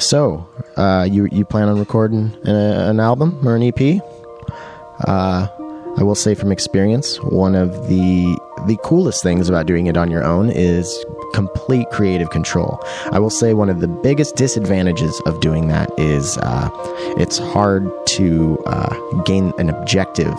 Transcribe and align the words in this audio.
So, 0.00 0.48
uh, 0.78 1.06
you 1.10 1.28
you 1.30 1.44
plan 1.44 1.68
on 1.68 1.78
recording 1.78 2.34
an, 2.44 2.56
an 2.56 3.00
album 3.00 3.46
or 3.46 3.54
an 3.54 3.62
EP? 3.62 4.02
Uh, 5.06 5.46
I 5.98 6.02
will 6.02 6.14
say 6.14 6.34
from 6.34 6.50
experience, 6.50 7.18
one 7.18 7.54
of 7.54 7.88
the 7.88 8.38
the 8.66 8.78
coolest 8.82 9.22
things 9.22 9.48
about 9.48 9.66
doing 9.66 9.88
it 9.88 9.98
on 9.98 10.10
your 10.10 10.24
own 10.24 10.48
is 10.48 11.04
complete 11.34 11.90
creative 11.90 12.30
control. 12.30 12.82
I 13.12 13.18
will 13.18 13.30
say 13.30 13.52
one 13.52 13.68
of 13.68 13.80
the 13.80 13.88
biggest 13.88 14.36
disadvantages 14.36 15.20
of 15.26 15.40
doing 15.40 15.68
that 15.68 15.90
is 15.98 16.38
uh, 16.38 16.70
it's 17.18 17.36
hard 17.36 17.90
to 18.16 18.58
uh, 18.66 19.22
gain 19.24 19.52
an 19.58 19.68
objective 19.68 20.34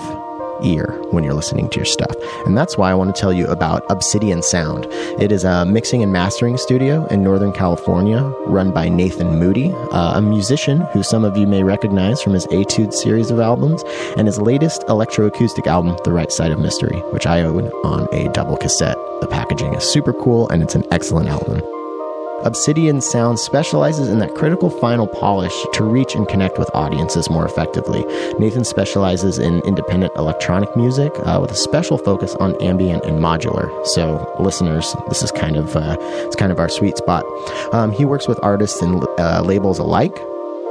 ear 0.63 0.99
when 1.11 1.23
you're 1.23 1.33
listening 1.33 1.69
to 1.69 1.77
your 1.77 1.85
stuff. 1.85 2.15
And 2.45 2.57
that's 2.57 2.77
why 2.77 2.91
I 2.91 2.93
want 2.93 3.13
to 3.15 3.19
tell 3.19 3.33
you 3.33 3.47
about 3.47 3.85
Obsidian 3.89 4.41
Sound. 4.41 4.87
It 5.21 5.31
is 5.31 5.43
a 5.43 5.65
mixing 5.65 6.03
and 6.03 6.11
mastering 6.11 6.57
studio 6.57 7.05
in 7.07 7.23
Northern 7.23 7.51
California 7.51 8.21
run 8.45 8.71
by 8.71 8.89
Nathan 8.89 9.39
Moody, 9.39 9.71
uh, 9.91 10.17
a 10.17 10.21
musician 10.21 10.81
who 10.93 11.03
some 11.03 11.23
of 11.23 11.37
you 11.37 11.47
may 11.47 11.63
recognize 11.63 12.21
from 12.21 12.33
his 12.33 12.47
Etude 12.47 12.93
series 12.93 13.31
of 13.31 13.39
albums 13.39 13.83
and 14.17 14.27
his 14.27 14.39
latest 14.39 14.81
electroacoustic 14.83 15.67
album, 15.67 15.97
The 16.03 16.11
Right 16.11 16.31
Side 16.31 16.51
of 16.51 16.59
Mystery, 16.59 16.99
which 17.11 17.25
I 17.25 17.41
own 17.41 17.67
on 17.83 18.07
a 18.13 18.31
double 18.33 18.57
cassette. 18.57 18.97
The 19.21 19.27
packaging 19.27 19.73
is 19.73 19.83
super 19.83 20.13
cool 20.13 20.49
and 20.49 20.61
it's 20.63 20.75
an 20.75 20.85
excellent 20.91 21.29
album. 21.29 21.80
Obsidian 22.43 23.01
Sound 23.01 23.39
specializes 23.39 24.09
in 24.09 24.19
that 24.19 24.35
critical 24.35 24.69
final 24.69 25.07
polish 25.07 25.53
to 25.73 25.83
reach 25.83 26.15
and 26.15 26.27
connect 26.27 26.57
with 26.57 26.69
audiences 26.73 27.29
more 27.29 27.45
effectively. 27.45 28.03
Nathan 28.39 28.63
specializes 28.63 29.37
in 29.37 29.61
independent 29.61 30.13
electronic 30.15 30.75
music 30.75 31.11
uh, 31.25 31.39
with 31.41 31.51
a 31.51 31.55
special 31.55 31.97
focus 31.97 32.35
on 32.35 32.59
ambient 32.61 33.03
and 33.05 33.19
modular. 33.19 33.69
So, 33.87 34.33
listeners, 34.39 34.95
this 35.09 35.21
is 35.21 35.31
kind 35.31 35.55
of 35.55 35.75
uh, 35.75 35.97
it's 35.99 36.35
kind 36.35 36.51
of 36.51 36.59
our 36.59 36.69
sweet 36.69 36.97
spot. 36.97 37.23
Um, 37.73 37.91
he 37.91 38.05
works 38.05 38.27
with 38.27 38.39
artists 38.43 38.81
and 38.81 39.05
uh, 39.19 39.41
labels 39.43 39.79
alike, 39.79 40.17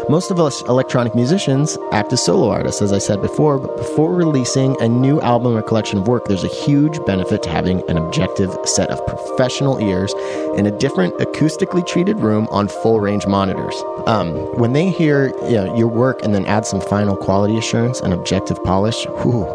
most 0.08 0.30
of 0.30 0.40
us 0.40 0.62
electronic 0.62 1.14
musicians 1.14 1.78
act 1.92 2.12
as 2.12 2.24
solo 2.24 2.50
artists, 2.50 2.82
as 2.82 2.92
I 2.92 2.98
said 2.98 3.20
before, 3.20 3.58
but 3.58 3.76
before 3.76 4.14
releasing 4.14 4.80
a 4.80 4.88
new 4.88 5.20
album 5.20 5.56
or 5.56 5.62
collection 5.62 5.98
of 5.98 6.08
work, 6.08 6.26
there's 6.26 6.44
a 6.44 6.48
huge 6.48 7.04
benefit 7.04 7.42
to 7.44 7.50
having 7.50 7.88
an 7.88 7.96
objective 7.96 8.56
set 8.64 8.90
of 8.90 9.04
professional 9.06 9.80
ears 9.80 10.14
in 10.56 10.66
a 10.66 10.70
different 10.70 11.14
acoustically 11.18 11.86
treated 11.86 12.20
room 12.20 12.48
on 12.50 12.68
full 12.68 13.00
range 13.00 13.26
monitors. 13.26 13.74
Um, 14.06 14.34
when 14.58 14.72
they 14.72 14.90
hear 14.90 15.28
you 15.44 15.56
know, 15.56 15.76
your 15.76 15.88
work 15.88 16.22
and 16.22 16.34
then 16.34 16.46
add 16.46 16.66
some 16.66 16.80
final 16.80 17.16
quality 17.16 17.56
assurance 17.56 18.00
and 18.00 18.12
objective 18.12 18.62
polish, 18.64 19.04
whew, 19.22 19.46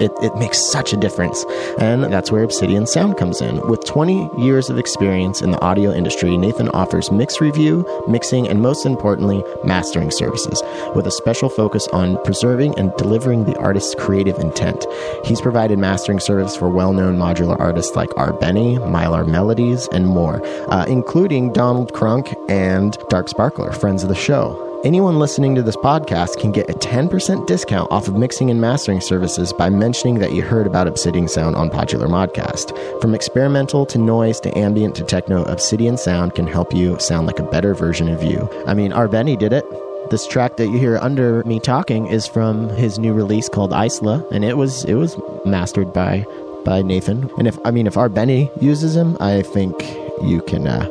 it, 0.00 0.12
it 0.22 0.34
makes 0.36 0.58
such 0.70 0.92
a 0.92 0.96
difference. 0.96 1.44
And 1.78 2.04
that's 2.04 2.30
where 2.30 2.42
Obsidian 2.42 2.86
Sound 2.86 3.16
comes 3.16 3.40
in. 3.40 3.60
With 3.68 3.84
20 3.84 4.30
years 4.38 4.70
of 4.70 4.78
experience 4.78 5.42
in 5.42 5.50
the 5.50 5.60
audio 5.60 5.92
industry, 5.92 6.36
Nathan 6.36 6.68
offers 6.70 7.10
mix 7.10 7.40
review, 7.40 7.86
mixing, 8.08 8.48
and 8.48 8.60
most 8.60 8.86
importantly, 8.86 9.42
mastering 9.64 10.10
services, 10.10 10.62
with 10.94 11.06
a 11.06 11.10
special 11.10 11.48
focus 11.48 11.88
on 11.88 12.22
preserving 12.24 12.78
and 12.78 12.94
delivering 12.96 13.44
the 13.44 13.56
artist's 13.58 13.94
creative 13.94 14.38
intent. 14.38 14.86
He's 15.24 15.40
provided 15.40 15.78
mastering 15.78 16.20
service 16.20 16.56
for 16.56 16.68
well 16.68 16.92
known 16.92 17.16
modular 17.16 17.58
artists 17.58 17.96
like 17.96 18.10
R. 18.16 18.32
Benny, 18.32 18.76
Mylar 18.76 19.26
Melodies, 19.26 19.88
and 19.92 20.06
more, 20.06 20.44
uh, 20.70 20.84
including 20.86 21.52
Donald 21.52 21.92
Crunk 21.92 22.34
and 22.48 22.98
Dark 23.08 23.28
Sparkler, 23.28 23.72
friends 23.72 24.02
of 24.02 24.08
the 24.08 24.14
show. 24.14 24.73
Anyone 24.84 25.18
listening 25.18 25.54
to 25.54 25.62
this 25.62 25.76
podcast 25.78 26.38
can 26.38 26.52
get 26.52 26.68
a 26.68 26.74
10% 26.74 27.46
discount 27.46 27.90
off 27.90 28.06
of 28.06 28.16
mixing 28.16 28.50
and 28.50 28.60
mastering 28.60 29.00
services 29.00 29.50
by 29.50 29.70
mentioning 29.70 30.18
that 30.18 30.34
you 30.34 30.42
heard 30.42 30.66
about 30.66 30.86
Obsidian 30.86 31.26
Sound 31.26 31.56
on 31.56 31.70
Podular 31.70 32.06
Modcast. 32.06 33.00
From 33.00 33.14
experimental 33.14 33.86
to 33.86 33.96
noise 33.96 34.40
to 34.40 34.54
ambient 34.58 34.94
to 34.96 35.02
techno, 35.02 35.42
Obsidian 35.44 35.96
Sound 35.96 36.34
can 36.34 36.46
help 36.46 36.74
you 36.74 36.98
sound 36.98 37.26
like 37.26 37.38
a 37.38 37.50
better 37.50 37.74
version 37.74 38.10
of 38.10 38.22
you. 38.22 38.46
I 38.66 38.74
mean, 38.74 38.92
Benny 39.10 39.38
did 39.38 39.54
it. 39.54 39.64
This 40.10 40.26
track 40.26 40.58
that 40.58 40.66
you 40.66 40.78
hear 40.78 40.98
under 40.98 41.42
me 41.44 41.60
talking 41.60 42.06
is 42.06 42.26
from 42.26 42.68
his 42.68 42.98
new 42.98 43.14
release 43.14 43.48
called 43.48 43.72
Isla, 43.72 44.22
and 44.30 44.44
it 44.44 44.58
was 44.58 44.84
it 44.84 44.96
was 44.96 45.16
mastered 45.46 45.94
by 45.94 46.26
by 46.66 46.82
Nathan. 46.82 47.30
And 47.38 47.48
if 47.48 47.58
I 47.64 47.70
mean 47.70 47.86
if 47.86 47.94
Benny 48.12 48.50
uses 48.60 48.94
him, 48.94 49.16
I 49.18 49.40
think 49.40 49.74
you 50.22 50.42
can 50.46 50.66
uh, 50.66 50.86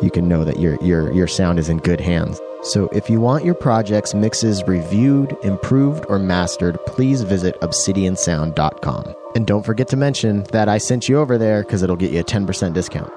you 0.00 0.10
can 0.10 0.28
know 0.28 0.44
that 0.44 0.60
your 0.60 0.82
your 0.82 1.12
your 1.12 1.26
sound 1.26 1.58
is 1.58 1.68
in 1.68 1.76
good 1.76 2.00
hands. 2.00 2.40
So 2.64 2.88
if 2.92 3.10
you 3.10 3.20
want 3.20 3.44
your 3.44 3.54
project's 3.54 4.14
mixes 4.14 4.62
reviewed, 4.64 5.36
improved, 5.42 6.06
or 6.08 6.18
mastered, 6.18 6.78
please 6.86 7.22
visit 7.22 7.60
obsidiansound.com. 7.60 9.14
And 9.34 9.46
don't 9.46 9.64
forget 9.64 9.88
to 9.88 9.96
mention 9.96 10.44
that 10.52 10.68
I 10.68 10.78
sent 10.78 11.08
you 11.08 11.18
over 11.18 11.36
there 11.36 11.62
because 11.62 11.82
it'll 11.82 11.96
get 11.96 12.10
you 12.10 12.20
a 12.20 12.24
10% 12.24 12.72
discount. 12.72 13.12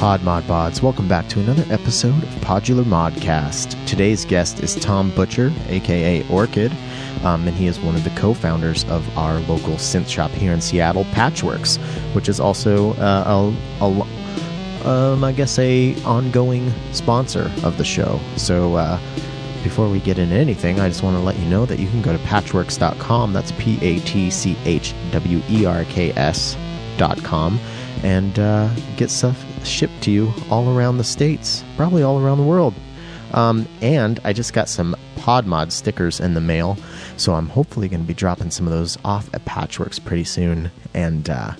Pod 0.00 0.22
Bods. 0.22 0.80
Welcome 0.80 1.08
back 1.08 1.28
to 1.28 1.40
another 1.40 1.62
episode 1.70 2.22
of 2.22 2.30
Podular 2.36 2.84
Modcast. 2.84 3.76
Today's 3.86 4.24
guest 4.24 4.60
is 4.60 4.74
Tom 4.76 5.10
Butcher, 5.10 5.52
aka 5.68 6.22
Orqid, 6.22 6.72
um, 7.22 7.46
and 7.46 7.54
he 7.54 7.66
is 7.66 7.78
one 7.78 7.94
of 7.94 8.02
the 8.02 8.08
co-founders 8.18 8.84
of 8.84 9.06
our 9.18 9.40
local 9.40 9.74
synth 9.74 10.08
shop 10.08 10.30
here 10.30 10.54
in 10.54 10.62
Seattle, 10.62 11.04
Patchwerks, 11.12 11.76
which 12.14 12.30
is 12.30 12.40
also 12.40 12.94
uh, 12.94 13.52
a, 13.82 13.84
a 13.84 14.88
um, 14.88 15.22
I 15.22 15.32
guess 15.32 15.58
a 15.58 15.94
ongoing 16.04 16.72
sponsor 16.92 17.52
of 17.62 17.76
the 17.76 17.84
show. 17.84 18.18
So. 18.36 18.76
Uh, 18.76 18.98
before 19.62 19.90
we 19.90 20.00
get 20.00 20.18
into 20.18 20.34
anything, 20.34 20.80
I 20.80 20.88
just 20.88 21.02
want 21.02 21.18
to 21.18 21.20
let 21.20 21.38
you 21.38 21.44
know 21.44 21.66
that 21.66 21.78
you 21.78 21.86
can 21.86 22.00
go 22.00 22.16
to 22.16 22.18
patchwerks.com. 22.20 23.34
That's 23.34 23.52
P 23.52 23.78
A 23.82 24.00
T 24.00 24.30
C 24.30 24.56
H 24.64 24.94
W 25.10 25.42
E 25.50 25.66
R 25.66 25.84
K 25.84 26.14
S.com 26.16 27.60
and 28.02 28.38
uh, 28.38 28.74
get 28.96 29.10
stuff 29.10 29.44
shipped 29.64 30.02
to 30.02 30.10
you 30.10 30.32
all 30.50 30.76
around 30.76 30.98
the 30.98 31.04
states, 31.04 31.64
probably 31.76 32.02
all 32.02 32.18
around 32.18 32.38
the 32.38 32.44
world. 32.44 32.74
Um, 33.32 33.68
and 33.80 34.18
I 34.24 34.32
just 34.32 34.52
got 34.52 34.68
some 34.68 34.96
PodMod 35.16 35.70
stickers 35.72 36.20
in 36.20 36.34
the 36.34 36.40
mail, 36.40 36.76
so 37.16 37.34
I'm 37.34 37.48
hopefully 37.48 37.88
going 37.88 38.02
to 38.02 38.06
be 38.06 38.14
dropping 38.14 38.50
some 38.50 38.66
of 38.66 38.72
those 38.72 38.98
off 39.04 39.32
at 39.34 39.44
Patchwerks 39.44 40.04
pretty 40.04 40.24
soon. 40.24 40.70
And 40.94 41.30
uh, 41.30 41.52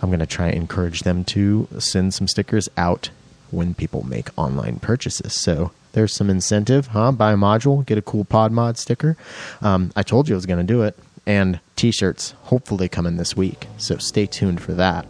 I'm 0.00 0.08
going 0.08 0.20
to 0.20 0.26
try 0.26 0.46
and 0.48 0.56
encourage 0.56 1.00
them 1.00 1.24
to 1.24 1.68
send 1.78 2.14
some 2.14 2.28
stickers 2.28 2.68
out 2.76 3.10
when 3.50 3.74
people 3.74 4.06
make 4.06 4.28
online 4.38 4.78
purchases. 4.78 5.34
So 5.34 5.72
there's 5.92 6.12
some 6.12 6.30
incentive, 6.30 6.88
huh? 6.88 7.12
Buy 7.12 7.32
a 7.32 7.36
module, 7.36 7.84
get 7.86 7.98
a 7.98 8.02
cool 8.02 8.24
PodMod 8.24 8.76
sticker. 8.76 9.16
Um, 9.60 9.92
I 9.94 10.02
told 10.02 10.28
you 10.28 10.34
I 10.34 10.38
was 10.38 10.46
going 10.46 10.64
to 10.64 10.72
do 10.72 10.82
it. 10.82 10.98
And 11.26 11.58
t 11.74 11.90
shirts 11.90 12.34
hopefully 12.42 12.86
coming 12.86 13.16
this 13.16 13.34
week, 13.34 13.66
so 13.78 13.96
stay 13.96 14.26
tuned 14.26 14.60
for 14.60 14.74
that. 14.74 15.06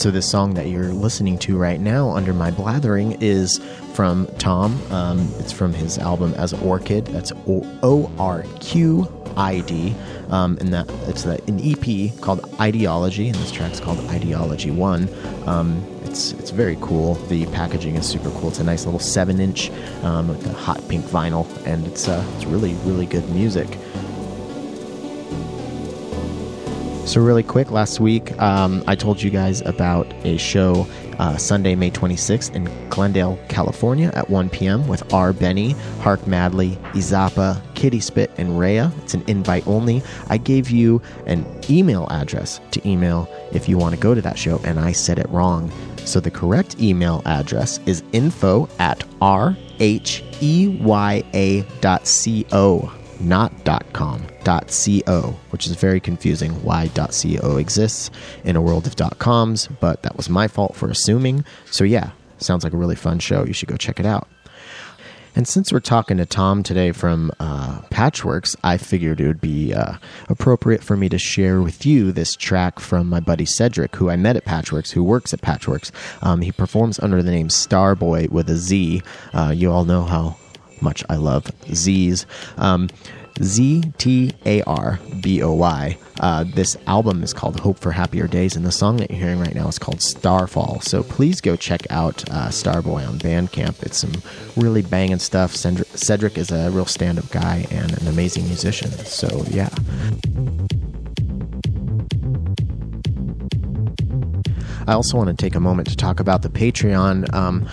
So, 0.00 0.10
this 0.10 0.30
song 0.30 0.54
that 0.54 0.68
you're 0.68 0.94
listening 0.94 1.36
to 1.40 1.58
right 1.58 1.78
now, 1.78 2.08
Under 2.08 2.32
My 2.32 2.50
Blathering, 2.50 3.20
is 3.20 3.58
from 3.92 4.26
Tom. 4.38 4.80
Um, 4.90 5.30
it's 5.38 5.52
from 5.52 5.74
his 5.74 5.98
album 5.98 6.32
As 6.38 6.54
Orqid. 6.54 7.04
That's 7.08 7.32
O 7.46 8.10
R 8.18 8.44
Q 8.60 9.06
I 9.36 9.60
D. 9.60 9.94
Um, 10.30 10.56
and 10.58 10.72
that 10.72 10.88
it's 11.06 11.26
an 11.26 11.60
EP 11.62 12.18
called 12.22 12.48
Ideology, 12.58 13.28
and 13.28 13.36
this 13.36 13.52
track's 13.52 13.78
called 13.78 13.98
Ideology 14.08 14.70
One. 14.70 15.06
Um, 15.46 15.84
it's 16.04 16.32
it's 16.32 16.50
very 16.50 16.78
cool. 16.80 17.16
The 17.28 17.44
packaging 17.48 17.96
is 17.96 18.08
super 18.08 18.30
cool. 18.30 18.48
It's 18.48 18.58
a 18.58 18.64
nice 18.64 18.86
little 18.86 19.00
seven 19.00 19.38
inch 19.38 19.70
um, 20.02 20.28
with 20.28 20.46
a 20.46 20.54
hot 20.54 20.80
pink 20.88 21.04
vinyl, 21.04 21.46
and 21.66 21.86
it's 21.86 22.08
uh, 22.08 22.24
it's 22.36 22.46
really 22.46 22.72
really 22.86 23.04
good 23.04 23.28
music. 23.28 23.68
So, 27.06 27.20
really 27.20 27.42
quick, 27.42 27.72
last 27.72 27.98
week 27.98 28.40
um, 28.40 28.84
I 28.86 28.94
told 28.94 29.20
you 29.20 29.30
guys 29.30 29.62
about 29.62 30.06
a 30.24 30.36
show 30.36 30.86
uh, 31.18 31.36
Sunday, 31.36 31.74
May 31.74 31.90
26th 31.90 32.54
in 32.54 32.70
Glendale, 32.88 33.36
California 33.48 34.12
at 34.14 34.30
1 34.30 34.48
p.m. 34.50 34.86
with 34.86 35.12
R. 35.12 35.32
Benny, 35.32 35.72
Hark 36.02 36.24
Madley, 36.28 36.78
Izapa, 36.92 37.60
Kitty 37.74 37.98
Spit, 37.98 38.30
and 38.38 38.60
Rhea. 38.60 38.92
It's 39.02 39.14
an 39.14 39.24
invite 39.26 39.66
only. 39.66 40.04
I 40.28 40.36
gave 40.36 40.70
you 40.70 41.02
an 41.26 41.44
email 41.68 42.06
address 42.10 42.60
to 42.70 42.88
email 42.88 43.28
if 43.50 43.68
you 43.68 43.76
want 43.76 43.94
to 43.96 44.00
go 44.00 44.14
to 44.14 44.22
that 44.22 44.38
show, 44.38 44.60
and 44.62 44.78
I 44.78 44.92
said 44.92 45.18
it 45.18 45.28
wrong. 45.30 45.72
So, 46.04 46.20
the 46.20 46.30
correct 46.30 46.80
email 46.80 47.22
address 47.24 47.80
is 47.86 48.04
info 48.12 48.68
at 48.78 49.00
rheya.co 49.20 49.60
not 53.20 53.52
.com, 53.92 54.26
.co, 54.44 55.36
which 55.50 55.66
is 55.66 55.74
very 55.74 56.00
confusing 56.00 56.52
why 56.62 56.88
.co 56.88 57.56
exists 57.56 58.10
in 58.44 58.56
a 58.56 58.62
world 58.62 58.86
of 58.86 59.18
.coms, 59.18 59.68
but 59.80 60.02
that 60.02 60.16
was 60.16 60.28
my 60.28 60.48
fault 60.48 60.74
for 60.74 60.90
assuming. 60.90 61.44
So 61.70 61.84
yeah, 61.84 62.10
sounds 62.38 62.64
like 62.64 62.72
a 62.72 62.76
really 62.76 62.96
fun 62.96 63.18
show. 63.18 63.44
You 63.44 63.52
should 63.52 63.68
go 63.68 63.76
check 63.76 64.00
it 64.00 64.06
out. 64.06 64.28
And 65.36 65.46
since 65.46 65.72
we're 65.72 65.80
talking 65.80 66.16
to 66.16 66.26
Tom 66.26 66.62
today 66.62 66.90
from 66.90 67.30
uh, 67.38 67.82
Patchwerks, 67.82 68.56
I 68.64 68.78
figured 68.78 69.20
it 69.20 69.28
would 69.28 69.40
be 69.40 69.72
uh, 69.72 69.94
appropriate 70.28 70.82
for 70.82 70.96
me 70.96 71.08
to 71.08 71.18
share 71.18 71.60
with 71.60 71.86
you 71.86 72.10
this 72.10 72.34
track 72.34 72.80
from 72.80 73.08
my 73.08 73.20
buddy 73.20 73.44
Cedric, 73.44 73.94
who 73.96 74.10
I 74.10 74.16
met 74.16 74.36
at 74.36 74.44
Patchwerks, 74.44 74.90
who 74.90 75.04
works 75.04 75.32
at 75.32 75.40
Patchwerks. 75.40 75.92
Um, 76.22 76.40
he 76.40 76.50
performs 76.50 76.98
under 76.98 77.22
the 77.22 77.30
name 77.30 77.48
Ztarboy 77.48 78.30
with 78.30 78.50
a 78.50 78.56
Z. 78.56 79.02
Uh, 79.32 79.52
you 79.54 79.70
all 79.70 79.84
know 79.84 80.02
how 80.02 80.36
much 80.82 81.04
I 81.08 81.16
love 81.16 81.50
Z's. 81.72 82.26
Um, 82.56 82.88
Z 83.42 83.92
T 83.96 84.32
A 84.44 84.62
R 84.62 84.98
B 85.20 85.42
O 85.42 85.52
Y. 85.52 85.96
Uh, 86.20 86.44
this 86.44 86.76
album 86.86 87.22
is 87.22 87.32
called 87.32 87.58
Hope 87.58 87.78
for 87.78 87.90
Happier 87.90 88.26
Days, 88.26 88.54
and 88.54 88.66
the 88.66 88.72
song 88.72 88.98
that 88.98 89.10
you're 89.10 89.18
hearing 89.18 89.40
right 89.40 89.54
now 89.54 89.68
is 89.68 89.78
called 89.78 90.02
Starfall. 90.02 90.80
So 90.82 91.02
please 91.02 91.40
go 91.40 91.56
check 91.56 91.86
out 91.90 92.28
uh, 92.30 92.48
Ztarboy 92.48 93.08
on 93.08 93.18
Bandcamp. 93.18 93.82
It's 93.82 93.98
some 93.98 94.12
really 94.56 94.82
banging 94.82 95.18
stuff. 95.18 95.56
Cedric 95.56 96.36
is 96.36 96.50
a 96.50 96.70
real 96.70 96.84
stand 96.86 97.18
up 97.18 97.30
guy 97.30 97.66
and 97.70 97.96
an 97.98 98.08
amazing 98.08 98.44
musician. 98.44 98.90
So, 98.90 99.44
yeah. 99.48 99.70
I 104.90 104.94
also 104.94 105.16
want 105.16 105.28
to 105.28 105.36
take 105.36 105.54
a 105.54 105.60
moment 105.60 105.86
to 105.90 105.96
talk 105.96 106.18
about 106.18 106.42
the 106.42 106.48
Patreon. 106.48 107.32
Um, 107.32 107.64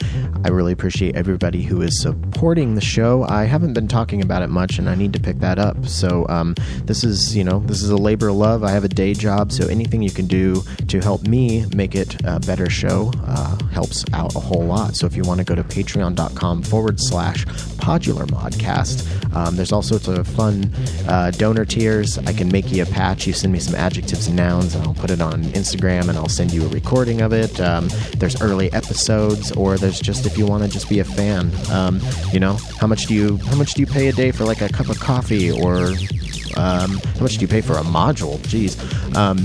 I 0.46 0.50
really 0.50 0.72
appreciate 0.72 1.16
everybody 1.16 1.64
who 1.64 1.82
is 1.82 2.00
supporting 2.00 2.76
the 2.76 2.82
show. 2.82 3.24
I 3.24 3.46
haven't 3.46 3.74
been 3.74 3.88
talking 3.88 4.22
about 4.22 4.44
it 4.44 4.50
much, 4.50 4.78
and 4.78 4.88
I 4.88 4.94
need 4.94 5.14
to 5.14 5.20
pick 5.20 5.40
that 5.40 5.58
up. 5.58 5.88
So 5.88 6.28
um, 6.30 6.54
this 6.84 7.04
is, 7.04 7.36
you 7.36 7.44
know, 7.44 7.62
this 7.62 7.82
is 7.82 7.90
a 7.90 7.98
labor 7.98 8.28
of 8.28 8.36
love. 8.36 8.64
I 8.64 8.70
have 8.70 8.84
a 8.84 8.88
day 8.88 9.16
job, 9.16 9.52
so 9.52 9.68
anything 9.68 10.04
you 10.04 10.12
can 10.12 10.28
do 10.28 10.62
to 10.90 11.00
help 11.00 11.24
me 11.24 11.66
make 11.74 11.96
it 11.96 12.24
a 12.24 12.40
better 12.40 12.70
show 12.70 13.12
uh, 13.26 13.58
helps 13.70 14.06
out 14.14 14.36
a 14.36 14.40
whole 14.40 14.66
lot. 14.66 14.96
So 14.96 15.08
if 15.08 15.16
you 15.16 15.24
want 15.24 15.40
to 15.40 15.44
go 15.44 15.56
to 15.56 15.64
patreon.com 15.64 16.62
forward 16.62 17.00
slash 17.00 17.48
podular 17.78 18.28
modcast, 18.28 19.27
um, 19.38 19.56
there's 19.56 19.72
all 19.72 19.84
sorts 19.84 20.08
of 20.08 20.28
fun 20.28 20.72
uh, 21.08 21.32
donor 21.32 21.66
tiers. 21.66 22.18
I 22.20 22.34
can 22.34 22.52
make 22.52 22.72
you 22.72 22.82
a 22.82 22.86
patch. 22.86 23.28
You 23.28 23.34
send 23.34 23.54
me 23.54 23.60
some 23.60 23.76
adjectives 23.76 24.28
and 24.28 24.36
nouns, 24.36 24.74
and 24.74 24.84
I'll 24.84 24.96
put 24.96 25.12
it 25.12 25.22
on 25.22 25.44
Instagram, 25.54 26.10
and 26.10 26.18
I'll 26.18 26.28
send 26.30 26.52
you 26.52 26.66
a 26.66 26.70
recording 26.70 27.22
of 27.22 27.34
it. 27.34 27.60
Um, 27.62 27.90
there's 28.18 28.42
early 28.42 28.72
episodes, 28.74 29.52
or 29.52 29.78
there's 29.78 30.00
just 30.00 30.26
if 30.26 30.38
you 30.38 30.48
want 30.48 30.64
to 30.64 30.70
just 30.70 30.90
be 30.90 31.00
a 31.00 31.04
fan. 31.04 31.52
Um, 31.72 32.02
you 32.34 32.40
know, 32.40 32.58
how 32.80 32.88
much 32.88 33.06
do 33.06 33.14
you 33.14 33.38
how 33.38 33.56
much 33.56 33.76
do 33.76 33.82
you 33.82 33.88
pay 33.88 34.08
a 34.08 34.14
day 34.14 34.32
for 34.32 34.44
like 34.46 34.62
a 34.62 34.70
cup 34.70 34.90
of 34.90 35.00
coffee, 35.00 35.52
or 35.52 35.90
um, 36.58 36.98
how 36.98 37.22
much 37.22 37.36
do 37.36 37.42
you 37.42 37.48
pay 37.48 37.62
for 37.62 37.74
a 37.74 37.84
module? 37.84 38.38
Jeez. 38.40 38.76
Um, 39.16 39.38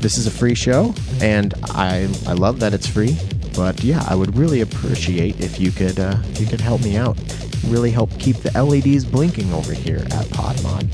this 0.00 0.18
is 0.18 0.26
a 0.26 0.30
free 0.30 0.54
show, 0.54 0.94
and 1.20 1.54
I 1.64 2.08
I 2.26 2.34
love 2.34 2.60
that 2.60 2.74
it's 2.74 2.86
free. 2.86 3.16
But 3.54 3.82
yeah, 3.82 4.04
I 4.08 4.14
would 4.14 4.36
really 4.36 4.60
appreciate 4.60 5.40
if 5.40 5.60
you 5.60 5.70
could 5.70 5.98
uh, 5.98 6.16
you 6.34 6.46
could 6.46 6.60
help 6.60 6.82
me 6.82 6.96
out. 6.96 7.18
Really 7.66 7.90
help 7.90 8.10
keep 8.18 8.36
the 8.36 8.62
LEDs 8.62 9.04
blinking 9.04 9.52
over 9.52 9.72
here 9.72 9.98
at 9.98 10.26
PodMod. 10.26 10.92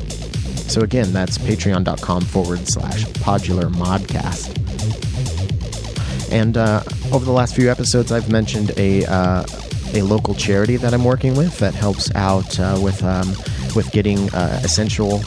So 0.70 0.80
again, 0.80 1.12
that's 1.12 1.38
patreon.com 1.38 2.22
forward 2.22 2.66
slash 2.66 3.04
podular 3.04 3.70
modcast. 3.70 4.60
And 6.32 6.56
uh, 6.56 6.82
over 7.12 7.24
the 7.24 7.32
last 7.32 7.54
few 7.54 7.70
episodes, 7.70 8.10
I've 8.10 8.30
mentioned 8.30 8.72
a 8.76 9.04
uh, 9.04 9.44
a 9.94 10.02
local 10.02 10.34
charity 10.34 10.76
that 10.78 10.92
I'm 10.92 11.04
working 11.04 11.36
with 11.36 11.58
that 11.58 11.74
helps 11.74 12.12
out 12.14 12.58
uh, 12.58 12.78
with 12.82 13.02
um, 13.04 13.28
with 13.76 13.90
getting 13.92 14.32
uh, 14.34 14.60
essential 14.64 15.22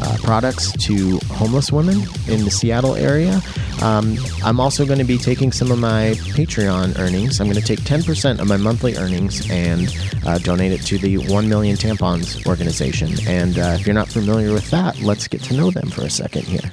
uh, 0.00 0.16
products 0.22 0.72
to 0.86 1.18
homeless 1.34 1.72
women 1.72 2.02
in 2.28 2.44
the 2.44 2.50
Seattle 2.50 2.94
area. 2.94 3.40
Um, 3.82 4.16
I'm 4.42 4.60
also 4.60 4.86
going 4.86 4.98
to 4.98 5.04
be 5.04 5.18
taking 5.18 5.52
some 5.52 5.70
of 5.70 5.78
my 5.78 6.14
Patreon 6.34 6.98
earnings. 6.98 7.40
I'm 7.40 7.48
going 7.48 7.60
to 7.60 7.66
take 7.66 7.80
10% 7.80 8.40
of 8.40 8.48
my 8.48 8.56
monthly 8.56 8.96
earnings 8.96 9.48
and 9.50 9.94
uh, 10.26 10.38
donate 10.38 10.72
it 10.72 10.82
to 10.86 10.98
the 10.98 11.18
1 11.18 11.48
Million 11.48 11.76
Tampons 11.76 12.46
organization. 12.46 13.12
And 13.26 13.56
if 13.58 13.86
you're 13.86 13.94
not 13.94 14.08
familiar 14.08 14.52
with 14.52 14.70
that, 14.70 15.00
let's 15.00 15.28
get 15.28 15.42
to 15.44 15.54
know 15.54 15.70
them 15.70 15.90
for 15.90 16.02
a 16.02 16.10
second 16.10 16.44
here. 16.44 16.70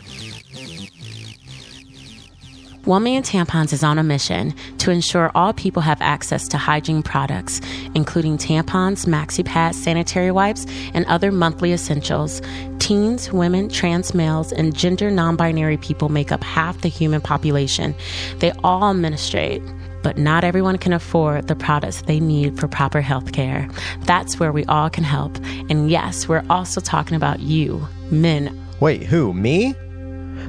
One 2.91 3.03
Million 3.03 3.23
Tampons 3.23 3.71
is 3.71 3.85
on 3.85 3.97
a 3.99 4.03
mission 4.03 4.53
to 4.79 4.91
ensure 4.91 5.31
all 5.33 5.53
people 5.53 5.81
have 5.81 6.01
access 6.01 6.45
to 6.49 6.57
hygiene 6.57 7.01
products, 7.01 7.61
including 7.95 8.38
tampons, 8.38 9.05
maxi 9.05 9.45
pads, 9.45 9.81
sanitary 9.81 10.29
wipes, 10.29 10.65
and 10.93 11.05
other 11.05 11.31
monthly 11.31 11.71
essentials. 11.71 12.41
Teens, 12.79 13.31
women, 13.31 13.69
trans 13.69 14.13
males, 14.13 14.51
and 14.51 14.75
gender 14.75 15.09
non 15.09 15.38
binary 15.38 15.77
people 15.77 16.09
make 16.09 16.33
up 16.33 16.43
half 16.43 16.81
the 16.81 16.89
human 16.89 17.21
population. 17.21 17.95
They 18.39 18.51
all 18.61 18.93
menstruate 18.93 19.61
but 20.03 20.17
not 20.17 20.43
everyone 20.43 20.77
can 20.77 20.91
afford 20.91 21.47
the 21.47 21.55
products 21.55 22.01
they 22.01 22.19
need 22.19 22.59
for 22.59 22.67
proper 22.67 22.99
health 22.99 23.31
care. 23.31 23.69
That's 24.01 24.38
where 24.38 24.51
we 24.51 24.65
all 24.65 24.89
can 24.89 25.03
help. 25.05 25.38
And 25.69 25.89
yes, 25.89 26.27
we're 26.27 26.43
also 26.49 26.81
talking 26.81 27.15
about 27.15 27.39
you, 27.39 27.88
men. 28.09 28.59
Wait, 28.79 29.03
who? 29.03 29.31
Me? 29.31 29.75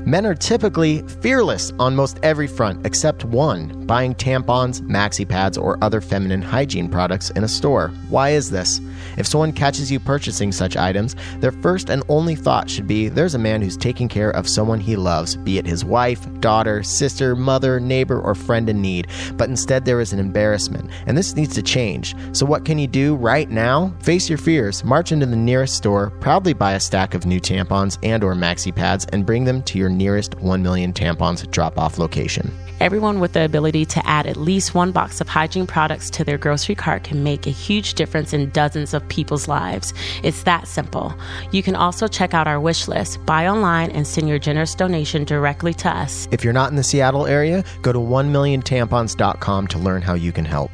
Men 0.05 0.27
are 0.27 0.35
typically 0.35 1.03
fearless 1.21 1.73
on 1.79 1.95
most 1.95 2.19
every 2.23 2.49
front 2.49 2.85
except 2.85 3.25
one 3.25 3.87
buying 3.87 4.15
tampons, 4.15 4.81
maxi 4.83 5.29
pads, 5.29 5.57
or 5.57 5.79
other 5.83 6.01
feminine 6.01 6.43
hygiene 6.43 6.89
products 6.89 7.31
in 7.31 7.45
a 7.45 7.49
store. 7.49 7.89
Why 8.09 8.31
is 8.31 8.51
this? 8.51 8.81
If 9.17 9.27
someone 9.27 9.53
catches 9.53 9.93
you 9.93 10.01
purchasing 10.01 10.51
such 10.51 10.77
items, 10.77 11.15
their 11.39 11.53
first 11.53 11.91
and 11.91 12.03
only 12.09 12.35
thought 12.35 12.71
should 12.71 12.87
be 12.87 13.09
there's 13.09 13.35
a 13.35 13.39
man 13.39 13.61
who's 13.61 13.77
taking 13.77 14.09
care 14.09 14.31
of 14.31 14.49
someone 14.49 14.81
he 14.81 14.97
loves, 14.97 15.37
be 15.37 15.59
it 15.59 15.67
his 15.67 15.85
wife, 15.85 16.27
daughter, 16.41 16.83
sister, 16.83 17.37
mother, 17.37 17.79
neighbor, 17.79 18.21
or 18.21 18.35
friend 18.35 18.69
in 18.69 18.81
need. 18.81 19.09
But 19.37 19.51
instead, 19.51 19.85
there 19.85 20.01
is 20.01 20.13
an 20.13 20.19
embarrassment, 20.19 20.91
and 21.07 21.17
this 21.17 21.37
needs 21.37 21.55
to 21.55 21.63
change. 21.63 22.17
So, 22.33 22.47
what 22.47 22.65
can 22.65 22.79
you 22.79 22.87
do 22.87 23.15
right 23.15 23.51
now? 23.51 23.95
Face 24.01 24.29
your 24.29 24.39
fears, 24.39 24.83
march 24.83 25.13
into 25.13 25.27
the 25.27 25.37
nearest 25.37 25.75
store, 25.77 26.11
proudly 26.21 26.55
buy 26.55 26.73
a 26.73 26.81
stack 26.81 27.15
of 27.15 27.27
new 27.27 27.41
tampons 27.41 27.99
and/or 28.03 28.35
maxi 28.35 28.75
pads, 28.75 29.05
and 29.13 29.27
bring 29.27 29.45
them 29.45 29.63
to 29.65 29.79
your 29.79 29.91
nearest 29.93 30.35
1 30.41 30.62
million 30.62 30.93
tampons 30.93 31.49
drop 31.50 31.79
off 31.79 31.99
location. 31.99 32.50
Everyone 32.81 33.21
with 33.21 33.35
the 33.35 33.44
ability 33.44 33.85
to 33.87 34.05
add 34.06 34.27
at 34.27 34.37
least 34.37 34.75
one 34.75 34.91
box 34.91 35.21
of 35.21 35.29
hygiene 35.29 35.69
products 35.69 36.11
to 36.11 36.25
their 36.25 36.37
grocery 36.37 36.75
cart 36.75 37.05
can 37.05 37.23
make 37.23 37.47
a 37.47 37.50
huge 37.50 37.94
difference 37.94 38.33
in 38.33 38.50
dozens 38.50 38.93
of 38.93 39.06
people's 39.09 39.47
lives. 39.47 39.94
It's 40.25 40.43
that 40.43 40.67
simple. 40.67 41.15
You 41.53 41.62
can 41.62 41.77
also 41.77 42.09
check 42.09 42.35
out 42.35 42.49
our 42.49 42.59
wish 42.59 42.89
list, 42.89 43.25
buy 43.25 43.47
online, 43.47 43.93
and 43.93 44.05
send 44.05 44.29
your 44.29 44.41
generous 44.41 44.75
donation 44.75 45.25
directly 45.25 45.75
to 45.75 45.89
us. 45.89 46.27
If 46.33 46.43
you're 46.43 46.53
not 46.53 46.71
in 46.71 46.77
the 46.77 46.83
Seattle 46.83 47.27
area, 47.27 47.62
go 47.83 47.93
to 47.93 48.00
1milliontampons.com 48.00 49.67
to 49.69 49.79
learn 49.79 50.03
how 50.03 50.15
you 50.15 50.33
can 50.33 50.44
help. 50.44 50.71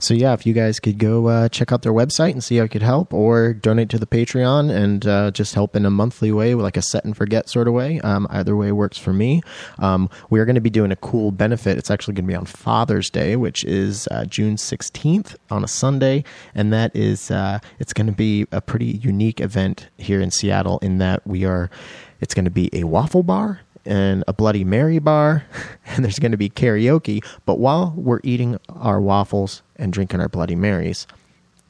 So 0.00 0.14
yeah, 0.14 0.32
if 0.32 0.46
you 0.46 0.54
guys 0.54 0.80
could 0.80 0.96
go 0.98 1.26
uh, 1.28 1.48
check 1.50 1.72
out 1.72 1.82
their 1.82 1.92
website 1.92 2.32
and 2.32 2.42
see 2.42 2.56
how 2.56 2.62
you 2.62 2.70
could 2.70 2.80
help, 2.80 3.12
or 3.12 3.52
donate 3.52 3.90
to 3.90 3.98
the 3.98 4.06
Patreon 4.06 4.74
and 4.74 5.06
uh, 5.06 5.30
just 5.30 5.54
help 5.54 5.76
in 5.76 5.84
a 5.84 5.90
monthly 5.90 6.32
way, 6.32 6.54
like 6.54 6.78
a 6.78 6.82
set 6.82 7.04
and 7.04 7.14
forget 7.14 7.50
sort 7.50 7.68
of 7.68 7.74
way. 7.74 8.00
Um, 8.00 8.26
either 8.30 8.56
way 8.56 8.72
works 8.72 8.96
for 8.96 9.12
me. 9.12 9.42
Um, 9.78 10.08
we 10.30 10.40
are 10.40 10.46
going 10.46 10.54
to 10.54 10.60
be 10.62 10.70
doing 10.70 10.90
a 10.90 10.96
cool 10.96 11.32
benefit. 11.32 11.76
It's 11.76 11.90
actually 11.90 12.14
going 12.14 12.24
to 12.24 12.28
be 12.28 12.34
on 12.34 12.46
Father's 12.46 13.10
Day, 13.10 13.36
which 13.36 13.62
is 13.64 14.08
uh, 14.10 14.24
June 14.24 14.56
sixteenth 14.56 15.36
on 15.50 15.62
a 15.62 15.68
Sunday, 15.68 16.24
and 16.54 16.72
that 16.72 16.96
is 16.96 17.30
uh, 17.30 17.58
it's 17.78 17.92
going 17.92 18.06
to 18.06 18.12
be 18.12 18.46
a 18.50 18.62
pretty 18.62 18.86
unique 19.02 19.38
event 19.38 19.88
here 19.98 20.22
in 20.22 20.30
Seattle 20.30 20.78
in 20.78 20.96
that 20.96 21.26
we 21.26 21.44
are. 21.44 21.68
It's 22.22 22.32
going 22.32 22.46
to 22.46 22.50
be 22.50 22.70
a 22.72 22.84
waffle 22.84 23.22
bar 23.22 23.60
and 23.84 24.24
a 24.28 24.32
Bloody 24.32 24.64
Mary 24.64 24.98
bar, 24.98 25.44
and 25.86 26.04
there's 26.04 26.18
going 26.18 26.32
to 26.32 26.38
be 26.38 26.48
karaoke. 26.48 27.24
But 27.44 27.58
while 27.58 27.92
we're 27.96 28.20
eating 28.22 28.58
our 28.68 29.00
waffles 29.00 29.62
and 29.80 29.92
drinking 29.92 30.20
our 30.20 30.28
Bloody 30.28 30.54
Marys, 30.54 31.06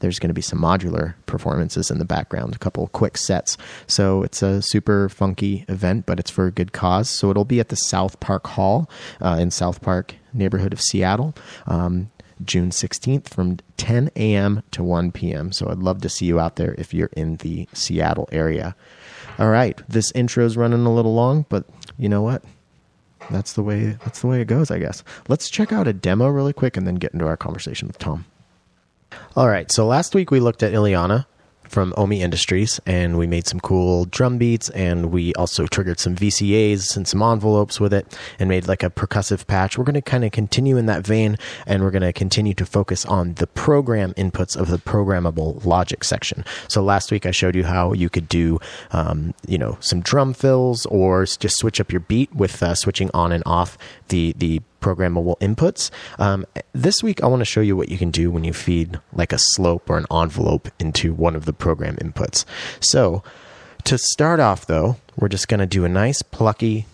there's 0.00 0.18
going 0.18 0.28
to 0.28 0.34
be 0.34 0.42
some 0.42 0.58
modular 0.58 1.14
performances 1.26 1.90
in 1.90 1.98
the 1.98 2.04
background, 2.04 2.54
a 2.54 2.58
couple 2.58 2.86
quick 2.88 3.16
sets. 3.16 3.56
So 3.86 4.22
it's 4.22 4.42
a 4.42 4.60
super 4.62 5.08
funky 5.08 5.64
event, 5.68 6.06
but 6.06 6.18
it's 6.18 6.30
for 6.30 6.46
a 6.46 6.50
good 6.50 6.72
cause. 6.72 7.08
So 7.08 7.30
it'll 7.30 7.44
be 7.44 7.60
at 7.60 7.68
the 7.68 7.76
South 7.76 8.18
Park 8.20 8.46
Hall 8.48 8.90
uh, 9.20 9.36
in 9.38 9.50
South 9.50 9.80
Park 9.80 10.14
neighborhood 10.32 10.72
of 10.72 10.80
Seattle. 10.80 11.34
Um, 11.66 12.10
June 12.42 12.70
16th 12.70 13.28
from 13.28 13.58
10 13.76 14.10
a.m. 14.16 14.62
to 14.70 14.82
1 14.82 15.12
p.m. 15.12 15.52
So 15.52 15.68
I'd 15.68 15.78
love 15.78 16.00
to 16.00 16.08
see 16.08 16.24
you 16.24 16.40
out 16.40 16.56
there 16.56 16.74
if 16.78 16.94
you're 16.94 17.10
in 17.14 17.36
the 17.36 17.68
Seattle 17.74 18.28
area. 18.32 18.74
All 19.38 19.50
right, 19.50 19.80
this 19.88 20.10
intro's 20.12 20.56
running 20.56 20.86
a 20.86 20.94
little 20.94 21.14
long, 21.14 21.44
but 21.50 21.66
you 21.98 22.08
know 22.08 22.22
what? 22.22 22.42
That's 23.30 23.52
the 23.52 23.62
way 23.62 23.96
that's 24.04 24.20
the 24.20 24.26
way 24.26 24.40
it 24.40 24.46
goes, 24.46 24.70
I 24.70 24.78
guess. 24.78 25.04
Let's 25.28 25.48
check 25.50 25.72
out 25.72 25.86
a 25.86 25.92
demo 25.92 26.28
really 26.28 26.52
quick 26.52 26.76
and 26.76 26.86
then 26.86 26.96
get 26.96 27.12
into 27.12 27.26
our 27.26 27.36
conversation 27.36 27.86
with 27.88 27.98
Tom. 27.98 28.26
All 29.36 29.48
right, 29.48 29.70
so 29.70 29.86
last 29.86 30.14
week 30.14 30.30
we 30.30 30.40
looked 30.40 30.62
at 30.62 30.72
Ileana 30.72 31.26
from 31.70 31.94
Omi 31.96 32.20
Industries, 32.20 32.80
and 32.84 33.16
we 33.16 33.28
made 33.28 33.46
some 33.46 33.60
cool 33.60 34.04
drum 34.06 34.38
beats, 34.38 34.68
and 34.70 35.12
we 35.12 35.32
also 35.34 35.66
triggered 35.66 36.00
some 36.00 36.16
VCAs 36.16 36.96
and 36.96 37.06
some 37.06 37.22
envelopes 37.22 37.78
with 37.78 37.94
it, 37.94 38.18
and 38.40 38.48
made 38.48 38.66
like 38.66 38.82
a 38.82 38.90
percussive 38.90 39.46
patch. 39.46 39.78
We're 39.78 39.84
going 39.84 39.94
to 39.94 40.02
kind 40.02 40.24
of 40.24 40.32
continue 40.32 40.76
in 40.76 40.86
that 40.86 41.06
vein, 41.06 41.38
and 41.66 41.82
we're 41.82 41.92
going 41.92 42.02
to 42.02 42.12
continue 42.12 42.54
to 42.54 42.66
focus 42.66 43.06
on 43.06 43.34
the 43.34 43.46
program 43.46 44.12
inputs 44.14 44.56
of 44.56 44.68
the 44.68 44.78
programmable 44.78 45.64
logic 45.64 46.02
section. 46.02 46.44
So 46.66 46.82
last 46.82 47.12
week 47.12 47.24
I 47.24 47.30
showed 47.30 47.54
you 47.54 47.64
how 47.64 47.92
you 47.92 48.10
could 48.10 48.28
do, 48.28 48.58
um, 48.90 49.32
you 49.46 49.58
know, 49.58 49.78
some 49.80 50.00
drum 50.00 50.34
fills 50.34 50.86
or 50.86 51.24
just 51.24 51.56
switch 51.56 51.80
up 51.80 51.92
your 51.92 52.00
beat 52.00 52.34
with 52.34 52.62
uh, 52.62 52.74
switching 52.74 53.10
on 53.14 53.30
and 53.30 53.44
off 53.46 53.78
the 54.08 54.34
the 54.36 54.60
programmable 54.80 55.38
inputs. 55.38 55.90
Um, 56.18 56.46
this 56.72 57.02
week, 57.02 57.22
I 57.22 57.26
want 57.26 57.40
to 57.40 57.44
show 57.44 57.60
you 57.60 57.76
what 57.76 57.88
you 57.88 57.98
can 57.98 58.10
do 58.10 58.30
when 58.30 58.44
you 58.44 58.52
feed 58.52 59.00
like 59.12 59.32
a 59.32 59.38
slope 59.38 59.88
or 59.88 59.98
an 59.98 60.06
envelope 60.10 60.68
into 60.78 61.12
one 61.14 61.36
of 61.36 61.44
the 61.44 61.52
program 61.52 61.96
inputs. 61.96 62.44
So, 62.80 63.22
to 63.84 63.96
start 63.98 64.40
off, 64.40 64.66
though, 64.66 64.96
we're 65.16 65.28
just 65.28 65.48
going 65.48 65.60
to 65.60 65.66
do 65.66 65.84
a 65.84 65.88
nice 65.88 66.22
plucky 66.22 66.86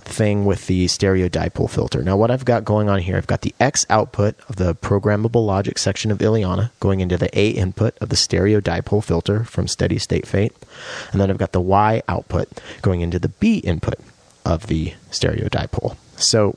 thing 0.00 0.44
with 0.44 0.66
the 0.66 0.88
stereo 0.88 1.28
dipole 1.28 1.68
filter. 1.68 2.02
Now, 2.02 2.16
what 2.16 2.30
I've 2.30 2.44
got 2.44 2.64
going 2.64 2.88
on 2.88 3.00
here, 3.00 3.16
I've 3.16 3.26
got 3.26 3.42
the 3.42 3.54
X 3.60 3.84
output 3.90 4.36
of 4.48 4.56
the 4.56 4.74
programmable 4.74 5.44
logic 5.44 5.78
section 5.78 6.10
of 6.10 6.18
Ileana 6.18 6.70
going 6.80 7.00
into 7.00 7.16
the 7.16 7.36
A 7.38 7.50
input 7.50 7.96
of 7.98 8.08
the 8.08 8.16
stereo 8.16 8.60
dipole 8.60 9.04
filter 9.04 9.44
from 9.44 9.68
Steady 9.68 9.98
State 9.98 10.26
Fate. 10.26 10.52
And 11.12 11.20
then 11.20 11.30
I've 11.30 11.38
got 11.38 11.52
the 11.52 11.60
Y 11.60 12.02
output 12.08 12.48
going 12.80 13.00
into 13.00 13.18
the 13.18 13.28
B 13.28 13.58
input 13.58 13.98
of 14.44 14.66
the 14.66 14.94
stereo 15.10 15.48
dipole. 15.48 15.96
So, 16.22 16.56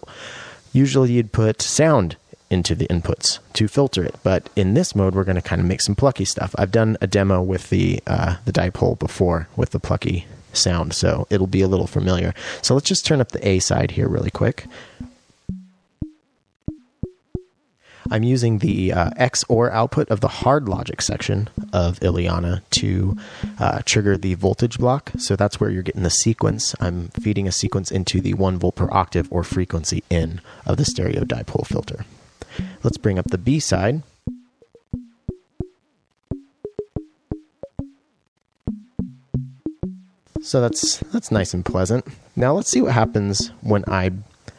usually 0.74 1.14
you'd 1.14 1.32
put 1.32 1.62
sound 1.62 2.18
into 2.50 2.76
the 2.76 2.88
inputs 2.88 3.40
to 3.54 3.68
filter 3.68 4.04
it. 4.04 4.16
But 4.24 4.50
in 4.56 4.74
this 4.74 4.96
mode, 4.96 5.16
we're 5.16 5.24
going 5.24 5.36
to 5.36 5.42
kind 5.42 5.62
of 5.62 5.68
make 5.68 5.82
some 5.82 5.96
plucky 5.96 6.26
stuff. 6.26 6.54
I've 6.58 6.72
done 6.72 6.98
a 7.02 7.08
demo 7.08 7.42
with 7.42 7.70
the 7.70 8.02
uh, 8.08 8.38
the 8.46 8.52
dipole 8.52 8.98
before 8.98 9.48
with 9.56 9.72
the 9.72 9.80
plucky 9.80 10.28
sound, 10.54 10.94
so 10.94 11.28
it'll 11.30 11.48
be 11.48 11.62
a 11.62 11.68
little 11.68 11.88
familiar. 11.88 12.34
So 12.62 12.74
let's 12.74 12.88
just 12.88 13.06
turn 13.06 13.22
up 13.22 13.30
the 13.30 13.46
A 13.48 13.60
side 13.60 13.92
here 13.92 14.08
really 14.08 14.32
quick. 14.32 14.66
I'm 18.12 18.24
using 18.24 18.60
the 18.60 18.94
uh, 18.94 19.10
XOR 19.12 19.72
output 19.72 20.10
of 20.10 20.22
the 20.22 20.28
hard 20.28 20.70
logic 20.70 21.02
section 21.02 21.50
of 21.74 22.00
Ileana 22.02 22.62
to 22.82 23.18
uh, 23.60 23.82
trigger 23.86 24.16
the 24.18 24.36
voltage 24.36 24.78
block. 24.78 25.12
So 25.18 25.36
that's 25.36 25.60
where 25.60 25.70
you're 25.70 25.84
getting 25.84 26.04
the 26.04 26.10
sequence. 26.10 26.76
I'm 26.80 27.08
feeding 27.10 27.48
a 27.48 27.52
sequence 27.52 27.92
into 27.92 28.22
the 28.22 28.34
1 28.36 28.58
volt 28.58 28.76
per 28.76 28.90
octave 28.92 29.28
or 29.32 29.44
frequency 29.44 30.04
in 30.10 30.42
of 30.66 30.78
the 30.78 30.86
stereo 30.86 31.24
dipole 31.24 31.66
filter. 31.66 32.06
Let's 32.84 32.98
bring 32.98 33.18
up 33.18 33.26
the 33.32 33.38
B 33.38 33.60
side. 33.60 34.04
So 40.42 40.62
that's 40.62 41.00
that's 41.12 41.32
nice 41.32 41.56
and 41.56 41.66
pleasant. 41.66 42.06
Now 42.36 42.54
let's 42.54 42.70
see 42.70 42.80
what 42.80 42.92
happens 42.92 43.48
when 43.62 43.84
I 43.88 44.12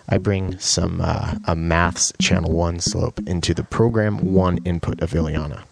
I 0.09 0.19
bring 0.19 0.59
some 0.59 1.01
uh, 1.01 1.35
a 1.47 1.57
maths 1.57 2.13
channel 2.21 2.53
one 2.53 2.79
slope 2.81 3.21
into 3.27 3.55
the 3.55 3.65
program 3.65 4.33
one 4.33 4.59
input 4.65 5.01
of 5.01 5.11
Ileana. 5.11 5.65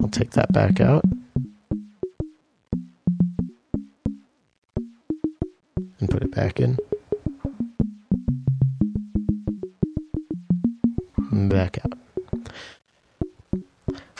I'll 0.00 0.08
take 0.08 0.32
that 0.32 0.52
back 0.52 0.80
out. 0.80 1.04
And 6.00 6.08
put 6.08 6.22
it 6.22 6.30
back 6.30 6.60
in. 6.60 6.78
back 11.48 11.78
out. 11.84 11.97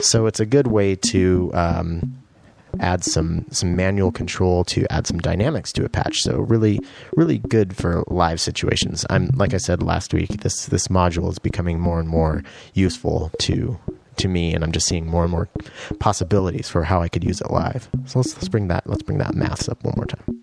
So 0.00 0.26
it's 0.26 0.40
a 0.40 0.46
good 0.46 0.68
way 0.68 0.94
to 1.10 1.50
um, 1.54 2.18
add 2.80 3.04
some 3.04 3.44
some 3.50 3.74
manual 3.74 4.12
control 4.12 4.64
to 4.64 4.86
add 4.92 5.06
some 5.06 5.18
dynamics 5.18 5.72
to 5.72 5.84
a 5.84 5.88
patch. 5.88 6.18
So 6.18 6.38
really, 6.38 6.80
really 7.16 7.38
good 7.38 7.76
for 7.76 8.04
live 8.06 8.40
situations. 8.40 9.04
I'm 9.10 9.28
like 9.34 9.54
I 9.54 9.58
said 9.58 9.82
last 9.82 10.14
week. 10.14 10.40
This 10.42 10.66
this 10.66 10.88
module 10.88 11.30
is 11.30 11.38
becoming 11.38 11.80
more 11.80 11.98
and 12.00 12.08
more 12.08 12.44
useful 12.74 13.30
to 13.40 13.78
to 14.16 14.28
me, 14.28 14.54
and 14.54 14.64
I'm 14.64 14.72
just 14.72 14.86
seeing 14.86 15.06
more 15.06 15.22
and 15.22 15.30
more 15.30 15.48
possibilities 16.00 16.68
for 16.68 16.84
how 16.84 17.02
I 17.02 17.08
could 17.08 17.24
use 17.24 17.40
it 17.40 17.50
live. 17.50 17.88
So 18.06 18.18
let's 18.18 18.34
let's 18.34 18.48
bring 18.48 18.68
that 18.68 18.86
let's 18.86 19.02
bring 19.02 19.18
that 19.18 19.34
maths 19.34 19.68
up 19.68 19.82
one 19.84 19.94
more 19.96 20.06
time, 20.06 20.40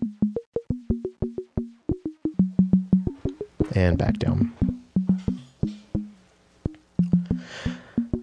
and 3.74 3.98
back 3.98 4.18
down. 4.18 4.55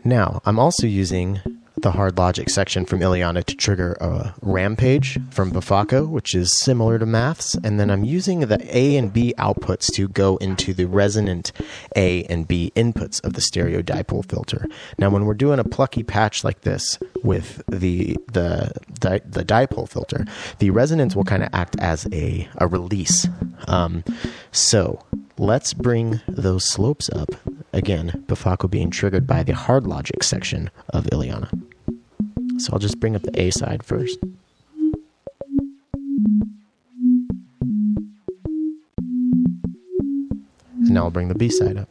Now, 0.05 0.41
I'm 0.45 0.59
also 0.59 0.85
using 0.85 1.39
the 1.83 1.91
hard 1.91 2.17
logic 2.17 2.49
section 2.49 2.85
from 2.85 2.99
Ileana 2.99 3.43
to 3.43 3.55
trigger 3.55 3.93
a 3.99 4.33
rampage 4.41 5.19
from 5.31 5.51
Befaco, 5.51 6.07
which 6.07 6.33
is 6.33 6.57
similar 6.59 6.97
to 6.97 7.05
maths. 7.05 7.55
And 7.55 7.79
then 7.79 7.89
I'm 7.89 8.03
using 8.03 8.41
the 8.41 8.59
A 8.75 8.95
and 8.95 9.11
B 9.11 9.33
outputs 9.37 9.93
to 9.95 10.07
go 10.07 10.37
into 10.37 10.73
the 10.73 10.85
resonant 10.85 11.51
A 11.95 12.23
and 12.25 12.47
B 12.47 12.71
inputs 12.75 13.23
of 13.23 13.33
the 13.33 13.41
stereo 13.41 13.81
dipole 13.81 14.25
filter. 14.29 14.65
Now, 14.97 15.09
when 15.09 15.25
we're 15.25 15.33
doing 15.33 15.59
a 15.59 15.63
plucky 15.63 16.03
patch 16.03 16.43
like 16.43 16.61
this 16.61 16.99
with 17.23 17.61
the 17.67 18.17
the 18.31 18.71
the, 19.01 19.21
the 19.25 19.43
dipole 19.43 19.89
filter, 19.89 20.25
the 20.59 20.69
resonance 20.69 21.15
will 21.15 21.25
kind 21.25 21.43
of 21.43 21.49
act 21.53 21.77
as 21.79 22.07
a, 22.13 22.47
a 22.57 22.67
release. 22.67 23.27
Um, 23.67 24.03
so 24.51 25.03
let's 25.37 25.73
bring 25.73 26.21
those 26.27 26.69
slopes 26.69 27.09
up 27.09 27.31
again, 27.73 28.23
Befaco 28.27 28.69
being 28.69 28.89
triggered 28.89 29.27
by 29.27 29.43
the 29.43 29.53
hard 29.53 29.85
logic 29.85 30.23
section 30.23 30.69
of 30.89 31.05
Iliana. 31.05 31.49
So 32.57 32.71
I'll 32.71 32.79
just 32.79 32.99
bring 32.99 33.15
up 33.15 33.23
the 33.23 33.41
A 33.41 33.51
side 33.51 33.83
first. 33.83 34.19
And 40.83 40.91
now 40.91 41.05
I'll 41.05 41.11
bring 41.11 41.27
the 41.27 41.35
B 41.35 41.49
side 41.49 41.77
up. 41.77 41.89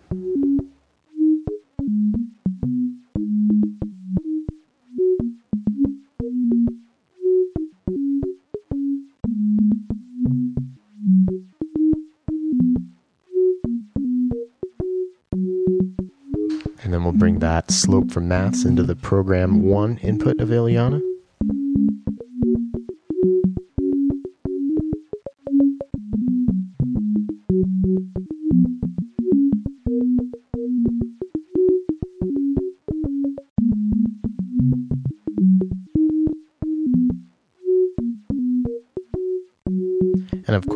Slope 17.73 18.11
from 18.11 18.29
maths 18.29 18.65
into 18.65 18.83
the 18.83 18.95
program 18.95 19.63
one 19.63 19.99
input 19.99 20.41
of 20.41 20.51
Ileana. 20.51 21.01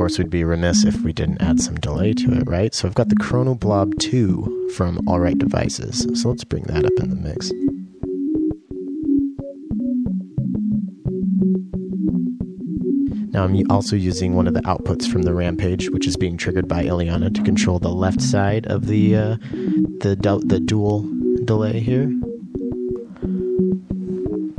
Course, 0.07 0.19
we'd 0.19 0.31
be 0.31 0.45
remiss 0.45 0.85
if 0.85 1.01
we 1.01 1.13
didn't 1.13 1.43
add 1.43 1.59
some 1.59 1.75
delay 1.75 2.13
to 2.13 2.33
it, 2.33 2.49
right? 2.49 2.73
So 2.73 2.87
I've 2.87 2.95
got 2.95 3.09
the 3.09 3.17
Chronoblob 3.17 3.99
2 3.99 4.71
from 4.77 5.01
Alright 5.09 5.37
Devices. 5.37 6.07
So 6.23 6.29
let's 6.29 6.45
bring 6.45 6.63
that 6.69 6.85
up 6.87 6.93
in 6.99 7.11
the 7.11 7.17
mix. 7.17 7.51
Now 13.33 13.43
I'm 13.43 13.61
also 13.69 13.97
using 13.97 14.37
one 14.37 14.47
of 14.47 14.55
the 14.55 14.61
outputs 14.61 15.11
from 15.11 15.23
the 15.23 15.35
Rampage, 15.35 15.91
which 15.91 16.07
is 16.07 16.17
being 16.17 16.37
triggered 16.37 16.69
by 16.69 16.85
Ileana 16.85 17.35
to 17.35 17.43
control 17.43 17.81
the 17.81 17.89
left 17.89 18.23
side 18.23 18.65
of 18.69 18.87
the 18.87 19.17
uh, 19.17 19.37
the 20.03 20.41
the 20.47 20.61
dual 20.61 21.03
delay 21.45 21.81
here. 21.81 22.05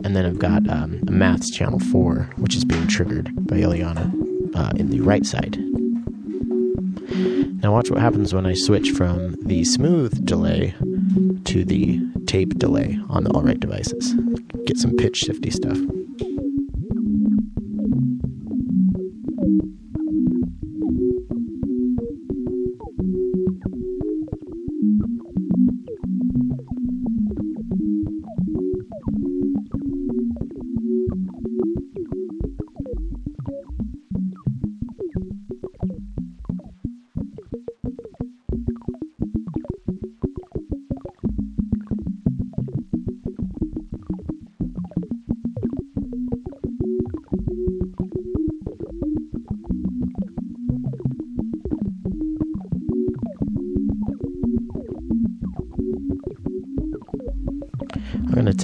And 0.04 0.14
then 0.14 0.26
I've 0.26 0.40
got 0.40 0.70
um, 0.70 1.02
a 1.08 1.12
Maths 1.12 1.50
channel 1.50 1.80
4, 1.80 2.32
which 2.36 2.58
is 2.58 2.66
being 2.66 2.88
triggered 2.88 3.48
by 3.48 3.60
Ileana 3.60 4.17
uh, 4.58 4.72
in 4.76 4.90
the 4.90 5.00
right 5.02 5.26
side. 5.26 5.58
Now 7.64 7.74
watch 7.74 7.90
what 7.90 8.00
happens 8.00 8.34
when 8.34 8.46
I 8.46 8.54
switch 8.54 8.92
from 8.92 9.36
the 9.42 9.64
smooth 9.64 10.26
delay 10.26 10.74
to 11.46 11.64
the 11.64 12.02
tape 12.26 12.58
delay 12.58 13.00
on 13.10 13.24
the 13.24 13.32
Alright 13.32 13.60
Devices. 13.60 14.14
Get 14.66 14.78
some 14.78 14.96
pitch 14.96 15.18
shifty 15.18 15.50
stuff. 15.50 15.78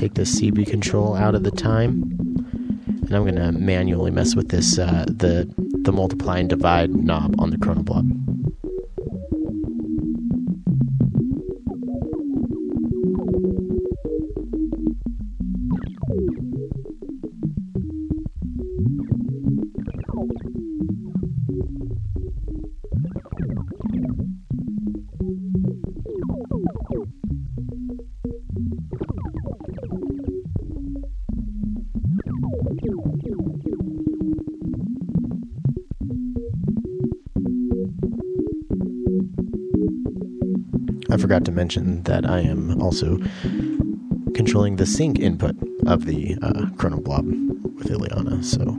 Take 0.03 0.15
this 0.15 0.37
CV 0.37 0.67
control 0.67 1.15
out 1.15 1.33
of 1.33 1.43
the 1.43 1.51
time, 1.51 2.03
and 3.07 3.13
I'm 3.15 3.23
gonna 3.23 3.53
manually 3.53 4.11
mess 4.11 4.35
with 4.35 4.49
this 4.49 4.77
uh, 4.77 5.05
the 5.07 5.49
the 5.83 5.93
multiply 5.93 6.39
and 6.39 6.49
divide 6.49 6.93
knob 6.93 7.39
on 7.39 7.51
the 7.51 7.55
Chronoblob. 7.55 8.12
Mention 41.53 42.03
that 42.03 42.25
I 42.29 42.39
am 42.39 42.81
also 42.81 43.17
controlling 44.33 44.77
the 44.77 44.85
sync 44.85 45.19
input 45.19 45.55
of 45.87 46.05
the 46.05 46.35
uh, 46.41 46.65
Chronoblob 46.75 47.25
with 47.75 47.87
Ileana. 47.89 48.43
So 48.43 48.77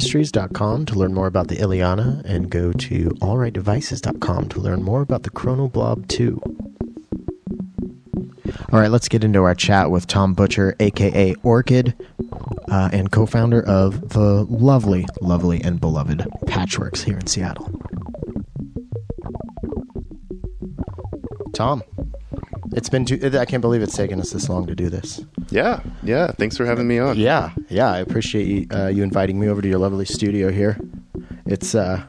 to 0.00 0.84
to 0.86 0.98
learn 0.98 1.14
more 1.14 1.26
about 1.26 1.48
the 1.48 1.56
Iliana 1.56 2.24
and 2.24 2.50
go 2.50 2.72
to 2.72 3.10
allrightdevices.com 3.20 4.48
to 4.50 4.60
learn 4.60 4.82
more 4.82 5.02
about 5.02 5.22
the 5.22 5.30
Chronoblob 5.30 6.08
2. 6.08 6.40
All 8.72 8.80
right, 8.80 8.90
let's 8.90 9.08
get 9.08 9.24
into 9.24 9.42
our 9.42 9.54
chat 9.54 9.90
with 9.90 10.06
Tom 10.06 10.34
Butcher, 10.34 10.74
aka 10.80 11.34
Orqid, 11.36 11.94
uh, 12.70 12.90
and 12.92 13.10
co 13.10 13.26
founder 13.26 13.62
of 13.62 14.10
the 14.10 14.44
lovely, 14.48 15.06
lovely, 15.20 15.62
and 15.62 15.80
beloved 15.80 16.18
Patchwerks 16.46 17.02
here 17.02 17.16
in 17.16 17.26
Seattle. 17.26 17.70
Tom, 21.54 21.82
it's 22.72 22.88
been 22.88 23.04
too, 23.04 23.18
I 23.38 23.44
can't 23.44 23.62
believe 23.62 23.82
it's 23.82 23.96
taken 23.96 24.20
us 24.20 24.30
this 24.30 24.48
long 24.48 24.66
to 24.66 24.74
do 24.74 24.90
this. 24.90 25.24
Yeah, 25.50 25.80
yeah. 26.02 26.32
Thanks 26.32 26.56
for 26.56 26.64
having 26.66 26.88
me 26.88 26.98
on. 26.98 27.16
Yeah, 27.16 27.50
yeah. 27.68 27.90
I 27.90 27.98
appreciate 27.98 28.46
you, 28.46 28.66
uh, 28.72 28.88
you 28.88 29.02
inviting 29.02 29.38
me 29.38 29.48
over 29.48 29.62
to 29.62 29.68
your 29.68 29.78
lovely 29.78 30.04
studio 30.04 30.50
here. 30.50 30.78
It's 31.46 31.74
uh, 31.74 32.02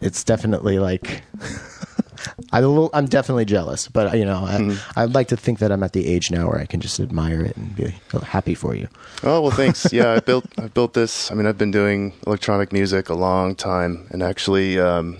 it's 0.00 0.22
definitely 0.24 0.78
like 0.78 1.22
I'm 2.52 2.64
a 2.64 2.68
little, 2.68 2.90
I'm 2.94 3.06
definitely 3.06 3.44
jealous, 3.44 3.88
but 3.88 4.16
you 4.16 4.24
know, 4.24 4.44
I, 4.44 5.02
I'd 5.02 5.14
like 5.14 5.28
to 5.28 5.36
think 5.36 5.58
that 5.58 5.70
I'm 5.70 5.82
at 5.82 5.92
the 5.92 6.06
age 6.06 6.30
now 6.30 6.48
where 6.48 6.58
I 6.58 6.66
can 6.66 6.80
just 6.80 7.00
admire 7.00 7.44
it 7.44 7.56
and 7.56 7.74
be 7.76 7.94
happy 8.22 8.54
for 8.54 8.74
you. 8.74 8.88
Oh 9.22 9.40
well, 9.42 9.50
thanks. 9.50 9.92
Yeah, 9.92 10.12
I 10.12 10.20
built 10.20 10.46
I 10.58 10.68
built 10.68 10.94
this. 10.94 11.30
I 11.30 11.34
mean, 11.34 11.46
I've 11.46 11.58
been 11.58 11.70
doing 11.70 12.14
electronic 12.26 12.72
music 12.72 13.08
a 13.08 13.14
long 13.14 13.54
time, 13.54 14.06
and 14.10 14.22
actually, 14.22 14.78
um, 14.78 15.18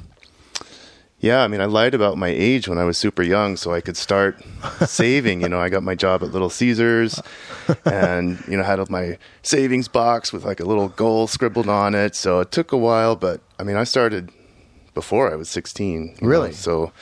yeah. 1.21 1.43
I 1.43 1.49
mean, 1.49 1.61
I 1.61 1.65
lied 1.67 1.95
about 1.95 2.17
my 2.19 2.29
age 2.29 2.69
when 2.69 2.79
I 2.79 2.85
was 2.85 2.99
super 2.99 3.23
young, 3.23 3.57
so 3.57 3.73
I 3.73 3.81
could 3.81 3.97
start 3.97 4.41
saving. 4.87 5.41
You 5.43 5.49
know, 5.49 5.61
I 5.61 5.69
got 5.69 5.83
my 5.83 5.95
job 5.95 6.23
at 6.23 6.31
Little 6.33 6.51
Caesars, 6.51 7.21
and 7.85 8.43
you 8.49 8.57
know, 8.57 8.63
had 8.63 8.89
my 8.91 9.19
savings 9.43 9.89
box 9.89 10.33
with 10.33 10.45
like 10.45 10.61
a 10.61 10.65
little 10.65 10.89
goal 10.89 11.27
scribbled 11.27 11.69
on 11.69 11.95
it. 11.95 12.15
So 12.15 12.41
it 12.41 12.51
took 12.53 12.73
a 12.73 12.77
while, 12.79 13.17
but 13.17 13.41
I 13.59 13.63
mean, 13.65 13.77
I 13.77 13.85
started 13.85 14.31
before 14.95 15.33
I 15.33 15.37
was 15.37 15.49
16. 15.49 16.03
you 16.03 16.09
know, 16.21 16.29
Really? 16.29 16.53
so, 16.53 16.93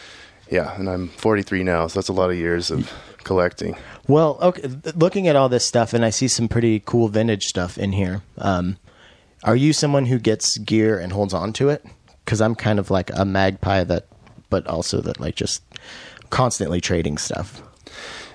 yeah, 0.51 0.75
and 0.77 0.89
I'm 0.89 1.09
43 1.09 1.63
now, 1.65 1.87
so 1.87 1.99
that's 1.99 2.09
a 2.09 2.13
lot 2.13 2.31
of 2.31 2.37
years 2.37 2.71
of 2.71 2.93
collecting. 3.25 3.77
Well, 4.07 4.39
okay. 4.43 4.69
Looking 4.95 5.29
at 5.29 5.35
all 5.37 5.49
this 5.49 5.67
stuff, 5.67 5.93
and 5.95 6.05
I 6.05 6.11
see 6.11 6.29
some 6.29 6.47
pretty 6.47 6.81
cool 6.85 7.09
vintage 7.09 7.45
stuff 7.45 7.79
in 7.79 7.93
here. 7.93 8.23
Um, 8.39 8.77
are 9.45 9.57
you 9.57 9.73
someone 9.73 10.07
who 10.07 10.19
gets 10.19 10.59
gear 10.59 10.99
and 10.99 11.13
holds 11.13 11.33
on 11.35 11.53
to 11.55 11.69
it? 11.71 11.85
Because 12.27 12.41
I'm 12.43 12.55
kind 12.57 12.79
of 12.79 12.91
like 12.91 13.11
a 13.15 13.25
magpie 13.25 13.85
that, 13.85 14.07
but 14.51 14.67
also 14.67 15.01
that 15.01 15.19
like 15.21 15.37
just 15.37 15.63
constantly 16.31 16.81
trading 16.81 17.17
stuff. 17.19 17.63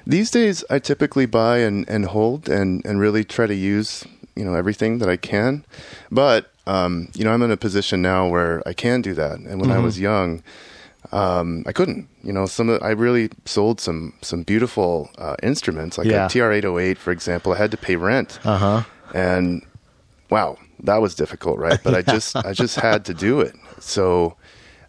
These 0.08 0.32
days, 0.32 0.64
I 0.70 0.80
typically 0.80 1.26
buy 1.28 1.58
and, 1.60 1.88
and 1.90 2.06
hold 2.06 2.50
and, 2.50 2.84
and 2.86 3.00
really 3.00 3.24
try 3.24 3.46
to 3.48 3.54
use 3.54 4.04
you 4.36 4.46
know 4.46 4.56
everything 4.56 4.98
that 5.00 5.10
I 5.10 5.18
can. 5.18 5.66
But 6.10 6.50
um, 6.66 7.10
you 7.16 7.24
know, 7.26 7.34
I'm 7.34 7.42
in 7.44 7.52
a 7.52 7.58
position 7.58 8.02
now 8.02 8.28
where 8.30 8.64
I 8.66 8.74
can 8.74 9.02
do 9.02 9.14
that. 9.16 9.40
And 9.40 9.60
when 9.60 9.72
I 9.72 9.80
was 9.80 10.00
young, 10.00 10.42
um, 11.12 11.64
I 11.68 11.72
couldn't. 11.74 12.08
You 12.24 12.32
know, 12.32 12.46
some 12.46 12.70
of, 12.70 12.82
I 12.82 12.92
really 12.92 13.30
sold 13.46 13.80
some 13.82 14.14
some 14.22 14.44
beautiful 14.44 15.10
uh, 15.18 15.36
instruments, 15.44 15.98
like 15.98 16.08
Yeah. 16.08 16.26
a 16.28 16.30
TR-808, 16.30 16.98
for 16.98 17.12
example. 17.12 17.52
I 17.54 17.58
had 17.58 17.72
to 17.72 17.78
pay 17.78 17.96
rent, 17.98 18.40
Uh 18.46 18.58
huh. 18.58 18.84
and 19.14 19.62
wow, 20.30 20.58
that 20.84 21.02
was 21.02 21.14
difficult, 21.16 21.60
right? 21.60 21.80
But 21.84 21.94
I 21.94 22.02
just 22.16 22.36
I 22.36 22.54
just 22.54 22.80
had 22.80 23.04
to 23.06 23.14
do 23.14 23.42
it. 23.42 23.54
So 23.82 24.38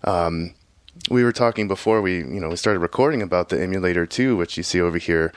um, 0.04 0.54
we 1.10 1.24
were 1.24 1.32
talking 1.32 1.68
before 1.68 2.00
we 2.00 2.18
you 2.18 2.40
know 2.40 2.48
we 2.48 2.56
started 2.56 2.80
recording 2.80 3.22
about 3.22 3.48
the 3.48 3.60
Emulator 3.60 4.06
II, 4.18 4.32
which 4.34 4.56
you 4.56 4.62
see 4.62 4.80
over 4.80 4.98
here. 4.98 5.32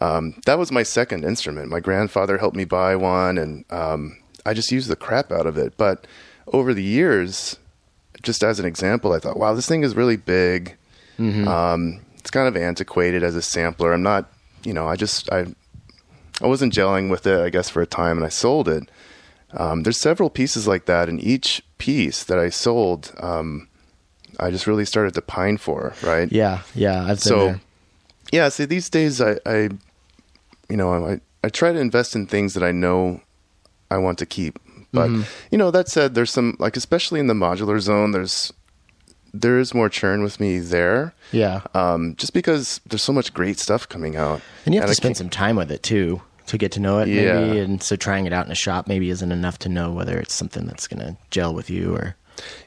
Um, 0.00 0.40
that 0.44 0.58
was 0.58 0.70
my 0.70 0.82
second 0.82 1.24
instrument. 1.24 1.70
My 1.70 1.80
grandfather 1.80 2.38
helped 2.38 2.56
me 2.56 2.64
buy 2.64 2.96
one, 2.96 3.38
and 3.38 3.64
um, 3.70 4.18
I 4.44 4.52
just 4.52 4.70
used 4.70 4.88
the 4.90 4.96
crap 4.96 5.32
out 5.32 5.46
of 5.46 5.56
it. 5.56 5.76
But 5.76 6.06
over 6.52 6.74
the 6.74 6.82
years, 6.82 7.56
just 8.22 8.42
as 8.44 8.58
an 8.58 8.66
example, 8.66 9.12
I 9.12 9.18
thought, 9.18 9.38
wow, 9.38 9.54
this 9.54 9.66
thing 9.66 9.84
is 9.84 9.94
really 9.94 10.16
big. 10.16 10.76
Um, 11.48 12.00
it's 12.18 12.30
kind 12.30 12.48
of 12.48 12.56
antiquated 12.60 13.22
as 13.22 13.34
a 13.36 13.42
sampler. 13.42 13.92
I'm 13.92 14.02
not, 14.02 14.30
you 14.64 14.74
know, 14.74 14.86
I 14.86 14.96
just 14.96 15.32
I 15.32 15.46
I 16.42 16.46
wasn't 16.46 16.74
gelling 16.74 17.08
with 17.10 17.26
it, 17.26 17.40
I 17.40 17.48
guess, 17.48 17.70
for 17.70 17.80
a 17.80 17.86
time, 17.86 18.18
and 18.18 18.26
I 18.26 18.28
sold 18.28 18.68
it. 18.68 18.90
Um, 19.52 19.82
there's 19.84 20.00
several 20.00 20.28
pieces 20.28 20.66
like 20.66 20.84
that, 20.86 21.08
and 21.08 21.22
each 21.22 21.62
piece 21.78 22.24
that 22.24 22.38
I 22.38 22.48
sold, 22.50 23.12
um, 23.20 23.68
I 24.38 24.50
just 24.50 24.66
really 24.66 24.84
started 24.84 25.14
to 25.14 25.22
pine 25.22 25.56
for, 25.58 25.94
right? 26.02 26.30
Yeah, 26.30 26.62
yeah. 26.74 27.02
I've 27.02 27.08
been 27.08 27.16
So, 27.18 27.38
there. 27.46 27.60
yeah. 28.32 28.48
See, 28.50 28.64
these 28.66 28.88
days, 28.90 29.20
I, 29.20 29.38
I, 29.46 29.68
you 30.68 30.76
know, 30.76 31.06
I, 31.06 31.20
I 31.44 31.48
try 31.48 31.72
to 31.72 31.78
invest 31.78 32.14
in 32.16 32.26
things 32.26 32.54
that 32.54 32.62
I 32.62 32.72
know 32.72 33.20
I 33.90 33.98
want 33.98 34.18
to 34.18 34.26
keep. 34.26 34.58
But 34.92 35.10
Mm-hmm. 35.10 35.22
you 35.50 35.58
know, 35.58 35.70
that 35.70 35.88
said, 35.88 36.14
there's 36.14 36.30
some 36.30 36.56
like, 36.58 36.76
especially 36.76 37.20
in 37.20 37.26
the 37.26 37.34
modular 37.34 37.78
zone, 37.80 38.12
there's 38.12 38.52
there 39.34 39.58
is 39.58 39.74
more 39.74 39.90
churn 39.90 40.22
with 40.22 40.40
me 40.40 40.58
there. 40.58 41.12
Yeah, 41.32 41.60
Um, 41.74 42.14
just 42.16 42.32
because 42.32 42.80
there's 42.86 43.02
so 43.02 43.12
much 43.12 43.34
great 43.34 43.58
stuff 43.58 43.86
coming 43.86 44.16
out, 44.16 44.40
and 44.64 44.74
you 44.74 44.80
have 44.80 44.88
I 44.88 44.92
to 44.92 44.94
spend 44.94 45.16
some 45.18 45.28
time 45.28 45.56
with 45.56 45.70
it 45.70 45.82
too 45.82 46.22
to 46.46 46.58
get 46.58 46.72
to 46.72 46.80
know 46.80 46.98
it. 46.98 47.08
Yeah. 47.08 47.40
Maybe, 47.40 47.58
and 47.58 47.82
so 47.82 47.96
trying 47.96 48.26
it 48.26 48.32
out 48.32 48.46
in 48.46 48.52
a 48.52 48.56
shop 48.56 48.86
maybe 48.88 49.10
isn't 49.10 49.32
enough 49.32 49.58
to 49.60 49.68
know 49.68 49.92
whether 49.92 50.18
it's 50.18 50.34
something 50.34 50.66
that's 50.66 50.86
going 50.86 51.00
to 51.00 51.16
gel 51.30 51.54
with 51.54 51.70
you 51.70 51.94
or. 51.94 52.16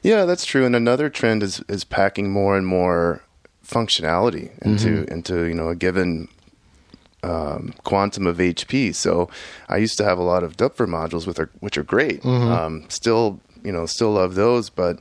Yeah, 0.02 0.24
that's 0.24 0.44
true. 0.44 0.66
And 0.66 0.74
another 0.74 1.08
trend 1.08 1.42
is 1.42 1.62
is 1.68 1.84
packing 1.84 2.30
more 2.32 2.56
and 2.56 2.66
more 2.66 3.22
functionality 3.64 4.50
into 4.62 5.04
into 5.12 5.44
you 5.44 5.54
know 5.54 5.68
a 5.68 5.76
given 5.76 6.26
um, 7.22 7.74
quantum 7.84 8.26
of 8.26 8.38
HP. 8.38 8.94
So 8.94 9.30
I 9.68 9.76
used 9.76 9.96
to 9.98 10.04
have 10.04 10.18
a 10.18 10.22
lot 10.22 10.42
of 10.42 10.56
Doepfer 10.56 10.88
modules 10.88 11.26
with 11.26 11.38
are, 11.38 11.50
which 11.60 11.76
are 11.78 11.82
great. 11.84 12.24
Um, 12.24 12.86
still, 12.88 13.40
you 13.62 13.72
know, 13.72 13.86
still 13.86 14.12
love 14.12 14.34
those, 14.34 14.70
but 14.70 14.98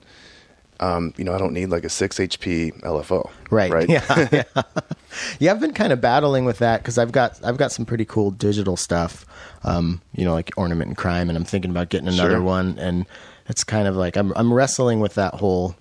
um, 0.80 1.14
you 1.18 1.24
know, 1.24 1.34
I 1.34 1.38
don't 1.38 1.54
need 1.54 1.68
like 1.68 1.84
a 1.84 1.90
six 1.90 2.18
HP 2.18 2.82
LFO. 2.82 3.30
Right. 3.50 3.72
Right. 3.72 3.90
Yeah. 3.90 4.28
yeah. 4.32 4.44
yeah. 5.40 5.52
I've 5.52 5.60
been 5.60 5.74
kind 5.74 5.92
of 5.92 6.02
battling 6.02 6.46
with 6.46 6.60
that 6.60 6.82
because 6.82 6.98
I've 6.98 7.12
got 7.12 7.40
I've 7.44 7.58
got 7.58 7.72
some 7.72 7.86
pretty 7.86 8.06
cool 8.06 8.32
digital 8.32 8.78
stuff. 8.78 9.26
Um, 9.64 10.02
you 10.16 10.24
know, 10.26 10.34
like 10.34 10.52
Ornament 10.58 10.88
and 10.90 10.98
Crime, 10.98 11.30
and 11.30 11.38
I'm 11.38 11.44
thinking 11.44 11.72
about 11.72 11.90
getting 11.90 12.08
another 12.08 12.36
Sure. 12.36 12.42
one. 12.42 12.78
And 12.80 13.06
it's 13.48 13.64
kind 13.64 13.88
of 13.88 13.96
like 13.96 14.16
I'm 14.16 14.32
I'm 14.36 14.54
wrestling 14.54 15.00
with 15.00 15.16
that 15.16 15.36
whole. 15.36 15.76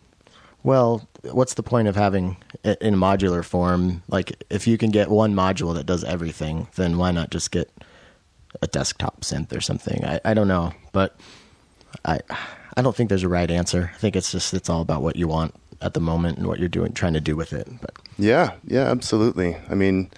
Well, 0.65 1.09
what's 1.23 1.55
the 1.55 1.63
point 1.63 1.87
of 1.89 1.95
having 1.95 2.37
it 2.65 2.81
in 2.83 2.95
modular 2.97 3.45
form? 3.45 4.03
Like, 4.09 4.43
if 4.51 4.67
you 4.67 4.77
can 4.77 4.91
get 4.91 5.09
one 5.09 5.33
module 5.33 5.73
that 5.75 5.87
does 5.87 6.03
everything, 6.03 6.67
then 6.75 6.99
why 6.99 7.13
not 7.13 7.31
just 7.31 7.53
get 7.53 7.71
a 8.61 8.67
desktop 8.67 9.21
synth 9.21 9.57
or 9.57 9.61
something? 9.61 10.05
I, 10.05 10.21
I 10.25 10.35
don't 10.35 10.49
know, 10.49 10.73
but 10.93 11.17
I 12.05 12.19
I 12.79 12.83
don't 12.83 12.95
think 12.95 13.09
there's 13.09 13.25
a 13.25 13.29
right 13.29 13.51
answer. 13.51 13.91
I 13.93 13.99
think 13.99 14.15
it's 14.15 14.31
just 14.31 14.55
it's 14.55 14.71
all 14.71 14.81
about 14.81 15.03
what 15.03 15.17
you 15.17 15.27
want 15.27 15.53
at 15.83 15.95
the 15.95 16.01
moment 16.01 16.39
and 16.39 16.47
what 16.47 16.61
you're 16.61 16.69
doing, 16.69 16.93
trying 16.93 17.15
to 17.15 17.21
do 17.21 17.35
with 17.35 17.53
it. 17.53 17.69
But 17.81 17.91
Yeah, 18.17 18.53
yeah, 18.65 18.85
absolutely. 18.85 19.57
I 19.69 19.75
mean, 19.75 20.13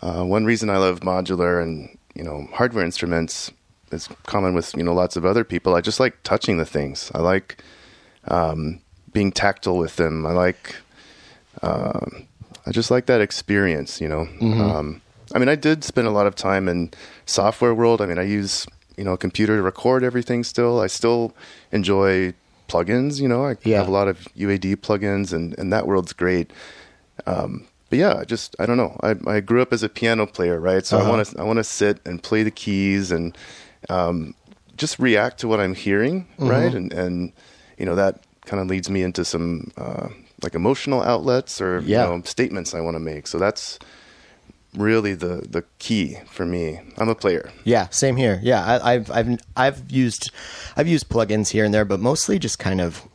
uh, 0.00 0.22
one 0.22 0.44
reason 0.44 0.70
I 0.70 0.76
love 0.76 1.00
modular 1.00 1.60
and 1.60 1.98
you 2.14 2.22
know 2.22 2.46
hardware 2.52 2.84
instruments 2.84 3.50
is 3.90 4.08
common 4.26 4.54
with 4.54 4.72
you 4.76 4.84
know 4.84 4.94
lots 4.94 5.16
of 5.16 5.26
other 5.26 5.42
people. 5.42 5.74
I 5.74 5.80
just 5.80 5.98
like 5.98 6.22
touching 6.22 6.56
the 6.56 6.64
things. 6.64 7.10
I 7.16 7.18
like 7.18 7.60
um, 8.28 8.80
being 9.12 9.32
tactile 9.32 9.76
with 9.76 9.96
them. 9.96 10.24
I 10.24 10.30
like, 10.30 10.76
um 11.62 12.28
I 12.64 12.70
just 12.70 12.92
like 12.92 13.06
that 13.06 13.20
experience. 13.20 14.00
You 14.00 14.06
know, 14.06 14.28
um, 14.40 15.02
I 15.34 15.40
mean, 15.40 15.48
I 15.48 15.56
did 15.56 15.82
spend 15.82 16.06
a 16.06 16.12
lot 16.12 16.28
of 16.28 16.36
time 16.36 16.68
in 16.68 16.92
software 17.26 17.74
world. 17.74 18.00
I 18.00 18.06
mean, 18.06 18.20
I 18.20 18.22
use 18.22 18.68
you 18.96 19.04
know 19.04 19.12
a 19.12 19.18
computer 19.18 19.56
to 19.56 19.62
record 19.62 20.04
everything. 20.04 20.44
Still, 20.44 20.80
I 20.80 20.86
still 20.88 21.34
enjoy 21.72 22.34
plugins. 22.68 23.20
You 23.20 23.28
know, 23.28 23.46
I 23.46 23.56
Yeah. 23.64 23.78
have 23.78 23.88
a 23.88 23.92
lot 23.92 24.08
of 24.08 24.18
UAD 24.36 24.76
plugins, 24.76 25.32
and 25.32 25.58
and 25.58 25.72
that 25.72 25.86
world's 25.86 26.12
great. 26.12 26.52
Um, 27.26 27.66
but 27.90 27.98
yeah, 27.98 28.14
I 28.20 28.24
just 28.24 28.56
I 28.58 28.66
don't 28.66 28.76
know. 28.76 28.98
I 29.02 29.14
I 29.26 29.40
grew 29.40 29.60
up 29.62 29.72
as 29.72 29.82
a 29.82 29.88
piano 29.88 30.26
player, 30.26 30.58
right? 30.60 30.84
So 30.86 30.96
I 30.98 31.00
Uh-huh. 31.00 31.10
want 31.10 31.26
to 31.28 31.38
I 31.40 31.44
want 31.44 31.58
to 31.58 31.64
sit 31.64 32.00
and 32.06 32.22
play 32.22 32.42
the 32.42 32.50
keys 32.50 33.10
and 33.12 33.36
um, 33.90 34.34
just 34.76 34.98
react 34.98 35.38
to 35.40 35.48
what 35.48 35.60
I'm 35.60 35.74
hearing, 35.74 36.26
Mm-hmm. 36.38 36.48
right? 36.48 36.74
And 36.74 36.92
and 36.92 37.32
you 37.78 37.86
know 37.86 37.94
that 37.94 38.20
kind 38.46 38.60
of 38.60 38.68
leads 38.68 38.88
me 38.90 39.02
into 39.02 39.24
some 39.24 39.70
uh, 39.76 40.08
like 40.42 40.54
emotional 40.54 41.02
outlets 41.02 41.60
or 41.60 41.80
Yeah. 41.86 42.04
you 42.04 42.16
know 42.16 42.22
statements 42.24 42.74
I 42.74 42.80
want 42.80 42.94
to 42.96 43.00
make. 43.00 43.26
So 43.26 43.38
that's 43.38 43.78
really 44.76 45.14
the 45.14 45.46
the 45.48 45.64
key 45.78 46.16
for 46.30 46.44
me. 46.46 46.80
I'm 46.98 47.08
a 47.08 47.14
player. 47.14 47.50
Yeah, 47.64 47.88
same 47.90 48.16
here. 48.16 48.40
Yeah, 48.42 48.64
I, 48.64 48.94
I've 48.94 49.10
I've 49.10 49.38
I've 49.56 49.90
used 49.90 50.30
I've 50.76 50.88
used 50.88 51.08
plugins 51.08 51.50
here 51.50 51.64
and 51.64 51.72
there, 51.74 51.84
but 51.84 52.00
mostly 52.00 52.38
just 52.38 52.58
kind 52.58 52.80
of 52.80 53.06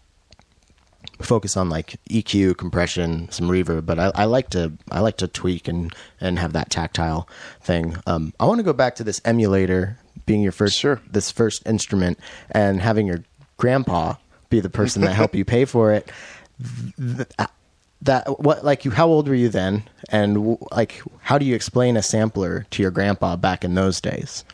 focus 1.21 1.57
on 1.57 1.67
like 1.67 1.95
EQ, 2.11 2.57
compression, 2.57 3.27
some 3.31 3.47
reverb. 3.49 3.85
But 3.85 3.97
I, 3.99 4.11
I 4.13 4.25
like 4.25 4.49
to 4.51 4.73
I 4.91 4.99
like 4.99 5.17
to 5.17 5.27
tweak 5.27 5.67
and 5.67 5.93
and 6.21 6.37
have 6.39 6.53
that 6.53 6.69
tactile 6.69 7.27
thing. 7.61 7.97
Um, 8.05 8.33
I 8.39 8.45
want 8.45 8.59
to 8.59 8.63
go 8.63 8.73
back 8.73 8.95
to 8.95 9.03
this 9.03 9.21
emulator 9.25 9.97
being 10.25 10.41
your 10.41 10.51
first 10.51 10.77
Sure. 10.77 11.01
this 11.09 11.31
first 11.31 11.65
instrument 11.65 12.19
and 12.51 12.81
having 12.81 13.07
your 13.07 13.23
grandpa 13.57 14.15
be 14.49 14.59
the 14.59 14.69
person 14.69 15.01
that 15.01 15.13
helped 15.13 15.35
you 15.35 15.45
pay 15.45 15.65
for 15.65 15.91
it. 15.93 16.11
Th- 18.05 18.23
that 18.25 18.39
what 18.39 18.63
like 18.63 18.85
you 18.85 18.91
how 18.91 19.07
old 19.07 19.27
were 19.27 19.35
you 19.35 19.49
then 19.49 19.83
and 20.09 20.57
like 20.71 21.01
how 21.21 21.37
do 21.37 21.45
you 21.45 21.55
explain 21.55 21.97
a 21.97 22.03
sampler 22.03 22.65
to 22.71 22.81
your 22.81 22.91
grandpa 22.91 23.35
back 23.35 23.63
in 23.65 23.73
those 23.75 23.99
days 24.01 24.45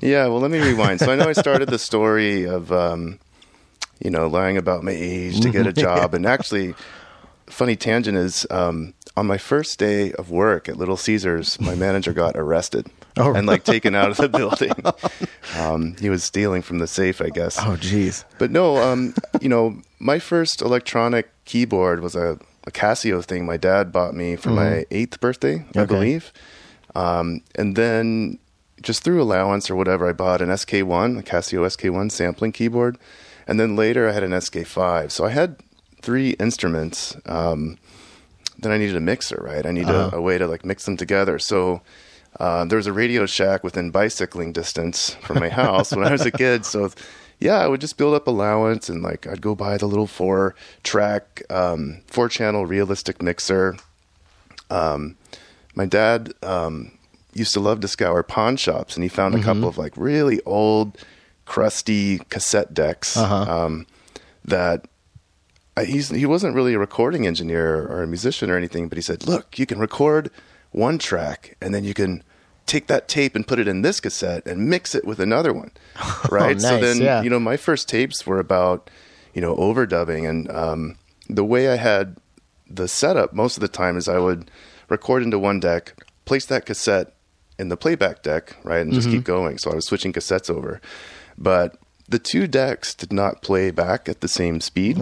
Yeah, 0.00 0.26
well, 0.28 0.38
let 0.40 0.50
me 0.52 0.60
rewind. 0.60 1.00
So 1.00 1.10
I 1.12 1.16
know 1.16 1.28
I 1.28 1.32
started 1.32 1.68
the 1.70 1.78
story 1.78 2.46
of, 2.46 2.70
um, 2.70 3.18
you 3.98 4.10
know, 4.10 4.28
lying 4.28 4.56
about 4.56 4.84
my 4.84 4.92
age 4.92 5.40
to 5.40 5.50
get 5.50 5.66
a 5.66 5.72
job. 5.86 6.14
and 6.14 6.24
actually, 6.24 6.74
funny 7.46 7.74
tangent 7.74 8.16
is 8.16 8.46
um, 8.50 8.94
on 9.16 9.26
my 9.26 9.38
first 9.38 9.76
day 9.80 10.12
of 10.12 10.30
work 10.30 10.68
at 10.68 10.76
Little 10.76 10.96
Caesars, 10.96 11.60
my 11.60 11.74
manager 11.74 12.12
got 12.12 12.36
arrested 12.36 12.86
Oh, 13.16 13.34
and 13.34 13.46
like 13.48 13.64
taken 13.64 13.96
out 13.96 14.10
of 14.12 14.16
the 14.18 14.28
building. 14.28 14.70
um, 15.58 15.96
he 16.00 16.08
was 16.10 16.22
stealing 16.22 16.62
from 16.62 16.78
the 16.78 16.86
safe, 16.86 17.20
I 17.20 17.30
guess. 17.30 17.58
oh 17.58 17.74
jeez 17.76 18.24
But 18.38 18.52
no, 18.52 18.76
um, 18.78 19.14
you 19.40 19.48
know, 19.48 19.82
my 19.98 20.20
first 20.20 20.62
electronic 20.62 21.26
keyboard 21.44 22.00
was 22.00 22.14
a, 22.14 22.38
a 22.68 22.70
Casio 22.70 23.24
thing 23.24 23.44
my 23.46 23.56
dad 23.56 23.90
bought 23.92 24.14
me 24.14 24.36
for 24.36 24.50
my 24.50 24.84
eighth 24.90 25.16
birthday, 25.20 25.56
I 25.56 25.58
Mm-hmm. 25.58 25.80
Okay. 25.80 25.94
believe. 25.94 26.32
Um, 26.94 27.40
and 27.54 27.76
then 27.76 28.38
just 28.82 29.02
through 29.04 29.20
allowance 29.22 29.70
or 29.70 29.76
whatever, 29.76 30.08
I 30.08 30.12
bought 30.12 30.40
an 30.40 30.50
SK1, 30.50 31.18
a 31.18 31.22
Casio 31.22 31.60
SK1 31.66 32.10
sampling 32.12 32.52
keyboard. 32.52 32.98
And 33.46 33.58
then 33.58 33.76
later 33.76 34.08
I 34.08 34.12
had 34.12 34.22
an 34.22 34.32
SK5. 34.32 35.10
So 35.10 35.24
I 35.24 35.30
had 35.30 35.56
three 36.02 36.30
instruments. 36.46 37.16
Um, 37.26 37.78
then 38.58 38.72
I 38.72 38.78
needed 38.78 38.96
a 38.96 39.00
mixer, 39.00 39.40
right? 39.42 39.64
I 39.66 39.72
needed 39.72 39.90
Uh-huh. 39.94 40.10
a, 40.16 40.18
a 40.18 40.20
way 40.20 40.36
to 40.38 40.46
like 40.46 40.64
mix 40.64 40.84
them 40.84 40.96
together. 40.96 41.38
So 41.38 41.80
uh, 42.38 42.64
there 42.66 42.76
was 42.76 42.86
a 42.86 42.92
Radio 42.92 43.26
Shack 43.26 43.64
within 43.64 43.90
bicycling 43.90 44.52
distance 44.52 45.14
from 45.26 45.38
my 45.40 45.48
house 45.48 45.92
when 45.96 46.06
I 46.06 46.12
was 46.12 46.26
a 46.26 46.30
kid. 46.30 46.64
So 46.66 46.90
yeah, 47.40 47.58
I 47.58 47.66
would 47.68 47.80
just 47.80 47.96
build 47.96 48.14
up 48.14 48.26
allowance 48.26 48.88
and 48.88 49.02
like 49.02 49.26
I'd 49.26 49.40
go 49.40 49.54
buy 49.54 49.76
the 49.76 49.86
little 49.86 50.06
four 50.06 50.54
track, 50.82 51.42
um, 51.50 52.00
four 52.06 52.28
channel 52.28 52.66
realistic 52.66 53.22
mixer. 53.22 53.76
Um, 54.70 55.16
my 55.74 55.86
dad 55.86 56.32
um, 56.42 56.90
used 57.34 57.54
to 57.54 57.60
love 57.60 57.80
to 57.80 57.88
scour 57.88 58.22
pawn 58.22 58.56
shops, 58.56 58.96
and 58.96 59.02
he 59.02 59.08
found 59.08 59.34
a 59.34 59.42
couple 59.42 59.68
of 59.68 59.78
like 59.78 59.92
really 59.96 60.40
old, 60.44 60.98
crusty 61.46 62.18
cassette 62.28 62.74
decks 62.74 63.16
Uh-huh. 63.16 63.64
um, 63.64 63.86
that 64.44 64.86
I, 65.76 65.84
he 65.84 66.26
wasn't 66.26 66.54
really 66.54 66.74
a 66.74 66.78
recording 66.78 67.26
engineer 67.26 67.86
or 67.86 68.02
a 68.02 68.06
musician 68.06 68.50
or 68.50 68.56
anything, 68.56 68.88
but 68.88 68.96
he 68.98 69.02
said, 69.02 69.26
"Look, 69.26 69.58
you 69.58 69.64
can 69.66 69.78
record 69.78 70.30
one 70.72 70.98
track, 70.98 71.56
and 71.60 71.72
then 71.74 71.84
you 71.84 71.94
can." 71.94 72.22
Take 72.68 72.86
that 72.86 73.08
tape 73.08 73.34
and 73.34 73.46
put 73.46 73.58
it 73.58 73.66
in 73.66 73.82
this 73.82 73.98
cassette 73.98 74.46
and 74.46 74.68
mix 74.70 74.94
it 74.94 75.04
with 75.04 75.18
another 75.18 75.52
one, 75.52 75.72
right? 76.30 76.60
so 76.60 76.70
nice, 76.70 76.80
then, 76.80 76.98
yeah. 76.98 77.22
you 77.22 77.30
know, 77.30 77.40
my 77.40 77.56
first 77.56 77.88
tapes 77.88 78.26
were 78.26 78.38
about, 78.38 78.88
you 79.34 79.40
know, 79.40 79.56
overdubbing, 79.56 80.28
and 80.28 80.50
um, 80.52 80.96
the 81.28 81.44
way 81.44 81.68
I 81.68 81.76
had 81.76 82.16
the 82.70 82.86
setup 82.86 83.32
most 83.32 83.56
of 83.56 83.62
the 83.62 83.68
time 83.68 83.96
is 83.96 84.08
I 84.08 84.18
would 84.18 84.50
record 84.88 85.22
into 85.22 85.38
one 85.38 85.58
deck, 85.58 85.94
place 86.24 86.46
that 86.46 86.66
cassette 86.66 87.14
in 87.58 87.68
the 87.68 87.76
playback 87.76 88.22
deck, 88.22 88.56
right, 88.62 88.80
and 88.80 88.92
just 88.92 89.08
keep 89.08 89.24
going. 89.24 89.58
So 89.58 89.72
I 89.72 89.74
was 89.74 89.86
switching 89.86 90.12
cassettes 90.12 90.48
over, 90.48 90.80
but 91.36 91.76
the 92.08 92.18
two 92.18 92.46
decks 92.46 92.94
did 92.94 93.12
not 93.12 93.42
play 93.42 93.70
back 93.70 94.08
at 94.08 94.20
the 94.20 94.28
same 94.28 94.60
speed. 94.60 94.98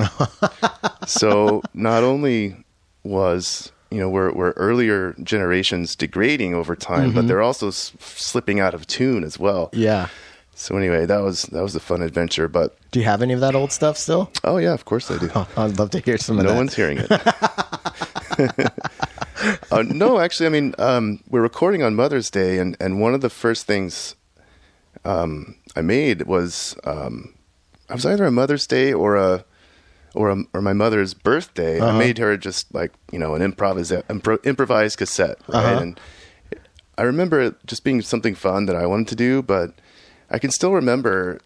so 1.06 1.62
not 1.74 2.02
only 2.02 2.64
was 3.04 3.70
you 3.90 3.98
know 3.98 4.08
were, 4.08 4.32
were 4.32 4.52
earlier 4.56 5.14
generations 5.22 5.94
degrading 5.96 6.54
over 6.54 6.74
time, 6.76 7.12
but 7.14 7.26
they're 7.28 7.42
also 7.42 7.68
s- 7.68 7.92
slipping 8.00 8.58
out 8.60 8.74
of 8.74 8.86
tune 8.86 9.22
as 9.24 9.38
well. 9.38 9.70
yeah 9.72 10.08
So 10.54 10.76
anyway, 10.76 11.06
that 11.06 11.22
was 11.22 11.42
that 11.52 11.62
was 11.62 11.74
a 11.76 11.80
fun 11.80 12.02
adventure. 12.02 12.48
But 12.48 12.76
do 12.90 12.98
you 13.00 13.04
have 13.06 13.22
any 13.22 13.34
of 13.34 13.40
that 13.40 13.54
old 13.54 13.72
stuff 13.72 13.96
still 13.98 14.30
oh 14.44 14.56
yeah, 14.58 14.72
of 14.74 14.84
course 14.84 15.10
I 15.10 15.18
do. 15.18 15.30
oh, 15.34 15.46
i'd 15.56 15.78
love 15.78 15.90
to 15.90 16.00
hear 16.00 16.18
some 16.18 16.38
of 16.38 16.44
that. 16.44 16.50
no 16.52 16.56
one's 16.56 16.74
hearing 16.74 16.98
it. 16.98 17.10
uh, 19.70 19.82
no, 19.82 20.18
actually, 20.18 20.46
I 20.46 20.50
mean, 20.50 20.74
um, 20.78 21.20
we're 21.28 21.40
recording 21.42 21.82
on 21.82 21.94
Mother's 21.94 22.30
Day, 22.30 22.58
and, 22.58 22.76
and 22.80 23.00
one 23.00 23.14
of 23.14 23.20
the 23.20 23.30
first 23.30 23.66
things 23.66 24.14
um, 25.04 25.56
I 25.74 25.82
made 25.82 26.22
was 26.26 26.76
um, 26.84 27.34
I 27.88 27.94
was 27.94 28.04
either 28.06 28.24
a 28.24 28.30
Mother's 28.30 28.66
Day 28.66 28.92
or 28.92 29.16
a 29.16 29.44
or 30.16 30.30
a, 30.30 30.42
or 30.54 30.60
my 30.62 30.72
mother's 30.72 31.14
birthday. 31.14 31.80
I 31.80 31.96
made 31.98 32.18
her 32.18 32.36
just 32.36 32.72
like 32.74 32.92
you 33.12 33.18
know 33.18 33.34
an 33.34 33.42
improvisa- 33.42 34.02
impro- 34.04 34.44
improvised 34.44 34.98
cassette, 34.98 35.38
right? 35.48 35.64
Uh-huh. 35.64 35.80
And 35.82 36.00
I 36.98 37.02
remember 37.02 37.40
it 37.40 37.54
just 37.66 37.84
being 37.84 38.00
something 38.02 38.34
fun 38.34 38.66
that 38.66 38.76
I 38.76 38.86
wanted 38.86 39.08
to 39.08 39.16
do, 39.16 39.42
but 39.42 39.72
I 40.30 40.38
can 40.38 40.50
still 40.50 40.72
remember 40.72 41.40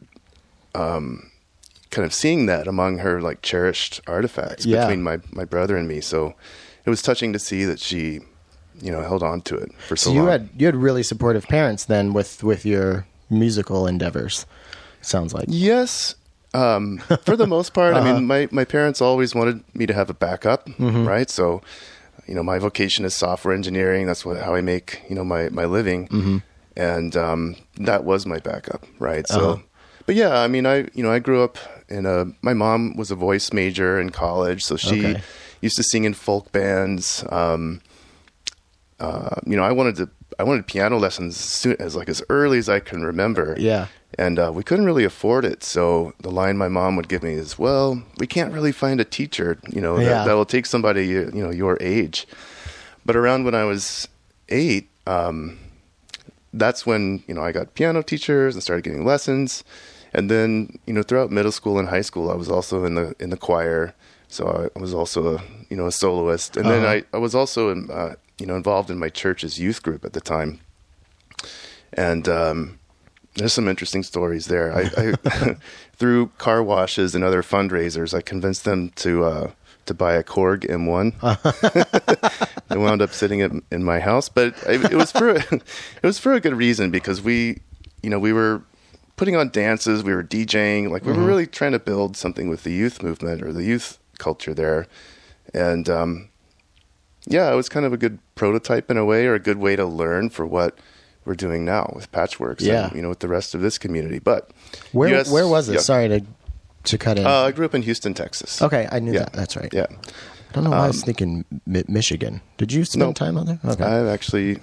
um, 0.75 1.31
kind 1.91 2.07
of 2.07 2.15
seeing 2.15 2.47
that 2.47 2.69
among 2.69 2.99
her 2.99 3.21
like 3.21 3.43
cherished 3.43 4.01
artifacts 4.07 4.65
Yeah. 4.65 4.83
between 4.87 5.03
my, 5.03 5.19
my 5.33 5.45
brother 5.45 5.77
and 5.77 5.89
me. 5.89 6.01
So 6.01 6.35
it 6.87 6.91
was 6.91 7.03
touching 7.03 7.33
to 7.33 7.39
see 7.39 7.65
that 7.65 7.81
she, 7.81 8.21
you 8.81 8.93
know, 8.93 9.03
held 9.03 9.23
on 9.25 9.41
to 9.43 9.57
it 9.57 9.73
for 9.89 9.97
so, 9.97 10.11
so 10.11 10.15
you 10.15 10.21
long. 10.21 10.29
had 10.29 10.49
you 10.57 10.67
had 10.67 10.77
really 10.77 11.03
supportive 11.03 11.45
parents 11.49 11.85
then 11.87 12.13
with 12.13 12.43
with 12.45 12.65
your 12.65 13.07
musical 13.29 13.87
endeavors 13.89 14.47
sounds 15.03 15.35
like 15.35 15.47
Yes. 15.49 16.15
Um, 16.53 16.99
for 17.23 17.37
the 17.37 17.47
most 17.47 17.73
part, 17.73 17.95
I 17.95 17.99
Uh-huh. 17.99 18.15
mean, 18.15 18.27
my, 18.27 18.49
my 18.51 18.65
parents 18.65 19.01
always 19.01 19.35
wanted 19.35 19.63
me 19.75 19.87
to 19.87 19.95
have 19.95 20.11
a 20.11 20.15
backup, 20.15 20.67
Mm-hmm. 20.69 21.07
right? 21.07 21.31
So, 21.31 21.63
you 22.27 22.35
know, 22.35 22.43
my 22.43 22.59
vocation 22.59 23.05
is 23.05 23.15
software 23.15 23.55
engineering. 23.55 24.07
That's 24.07 24.25
what, 24.25 24.39
how 24.43 24.55
I 24.55 24.61
make, 24.61 25.03
you 25.09 25.15
know, 25.15 25.25
my, 25.25 25.49
my 25.51 25.65
living. 25.65 26.09
Mm-hmm. 26.09 26.39
And, 26.77 27.17
um, 27.17 27.57
that 27.77 28.05
was 28.05 28.27
my 28.27 28.39
backup, 28.39 28.85
right? 28.99 29.27
So, 29.29 29.41
Uh-huh. 29.41 29.57
but 30.07 30.15
yeah, 30.17 30.41
I 30.41 30.49
mean, 30.49 30.67
I, 30.67 30.89
you 30.95 31.03
know, 31.05 31.11
I 31.13 31.19
grew 31.21 31.43
up 31.43 31.57
in 31.89 32.07
a, 32.07 32.27
my 32.43 32.55
mom 32.55 32.97
was 32.97 33.11
a 33.11 33.17
voice 33.17 33.53
major 33.53 34.01
in 34.01 34.11
college. 34.11 34.63
So 34.65 34.77
she 34.77 34.99
Okay. 35.11 35.21
used 35.61 35.77
to 35.77 35.83
sing 35.83 36.05
in 36.05 36.15
folk 36.15 36.51
bands. 36.53 37.25
Um, 37.31 37.81
uh, 38.99 39.37
you 39.47 39.57
know, 39.57 39.63
I 39.63 39.73
wanted 39.73 39.97
to, 39.97 40.11
I 40.39 40.43
wanted 40.43 40.67
piano 40.67 40.99
lessons 40.99 41.35
as, 41.37 41.43
soon, 41.45 41.77
as 41.79 41.97
like 41.97 42.09
as 42.09 42.23
early 42.29 42.59
as 42.59 42.69
I 42.69 42.81
can 42.81 43.03
remember 43.03 43.55
yeah 43.59 43.87
and 44.19 44.39
uh, 44.39 44.51
we 44.55 44.63
couldn't 44.63 44.87
really 44.87 45.05
afford 45.05 45.45
it. 45.45 45.63
So 45.65 46.13
the 46.21 46.31
line 46.31 46.57
my 46.57 46.69
mom 46.69 46.97
would 46.97 47.09
give 47.09 47.23
me 47.23 47.33
is, 47.35 47.59
"Well, 47.59 48.03
we 48.19 48.27
can't 48.27 48.53
really 48.53 48.73
find 48.73 49.01
a 49.01 49.05
teacher, 49.05 49.59
you 49.71 49.81
know, 49.81 49.97
that, 49.97 50.05
Yeah. 50.05 50.25
that 50.25 50.35
will 50.35 50.45
take 50.47 50.67
somebody, 50.67 51.07
you 51.07 51.31
know, 51.33 51.51
your 51.51 51.77
age." 51.81 52.27
But 53.07 53.17
around 53.17 53.45
when 53.45 53.55
I 53.55 53.65
was 53.65 54.09
eight, 54.49 54.89
um, 55.07 55.59
that's 56.53 56.85
when 56.85 57.23
you 57.29 57.35
know 57.35 57.43
I 57.43 57.53
got 57.53 57.75
piano 57.75 58.03
teachers 58.03 58.55
and 58.55 58.63
started 58.63 58.83
getting 58.85 59.05
lessons, 59.05 59.65
and 60.13 60.31
then 60.31 60.79
you 60.87 60.93
know 60.93 61.03
throughout 61.03 61.31
middle 61.31 61.53
school 61.53 61.79
and 61.79 61.89
high 61.89 62.03
school, 62.03 62.31
I 62.31 62.35
was 62.35 62.51
also 62.51 62.85
in 62.85 62.95
the 62.97 63.15
in 63.21 63.31
the 63.31 63.37
choir. 63.37 63.95
So 64.29 64.71
I 64.77 64.79
was 64.79 64.93
also 64.93 65.37
a 65.37 65.43
you 65.71 65.77
know 65.77 65.87
a 65.87 65.93
soloist, 65.93 66.57
and 66.57 66.69
then 66.71 66.83
Uh-huh. 66.85 67.01
I, 67.13 67.17
I 67.17 67.19
was 67.19 67.35
also 67.35 67.71
in, 67.71 67.89
uh, 67.91 68.15
you 68.39 68.47
know 68.47 68.57
involved 68.57 68.91
in 68.91 68.99
my 68.99 69.09
church's 69.09 69.59
youth 69.61 69.83
group 69.83 70.05
at 70.05 70.13
the 70.13 70.21
time, 70.21 70.61
and 71.93 72.29
um, 72.29 72.79
there's 73.37 73.53
some 73.53 73.69
interesting 73.69 74.03
stories 74.03 74.47
there. 74.47 74.73
I, 74.73 74.91
I 74.97 75.57
through 75.97 76.29
car 76.39 76.63
washes 76.63 77.15
and 77.15 77.23
other 77.25 77.43
fundraisers, 77.43 78.15
I 78.15 78.21
convinced 78.21 78.65
them 78.65 78.91
to 78.97 79.25
uh, 79.25 79.51
to 79.87 79.95
buy 79.95 80.15
a 80.15 80.23
Korg 80.23 80.67
M1. 80.69 81.15
they 82.69 82.77
wound 82.77 83.03
up 83.03 83.13
sitting 83.13 83.41
in, 83.41 83.63
in 83.71 83.83
my 83.83 84.01
house, 84.01 84.29
but 84.29 84.55
it, 84.67 84.93
it 84.93 84.97
was 84.97 85.13
for 85.13 85.31
a, 85.31 85.37
it 85.53 86.03
was 86.03 86.19
for 86.19 86.33
a 86.33 86.41
good 86.41 86.55
reason 86.55 86.91
because 86.91 87.21
we, 87.23 87.61
you 88.03 88.11
know, 88.11 88.19
we 88.19 88.33
were 88.33 88.63
putting 89.17 89.37
on 89.37 89.51
dances, 89.51 90.03
we 90.03 90.15
were 90.15 90.25
DJing, 90.25 90.91
like 90.91 91.05
we 91.05 91.13
were 91.13 91.25
really 91.25 91.47
trying 91.47 91.73
to 91.73 91.79
build 91.79 92.17
something 92.17 92.49
with 92.49 92.63
the 92.65 92.73
youth 92.73 93.03
movement 93.03 93.43
or 93.43 93.53
the 93.53 93.65
youth 93.65 93.99
culture 94.19 94.55
there, 94.55 94.87
and 95.53 95.89
um, 95.89 96.29
yeah, 97.27 97.53
it 97.53 97.57
was 97.57 97.69
kind 97.69 97.85
of 97.85 97.93
a 97.93 97.99
good 97.99 98.19
prototype 98.35 98.91
in 98.91 98.97
a 98.97 99.05
way, 99.05 99.27
or 99.27 99.35
a 99.35 99.41
good 99.41 99.59
way 99.59 99.77
to 99.77 99.85
learn 99.85 100.31
for 100.31 100.47
what 100.47 100.79
we're 101.31 101.37
doing 101.37 101.65
now 101.65 101.93
with 101.95 102.11
Patchwerks. 102.11 102.61
Yeah. 102.61 102.87
and, 102.89 102.97
you 102.97 103.03
know, 103.03 103.09
with 103.09 103.21
the 103.21 103.29
rest 103.29 103.55
of 103.55 103.61
this 103.61 103.79
community. 103.79 104.19
But 104.19 104.51
Where 104.91 105.09
yes, 105.09 105.31
where 105.31 105.47
was 105.47 105.69
it? 105.69 105.75
yeah. 105.75 105.79
Sorry 105.81 106.09
to 106.09 106.21
to 106.85 106.99
cut 106.99 107.19
in. 107.19 107.27
Uh, 107.27 107.31
I 107.49 107.53
grew 107.53 107.65
up 107.67 107.75
in 107.75 107.83
Houston, 107.83 108.15
Texas. 108.15 108.61
okay, 108.61 108.89
I 108.91 108.99
knew 108.99 109.13
yeah. 109.13 109.21
that. 109.21 109.33
That's 109.33 109.55
right. 109.57 109.73
Yeah, 109.73 109.87
I 109.91 110.53
don't 110.53 110.65
know 110.65 110.71
why 110.71 110.85
I 110.85 110.87
was 110.89 111.05
thinking 111.05 111.45
Mi- 111.67 111.85
Michigan. 111.87 112.41
Did 112.59 112.73
you 112.73 112.85
spend 112.85 113.01
No. 113.01 113.13
time 113.13 113.39
out 113.39 113.47
there? 113.47 113.61
Okay. 113.65 113.85
I've 113.85 114.09
actually. 114.09 114.59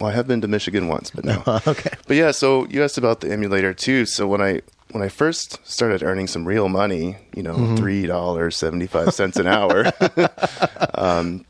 Well, 0.00 0.10
I 0.10 0.12
have 0.14 0.26
been 0.26 0.40
to 0.42 0.48
Michigan 0.48 0.88
once, 0.88 1.10
but 1.10 1.24
no. 1.24 1.42
okay. 1.66 1.90
But 2.08 2.16
yeah, 2.16 2.30
so 2.32 2.66
you 2.66 2.82
asked 2.84 2.98
about 2.98 3.20
the 3.20 3.30
Emulator 3.32 3.74
II. 3.86 4.04
So 4.06 4.26
when 4.26 4.42
I 4.42 4.60
when 4.90 5.02
I 5.02 5.08
first 5.08 5.58
started 5.64 6.02
earning 6.02 6.26
some 6.26 6.44
real 6.48 6.68
money, 6.68 7.16
you 7.34 7.42
know, 7.42 7.54
Mm-hmm. 7.54 7.76
three 7.76 8.06
dollars 8.06 8.56
seventy 8.56 8.86
five 8.88 9.14
cents 9.14 9.36
an 9.38 9.46
hour, 9.46 9.92
um, 10.94 11.44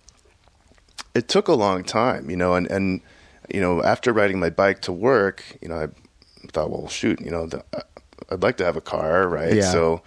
it 1.14 1.28
took 1.28 1.48
a 1.48 1.54
long 1.54 1.82
time, 1.84 2.28
you 2.30 2.36
know, 2.36 2.54
and 2.54 2.66
and 2.70 3.00
you 3.52 3.60
know 3.60 3.82
after 3.82 4.12
riding 4.12 4.38
my 4.38 4.50
bike 4.50 4.80
to 4.82 4.92
work, 4.92 5.42
you 5.62 5.68
know, 5.68 5.76
I 5.76 5.88
thought, 6.52 6.70
well, 6.70 6.88
shoot, 6.88 7.20
you 7.20 7.30
know, 7.30 7.46
the, 7.46 7.64
I'd 8.30 8.42
like 8.42 8.56
to 8.58 8.64
have 8.64 8.76
a 8.76 8.80
car, 8.80 9.28
right? 9.28 9.54
Yeah. 9.54 9.70
So 9.72 10.02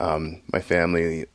um, 0.00 0.42
my 0.52 0.60
family 0.60 1.26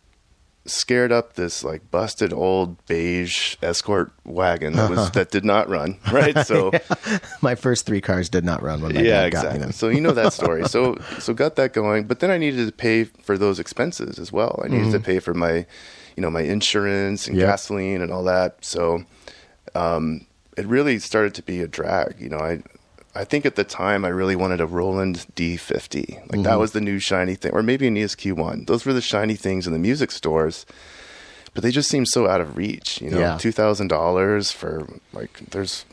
scared 0.65 1.11
up 1.11 1.33
this 1.33 1.63
like 1.63 1.89
busted 1.89 2.31
old 2.31 2.85
beige 2.85 3.55
escort 3.63 4.13
wagon 4.25 4.73
that 4.73 4.91
was 4.91 5.09
that 5.11 5.31
did 5.31 5.43
not 5.43 5.67
run, 5.67 5.97
right? 6.11 6.37
So 6.45 6.71
My 7.41 7.55
first 7.55 7.87
three 7.87 7.99
cars 8.01 8.29
did 8.29 8.45
not 8.45 8.61
run 8.61 8.79
when 8.81 8.93
my 8.93 9.01
yeah, 9.01 9.23
dad 9.23 9.31
got 9.31 9.41
me 9.41 9.47
exactly. 9.47 9.59
them. 9.59 9.71
So 9.71 9.89
you 9.89 9.99
know 10.01 10.13
that 10.13 10.33
story. 10.33 10.65
so 10.65 10.95
so 11.19 11.33
got 11.33 11.55
that 11.55 11.73
going, 11.73 12.05
but 12.05 12.19
then 12.19 12.29
I 12.29 12.37
needed 12.37 12.67
to 12.67 12.71
pay 12.71 13.05
for 13.05 13.37
those 13.39 13.59
expenses 13.59 14.19
as 14.19 14.31
well. 14.31 14.61
I 14.63 14.67
needed 14.67 14.91
to 14.91 14.99
pay 14.99 15.19
for 15.19 15.33
my, 15.33 15.65
you 16.15 16.21
know, 16.21 16.29
my 16.29 16.41
insurance 16.41 17.27
and 17.27 17.35
Mm-hmm. 17.35 17.41
Yep. 17.41 17.49
gasoline 17.49 18.01
and 18.03 18.11
all 18.11 18.23
that. 18.25 18.63
So 18.63 19.03
um, 19.73 20.27
it 20.57 20.65
really 20.65 20.99
started 20.99 21.33
to 21.35 21.43
be 21.43 21.61
a 21.61 21.67
drag. 21.67 22.15
You 22.19 22.29
know, 22.29 22.37
I 22.39 22.61
I 23.13 23.23
think 23.25 23.45
at 23.45 23.55
the 23.55 23.63
time 23.63 24.05
I 24.05 24.09
really 24.09 24.35
wanted 24.35 24.61
a 24.61 24.65
Roland 24.65 25.25
D50. 25.35 26.09
Like 26.15 26.27
Mm-hmm. 26.29 26.43
that 26.43 26.59
was 26.59 26.71
the 26.71 26.81
new 26.81 26.99
shiny 26.99 27.35
thing, 27.35 27.51
or 27.53 27.61
maybe 27.63 27.87
an 27.87 27.97
E 27.97 28.03
ESQ1. 28.03 28.67
Those 28.67 28.85
were 28.85 28.93
the 28.93 29.01
shiny 29.01 29.35
things 29.35 29.67
in 29.67 29.73
the 29.73 29.79
music 29.79 30.11
stores. 30.11 30.65
But 31.53 31.63
they 31.63 31.71
just 31.71 31.89
seemed 31.89 32.07
so 32.07 32.27
out 32.29 32.39
of 32.39 32.55
reach, 32.55 33.01
you 33.01 33.09
know. 33.09 33.19
Yeah. 33.19 33.37
Two 33.37 33.51
thousand 33.51 33.89
dollars 33.89 34.51
for 34.53 34.87
like 35.11 35.39
there's 35.51 35.83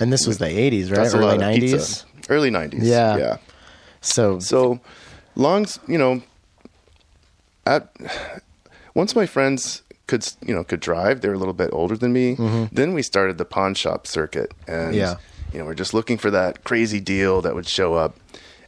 And 0.00 0.10
this 0.12 0.26
was 0.26 0.38
the 0.38 0.46
80s, 0.46 0.90
right? 0.90 1.12
Early 1.14 1.36
90s. 1.38 2.04
Early 2.30 2.50
nineties. 2.50 2.88
Yeah. 2.88 3.16
Yeah. 3.18 3.36
So, 4.00 4.38
So, 4.40 4.80
longs, 5.34 5.78
you 5.86 5.98
know, 5.98 6.22
at 7.66 7.92
once 8.94 9.14
my 9.14 9.26
friends 9.26 9.82
could, 10.06 10.26
you 10.46 10.54
know, 10.54 10.64
could 10.64 10.80
drive, 10.80 11.20
they 11.20 11.28
were 11.28 11.34
a 11.34 11.38
little 11.38 11.54
bit 11.54 11.70
older 11.72 11.96
than 11.96 12.12
me. 12.12 12.34
Then 12.72 12.92
we 12.94 13.02
started 13.02 13.38
the 13.38 13.44
pawn 13.44 13.74
shop 13.74 14.06
circuit, 14.06 14.52
and 14.66 14.94
Mm-hmm. 14.94 14.94
Yeah. 14.94 15.14
you 15.52 15.58
know, 15.58 15.64
we're 15.64 15.74
just 15.74 15.94
looking 15.94 16.18
for 16.18 16.30
that 16.30 16.64
crazy 16.64 17.00
deal 17.00 17.40
that 17.42 17.54
would 17.54 17.68
show 17.68 17.94
up, 17.94 18.16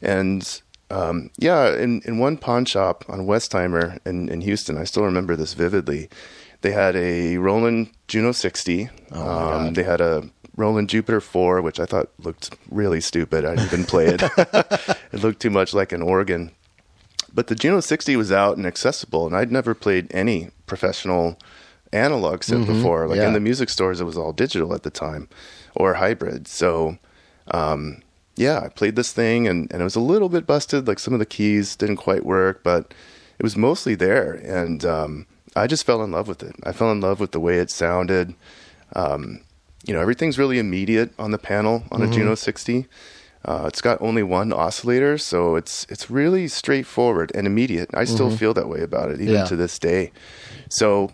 and. 0.01 0.61
Um, 0.91 1.29
yeah, 1.37 1.75
in, 1.77 2.01
in 2.05 2.17
one 2.17 2.35
pawn 2.35 2.65
shop 2.65 3.05
on 3.07 3.27
Westheimer 3.27 3.99
in, 4.07 4.27
in 4.27 4.41
Houston, 4.41 4.75
I 4.75 4.85
still 4.85 5.03
remember 5.03 5.35
this 5.35 5.53
vividly. 5.53 6.09
They 6.61 6.71
had 6.71 6.95
a 6.95 7.37
Roland 7.37 7.91
Juno 8.07 8.31
60. 8.31 8.89
Oh, 9.11 9.49
um, 9.67 9.73
they 9.75 9.83
had 9.83 10.01
a 10.01 10.27
Roland 10.55 10.89
Jupiter 10.89 11.21
4, 11.21 11.61
which 11.61 11.79
I 11.79 11.85
thought 11.85 12.09
looked 12.17 12.55
really 12.71 13.01
stupid. 13.01 13.45
I 13.45 13.49
didn't 13.53 13.65
even 13.67 13.83
play 13.85 14.07
it. 14.07 14.23
it 15.11 15.21
looked 15.21 15.43
too 15.43 15.51
much 15.51 15.75
like 15.75 15.91
an 15.91 16.01
organ. 16.01 16.49
But 17.31 17.45
the 17.45 17.55
Juno 17.55 17.81
60 17.81 18.15
was 18.15 18.31
out 18.31 18.57
and 18.57 18.65
accessible, 18.65 19.27
and 19.27 19.35
I'd 19.35 19.51
never 19.51 19.75
played 19.75 20.07
any 20.09 20.49
professional 20.69 21.37
analog 21.91 22.41
synth 22.41 22.67
before. 22.67 23.07
Like 23.07 23.15
Mm-hmm. 23.15 23.21
yeah. 23.21 23.27
in 23.27 23.33
the 23.33 23.39
music 23.39 23.69
stores, 23.69 23.99
it 23.99 24.05
was 24.05 24.17
all 24.17 24.31
digital 24.31 24.73
at 24.73 24.83
the 24.83 24.91
time 24.91 25.27
or 25.75 25.95
hybrid. 25.95 26.47
So, 26.47 26.97
um, 27.51 28.01
yeah, 28.35 28.59
I 28.63 28.69
played 28.69 28.95
this 28.95 29.11
thing, 29.11 29.47
and, 29.47 29.69
and 29.71 29.81
it 29.81 29.83
was 29.83 29.95
a 29.97 29.99
little 30.13 30.29
bit 30.29 30.45
busted. 30.47 30.87
Like 30.87 30.99
some 30.99 31.13
of 31.13 31.19
the 31.19 31.25
keys 31.25 31.75
didn't 31.75 31.97
quite 31.97 32.25
work, 32.25 32.63
but 32.63 32.93
it 33.39 33.43
was 33.43 33.57
mostly 33.57 33.95
there. 33.95 34.33
And 34.33 34.85
um, 34.85 35.25
I 35.55 35.67
just 35.67 35.83
fell 35.85 36.03
in 36.03 36.11
love 36.11 36.27
with 36.27 36.41
it. 36.43 36.55
I 36.63 36.71
fell 36.71 36.91
in 36.91 37.01
love 37.01 37.19
with 37.19 37.31
the 37.31 37.39
way 37.39 37.57
it 37.57 37.69
sounded. 37.71 38.33
Um, 38.95 39.41
you 39.85 39.93
know, 39.93 39.99
everything's 40.01 40.37
really 40.37 40.59
immediate 40.59 41.11
on 41.19 41.31
the 41.31 41.37
panel 41.37 41.83
on 41.91 41.99
Mm-hmm. 42.01 42.11
a 42.11 42.15
Juno 42.15 42.35
60. 42.35 42.85
Uh, 43.45 43.65
it's 43.67 43.81
got 43.81 44.01
only 44.01 44.21
one 44.21 44.51
oscillator, 44.51 45.17
so 45.17 45.55
it's 45.55 45.85
it's 45.89 46.09
really 46.11 46.47
straightforward 46.49 47.31
and 47.33 47.47
immediate. 47.47 47.89
I 47.93 48.03
still 48.03 48.29
feel 48.35 48.53
that 48.53 48.67
way 48.67 48.81
about 48.81 49.11
it 49.11 49.21
even 49.21 49.27
Mm-hmm. 49.27 49.35
Yeah. 49.35 49.45
to 49.45 49.55
this 49.55 49.79
day. 49.79 50.11
So 50.69 51.11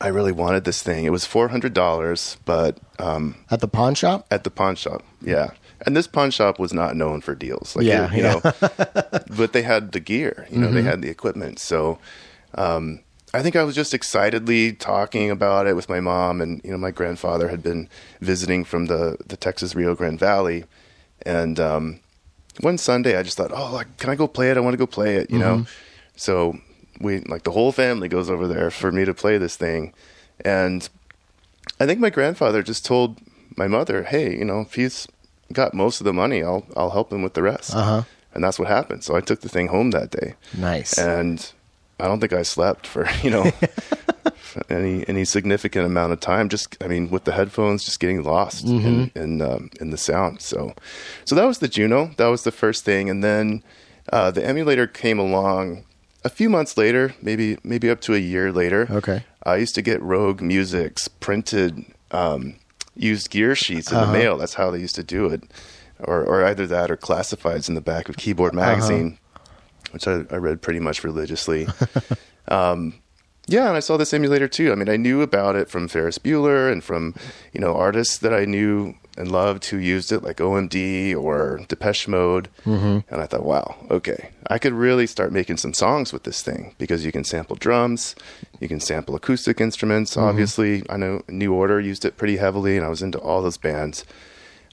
I 0.00 0.08
really 0.08 0.32
wanted 0.32 0.64
this 0.64 0.82
thing. 0.82 1.04
It 1.04 1.10
was 1.12 1.24
four 1.24 1.48
hundred 1.48 1.72
dollars, 1.74 2.36
but 2.44 2.78
um, 2.98 3.36
at 3.50 3.60
the 3.60 3.68
pawn 3.68 3.94
shop? 3.94 4.26
at 4.30 4.44
the 4.44 4.50
pawn 4.50 4.74
shop, 4.76 5.02
yeah. 5.20 5.50
And 5.84 5.96
this 5.96 6.06
pawn 6.06 6.30
shop 6.30 6.60
was 6.60 6.72
not 6.72 6.94
known 6.94 7.20
for 7.22 7.34
deals, 7.34 7.74
like 7.74 7.86
Yeah, 7.86 8.12
you 8.12 8.22
yeah. 8.22 8.34
Mm-hmm. 8.34 9.16
know. 9.28 9.36
but 9.36 9.52
they 9.52 9.62
had 9.62 9.92
the 9.92 10.00
gear, 10.00 10.46
you 10.50 10.58
know, 10.58 10.70
they 10.70 10.82
had 10.82 11.02
the 11.02 11.08
equipment. 11.08 11.58
So 11.58 11.98
um, 12.54 13.00
I 13.34 13.42
think 13.42 13.56
I 13.56 13.64
was 13.64 13.74
just 13.74 13.92
excitedly 13.92 14.74
talking 14.74 15.28
about 15.30 15.66
it 15.66 15.74
with 15.74 15.88
my 15.88 15.98
mom, 16.00 16.40
and 16.40 16.60
you 16.64 16.70
know, 16.70 16.78
my 16.78 16.90
grandfather 16.92 17.48
had 17.48 17.62
been 17.62 17.88
visiting 18.20 18.64
from 18.64 18.86
the 18.86 19.16
the 19.26 19.36
Texas 19.36 19.74
Rio 19.74 19.94
Grande 19.94 20.20
Valley, 20.20 20.64
and 21.24 21.58
um, 21.58 22.00
one 22.60 22.76
Sunday 22.78 23.16
I 23.16 23.22
just 23.22 23.36
thought, 23.36 23.50
oh, 23.52 23.72
like, 23.72 23.96
can 23.98 24.10
I 24.10 24.14
go 24.16 24.26
play 24.28 24.50
it? 24.50 24.56
I 24.56 24.60
want 24.60 24.74
to 24.74 24.78
go 24.78 24.86
play 24.86 25.16
it, 25.16 25.30
you 25.30 25.38
know. 25.38 25.66
So 26.16 26.58
we 27.02 27.20
like 27.20 27.42
the 27.42 27.50
whole 27.50 27.72
family 27.72 28.08
goes 28.08 28.30
over 28.30 28.46
there 28.48 28.70
for 28.70 28.90
me 28.92 29.04
to 29.04 29.12
play 29.14 29.36
this 29.38 29.56
thing, 29.56 29.92
and 30.44 30.88
I 31.80 31.86
think 31.86 32.00
my 32.00 32.10
grandfather 32.10 32.62
just 32.62 32.84
told 32.86 33.18
my 33.56 33.66
mother, 33.66 34.04
"Hey, 34.04 34.36
you 34.36 34.44
know, 34.44 34.60
if 34.60 34.74
he's 34.74 35.06
got 35.52 35.74
most 35.74 36.00
of 36.00 36.04
the 36.04 36.12
money, 36.12 36.42
I'll 36.42 36.64
I'll 36.76 36.90
help 36.90 37.12
him 37.12 37.22
with 37.22 37.34
the 37.34 37.42
rest." 37.42 37.74
Uh-huh. 37.74 38.02
And 38.34 38.42
that's 38.42 38.58
what 38.58 38.68
happened. 38.68 39.04
So 39.04 39.14
I 39.14 39.20
took 39.20 39.40
the 39.42 39.48
thing 39.50 39.68
home 39.68 39.90
that 39.90 40.10
day, 40.10 40.34
Nice. 40.56 40.96
and 40.96 41.52
I 42.00 42.06
don't 42.06 42.18
think 42.20 42.32
I 42.32 42.42
slept 42.42 42.86
for 42.86 43.06
you 43.22 43.30
know 43.30 43.50
any 44.70 45.06
any 45.08 45.24
significant 45.24 45.84
amount 45.86 46.12
of 46.12 46.20
time. 46.20 46.48
Just 46.48 46.76
I 46.82 46.86
mean, 46.88 47.10
with 47.10 47.24
the 47.24 47.32
headphones, 47.32 47.84
just 47.84 48.00
getting 48.00 48.22
lost 48.22 48.64
in 48.64 49.10
in, 49.14 49.42
um, 49.42 49.70
in 49.80 49.90
the 49.90 49.98
sound. 49.98 50.40
So 50.40 50.74
so 51.24 51.34
that 51.34 51.44
was 51.46 51.58
the 51.58 51.68
Juno. 51.68 52.10
That 52.16 52.28
was 52.28 52.44
the 52.44 52.52
first 52.52 52.84
thing, 52.84 53.10
and 53.10 53.22
then 53.22 53.62
uh, 54.12 54.30
the 54.30 54.44
emulator 54.44 54.86
came 54.86 55.18
along 55.18 55.84
a 56.24 56.28
few 56.28 56.48
months 56.48 56.76
later, 56.76 57.14
maybe 57.22 57.58
maybe 57.64 57.90
up 57.90 58.00
to 58.02 58.14
a 58.14 58.18
year 58.18 58.52
later. 58.52 58.86
Okay. 58.90 59.24
I 59.44 59.56
used 59.56 59.74
to 59.74 59.82
get 59.82 60.00
Rogue 60.02 60.40
Music's 60.40 61.08
printed 61.08 61.84
um, 62.12 62.54
used 62.94 63.30
gear 63.30 63.54
sheets 63.54 63.90
in 63.90 63.96
Uh-huh. 63.98 64.12
the 64.12 64.18
mail. 64.18 64.36
That's 64.38 64.54
how 64.54 64.70
they 64.70 64.78
used 64.78 64.94
to 64.96 65.02
do 65.02 65.26
it, 65.26 65.42
or 65.98 66.22
or 66.24 66.44
either 66.44 66.66
that 66.66 66.90
or 66.90 66.96
classifieds 66.96 67.68
in 67.68 67.74
the 67.74 67.80
back 67.80 68.08
of 68.08 68.16
Keyboard 68.16 68.54
magazine, 68.54 69.18
which 69.90 70.06
I, 70.06 70.24
I 70.30 70.36
read 70.36 70.62
pretty 70.62 70.80
much 70.80 71.02
religiously. 71.04 71.66
um, 72.48 72.94
yeah, 73.48 73.66
and 73.68 73.76
I 73.76 73.80
saw 73.80 73.96
this 73.96 74.14
Emulator 74.14 74.48
II. 74.58 74.70
I 74.70 74.74
mean, 74.76 74.88
I 74.88 74.96
knew 74.96 75.20
about 75.22 75.56
it 75.56 75.68
from 75.68 75.88
Ferris 75.88 76.18
Bueller 76.18 76.70
and 76.70 76.82
from 76.84 77.14
you 77.52 77.60
know 77.60 77.74
artists 77.74 78.18
that 78.18 78.32
I 78.32 78.44
knew 78.44 78.94
and 79.22 79.30
loved 79.30 79.66
who 79.66 79.76
used 79.76 80.10
it, 80.10 80.24
like 80.24 80.38
OMD 80.38 81.16
or 81.16 81.60
Depeche 81.68 82.08
Mode. 82.08 82.48
Mm-hmm. 82.66 82.98
And 83.08 83.20
I 83.22 83.26
thought, 83.26 83.44
wow, 83.44 83.76
okay, 83.88 84.30
I 84.48 84.58
could 84.58 84.72
really 84.72 85.06
start 85.06 85.32
making 85.32 85.58
some 85.58 85.72
songs 85.72 86.12
with 86.12 86.24
this 86.24 86.42
thing 86.42 86.74
because 86.76 87.06
you 87.06 87.12
can 87.12 87.22
sample 87.22 87.54
drums, 87.54 88.16
you 88.58 88.66
can 88.66 88.80
sample 88.80 89.14
acoustic 89.14 89.60
instruments. 89.60 90.16
Obviously, 90.16 90.82
I 90.90 90.96
know 90.96 91.22
New 91.28 91.54
Order 91.54 91.78
used 91.78 92.04
it 92.04 92.16
pretty 92.16 92.36
heavily, 92.36 92.76
and 92.76 92.84
I 92.84 92.88
was 92.88 93.00
into 93.00 93.20
all 93.20 93.42
those 93.42 93.56
bands. 93.56 94.04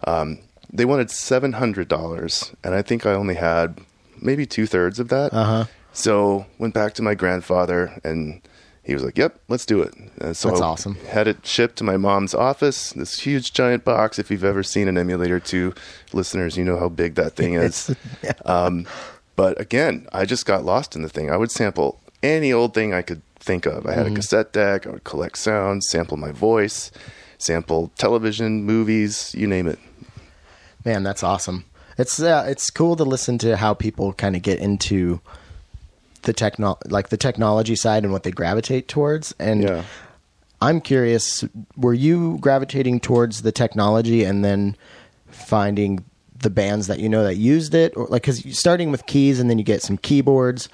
Um, 0.06 0.40
they 0.74 0.86
wanted 0.86 1.12
seven 1.12 1.54
hundred 1.54 1.88
dollars, 1.88 2.52
and 2.64 2.74
I 2.74 2.82
think 2.82 3.06
I 3.06 3.14
only 3.14 3.36
had 3.36 3.80
maybe 4.20 4.48
two 4.48 4.66
thirds 4.66 5.00
of 5.00 5.10
that. 5.10 5.32
Uh-huh. 5.32 5.66
So 5.94 6.48
went 6.58 6.74
back 6.74 6.96
to 6.96 7.04
my 7.04 7.14
grandfather, 7.14 8.00
and 8.04 8.42
he 8.89 8.93
was 8.95 9.04
like, 9.04 9.17
"Yep, 9.17 9.39
let's 9.47 9.65
do 9.65 9.82
it." 9.82 9.93
And 10.19 10.36
so 10.36 10.49
That's 10.49 10.62
awesome. 10.62 10.95
Had 11.08 11.28
it 11.28 11.45
shipped 11.45 11.78
to 11.78 11.84
my 11.84 11.95
mom's 11.97 12.34
office. 12.34 12.91
This 12.93 13.19
huge 13.19 13.54
giant 13.54 13.86
box. 13.86 14.19
If 14.19 14.30
you've 14.32 14.43
ever 14.43 14.63
seen 14.63 14.88
an 14.88 14.97
emulator 14.97 15.39
two, 15.39 15.73
listeners, 16.13 16.58
you 16.58 16.63
know 16.63 16.78
how 16.80 16.89
big 16.89 17.15
that 17.15 17.36
thing 17.36 17.54
is. 17.65 17.95
um, 18.45 18.86
but 19.36 19.60
again, 19.62 20.08
I 20.12 20.25
just 20.25 20.45
got 20.45 20.65
lost 20.65 20.95
in 20.95 21.02
the 21.02 21.10
thing. 21.10 21.30
I 21.32 21.38
would 21.38 21.52
sample 21.52 21.99
any 22.21 22.52
old 22.52 22.73
thing 22.73 22.93
I 22.93 23.02
could 23.02 23.21
think 23.39 23.65
of. 23.65 23.86
I 23.86 23.93
had 23.93 24.06
Mm-hmm. 24.06 24.13
a 24.15 24.17
cassette 24.17 24.52
deck. 24.52 24.86
I 24.86 24.89
would 24.91 25.04
collect 25.06 25.38
sounds, 25.38 25.88
sample 25.89 26.17
my 26.17 26.32
voice, 26.34 26.91
sample 27.38 27.91
television, 27.97 28.63
movies, 28.65 29.34
you 29.38 29.47
name 29.47 29.67
it. 29.67 29.80
Man, 30.84 31.04
that's 31.04 31.23
awesome. 31.23 31.65
It's 31.97 32.19
uh, 32.21 32.45
it's 32.47 32.69
cool 32.69 32.95
to 32.95 33.04
listen 33.04 33.38
to 33.39 33.58
how 33.58 33.73
people 33.73 34.13
kind 34.13 34.36
of 34.36 34.41
get 34.41 34.60
into 34.60 35.19
the 36.24 36.34
techno 36.34 36.78
like 36.88 37.10
the 37.10 37.18
technology 37.18 37.76
side 37.76 38.04
and 38.04 38.12
what 38.12 38.24
they 38.24 38.32
gravitate 38.32 38.88
towards. 38.88 39.34
And 39.40 39.64
Yeah. 39.64 39.84
I'm 40.62 40.82
curious, 40.82 41.46
were 41.78 41.94
you 41.94 42.38
gravitating 42.42 43.00
towards 43.00 43.44
the 43.44 43.52
technology 43.52 44.26
and 44.26 44.44
then 44.44 44.76
finding 45.28 46.04
the 46.42 46.50
bands 46.50 46.88
that 46.88 47.00
you 47.00 47.08
know 47.10 47.24
that 47.24 47.36
used 47.36 47.74
it, 47.74 47.96
or 47.96 48.06
like 48.08 48.24
because 48.24 48.44
starting 48.58 48.92
with 48.92 49.06
keys 49.06 49.40
and 49.40 49.50
then 49.50 49.58
you 49.58 49.64
get 49.64 49.82
some 49.82 49.98
keyboards, 49.98 50.68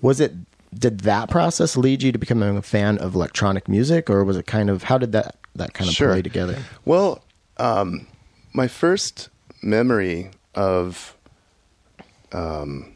was 0.00 0.20
it? 0.20 0.32
Did 0.74 1.00
that 1.00 1.28
process 1.28 1.76
lead 1.76 2.02
you 2.02 2.12
to 2.12 2.18
becoming 2.18 2.56
a 2.56 2.62
fan 2.62 2.98
of 2.98 3.14
electronic 3.14 3.68
music, 3.68 4.08
or 4.08 4.24
was 4.24 4.36
it 4.36 4.46
kind 4.46 4.70
of 4.70 4.84
how 4.84 4.96
did 4.98 5.12
that 5.12 5.36
that 5.56 5.74
kind 5.74 5.88
of 5.88 5.94
Sure. 5.94 6.12
play 6.12 6.22
together? 6.22 6.58
Well, 6.84 7.22
um, 7.58 8.06
my 8.52 8.68
first 8.68 9.28
memory 9.60 10.30
of 10.54 11.14
um, 12.32 12.91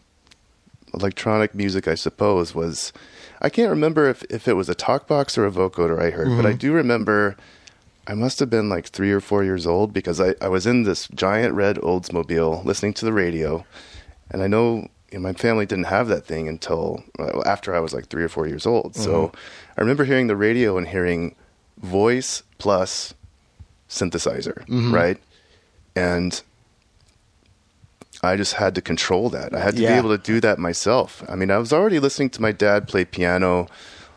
electronic 0.96 1.54
music, 1.54 1.86
I 1.86 1.94
suppose, 1.94 2.54
was 2.54 2.92
I 3.40 3.48
can't 3.50 3.70
remember 3.70 4.08
if, 4.08 4.22
if 4.30 4.48
it 4.48 4.54
was 4.54 4.68
a 4.68 4.74
talk 4.74 5.06
box 5.06 5.36
or 5.36 5.46
a 5.46 5.50
vocoder 5.50 6.00
I 6.00 6.10
heard, 6.10 6.28
but 6.36 6.46
I 6.46 6.52
do 6.52 6.72
remember 6.72 7.36
I 8.06 8.14
must 8.14 8.38
have 8.40 8.48
been 8.50 8.68
like 8.68 8.86
three 8.86 9.10
or 9.12 9.20
four 9.20 9.44
years 9.44 9.66
old 9.66 9.92
because 9.92 10.20
I, 10.20 10.34
I 10.40 10.48
was 10.48 10.66
in 10.66 10.84
this 10.84 11.08
giant 11.08 11.54
red 11.54 11.76
Oldsmobile 11.76 12.64
listening 12.64 12.94
to 12.94 13.04
the 13.04 13.12
radio, 13.12 13.64
and 14.30 14.42
I 14.42 14.46
know. 14.46 14.88
You 15.12 15.18
know, 15.18 15.28
my 15.28 15.34
family 15.34 15.66
didn't 15.66 15.84
have 15.84 16.08
that 16.08 16.26
thing 16.26 16.48
until 16.48 17.04
uh, 17.20 17.40
after 17.46 17.72
I 17.72 17.78
was 17.78 17.94
like 17.94 18.08
three 18.08 18.24
or 18.24 18.28
four 18.28 18.48
years 18.48 18.66
old. 18.66 18.96
So 18.96 19.30
I 19.78 19.80
remember 19.80 20.04
hearing 20.04 20.26
the 20.26 20.34
radio 20.34 20.76
and 20.76 20.88
hearing 20.88 21.36
voice 21.78 22.42
plus 22.58 23.14
synthesizer, 23.88 24.64
right? 24.92 25.16
And 25.94 26.42
I 28.26 28.36
just 28.36 28.54
had 28.54 28.74
to 28.74 28.82
control 28.82 29.30
that. 29.30 29.54
I 29.54 29.60
had 29.60 29.76
to 29.76 29.82
Yeah. 29.82 29.92
be 29.92 29.98
able 29.98 30.16
to 30.16 30.22
do 30.22 30.40
that 30.40 30.58
myself. 30.58 31.22
I 31.28 31.34
mean, 31.36 31.50
I 31.50 31.58
was 31.58 31.72
already 31.72 31.98
listening 31.98 32.30
to 32.30 32.42
my 32.42 32.52
dad 32.52 32.86
play 32.88 33.04
piano 33.04 33.68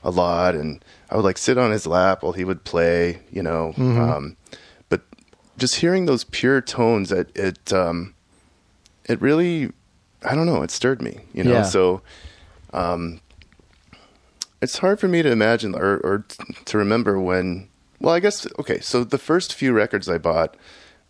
a 0.03 0.09
lot, 0.11 0.55
and 0.55 0.83
I 1.09 1.15
would 1.15 1.25
like 1.25 1.37
sit 1.37 1.57
on 1.57 1.71
his 1.71 1.85
lap 1.87 2.23
while 2.23 2.33
he 2.33 2.43
would 2.43 2.63
play, 2.63 3.19
you 3.31 3.41
know. 3.43 3.73
Um, 3.77 4.35
but 4.89 5.01
just 5.57 5.75
hearing 5.77 6.05
those 6.05 6.23
pure 6.23 6.61
tones, 6.61 7.11
it 7.11 7.29
it 7.35 7.71
um, 7.73 8.13
it 9.05 9.21
really, 9.21 9.71
I 10.23 10.35
don't 10.35 10.45
know, 10.45 10.61
it 10.63 10.71
stirred 10.71 11.01
me, 11.01 11.19
you 11.33 11.43
know. 11.43 11.51
Yeah. 11.51 11.63
So 11.63 12.01
um, 12.73 13.19
it's 14.61 14.77
hard 14.79 14.99
for 14.99 15.07
me 15.07 15.21
to 15.21 15.31
imagine 15.31 15.73
or, 15.75 15.97
or 16.03 16.25
to 16.65 16.77
remember 16.77 17.19
when. 17.19 17.67
Well, 18.01 18.13
I 18.15 18.19
guess 18.21 18.47
okay. 18.59 18.79
So 18.79 19.03
the 19.03 19.17
first 19.17 19.53
few 19.53 19.73
records 19.73 20.07
I 20.07 20.17
bought 20.17 20.55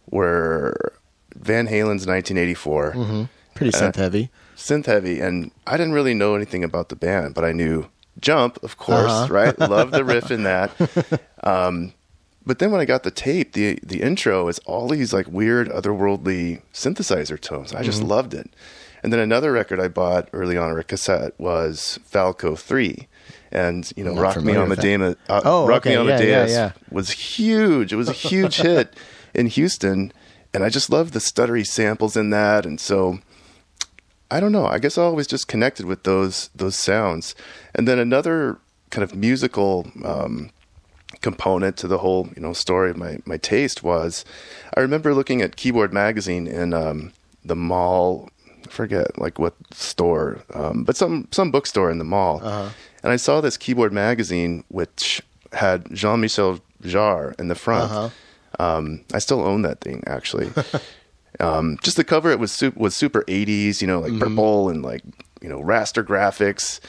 were 0.09 0.93
Van 1.35 1.67
Halen's 1.67 2.05
1984, 2.07 3.27
Pretty 3.55 3.71
synth 3.77 3.95
heavy. 3.95 4.29
synth 4.55 4.85
heavy, 4.85 5.19
and 5.19 5.51
I 5.67 5.77
didn't 5.77 5.93
really 5.93 6.13
know 6.13 6.35
anything 6.35 6.63
about 6.63 6.89
the 6.89 6.95
band, 6.95 7.33
but 7.33 7.43
I 7.45 7.51
knew 7.51 7.87
Jump, 8.19 8.61
of 8.63 8.77
course, 8.77 9.09
Uh-huh. 9.11 9.33
right? 9.33 9.57
Love 9.59 9.91
the 9.91 10.03
riff 10.03 10.29
in 10.31 10.43
that. 10.43 10.71
Um, 11.43 11.93
but 12.45 12.59
then 12.59 12.69
when 12.71 12.81
I 12.81 12.85
got 12.85 13.03
the 13.03 13.11
tape, 13.11 13.53
the 13.53 13.79
the 13.81 14.01
intro 14.01 14.49
is 14.49 14.59
all 14.65 14.89
these 14.89 15.13
like 15.13 15.27
weird 15.29 15.69
otherworldly 15.69 16.61
synthesizer 16.73 17.39
tones. 17.39 17.71
I 17.71 17.75
Mm-hmm. 17.77 17.83
just 17.85 18.03
loved 18.03 18.33
it. 18.33 18.49
And 19.01 19.13
then 19.13 19.21
another 19.21 19.53
record 19.53 19.79
I 19.79 19.87
bought 19.87 20.27
early 20.33 20.57
on, 20.57 20.69
or 20.71 20.79
a 20.79 20.83
cassette, 20.83 21.33
was 21.39 21.97
Falco 22.03 22.57
Three, 22.57 23.07
and 23.53 23.89
you 23.95 24.03
know, 24.03 24.15
Rock 24.15 24.41
Me. 24.43 24.53
Amadeus. 24.53 25.15
Uh, 25.29 25.41
Oh, 25.45 25.65
Rock 25.65 25.85
Me 25.85 25.97
okay. 25.97 26.27
Yeah, 26.29 26.45
yeah, 26.45 26.51
yeah. 26.51 26.71
was 26.91 27.11
huge. 27.11 27.93
It 27.93 27.95
was 27.95 28.09
a 28.09 28.13
huge 28.13 28.57
hit 28.57 28.93
in 29.33 29.47
Houston, 29.47 30.11
and 30.53 30.63
I 30.63 30.69
just 30.69 30.89
love 30.89 31.11
the 31.11 31.19
stuttery 31.19 31.65
samples 31.65 32.17
in 32.17 32.29
that. 32.31 32.65
And 32.65 32.79
so, 32.79 33.19
I 34.31 34.39
don't 34.39 34.51
know. 34.51 34.65
I 34.65 34.79
guess 34.79 34.97
I 34.97 35.03
always 35.03 35.27
just 35.27 35.47
connected 35.47 35.85
with 35.85 36.03
those 36.03 36.49
those 36.55 36.75
sounds. 36.75 37.35
And 37.75 37.87
then 37.87 37.99
another 37.99 38.59
kind 38.89 39.03
of 39.03 39.15
musical 39.15 39.87
um, 40.03 40.51
component 41.21 41.77
to 41.77 41.87
the 41.87 41.99
whole 41.99 42.29
you 42.35 42.41
know 42.41 42.53
story 42.53 42.89
of 42.91 42.97
my 42.97 43.19
my 43.25 43.37
taste 43.37 43.83
was 43.83 44.25
I 44.75 44.79
remember 44.81 45.13
looking 45.13 45.41
at 45.41 45.55
Keyboard 45.55 45.93
magazine 45.93 46.47
in 46.47 46.73
um, 46.73 47.13
the 47.43 47.55
mall. 47.55 48.29
I 48.67 48.71
forget 48.71 49.17
like 49.17 49.39
what 49.39 49.55
store, 49.73 50.43
um, 50.53 50.83
but 50.83 50.95
some 50.97 51.27
some 51.31 51.49
bookstore 51.49 51.89
in 51.89 51.97
the 51.97 52.03
mall, 52.03 52.41
and 53.03 53.11
I 53.11 53.15
saw 53.15 53.41
this 53.41 53.57
Keyboard 53.57 53.93
magazine 53.93 54.63
which 54.67 55.21
had 55.53 55.91
Jean 55.95 56.21
Michel 56.21 56.59
Jarre 56.83 57.39
in 57.39 57.47
the 57.47 57.55
front. 57.55 57.91
Um, 58.59 59.01
I 59.13 59.19
still 59.19 59.41
own 59.41 59.61
that 59.63 59.81
thing 59.81 60.03
actually. 60.05 60.51
um, 61.39 61.77
just 61.81 61.97
the 61.97 62.03
cover, 62.03 62.29
it 62.31 62.39
was 62.39 62.51
su- 62.51 62.73
was 62.75 62.95
super 62.95 63.23
'80s, 63.23 63.81
you 63.81 63.87
know, 63.87 63.99
like 63.99 64.17
purple 64.19 64.69
and 64.69 64.83
like 64.83 65.03
you 65.41 65.49
know 65.49 65.59
raster 65.61 66.03
graphics. 66.03 66.79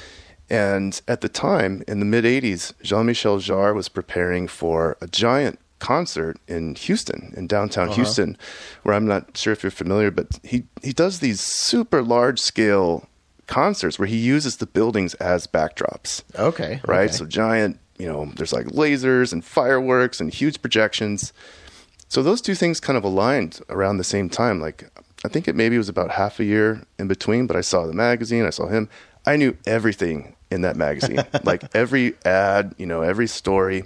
And 0.48 1.00
at 1.06 1.20
the 1.20 1.28
time, 1.28 1.82
in 1.86 2.00
the 2.00 2.04
mid 2.06 2.24
'80s, 2.24 2.72
Jean-Michel 2.82 3.38
Jarre 3.38 3.74
was 3.74 3.88
preparing 3.88 4.48
for 4.48 4.96
a 5.00 5.06
giant 5.06 5.60
concert 5.78 6.38
in 6.48 6.74
Houston, 6.74 7.32
in 7.36 7.46
downtown 7.46 7.88
Houston, 7.92 8.36
where 8.82 8.94
I'm 8.94 9.06
not 9.06 9.36
sure 9.36 9.52
if 9.52 9.62
you're 9.62 9.70
familiar, 9.70 10.10
but 10.10 10.40
he 10.42 10.64
he 10.82 10.92
does 10.92 11.20
these 11.20 11.40
super 11.40 12.02
large 12.02 12.40
scale 12.40 13.08
concerts 13.46 13.98
where 13.98 14.06
he 14.08 14.16
uses 14.16 14.58
the 14.58 14.66
buildings 14.66 15.14
as 15.14 15.46
backdrops 15.46 16.22
Okay. 16.38 16.80
right? 16.86 17.04
okay. 17.08 17.12
So 17.12 17.26
giant, 17.26 17.80
you 17.98 18.06
know, 18.06 18.30
there's 18.36 18.52
like 18.52 18.66
lasers 18.66 19.32
and 19.32 19.44
fireworks 19.44 20.20
and 20.20 20.32
huge 20.32 20.60
projections. 20.62 21.32
So 22.10 22.24
those 22.24 22.40
two 22.40 22.56
things 22.56 22.80
kind 22.80 22.98
of 22.98 23.04
aligned 23.04 23.60
around 23.70 23.96
the 23.96 24.04
same 24.04 24.28
time. 24.28 24.60
Like 24.60 24.90
I 25.24 25.28
think 25.28 25.46
it 25.46 25.54
maybe 25.54 25.78
was 25.78 25.88
about 25.88 26.10
half 26.10 26.40
a 26.40 26.44
year 26.44 26.82
in 26.98 27.06
between, 27.06 27.46
but 27.46 27.56
I 27.56 27.60
saw 27.60 27.86
the 27.86 27.92
magazine, 27.94 28.44
I 28.44 28.50
saw 28.50 28.66
him. 28.66 28.88
I 29.24 29.36
knew 29.36 29.56
everything 29.64 30.34
in 30.50 30.62
that 30.62 30.74
magazine, 30.76 31.22
like 31.44 31.62
every 31.74 32.14
ad, 32.24 32.74
you 32.78 32.86
know, 32.86 33.02
every 33.02 33.28
story. 33.28 33.84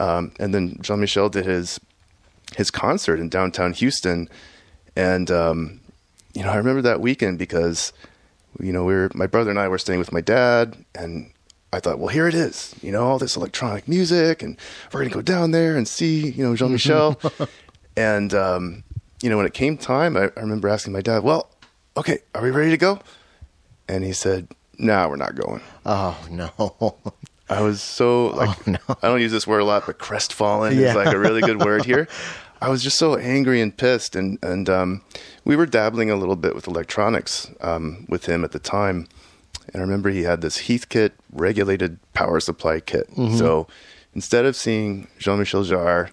Um, 0.00 0.32
and 0.40 0.54
then 0.54 0.78
Jean 0.80 1.00
Michel 1.00 1.28
did 1.28 1.44
his 1.44 1.78
his 2.56 2.70
concert 2.70 3.20
in 3.20 3.28
downtown 3.28 3.74
Houston, 3.74 4.30
and 4.96 5.30
um, 5.30 5.80
you 6.32 6.42
know, 6.42 6.50
I 6.50 6.56
remember 6.56 6.82
that 6.82 7.00
weekend 7.00 7.38
because 7.38 7.92
you 8.60 8.72
know 8.72 8.84
we 8.84 8.94
were 8.94 9.10
my 9.14 9.26
brother 9.26 9.50
and 9.50 9.58
I 9.58 9.68
were 9.68 9.78
staying 9.78 9.98
with 9.98 10.12
my 10.12 10.22
dad, 10.22 10.82
and 10.94 11.30
I 11.72 11.80
thought, 11.80 11.98
well, 11.98 12.08
here 12.08 12.28
it 12.28 12.34
is, 12.34 12.74
you 12.82 12.92
know, 12.92 13.04
all 13.06 13.18
this 13.18 13.34
electronic 13.36 13.88
music, 13.88 14.42
and 14.42 14.58
we're 14.92 15.00
gonna 15.00 15.14
go 15.14 15.22
down 15.22 15.52
there 15.52 15.76
and 15.76 15.88
see, 15.88 16.30
you 16.30 16.44
know, 16.44 16.54
Jean 16.54 16.72
Michel, 16.72 17.18
and 17.96 18.34
um, 18.34 18.84
you 19.22 19.30
know, 19.30 19.36
when 19.38 19.46
it 19.46 19.54
came 19.54 19.76
time, 19.78 20.16
I, 20.16 20.24
I 20.36 20.40
remember 20.40 20.68
asking 20.68 20.92
my 20.92 21.00
dad, 21.00 21.22
well, 21.22 21.48
okay, 21.96 22.18
are 22.34 22.42
we 22.42 22.50
ready 22.50 22.70
to 22.70 22.76
go? 22.76 23.00
And 23.88 24.04
he 24.04 24.12
said, 24.12 24.48
no, 24.78 25.08
we're 25.08 25.16
not 25.16 25.34
going. 25.34 25.60
Oh 25.86 26.18
no. 26.30 26.96
I 27.48 27.60
was 27.60 27.82
so 27.82 28.28
like 28.28 28.50
Oh, 28.50 28.70
no. 28.72 28.96
I 29.02 29.08
don't 29.08 29.20
use 29.20 29.32
this 29.32 29.46
word 29.46 29.60
a 29.60 29.64
lot, 29.64 29.84
but 29.86 29.98
crestfallen 29.98 30.78
Yeah. 30.78 30.90
is 30.90 30.94
like 30.96 31.14
a 31.14 31.18
really 31.18 31.40
good 31.42 31.62
word 31.62 31.84
here. 31.84 32.08
I 32.62 32.68
was 32.68 32.82
just 32.82 32.96
so 32.96 33.16
angry 33.16 33.60
and 33.60 33.76
pissed, 33.76 34.14
and 34.14 34.38
and 34.42 34.68
um, 34.70 35.02
we 35.44 35.56
were 35.56 35.66
dabbling 35.66 36.10
a 36.10 36.16
little 36.16 36.36
bit 36.36 36.54
with 36.54 36.68
electronics 36.68 37.50
um, 37.60 38.06
with 38.08 38.26
him 38.26 38.44
at 38.44 38.52
the 38.52 38.58
time. 38.60 39.08
And 39.72 39.76
I 39.76 39.80
remember 39.80 40.10
he 40.10 40.22
had 40.22 40.40
this 40.40 40.58
Heathkit, 40.58 41.12
regulated 41.32 41.98
power 42.12 42.40
supply 42.40 42.80
kit. 42.80 43.10
Mm-hmm. 43.10 43.36
So 43.36 43.66
instead 44.14 44.44
of 44.44 44.56
seeing 44.56 45.08
Jean 45.18 45.38
Michel 45.38 45.64
Jarre, 45.64 46.10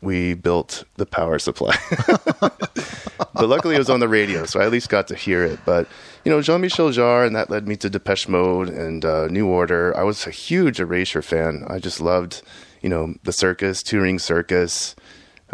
we 0.00 0.34
built 0.34 0.84
the 0.96 1.06
power 1.06 1.38
supply. 1.38 1.76
but 2.40 3.48
luckily 3.48 3.74
it 3.74 3.78
was 3.78 3.90
on 3.90 4.00
the 4.00 4.08
radio, 4.08 4.44
so 4.44 4.60
I 4.60 4.66
at 4.66 4.70
least 4.70 4.88
got 4.88 5.08
to 5.08 5.14
hear 5.14 5.42
it. 5.44 5.58
But 5.64 5.88
you 6.24 6.30
know, 6.30 6.42
Jean 6.42 6.60
Michel 6.60 6.90
Jarre, 6.90 7.26
and 7.26 7.34
that 7.34 7.50
led 7.50 7.66
me 7.66 7.76
to 7.76 7.90
Depeche 7.90 8.28
Mode 8.28 8.68
and 8.68 9.04
uh, 9.04 9.26
New 9.28 9.46
Order. 9.46 9.96
I 9.96 10.02
was 10.02 10.26
a 10.26 10.30
huge 10.30 10.78
Erasure 10.78 11.22
fan. 11.22 11.64
I 11.68 11.78
just 11.78 12.00
loved, 12.00 12.42
you 12.82 12.88
know, 12.88 13.14
the 13.24 13.32
Circus, 13.32 13.82
Touring 13.82 14.18
Circus, 14.18 14.94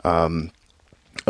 um, 0.04 0.50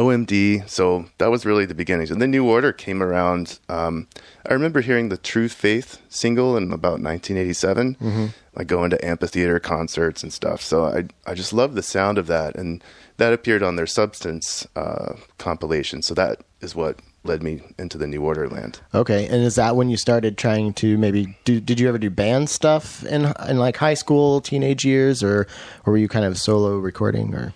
OMD. 0.01 0.68
So 0.68 1.05
that 1.18 1.31
was 1.31 1.45
really 1.45 1.66
the 1.66 1.74
beginnings. 1.74 2.11
And 2.11 2.22
the 2.22 2.27
New 2.27 2.49
Order 2.49 2.72
came 2.72 3.03
around. 3.03 3.59
Um, 3.68 4.09
I 4.49 4.55
remember 4.55 4.81
hearing 4.81 5.11
the 5.11 5.18
True 5.18 5.49
Faith 5.49 6.01
single 6.09 6.57
in 6.57 6.72
about 6.72 7.01
1987, 7.03 8.33
like 8.55 8.66
going 8.66 8.91
to 8.91 9.05
amphitheater 9.05 9.61
concerts 9.61 10.22
and 10.22 10.33
stuff. 10.33 10.62
So 10.62 10.87
I 10.87 11.05
I 11.31 11.35
just 11.35 11.53
loved 11.53 11.74
the 11.74 11.83
sound 11.83 12.16
of 12.16 12.27
that, 12.29 12.57
and 12.57 12.83
that 13.18 13.33
appeared 13.35 13.62
on 13.62 13.77
their 13.77 13.87
Substance 13.87 14.66
uh, 14.74 15.14
compilation. 15.39 16.03
So 16.03 16.14
that 16.14 16.41
is 16.62 16.74
what 16.74 16.99
led 17.22 17.43
me 17.43 17.61
into 17.79 17.99
the 17.99 18.07
New 18.07 18.22
Order 18.22 18.49
land. 18.49 18.81
Okay, 18.95 19.27
and 19.27 19.43
is 19.43 19.57
that 19.57 19.77
when 19.77 19.91
you 19.91 19.99
started 19.99 20.39
trying 20.39 20.72
to 20.74 20.97
maybe 20.97 21.37
do? 21.45 21.61
Did 21.61 21.79
you 21.79 21.89
ever 21.89 21.99
do 21.99 22.09
band 22.09 22.49
stuff 22.49 23.05
in 23.05 23.33
in 23.49 23.59
like 23.59 23.77
high 23.77 23.95
school, 23.95 24.41
teenage 24.41 24.87
years, 24.87 25.22
or 25.22 25.47
or 25.85 25.93
were 25.93 25.99
you 25.99 26.09
kind 26.09 26.24
of 26.24 26.39
solo 26.39 26.79
recording 26.79 27.35
or? 27.35 27.53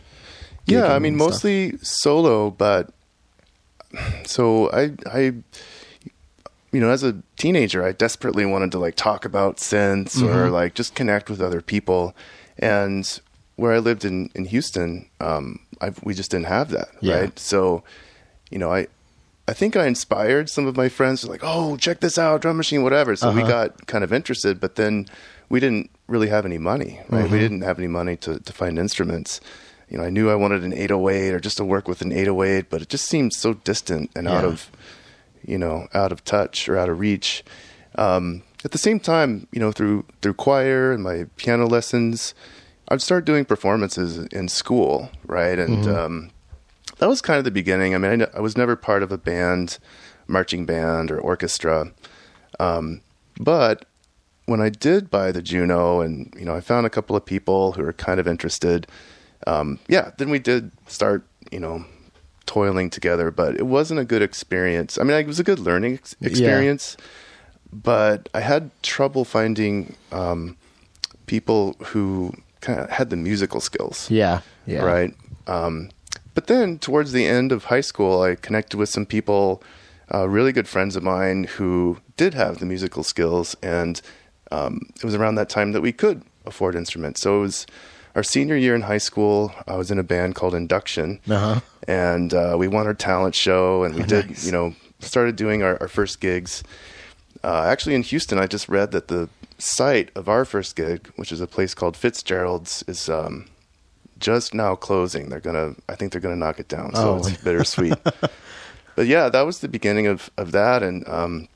Yeah, 0.67 0.93
I 0.95 0.99
mean 0.99 1.19
stuff? 1.19 1.29
mostly 1.29 1.79
solo, 1.83 2.51
but 2.51 2.91
so 4.25 4.71
I 4.73 4.93
I 5.07 5.21
you 6.73 6.81
know, 6.81 6.91
as 6.91 7.05
a 7.05 7.17
teenager, 7.37 7.85
I 7.85 7.93
desperately 7.93 8.45
wanted 8.45 8.73
to 8.73 8.79
like 8.79 8.97
talk 8.97 9.25
about 9.25 9.59
synths 9.59 10.17
Mm-hmm. 10.17 10.27
or 10.29 10.51
like 10.51 10.75
just 10.75 10.95
connect 10.95 11.31
with 11.31 11.41
other 11.41 11.61
people. 11.61 12.15
And 12.59 13.21
where 13.57 13.73
I 13.73 13.79
lived 13.79 14.05
in 14.05 14.31
in 14.35 14.47
Houston, 14.47 15.09
um, 15.21 15.61
I 15.81 15.93
we 16.03 16.15
just 16.15 16.31
didn't 16.31 16.47
have 16.47 16.71
that, 16.71 16.89
Yeah. 17.01 17.17
right? 17.21 17.39
So, 17.39 17.85
you 18.51 18.59
know, 18.59 18.73
I 18.73 18.89
I 19.47 19.53
think 19.53 19.77
I 19.77 19.87
inspired 19.87 20.49
some 20.49 20.67
of 20.67 20.77
my 20.77 20.89
friends 20.89 21.21
to 21.21 21.27
like, 21.31 21.43
oh, 21.45 21.77
check 21.77 22.01
this 22.01 22.17
out, 22.19 22.41
drum 22.41 22.57
machine, 22.57 22.83
whatever. 22.83 23.15
So 23.15 23.31
we 23.31 23.43
Uh-huh. 23.43 23.51
got 23.51 23.87
kind 23.87 24.03
of 24.03 24.13
interested, 24.13 24.59
but 24.59 24.77
then 24.77 25.07
we 25.51 25.61
didn't 25.61 25.91
really 26.09 26.29
have 26.29 26.45
any 26.47 26.59
money, 26.59 27.01
right? 27.11 27.25
Mm-hmm. 27.25 27.33
We 27.33 27.39
didn't 27.39 27.61
have 27.61 27.79
any 27.79 27.87
money 27.89 28.17
to, 28.19 28.41
to 28.41 28.53
find 28.53 28.79
instruments. 28.79 29.41
You 29.95 30.01
know, 30.01 30.07
I 30.07 30.11
knew 30.11 30.29
I 30.29 30.35
wanted 30.35 30.65
an 30.65 30.73
808 30.73 31.35
or 31.35 31.39
just 31.39 31.57
to 31.59 31.65
work 31.65 31.87
with 31.87 32.03
an 32.03 32.11
808, 32.11 32.69
but 32.69 32.83
it 32.83 32.89
just 32.89 33.07
seemed 33.07 33.33
so 33.33 33.55
distant 33.55 34.11
and 34.17 34.27
out 34.27 34.45
of, 34.45 34.69
you 35.47 35.57
know, 35.57 35.87
out 35.95 36.11
of 36.11 36.25
touch 36.25 36.69
or 36.69 36.77
out 36.77 36.89
of 36.89 36.99
reach. 36.99 37.45
Um, 37.95 38.43
at 38.65 38.73
the 38.73 38.79
same 38.79 38.99
time, 38.99 39.47
you 39.53 39.61
know, 39.61 39.71
through 39.71 40.05
through 40.21 40.35
choir 40.35 40.91
and 40.91 41.05
my 41.05 41.27
piano 41.37 41.67
lessons, 41.67 42.35
I'd 42.89 43.03
start 43.03 43.25
doing 43.25 43.45
performances 43.45 44.19
in 44.33 44.49
school, 44.49 45.11
right? 45.27 45.61
And 45.61 45.87
um, 45.87 46.31
that 46.99 47.09
was 47.09 47.23
kind 47.23 47.39
of 47.39 47.45
the 47.45 47.53
beginning. 47.53 47.95
I 47.95 47.99
mean, 47.99 48.27
I 48.35 48.41
was 48.41 48.57
never 48.57 48.75
part 48.75 49.05
of 49.05 49.13
a 49.13 49.17
band, 49.17 49.79
marching 50.27 50.67
band 50.67 51.13
or 51.13 51.21
orchestra, 51.21 51.93
um, 52.59 53.01
but 53.39 53.85
when 54.47 54.61
I 54.61 54.71
did 54.71 55.09
buy 55.09 55.31
the 55.31 55.41
Juno, 55.41 56.01
and 56.01 56.35
you 56.37 56.45
know, 56.45 56.57
I 56.57 56.61
found 56.61 56.85
a 56.85 56.91
couple 56.91 57.15
of 57.15 57.25
people 57.25 57.75
who 57.75 57.85
were 57.85 57.93
kind 57.93 58.19
of 58.19 58.27
interested. 58.27 58.89
Um, 59.47 59.79
yeah, 59.89 60.11
then 60.19 60.31
we 60.31 60.39
did 60.39 60.71
start, 60.87 61.25
you 61.51 61.61
know, 61.61 61.85
toiling 62.47 62.91
together, 62.91 63.31
but 63.31 63.57
it 63.57 63.67
wasn't 63.67 64.01
a 64.01 64.05
good 64.05 64.23
experience. 64.23 64.99
I 64.99 65.03
mean, 65.03 65.17
it 65.17 65.27
was 65.27 65.41
a 65.41 65.45
good 65.45 65.59
learning 65.59 65.95
ex- 65.95 66.17
Yeah. 66.21 66.29
experience, 66.29 66.97
but 67.73 68.29
I 68.35 68.41
had 68.41 68.71
trouble 68.83 69.25
finding 69.25 69.95
um, 70.13 70.57
people 71.27 71.75
who 71.87 72.33
kind 72.61 72.81
of 72.81 72.91
had 72.91 73.11
the 73.11 73.17
musical 73.17 73.61
skills 73.61 74.11
Yeah, 74.11 74.41
yeah, 74.67 74.83
right? 74.83 75.15
Um, 75.47 75.91
but 76.35 76.47
then 76.47 76.79
towards 76.79 77.13
the 77.13 77.27
end 77.27 77.53
of 77.53 77.65
high 77.65 77.83
school, 77.83 78.23
I 78.23 78.35
connected 78.37 78.77
with 78.79 78.89
some 78.89 79.07
people, 79.07 79.63
uh, 80.13 80.29
really 80.29 80.53
good 80.53 80.69
friends 80.69 80.97
of 80.97 81.03
mine 81.03 81.45
who 81.45 81.99
did 82.17 82.35
have 82.35 82.59
the 82.59 82.67
musical 82.67 83.03
skills, 83.03 83.57
and 83.63 84.01
um, 84.51 84.81
it 84.97 85.05
was 85.05 85.15
around 85.15 85.35
that 85.37 85.49
time 85.49 85.73
that 85.73 85.81
we 85.83 85.93
could 85.93 86.23
afford 86.47 86.75
instruments. 86.75 87.21
So 87.21 87.39
it 87.39 87.41
was 87.41 87.67
our 88.15 88.23
senior 88.23 88.57
year 88.57 88.75
in 88.75 88.83
high 88.83 88.99
school. 88.99 89.53
I 89.67 89.77
was 89.77 89.91
in 89.91 89.99
a 89.99 90.03
band 90.05 90.35
called 90.35 90.55
Induction, 90.55 91.21
Uh-huh. 91.29 91.61
and 91.89 92.33
uh, 92.33 92.57
we 92.59 92.69
won 92.69 92.87
our 92.87 92.95
talent 92.95 93.35
show, 93.35 93.85
and 93.85 93.95
we 93.95 94.03
did, 94.15 94.29
Nice. 94.29 94.47
you 94.47 94.53
know, 94.53 94.75
started 95.01 95.37
doing 95.37 95.63
our, 95.63 95.77
our 95.81 95.89
first 95.89 96.21
gigs. 96.21 96.63
Uh, 97.43 97.65
actually, 97.67 97.95
in 97.95 98.03
Houston, 98.03 98.39
I 98.39 98.47
just 98.47 98.69
read 98.69 98.93
that 98.93 99.09
the 99.09 99.29
site 99.59 100.11
of 100.15 100.29
our 100.29 100.45
first 100.45 100.77
gig, 100.77 101.11
which 101.17 101.31
is 101.33 101.41
a 101.41 101.47
place 101.47 101.75
called 101.75 101.97
Fitzgerald's, 101.97 102.83
is 102.87 103.09
um, 103.09 103.47
just 104.19 104.55
now 104.55 104.75
closing. 104.75 105.29
They're 105.29 105.41
gonna, 105.41 105.75
I 105.89 105.95
think 105.95 106.13
they're 106.13 106.21
gonna 106.21 106.37
knock 106.37 106.59
it 106.59 106.69
down. 106.69 106.95
So 106.95 107.15
Oh. 107.15 107.17
it's 107.19 107.37
bittersweet. 107.43 107.99
but 108.97 109.07
yeah, 109.07 109.29
that 109.29 109.43
was 109.43 109.59
the 109.59 109.69
beginning 109.69 110.07
of 110.07 110.31
of 110.39 110.53
that, 110.53 110.83
and 110.83 111.07
um, 111.09 111.49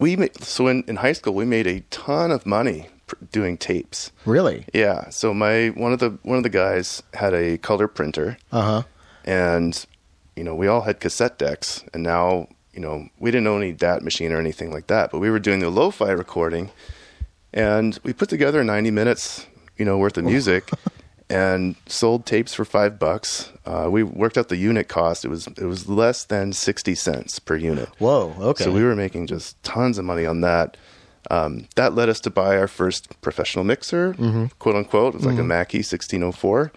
we 0.00 0.16
made, 0.16 0.42
so 0.42 0.66
in 0.68 0.82
in 0.88 0.96
high 0.96 1.12
school 1.12 1.34
we 1.34 1.44
made 1.44 1.66
a 1.68 1.80
ton 1.90 2.30
of 2.32 2.44
money 2.46 2.88
doing 3.30 3.56
tapes. 3.56 4.12
Really? 4.26 4.64
Yeah. 4.72 5.08
So 5.10 5.32
my 5.34 5.68
one 5.68 5.92
of 5.92 5.98
the 5.98 6.18
one 6.22 6.36
of 6.36 6.42
the 6.42 6.48
guys 6.50 7.02
had 7.14 7.34
a 7.34 7.58
color 7.58 7.88
printer, 7.88 8.36
Uh 8.50 8.62
huh. 8.62 8.82
and 9.24 9.86
you 10.36 10.44
know 10.44 10.54
we 10.54 10.66
all 10.66 10.82
had 10.82 11.00
cassette 11.00 11.38
decks, 11.38 11.84
and 11.94 12.02
now 12.02 12.48
you 12.72 12.80
know 12.80 13.08
we 13.18 13.30
didn't 13.30 13.46
own 13.46 13.62
any 13.62 13.72
DAT 13.72 14.02
machine 14.02 14.32
or 14.32 14.38
anything 14.38 14.70
like 14.72 14.86
that, 14.88 15.10
but 15.10 15.18
we 15.18 15.30
were 15.30 15.38
doing 15.40 15.60
the 15.60 15.70
lo-fi 15.70 16.10
recording, 16.10 16.70
and 17.52 17.98
we 18.02 18.12
put 18.12 18.28
together 18.28 18.64
90 18.64 18.90
minutes, 18.90 19.46
you 19.76 19.84
know, 19.84 19.98
worth 19.98 20.16
of 20.18 20.24
music. 20.24 20.70
And 21.30 21.76
sold 21.86 22.26
tapes 22.26 22.52
for 22.52 22.66
five 22.66 22.98
bucks. 22.98 23.50
Uh, 23.64 23.88
we 23.90 24.02
worked 24.02 24.36
out 24.36 24.50
the 24.50 24.56
unit 24.58 24.88
cost. 24.88 25.24
It 25.24 25.28
was 25.28 25.46
it 25.46 25.64
was 25.64 25.88
less 25.88 26.24
than 26.24 26.52
sixty 26.52 26.94
cents 26.94 27.38
per 27.38 27.56
unit. 27.56 27.88
Whoa. 27.98 28.34
Okay. 28.38 28.64
So 28.64 28.70
we 28.70 28.84
were 28.84 28.94
making 28.94 29.28
just 29.28 29.56
tons 29.62 29.96
of 29.96 30.04
money 30.04 30.26
on 30.26 30.42
that. 30.42 30.76
Um, 31.32 31.66
that 31.76 31.94
led 31.94 32.10
us 32.10 32.20
to 32.20 32.30
buy 32.30 32.58
our 32.58 32.68
first 32.68 33.18
professional 33.22 33.64
mixer, 33.64 34.12
quote 34.58 34.76
unquote. 34.76 35.14
It 35.14 35.16
was 35.16 35.26
like 35.26 35.38
a 35.38 35.42
Mackie 35.42 35.78
1604. 35.78 36.70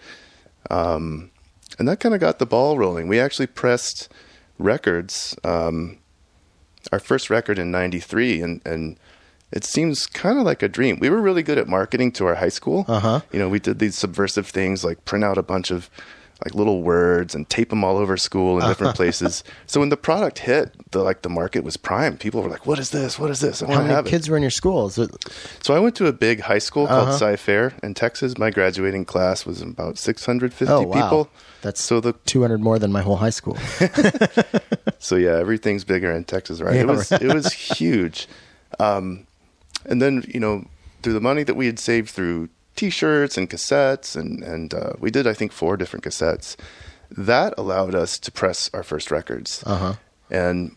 Um, 0.70 1.30
and 1.78 1.86
that 1.86 2.00
kind 2.00 2.14
of 2.14 2.20
got 2.22 2.38
the 2.38 2.46
ball 2.46 2.78
rolling. 2.78 3.06
We 3.06 3.20
actually 3.20 3.48
pressed 3.48 4.08
records, 4.58 5.36
um, 5.44 5.98
our 6.90 6.98
first 6.98 7.28
record 7.28 7.58
in 7.58 7.70
93, 7.70 8.40
and, 8.40 8.62
and 8.64 8.98
it 9.52 9.64
seems 9.64 10.06
kind 10.06 10.38
of 10.38 10.44
like 10.44 10.62
a 10.62 10.68
dream. 10.68 10.98
We 11.00 11.10
were 11.10 11.20
really 11.20 11.42
good 11.42 11.58
at 11.58 11.68
marketing 11.68 12.12
to 12.12 12.26
our 12.26 12.36
high 12.36 12.48
school. 12.48 12.86
Uh-huh. 12.88 13.20
You 13.32 13.38
know, 13.38 13.50
we 13.50 13.58
did 13.58 13.78
these 13.78 13.96
subversive 13.96 14.46
things 14.46 14.84
like 14.84 15.04
print 15.04 15.22
out 15.22 15.36
a 15.36 15.42
bunch 15.42 15.70
of 15.70 15.90
like 16.44 16.54
little 16.54 16.82
words 16.82 17.34
and 17.34 17.48
tape 17.48 17.70
them 17.70 17.82
all 17.82 17.96
over 17.96 18.16
school 18.18 18.60
in 18.60 18.68
different 18.68 18.94
places. 19.00 19.42
So 19.66 19.80
when 19.80 19.88
the 19.88 19.96
product 19.96 20.40
hit, 20.40 20.70
the 20.90 21.02
like 21.02 21.22
the 21.22 21.30
market 21.30 21.64
was 21.64 21.76
prime. 21.78 22.18
People 22.18 22.42
were 22.42 22.50
like, 22.50 22.66
"What 22.66 22.78
is 22.78 22.90
this? 22.90 23.18
What 23.18 23.30
is 23.30 23.40
this? 23.40 23.62
I 23.62 23.66
How 23.66 23.70
want 23.72 23.78
to 23.78 23.82
many 23.84 23.94
have 23.96 24.06
it." 24.06 24.10
kids 24.10 24.28
were 24.28 24.36
in 24.36 24.42
your 24.42 24.50
school? 24.50 24.86
It, 24.88 25.10
So 25.62 25.74
I 25.74 25.78
went 25.78 25.94
to 25.96 26.06
a 26.08 26.12
big 26.12 26.40
high 26.40 26.58
school 26.58 26.86
called 26.86 27.08
Uh-huh. 27.08 27.18
Cy-Fair 27.18 27.72
in 27.82 27.94
Texas. 27.94 28.36
My 28.36 28.50
graduating 28.50 29.06
class 29.06 29.46
was 29.46 29.62
about 29.62 29.96
650 29.96 30.66
oh 30.72 30.82
wow, 30.82 31.02
people. 31.02 31.28
that's 31.62 31.80
So 31.80 32.00
the 32.00 32.12
200 32.26 32.60
more 32.60 32.78
than 32.78 32.92
my 32.92 33.00
whole 33.02 33.16
high 33.16 33.30
school. 33.30 33.56
so 34.98 35.16
yeah, 35.16 35.36
everything's 35.38 35.84
bigger 35.84 36.12
in 36.12 36.24
Texas, 36.24 36.60
right? 36.60 36.74
Yeah, 36.74 36.82
it 36.82 36.86
was 36.88 37.10
right. 37.10 37.22
it 37.22 37.32
was 37.34 37.52
huge. 37.52 38.28
Um, 38.78 39.26
and 39.86 40.02
then 40.02 40.24
you 40.28 40.40
know 40.40 40.66
through 41.02 41.12
the 41.14 41.20
money 41.20 41.44
that 41.44 41.54
we 41.54 41.66
had 41.66 41.78
saved 41.78 42.10
through 42.10 42.48
T-shirts 42.76 43.36
and 43.36 43.48
cassettes, 43.48 44.16
and 44.16 44.42
and 44.42 44.72
uh, 44.74 44.92
we 44.98 45.10
did 45.10 45.26
I 45.26 45.32
think 45.34 45.52
four 45.52 45.76
different 45.76 46.04
cassettes. 46.04 46.56
That 47.10 47.54
allowed 47.56 47.94
us 47.94 48.18
to 48.18 48.32
press 48.32 48.70
our 48.74 48.82
first 48.82 49.10
records. 49.10 49.62
Uh 49.66 49.76
huh. 49.76 49.94
And 50.30 50.76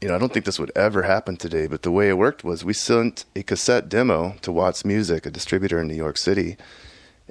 you 0.00 0.08
know, 0.08 0.16
I 0.16 0.18
don't 0.18 0.32
think 0.32 0.44
this 0.44 0.58
would 0.58 0.72
ever 0.74 1.02
happen 1.02 1.36
today, 1.36 1.66
but 1.68 1.82
the 1.82 1.90
way 1.92 2.08
it 2.08 2.18
worked 2.18 2.42
was 2.42 2.64
we 2.64 2.72
sent 2.72 3.24
a 3.36 3.42
cassette 3.42 3.88
demo 3.88 4.34
to 4.42 4.50
Watts 4.50 4.84
Music, 4.84 5.26
a 5.26 5.30
distributor 5.30 5.80
in 5.80 5.86
New 5.86 5.94
York 5.94 6.18
City, 6.18 6.56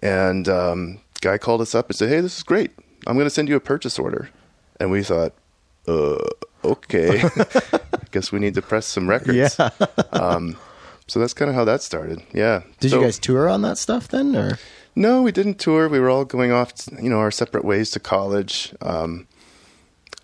and 0.02 0.48
um, 0.48 1.02
guy 1.20 1.38
called 1.38 1.62
us 1.62 1.76
up 1.76 1.90
and 1.90 1.96
said, 1.96 2.10
"Hey, 2.10 2.22
this 2.22 2.38
is 2.38 2.44
great. 2.44 2.72
I'm 3.06 3.16
going 3.16 3.26
to 3.26 3.30
send 3.30 3.50
you 3.50 3.56
a 3.56 3.60
purchase 3.60 4.00
order." 4.00 4.30
And 4.80 4.90
we 4.90 5.04
thought, 5.04 5.34
"Uh, 5.88 6.18
okay, 6.64 7.24
guess 8.12 8.32
we 8.32 8.40
need 8.40 8.56
to 8.56 8.62
press 8.62 8.86
some 8.86 9.10
records." 9.10 9.58
Yeah. 9.60 9.70
um, 10.12 10.58
so 11.12 11.20
that's 11.20 11.34
kind 11.34 11.50
of 11.50 11.56
how 11.56 11.66
that 11.66 11.82
started. 11.82 12.24
Yeah. 12.34 12.62
Did 12.80 12.92
So- 12.92 13.00
you 13.00 13.04
guys 13.04 13.20
tour 13.20 13.50
on 13.50 13.62
that 13.64 13.78
stuff 13.78 14.08
then, 14.08 14.34
or? 14.34 14.58
no, 14.96 15.22
we 15.22 15.34
didn't 15.34 15.60
tour. 15.60 15.90
We 15.90 16.00
were 16.00 16.10
all 16.10 16.24
going 16.24 16.54
off, 16.54 16.72
you 17.02 17.10
know, 17.10 17.20
our 17.20 17.32
separate 17.32 17.66
ways 17.66 17.92
to 17.92 18.00
college. 18.00 18.74
Um, 18.82 19.28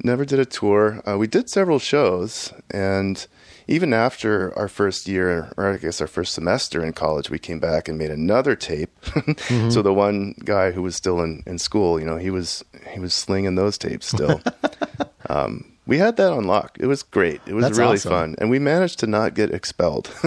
never 0.01 0.23
did 0.23 0.39
a 0.39 0.45
tour. 0.45 1.01
Uh, 1.05 1.17
we 1.17 1.27
did 1.27 1.49
several 1.49 1.79
shows, 1.79 2.53
and 2.71 3.27
even 3.67 3.91
after 3.93 4.57
our 4.57 4.69
first 4.69 5.07
year, 5.09 5.51
or 5.57 5.73
I 5.73 5.77
guess 5.77 5.99
our 5.99 6.07
first 6.07 6.33
semester 6.33 6.81
in 6.85 6.93
college, 6.93 7.29
we 7.29 7.37
came 7.39 7.59
back 7.59 7.89
and 7.89 7.97
made 7.97 8.11
another 8.11 8.55
tape. 8.55 8.91
So 9.69 9.81
the 9.81 9.93
one 9.93 10.35
guy 10.45 10.71
who 10.71 10.81
was 10.81 10.95
still 10.95 11.19
in, 11.21 11.43
in 11.45 11.57
school, 11.59 11.99
you 11.99 12.05
know, 12.05 12.15
he 12.17 12.29
was 12.31 12.63
he 12.93 12.99
was 13.01 13.13
slinging 13.13 13.55
those 13.55 13.77
tapes 13.77 14.07
still. 14.07 14.39
um, 15.29 15.65
we 15.87 15.97
had 15.97 16.17
that 16.17 16.31
on 16.31 16.45
lock. 16.45 16.77
It 16.79 16.85
was 16.87 17.01
great. 17.01 17.41
It 17.47 17.53
was 17.53 17.63
That's 17.63 17.77
really 17.79 17.93
awesome. 17.95 18.11
fun, 18.11 18.35
and 18.39 18.49
we 18.49 18.59
managed 18.59 18.99
to 18.99 19.07
not 19.07 19.33
get 19.33 19.51
expelled. 19.53 20.11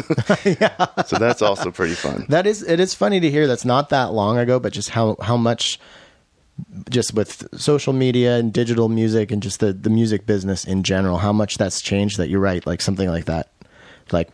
So 1.06 1.16
that's 1.18 1.42
also 1.42 1.70
pretty 1.70 1.94
fun. 1.94 2.26
That 2.28 2.46
is, 2.46 2.62
it 2.62 2.80
is 2.80 2.94
funny 2.94 3.20
to 3.20 3.30
hear. 3.30 3.46
That's 3.46 3.64
not 3.64 3.88
that 3.90 4.12
long 4.12 4.38
ago, 4.38 4.58
but 4.58 4.72
just 4.72 4.90
how 4.90 5.16
how 5.20 5.36
much, 5.36 5.78
just 6.88 7.14
with 7.14 7.46
social 7.58 7.92
media 7.92 8.36
and 8.36 8.52
digital 8.52 8.88
music 8.88 9.30
and 9.30 9.42
just 9.42 9.61
the 9.61 9.72
the 9.72 9.90
music 9.90 10.26
business 10.26 10.64
in 10.64 10.82
general, 10.82 11.18
how 11.18 11.32
much 11.32 11.56
that's 11.58 11.80
changed. 11.80 12.18
That 12.18 12.28
you're 12.28 12.40
right, 12.40 12.64
like 12.66 12.80
something 12.80 13.08
like 13.08 13.24
that, 13.26 13.48
like 14.12 14.28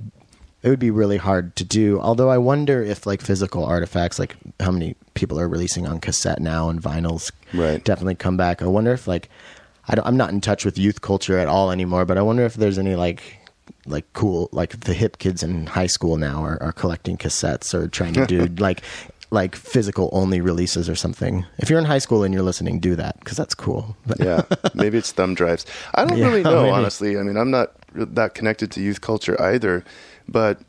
it 0.63 0.69
would 0.71 0.79
be 0.81 0.91
really 0.91 1.17
hard 1.19 1.55
to 1.57 1.65
do. 1.65 2.01
Although 2.01 2.29
I 2.31 2.39
wonder 2.39 2.83
if 2.83 3.07
like 3.07 3.21
physical 3.21 3.65
artifacts, 3.65 4.19
like 4.19 4.37
how 4.61 4.71
many 4.73 4.97
people 5.15 5.39
are 5.39 5.49
releasing 5.49 5.87
on 5.87 6.01
cassette 6.01 6.41
now 6.41 6.69
and 6.69 6.83
vinyls, 6.83 7.31
Right. 7.55 7.83
definitely 7.85 8.17
come 8.17 8.37
back. 8.37 8.63
I 8.63 8.67
wonder 8.67 8.93
if 8.93 9.07
like 9.07 9.29
I 9.89 9.95
don't, 9.95 10.07
I'm 10.07 10.17
not 10.17 10.31
in 10.31 10.41
touch 10.41 10.65
with 10.65 10.79
youth 10.79 11.01
culture 11.01 11.39
at 11.39 11.49
all 11.49 11.71
anymore, 11.71 12.05
but 12.05 12.19
I 12.19 12.23
wonder 12.23 12.45
if 12.45 12.55
there's 12.55 12.79
any 12.79 12.95
like 12.97 13.23
like 13.87 14.05
cool 14.13 14.49
like 14.53 14.81
the 14.81 14.95
hip 14.95 15.19
kids 15.19 15.43
in 15.43 15.67
high 15.67 15.87
school 15.87 16.17
now 16.17 16.43
are, 16.45 16.61
are 16.63 16.73
collecting 16.73 17.17
cassettes 17.17 17.73
or 17.75 17.89
trying 17.89 18.15
to 18.15 18.27
do 18.27 18.47
like 18.59 18.83
like 19.31 19.57
physical 19.57 20.09
only 20.13 20.41
releases 20.41 20.89
or 20.89 20.95
something. 20.95 21.45
If 21.59 21.69
you're 21.69 21.79
in 21.81 21.85
high 21.85 21.99
school 21.99 22.23
and 22.23 22.33
you're 22.33 22.45
listening, 22.45 22.79
do 22.81 22.95
that 22.97 23.19
because 23.21 23.37
that's 23.37 23.55
cool. 23.55 23.97
But 24.07 24.21
yeah, 24.25 24.43
maybe 24.75 24.99
it's 24.99 25.11
thumb 25.13 25.35
drives. 25.35 25.67
I 25.95 26.05
don't 26.05 26.17
Yeah, 26.19 26.27
really 26.27 26.43
know, 26.45 26.63
maybe. 26.63 26.71
honestly. 26.73 27.19
I 27.19 27.23
mean, 27.23 27.37
I'm 27.37 27.51
not 27.51 27.73
that 27.95 28.35
connected 28.35 28.71
to 28.73 28.81
youth 28.81 29.01
culture 29.01 29.41
either, 29.43 29.85
but 30.29 30.61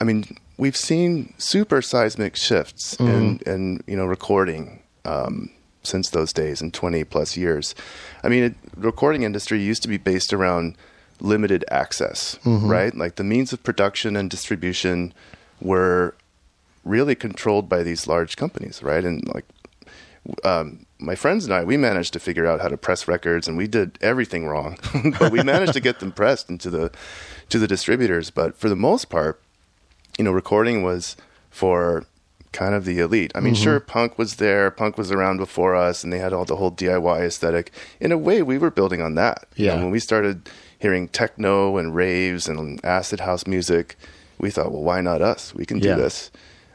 I 0.00 0.04
mean, 0.04 0.24
we've 0.56 0.76
seen 0.76 1.34
super 1.38 1.82
seismic 1.82 2.36
shifts 2.36 2.94
in, 3.00 3.38
Mm-hmm. 3.38 3.50
in 3.50 3.80
you 3.86 3.96
know 3.96 4.06
recording 4.06 4.82
um, 5.04 5.50
since 5.86 6.10
those 6.10 6.32
days 6.32 6.60
in 6.60 6.70
20 6.72 7.04
plus 7.04 7.36
years. 7.36 7.74
I 8.22 8.28
mean, 8.28 8.42
it, 8.44 8.54
recording 8.76 9.22
industry 9.22 9.60
used 9.62 9.82
to 9.82 9.88
be 9.88 9.96
based 9.96 10.32
around 10.32 10.76
limited 11.20 11.64
access, 11.70 12.38
Mm-hmm. 12.44 12.68
right? 12.68 12.94
Like 12.94 13.14
the 13.16 13.24
means 13.24 13.52
of 13.52 13.62
production 13.62 14.16
and 14.16 14.28
distribution 14.30 15.14
were 15.60 16.14
really 16.84 17.14
controlled 17.14 17.68
by 17.68 17.82
these 17.82 18.06
large 18.06 18.36
companies, 18.36 18.82
right? 18.82 19.04
And 19.04 19.26
like 19.32 19.44
um, 20.44 20.86
my 20.98 21.14
friends 21.14 21.44
and 21.44 21.54
I, 21.54 21.64
we 21.64 21.76
managed 21.76 22.12
to 22.14 22.20
figure 22.20 22.46
out 22.46 22.60
how 22.60 22.68
to 22.68 22.76
press 22.76 23.06
records, 23.08 23.48
and 23.48 23.56
we 23.56 23.66
did 23.66 23.98
everything 24.00 24.46
wrong, 24.46 24.78
but 25.18 25.30
we 25.32 25.42
managed 25.42 25.72
to 25.74 25.80
get 25.80 26.00
them 26.00 26.12
pressed 26.12 26.50
into 26.50 26.70
the 26.70 26.90
to 27.48 27.58
the 27.58 27.68
distributors. 27.68 28.30
But 28.30 28.56
for 28.56 28.68
the 28.68 28.76
most 28.76 29.08
part, 29.08 29.40
you 30.18 30.24
know, 30.24 30.32
recording 30.32 30.82
was 30.82 31.16
for 31.50 32.04
kind 32.52 32.74
of 32.74 32.84
the 32.84 32.98
elite. 33.00 33.32
I 33.34 33.40
mean, 33.40 33.54
Mm-hmm. 33.54 33.62
sure, 33.62 33.80
punk 33.80 34.18
was 34.18 34.36
there, 34.36 34.70
punk 34.70 34.96
was 34.98 35.10
around 35.12 35.36
before 35.38 35.74
us, 35.74 36.02
and 36.04 36.12
they 36.12 36.18
had 36.18 36.32
all 36.32 36.44
the 36.44 36.56
whole 36.56 36.70
DIY 36.72 37.20
aesthetic. 37.26 37.72
In 38.00 38.12
a 38.12 38.18
way, 38.18 38.42
we 38.42 38.58
were 38.58 38.70
building 38.70 39.00
on 39.02 39.14
that. 39.16 39.46
You 39.56 39.66
know, 39.66 39.74
Yeah. 39.74 39.82
when 39.82 39.90
we 39.90 39.98
started 40.00 40.48
hearing 40.78 41.08
techno 41.08 41.76
and 41.78 41.94
raves 41.94 42.48
and 42.48 42.84
acid 42.84 43.20
house 43.20 43.46
music, 43.46 43.96
we 44.38 44.50
thought, 44.50 44.70
well, 44.72 44.82
why 44.82 45.00
not 45.00 45.22
us? 45.22 45.54
We 45.54 45.64
can 45.66 45.78
do 45.78 45.88
Yeah. 45.88 45.96
this. 45.96 46.30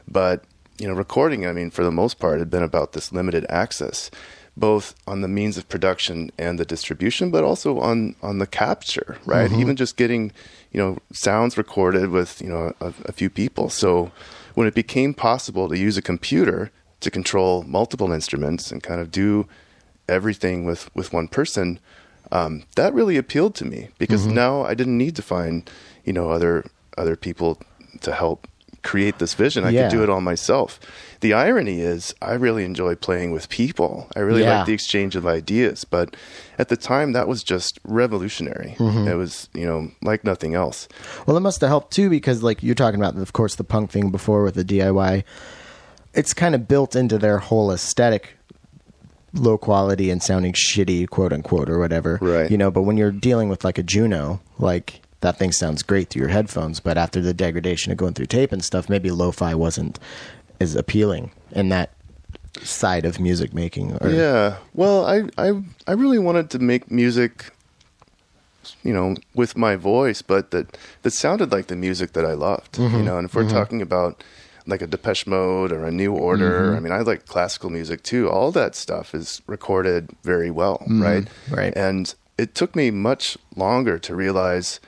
But 0.08 0.44
you 0.78 0.88
know, 0.88 0.94
recording, 0.94 1.46
I 1.46 1.52
mean, 1.52 1.70
for 1.70 1.84
the 1.84 1.92
most 1.92 2.18
part, 2.18 2.38
had 2.40 2.50
been 2.50 2.62
about 2.64 2.92
this 2.92 3.12
limited 3.12 3.46
access, 3.48 4.10
both 4.56 4.94
on 5.06 5.20
the 5.20 5.28
means 5.28 5.56
of 5.56 5.68
production 5.68 6.30
and 6.38 6.58
the 6.58 6.64
distribution, 6.64 7.30
but 7.30 7.44
also 7.44 7.78
on 7.78 8.16
on 8.22 8.38
the 8.38 8.46
capture, 8.46 9.16
right? 9.24 9.48
Mm-hmm. 9.50 9.60
Even 9.60 9.76
just 9.76 9.96
getting, 9.96 10.32
you 10.72 10.80
know, 10.80 10.98
sounds 11.12 11.56
recorded 11.56 12.08
with 12.10 12.40
you 12.42 12.48
know 12.48 12.72
a, 12.80 12.92
a 13.04 13.12
few 13.12 13.30
people. 13.30 13.68
So 13.70 14.10
when 14.54 14.66
it 14.66 14.74
became 14.74 15.14
possible 15.14 15.68
to 15.68 15.78
use 15.78 15.96
a 15.96 16.02
computer 16.02 16.70
to 17.00 17.10
control 17.10 17.62
multiple 17.64 18.12
instruments 18.12 18.70
and 18.72 18.82
kind 18.82 19.00
of 19.00 19.10
do 19.10 19.46
everything 20.08 20.64
with 20.64 20.90
with 20.94 21.12
one 21.12 21.28
person, 21.28 21.78
um, 22.30 22.64
that 22.76 22.94
really 22.94 23.16
appealed 23.16 23.54
to 23.56 23.64
me 23.64 23.88
because 23.98 24.22
Mm-hmm. 24.26 24.34
now 24.34 24.62
I 24.64 24.74
didn't 24.74 24.98
need 24.98 25.16
to 25.16 25.22
find 25.22 25.68
you 26.04 26.12
know 26.12 26.30
other 26.30 26.64
other 26.98 27.16
people 27.16 27.58
to 28.00 28.12
help 28.12 28.46
create 28.82 29.18
this 29.18 29.34
vision. 29.34 29.64
I 29.64 29.70
Yeah. 29.70 29.82
could 29.88 29.96
do 29.96 30.02
it 30.02 30.10
all 30.10 30.20
myself. 30.20 30.78
The 31.22 31.32
irony 31.32 31.80
is, 31.80 32.14
I 32.20 32.34
really 32.34 32.64
enjoy 32.64 32.94
playing 32.96 33.30
with 33.32 33.48
people. 33.48 34.08
I 34.14 34.20
really 34.20 34.42
Yeah. 34.42 34.58
like 34.58 34.66
the 34.66 34.72
exchange 34.74 35.16
of 35.16 35.26
ideas. 35.26 35.84
But 35.84 36.14
at 36.58 36.68
the 36.68 36.76
time, 36.76 37.12
that 37.12 37.26
was 37.28 37.42
just 37.42 37.80
revolutionary. 37.84 38.74
Mm-hmm. 38.78 39.08
It 39.08 39.14
was, 39.14 39.48
you 39.54 39.64
know, 39.64 39.90
like 40.02 40.24
nothing 40.24 40.54
else. 40.54 40.88
Well, 41.26 41.36
it 41.36 41.40
must 41.40 41.60
have 41.60 41.68
helped 41.68 41.92
too 41.92 42.10
because, 42.10 42.42
like 42.42 42.62
you're 42.62 42.74
talking 42.74 43.00
about, 43.00 43.16
of 43.16 43.32
course, 43.32 43.54
the 43.54 43.64
punk 43.64 43.90
thing 43.90 44.10
before 44.10 44.42
with 44.42 44.54
the 44.54 44.64
DIY. 44.64 45.24
It's 46.12 46.34
kind 46.34 46.54
of 46.54 46.68
built 46.68 46.94
into 46.94 47.16
their 47.18 47.38
whole 47.38 47.70
aesthetic, 47.72 48.36
low 49.32 49.56
quality 49.56 50.10
and 50.10 50.22
sounding 50.22 50.52
shitty, 50.52 51.08
quote 51.08 51.32
unquote, 51.32 51.70
or 51.70 51.78
whatever. 51.78 52.18
Right. 52.20 52.50
You 52.50 52.58
know, 52.58 52.70
but 52.70 52.82
when 52.82 52.96
you're 52.98 53.12
dealing 53.12 53.48
with 53.48 53.64
like 53.64 53.78
a 53.78 53.82
Juno, 53.82 54.40
like 54.58 55.00
that 55.20 55.38
thing 55.38 55.52
sounds 55.52 55.82
great 55.84 56.10
through 56.10 56.20
your 56.22 56.28
headphones, 56.30 56.80
but 56.80 56.98
after 56.98 57.20
the 57.20 57.32
degradation 57.32 57.92
of 57.92 57.96
going 57.98 58.12
through 58.12 58.26
tape 58.26 58.50
and 58.52 58.62
stuff, 58.64 58.88
maybe 58.88 59.10
lo-fi 59.10 59.54
wasn't 59.54 59.98
as 60.62 60.74
appealing 60.76 61.30
in 61.52 61.68
that 61.68 61.90
side 62.62 63.04
of 63.04 63.18
music 63.20 63.52
making. 63.52 63.92
Or, 64.00 64.10
Yeah. 64.10 64.56
Well, 64.74 65.04
I, 65.06 65.22
I 65.38 65.62
I 65.86 65.92
really 65.92 66.18
wanted 66.18 66.50
to 66.50 66.58
make 66.58 66.90
music, 66.90 67.50
you 68.82 68.92
know, 68.92 69.16
with 69.34 69.56
my 69.56 69.76
voice, 69.76 70.22
but 70.22 70.50
that 70.52 70.78
that 71.02 71.12
sounded 71.12 71.52
like 71.52 71.66
the 71.66 71.76
music 71.76 72.12
that 72.12 72.24
I 72.24 72.34
loved. 72.34 72.72
Mm-hmm. 72.74 72.96
You 72.96 73.02
know, 73.02 73.18
and 73.18 73.26
if 73.28 73.34
we're 73.34 73.48
talking 73.48 73.82
about 73.82 74.22
like 74.66 74.80
a 74.80 74.86
Depeche 74.86 75.26
Mode 75.26 75.72
or 75.72 75.84
a 75.84 75.90
New 75.90 76.12
Order, 76.14 76.68
Mm-hmm. 76.68 76.76
I 76.76 76.80
mean, 76.80 76.92
I 76.92 77.00
like 77.00 77.26
classical 77.26 77.70
music 77.70 78.02
too. 78.02 78.30
All 78.30 78.52
that 78.52 78.74
stuff 78.76 79.14
is 79.14 79.42
recorded 79.46 80.10
very 80.22 80.50
well, 80.50 80.78
right? 80.88 81.24
Mm-hmm. 81.24 81.54
right. 81.54 81.72
And 81.76 82.14
it 82.38 82.54
took 82.54 82.76
me 82.76 82.90
much 82.90 83.36
longer 83.56 83.98
to 83.98 84.14
realize. 84.14 84.80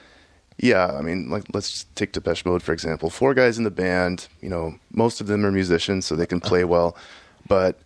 Yeah, 0.58 0.86
I 0.86 1.02
mean, 1.02 1.30
like 1.30 1.44
let's 1.52 1.84
take 1.94 2.12
Depeche 2.12 2.44
Mode 2.44 2.62
for 2.62 2.72
example. 2.72 3.10
Four 3.10 3.34
guys 3.34 3.58
in 3.58 3.64
the 3.64 3.70
band, 3.70 4.28
you 4.40 4.48
know, 4.48 4.76
most 4.92 5.20
of 5.20 5.26
them 5.26 5.44
are 5.44 5.50
musicians, 5.50 6.06
so 6.06 6.14
they 6.14 6.26
can 6.26 6.40
play 6.40 6.64
well. 6.64 6.96
But 7.46 7.80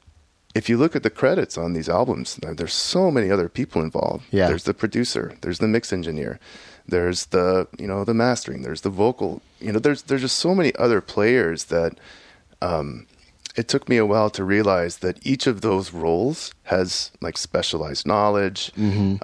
if 0.54 0.68
you 0.68 0.76
look 0.76 0.94
at 0.94 1.02
the 1.02 1.10
credits 1.10 1.56
on 1.56 1.72
these 1.72 1.88
albums, 1.88 2.38
there's 2.42 2.74
so 2.74 3.10
many 3.10 3.30
other 3.30 3.48
people 3.48 3.82
involved. 3.82 4.24
Yeah. 4.30 4.48
There's 4.48 4.64
the 4.64 4.74
producer, 4.74 5.34
there's 5.40 5.58
the 5.58 5.68
mix 5.68 5.92
engineer, 5.92 6.38
there's 6.86 7.26
the 7.26 7.68
you 7.78 7.86
know 7.86 8.04
the 8.04 8.14
mastering, 8.14 8.62
there's 8.62 8.82
the 8.82 8.90
vocal. 8.90 9.40
You 9.60 9.72
know, 9.72 9.78
there's 9.78 10.02
there's 10.02 10.22
just 10.22 10.38
so 10.38 10.54
many 10.54 10.74
other 10.76 11.00
players 11.00 11.64
that 11.66 11.98
um, 12.60 13.06
it 13.56 13.68
took 13.68 13.88
me 13.88 13.96
a 13.96 14.06
while 14.06 14.30
to 14.30 14.44
realize 14.44 14.98
that 14.98 15.24
each 15.26 15.46
of 15.46 15.62
those 15.62 15.92
roles 15.92 16.52
has 16.64 17.10
like 17.20 17.36
specialized 17.38 18.06
knowledge, 18.06 18.72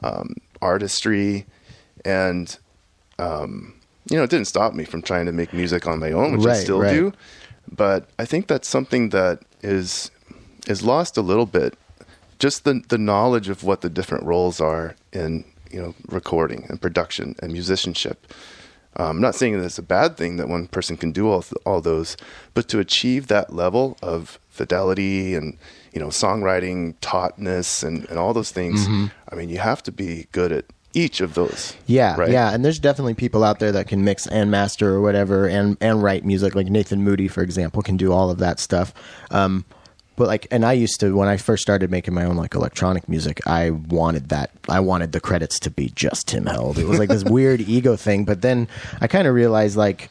um, 0.02 0.34
artistry, 0.60 1.46
and 2.04 2.58
um, 3.18 3.74
you 4.08 4.16
know, 4.16 4.22
it 4.22 4.30
didn't 4.30 4.46
stop 4.46 4.74
me 4.74 4.84
from 4.84 5.02
trying 5.02 5.26
to 5.26 5.32
make 5.32 5.52
music 5.52 5.86
on 5.86 5.98
my 5.98 6.12
own, 6.12 6.36
which 6.36 6.46
I 6.46 6.54
still 6.54 6.80
right. 6.80 6.90
do. 6.90 7.12
But 7.70 8.08
I 8.18 8.24
think 8.24 8.46
that's 8.46 8.68
something 8.68 9.10
that 9.10 9.40
is 9.62 10.10
is 10.66 10.82
lost 10.82 11.16
a 11.16 11.22
little 11.22 11.46
bit. 11.46 11.76
Just 12.38 12.64
the 12.64 12.82
the 12.88 12.98
knowledge 12.98 13.48
of 13.48 13.64
what 13.64 13.80
the 13.80 13.88
different 13.88 14.24
roles 14.24 14.60
are 14.60 14.96
in 15.12 15.44
you 15.70 15.80
know 15.80 15.94
recording 16.08 16.66
and 16.68 16.80
production 16.80 17.34
and 17.40 17.52
musicianship. 17.52 18.32
Um, 18.96 19.16
I'm 19.16 19.20
not 19.20 19.34
saying 19.34 19.58
that 19.58 19.64
it's 19.64 19.78
a 19.78 19.82
bad 19.82 20.16
thing 20.16 20.36
that 20.36 20.48
one 20.48 20.68
person 20.68 20.96
can 20.96 21.10
do 21.10 21.28
all 21.30 21.44
all 21.64 21.80
those, 21.80 22.16
but 22.52 22.68
to 22.68 22.78
achieve 22.78 23.26
that 23.28 23.52
level 23.52 23.96
of 24.02 24.38
fidelity 24.50 25.34
and 25.34 25.56
you 25.92 26.00
know 26.00 26.08
songwriting 26.08 26.94
tautness 27.00 27.82
and, 27.82 28.08
and 28.10 28.18
all 28.18 28.34
those 28.34 28.52
things, 28.52 28.86
I 29.28 29.34
mean, 29.34 29.48
you 29.48 29.58
have 29.58 29.82
to 29.84 29.92
be 29.92 30.26
good 30.30 30.52
at 30.52 30.66
each 30.94 31.20
of 31.20 31.34
those. 31.34 31.76
Yeah, 31.86 32.16
right? 32.16 32.30
yeah, 32.30 32.52
and 32.52 32.64
there's 32.64 32.78
definitely 32.78 33.14
people 33.14 33.44
out 33.44 33.58
there 33.58 33.72
that 33.72 33.88
can 33.88 34.04
mix 34.04 34.26
and 34.26 34.50
master 34.50 34.94
or 34.94 35.00
whatever, 35.00 35.46
and 35.46 35.76
and 35.80 36.02
write 36.02 36.24
music. 36.24 36.54
Like 36.54 36.68
Nathan 36.68 37.02
Moody, 37.02 37.28
for 37.28 37.42
example, 37.42 37.82
can 37.82 37.96
do 37.96 38.12
all 38.12 38.30
of 38.30 38.38
that 38.38 38.58
stuff. 38.58 38.94
Um, 39.30 39.64
but 40.16 40.28
like, 40.28 40.46
and 40.50 40.64
I 40.64 40.74
used 40.74 41.00
to 41.00 41.16
when 41.16 41.28
I 41.28 41.36
first 41.36 41.62
started 41.62 41.90
making 41.90 42.14
my 42.14 42.24
own 42.24 42.36
like 42.36 42.54
electronic 42.54 43.08
music, 43.08 43.44
I 43.46 43.70
wanted 43.70 44.28
that. 44.28 44.50
I 44.68 44.80
wanted 44.80 45.12
the 45.12 45.20
credits 45.20 45.58
to 45.60 45.70
be 45.70 45.90
just 45.90 46.28
Tim 46.28 46.46
Held. 46.46 46.78
It 46.78 46.86
was 46.86 46.98
like 46.98 47.08
this 47.08 47.24
weird 47.26 47.60
ego 47.60 47.96
thing. 47.96 48.24
But 48.24 48.42
then 48.42 48.68
I 49.00 49.08
kind 49.08 49.26
of 49.26 49.34
realized 49.34 49.76
like 49.76 50.10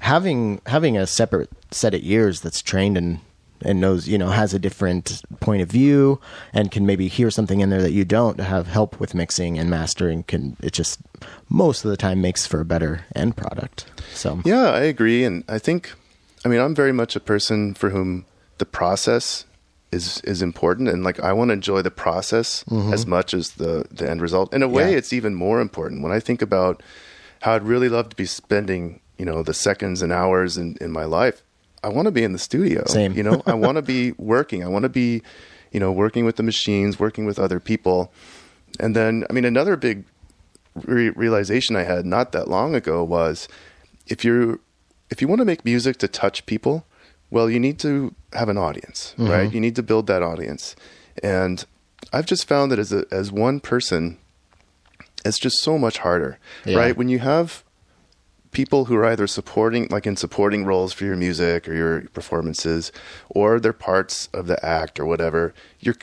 having 0.00 0.60
having 0.66 0.96
a 0.96 1.06
separate 1.06 1.50
set 1.70 1.94
of 1.94 2.00
ears 2.02 2.40
that's 2.40 2.60
trained 2.60 2.98
and 2.98 3.20
and 3.62 3.80
knows 3.80 4.08
you 4.08 4.18
know 4.18 4.28
has 4.28 4.54
a 4.54 4.58
different 4.58 5.22
point 5.40 5.62
of 5.62 5.68
view 5.70 6.20
and 6.52 6.70
can 6.70 6.86
maybe 6.86 7.08
hear 7.08 7.30
something 7.30 7.60
in 7.60 7.70
there 7.70 7.82
that 7.82 7.92
you 7.92 8.04
don't 8.04 8.36
to 8.36 8.44
have 8.44 8.66
help 8.66 8.98
with 9.00 9.14
mixing 9.14 9.58
and 9.58 9.68
mastering 9.70 10.22
can 10.24 10.56
it 10.62 10.72
just 10.72 11.00
most 11.48 11.84
of 11.84 11.90
the 11.90 11.96
time 11.96 12.20
makes 12.20 12.46
for 12.46 12.60
a 12.60 12.64
better 12.64 13.04
end 13.14 13.36
product 13.36 13.86
so 14.12 14.40
Yeah, 14.44 14.70
I 14.70 14.80
agree, 14.80 15.24
and 15.24 15.44
I 15.48 15.58
think, 15.58 15.92
I 16.44 16.48
mean, 16.48 16.60
I'm 16.60 16.74
very 16.74 16.92
much 16.92 17.14
a 17.16 17.20
person 17.20 17.74
for 17.74 17.90
whom 17.90 18.24
the 18.58 18.64
process 18.66 19.44
is 19.92 20.20
is 20.22 20.42
important, 20.42 20.88
and 20.88 21.02
like 21.04 21.18
I 21.20 21.32
want 21.32 21.48
to 21.48 21.54
enjoy 21.54 21.82
the 21.82 21.90
process 21.90 22.64
mm-hmm. 22.64 22.92
as 22.92 23.06
much 23.06 23.32
as 23.34 23.52
the 23.52 23.86
the 23.90 24.08
end 24.10 24.20
result. 24.20 24.52
In 24.54 24.62
a 24.62 24.68
way, 24.68 24.90
Yeah. 24.90 24.98
it's 24.98 25.12
even 25.12 25.34
more 25.34 25.60
important 25.60 26.02
when 26.02 26.12
I 26.12 26.20
think 26.20 26.42
about 26.42 26.82
how 27.42 27.54
I'd 27.54 27.62
really 27.62 27.88
love 27.88 28.08
to 28.10 28.16
be 28.16 28.26
spending, 28.26 29.00
you 29.18 29.24
know, 29.24 29.42
the 29.42 29.54
seconds 29.54 30.02
and 30.02 30.12
hours 30.12 30.56
in 30.56 30.76
in 30.80 30.90
my 30.90 31.04
life. 31.04 31.42
I 31.82 31.88
want 31.88 32.06
to 32.06 32.12
be 32.12 32.24
in 32.24 32.32
the 32.32 32.38
studio. 32.38 32.84
Same. 32.86 33.12
You 33.12 33.22
know, 33.22 33.42
I 33.46 33.54
want 33.66 33.76
to 33.76 33.82
be 33.82 34.12
working. 34.18 34.64
I 34.64 34.68
want 34.68 34.82
to 34.84 34.88
be, 34.88 35.22
you 35.72 35.80
know, 35.80 35.92
working 35.92 36.24
with 36.24 36.36
the 36.36 36.42
machines, 36.42 36.98
working 36.98 37.24
with 37.26 37.38
other 37.38 37.60
people, 37.60 38.12
and 38.80 38.94
then 38.96 39.24
I 39.30 39.32
mean, 39.32 39.44
another 39.44 39.76
big 39.76 40.04
re- 40.84 41.10
realization 41.10 41.76
I 41.76 41.82
had 41.84 42.04
not 42.06 42.32
that 42.32 42.48
long 42.48 42.74
ago 42.74 43.02
was 43.04 43.48
if 44.06 44.24
you 44.24 44.60
if 45.10 45.22
you 45.22 45.28
want 45.28 45.38
to 45.40 45.44
make 45.44 45.64
music 45.64 45.96
to 45.98 46.08
touch 46.08 46.44
people, 46.46 46.84
well, 47.30 47.48
you 47.48 47.58
need 47.60 47.78
to 47.80 48.14
have 48.34 48.48
an 48.48 48.58
audience, 48.58 49.14
Mm-hmm. 49.18 49.30
right? 49.30 49.52
You 49.52 49.60
need 49.60 49.76
to 49.76 49.82
build 49.82 50.06
that 50.08 50.22
audience, 50.22 50.76
and 51.22 51.64
I've 52.12 52.26
just 52.26 52.46
found 52.48 52.70
that 52.72 52.78
as 52.78 52.92
a, 52.92 53.04
as 53.10 53.30
one 53.32 53.60
person, 53.60 54.18
it's 55.24 55.38
just 55.38 55.58
so 55.60 55.78
much 55.78 55.98
harder, 55.98 56.38
Yeah. 56.64 56.78
right? 56.78 56.96
When 56.96 57.08
you 57.08 57.18
have 57.20 57.62
people 58.58 58.86
who 58.86 58.96
are 58.96 59.04
either 59.04 59.28
supporting 59.28 59.86
like 59.88 60.04
in 60.04 60.16
supporting 60.16 60.64
roles 60.64 60.92
for 60.92 61.04
your 61.04 61.14
music 61.14 61.68
or 61.68 61.74
your 61.74 62.00
performances 62.08 62.90
or 63.28 63.60
they're 63.60 63.72
parts 63.72 64.28
of 64.34 64.48
the 64.48 64.66
act 64.66 64.98
or 64.98 65.06
whatever 65.06 65.54
you're 65.78 65.94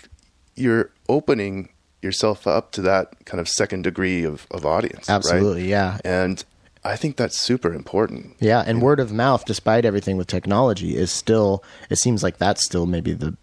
you're 0.55 0.89
opening 1.09 1.67
yourself 2.01 2.47
up 2.47 2.71
to 2.71 2.81
that 2.81 3.13
kind 3.25 3.41
of 3.41 3.49
second 3.49 3.81
degree 3.81 4.23
of, 4.23 4.47
of 4.51 4.65
audience 4.65 5.09
right? 5.09 5.15
absolutely 5.15 5.69
yeah 5.69 5.97
and 6.05 6.45
I 6.85 6.95
think 6.95 7.17
that's 7.17 7.41
super 7.41 7.73
important. 7.73 8.35
Yeah, 8.39 8.63
and 8.63 8.79
word 8.79 8.99
of 8.99 9.11
mouth, 9.11 9.43
despite 9.45 9.85
everything 9.85 10.17
with 10.17 10.27
technology, 10.27 10.95
is 10.95 11.11
still. 11.11 11.63
It 11.89 11.95
seems 11.95 12.21
like 12.21 12.37
that's 12.37 12.63
still 12.63 12.85
maybe 12.85 13.13
the 13.13 13.35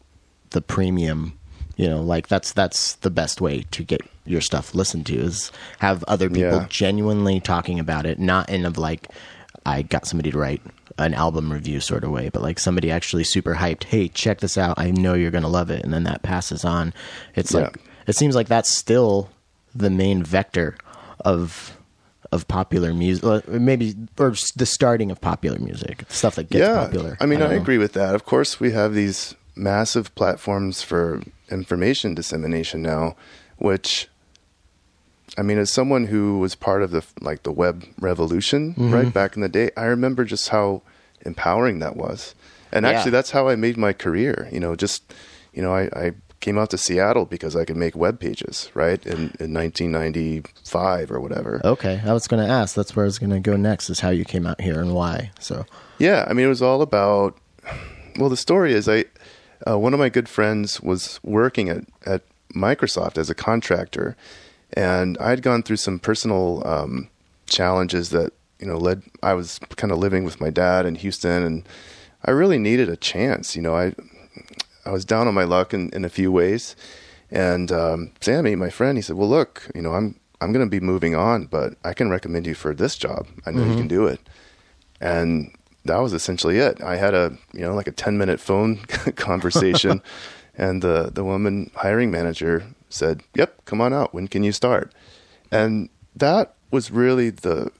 the 0.50 0.62
premium. 0.62 1.36
You 1.76 1.88
know, 1.88 2.02
like 2.02 2.28
that's 2.28 2.52
that's 2.52 2.94
the 2.96 3.10
best 3.10 3.40
way 3.40 3.62
to 3.70 3.82
get 3.82 4.02
your 4.24 4.40
stuff 4.40 4.74
listened 4.74 5.06
to 5.06 5.16
is 5.16 5.50
have 5.80 6.04
other 6.04 6.28
people 6.28 6.58
Yeah. 6.58 6.66
genuinely 6.68 7.40
talking 7.40 7.80
about 7.80 8.06
it, 8.06 8.18
not 8.18 8.48
in 8.50 8.64
of 8.66 8.78
like 8.78 9.08
I 9.64 9.82
got 9.82 10.06
somebody 10.06 10.30
to 10.32 10.38
write 10.38 10.60
an 10.98 11.14
album 11.14 11.52
review 11.52 11.80
sort 11.80 12.04
of 12.04 12.10
way, 12.10 12.28
but 12.28 12.42
like 12.42 12.58
somebody 12.58 12.90
actually 12.90 13.24
super 13.24 13.54
hyped. 13.54 13.84
Hey, 13.84 14.08
check 14.08 14.40
this 14.40 14.58
out! 14.58 14.78
I 14.78 14.90
know 14.90 15.14
you're 15.14 15.30
gonna 15.30 15.48
love 15.48 15.70
it, 15.70 15.82
and 15.84 15.92
then 15.92 16.04
that 16.04 16.22
passes 16.22 16.64
on. 16.64 16.92
It's 17.34 17.52
Yeah. 17.52 17.60
like 17.62 17.78
it 18.06 18.16
seems 18.16 18.34
like 18.34 18.48
that's 18.48 18.70
still 18.70 19.30
the 19.74 19.90
main 19.90 20.22
vector 20.22 20.76
of 21.24 21.76
of 22.32 22.46
popular 22.48 22.92
music, 22.94 23.46
maybe 23.48 23.94
or 24.18 24.34
the 24.56 24.66
starting 24.66 25.10
of 25.10 25.20
popular 25.20 25.58
music, 25.58 26.04
stuff 26.08 26.34
that 26.36 26.48
gets 26.50 26.60
yeah, 26.66 26.84
popular. 26.84 27.16
I 27.20 27.26
mean, 27.26 27.38
don't 27.40 27.50
I, 27.52 27.54
agree 27.56 27.78
with 27.78 27.92
that. 27.94 28.14
Of 28.14 28.24
course, 28.24 28.58
we 28.60 28.70
have 28.72 28.94
these 28.94 29.34
massive 29.54 30.14
platforms 30.14 30.82
for 30.82 31.22
information 31.52 32.14
dissemination 32.14 32.82
now, 32.82 33.14
which, 33.58 34.08
I 35.38 35.42
mean, 35.42 35.58
as 35.58 35.72
someone 35.72 36.06
who 36.06 36.38
was 36.38 36.54
part 36.54 36.82
of 36.82 36.90
the 36.90 37.04
like 37.20 37.42
the 37.44 37.52
web 37.52 37.84
revolution, 38.00 38.72
Mm-hmm. 38.74 38.90
right 38.94 39.12
back 39.14 39.36
in 39.36 39.42
the 39.42 39.48
day, 39.48 39.70
I 39.76 39.84
remember 39.84 40.24
just 40.24 40.48
how 40.48 40.82
empowering 41.24 41.78
that 41.80 41.96
was. 41.96 42.34
And 42.72 42.84
Yeah. 42.84 42.92
actually, 42.92 43.12
that's 43.12 43.30
how 43.32 43.48
I 43.48 43.54
made 43.56 43.76
my 43.76 43.92
career. 43.92 44.48
You 44.50 44.60
know, 44.60 44.74
just 44.74 45.12
you 45.52 45.62
know, 45.62 45.74
I, 45.74 45.82
I 45.94 46.12
came 46.40 46.58
out 46.58 46.70
to 46.70 46.78
Seattle 46.78 47.24
because 47.26 47.54
I 47.54 47.64
could 47.64 47.76
make 47.76 47.94
web 47.94 48.18
pages, 48.18 48.68
right, 48.74 49.04
in, 49.06 49.30
in 49.38 49.52
1995 49.54 51.10
or 51.12 51.20
whatever. 51.20 51.60
Okay, 51.64 52.00
I 52.04 52.12
was 52.12 52.26
going 52.26 52.44
to 52.44 52.50
ask. 52.52 52.74
That's 52.74 52.96
where 52.96 53.04
I 53.04 53.06
was 53.06 53.18
going 53.18 53.30
to 53.30 53.40
go 53.40 53.56
next. 53.56 53.90
Is 53.90 54.00
how 54.00 54.10
you 54.10 54.24
came 54.24 54.46
out 54.46 54.60
here 54.60 54.80
and 54.80 54.94
why. 54.94 55.30
So 55.38 55.66
Yeah, 55.98 56.26
I 56.28 56.32
mean, 56.32 56.46
it 56.46 56.48
was 56.48 56.62
all 56.62 56.82
about. 56.82 57.38
Well, 58.18 58.28
the 58.28 58.36
story 58.36 58.74
is, 58.74 58.88
I 58.88 59.04
uh, 59.68 59.78
one 59.78 59.94
of 59.94 60.00
my 60.00 60.08
good 60.08 60.28
friends 60.28 60.80
was 60.80 61.20
working 61.22 61.68
at 61.68 61.84
at 62.06 62.22
Microsoft 62.54 63.18
as 63.18 63.30
a 63.30 63.34
contractor, 63.34 64.16
and 64.74 65.16
I 65.18 65.30
had 65.30 65.42
gone 65.42 65.62
through 65.62 65.76
some 65.76 65.98
personal 65.98 66.62
um, 66.66 67.08
challenges 67.46 68.10
that 68.10 68.32
you 68.58 68.66
know 68.66 68.76
led. 68.76 69.02
I 69.22 69.34
was 69.34 69.58
kind 69.76 69.92
of 69.92 69.98
living 69.98 70.24
with 70.24 70.40
my 70.40 70.50
dad 70.50 70.86
in 70.86 70.96
Houston, 70.96 71.42
and 71.42 71.68
I 72.24 72.30
really 72.30 72.58
needed 72.58 72.88
a 72.88 72.96
chance. 72.96 73.56
You 73.56 73.62
know, 73.62 73.74
I 73.74 73.94
I 74.84 74.90
was 74.90 75.04
down 75.04 75.28
on 75.28 75.34
my 75.34 75.44
luck 75.44 75.72
in, 75.72 75.90
in 75.90 76.04
a 76.04 76.10
few 76.10 76.32
ways, 76.32 76.76
and 77.30 77.70
um, 77.70 78.12
Sammy, 78.20 78.54
my 78.56 78.70
friend, 78.70 78.98
he 78.98 79.02
said, 79.02 79.16
"Well, 79.16 79.28
look, 79.28 79.68
you 79.74 79.82
know, 79.82 79.94
I'm 79.94 80.18
I'm 80.40 80.52
going 80.52 80.66
to 80.66 80.70
be 80.70 80.80
moving 80.80 81.14
on, 81.14 81.46
but 81.46 81.74
I 81.84 81.94
can 81.94 82.10
recommend 82.10 82.46
you 82.46 82.54
for 82.54 82.74
this 82.74 82.96
job. 82.96 83.26
I 83.46 83.50
know 83.50 83.64
you 83.64 83.76
can 83.76 83.88
do 83.88 84.06
it." 84.06 84.20
and 85.02 85.52
that 85.84 85.98
was 85.98 86.12
essentially 86.12 86.58
it. 86.58 86.82
I 86.82 86.96
had 86.96 87.14
a 87.14 87.36
you 87.52 87.60
know 87.60 87.74
like 87.74 87.86
a 87.88 87.92
ten 87.92 88.18
minute 88.18 88.40
phone 88.40 88.76
conversation, 89.16 90.02
and 90.56 90.82
the 90.82 91.10
the 91.12 91.24
woman 91.24 91.70
hiring 91.74 92.10
manager 92.10 92.64
said, 92.88 93.22
"Yep, 93.34 93.64
come 93.64 93.80
on 93.80 93.92
out. 93.92 94.14
When 94.14 94.28
can 94.28 94.44
you 94.44 94.52
start?" 94.52 94.92
And 95.50 95.88
that 96.16 96.54
was 96.70 96.90
really 96.90 97.30
the 97.30 97.70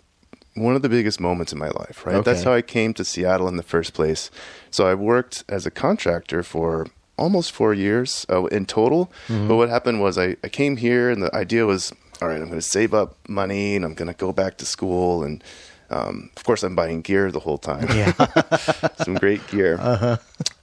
one 0.54 0.76
of 0.76 0.82
the 0.82 0.88
biggest 0.88 1.20
moments 1.20 1.52
in 1.52 1.58
my 1.58 1.70
life. 1.70 2.04
Right, 2.04 2.22
that's 2.24 2.42
how 2.42 2.52
I 2.52 2.62
came 2.62 2.92
to 2.94 3.04
Seattle 3.04 3.48
in 3.48 3.56
the 3.56 3.62
first 3.62 3.94
place. 3.94 4.30
So 4.70 4.86
I 4.86 4.94
worked 4.94 5.44
as 5.48 5.64
a 5.64 5.70
contractor 5.70 6.42
for 6.42 6.88
almost 7.16 7.52
four 7.52 7.72
years 7.72 8.26
uh, 8.30 8.44
in 8.46 8.66
total. 8.66 9.10
But 9.28 9.56
what 9.56 9.68
happened 9.68 10.00
was 10.00 10.18
I, 10.18 10.36
I 10.42 10.48
came 10.48 10.76
here, 10.76 11.08
and 11.10 11.22
the 11.22 11.34
idea 11.34 11.64
was, 11.66 11.92
all 12.20 12.28
right, 12.28 12.40
I'm 12.40 12.48
going 12.48 12.60
to 12.60 12.62
save 12.62 12.92
up 12.92 13.16
money, 13.28 13.76
and 13.76 13.84
I'm 13.84 13.94
going 13.94 14.08
to 14.08 14.16
go 14.16 14.32
back 14.32 14.58
to 14.58 14.66
school 14.66 15.22
and 15.22 15.42
um, 15.92 16.30
of 16.36 16.44
course, 16.44 16.62
I'm 16.62 16.74
buying 16.74 17.02
gear 17.02 17.30
the 17.30 17.40
whole 17.40 17.58
time. 17.58 17.86
yeah, 17.94 18.12
Some 18.96 19.16
great 19.16 19.46
gear. 19.48 19.78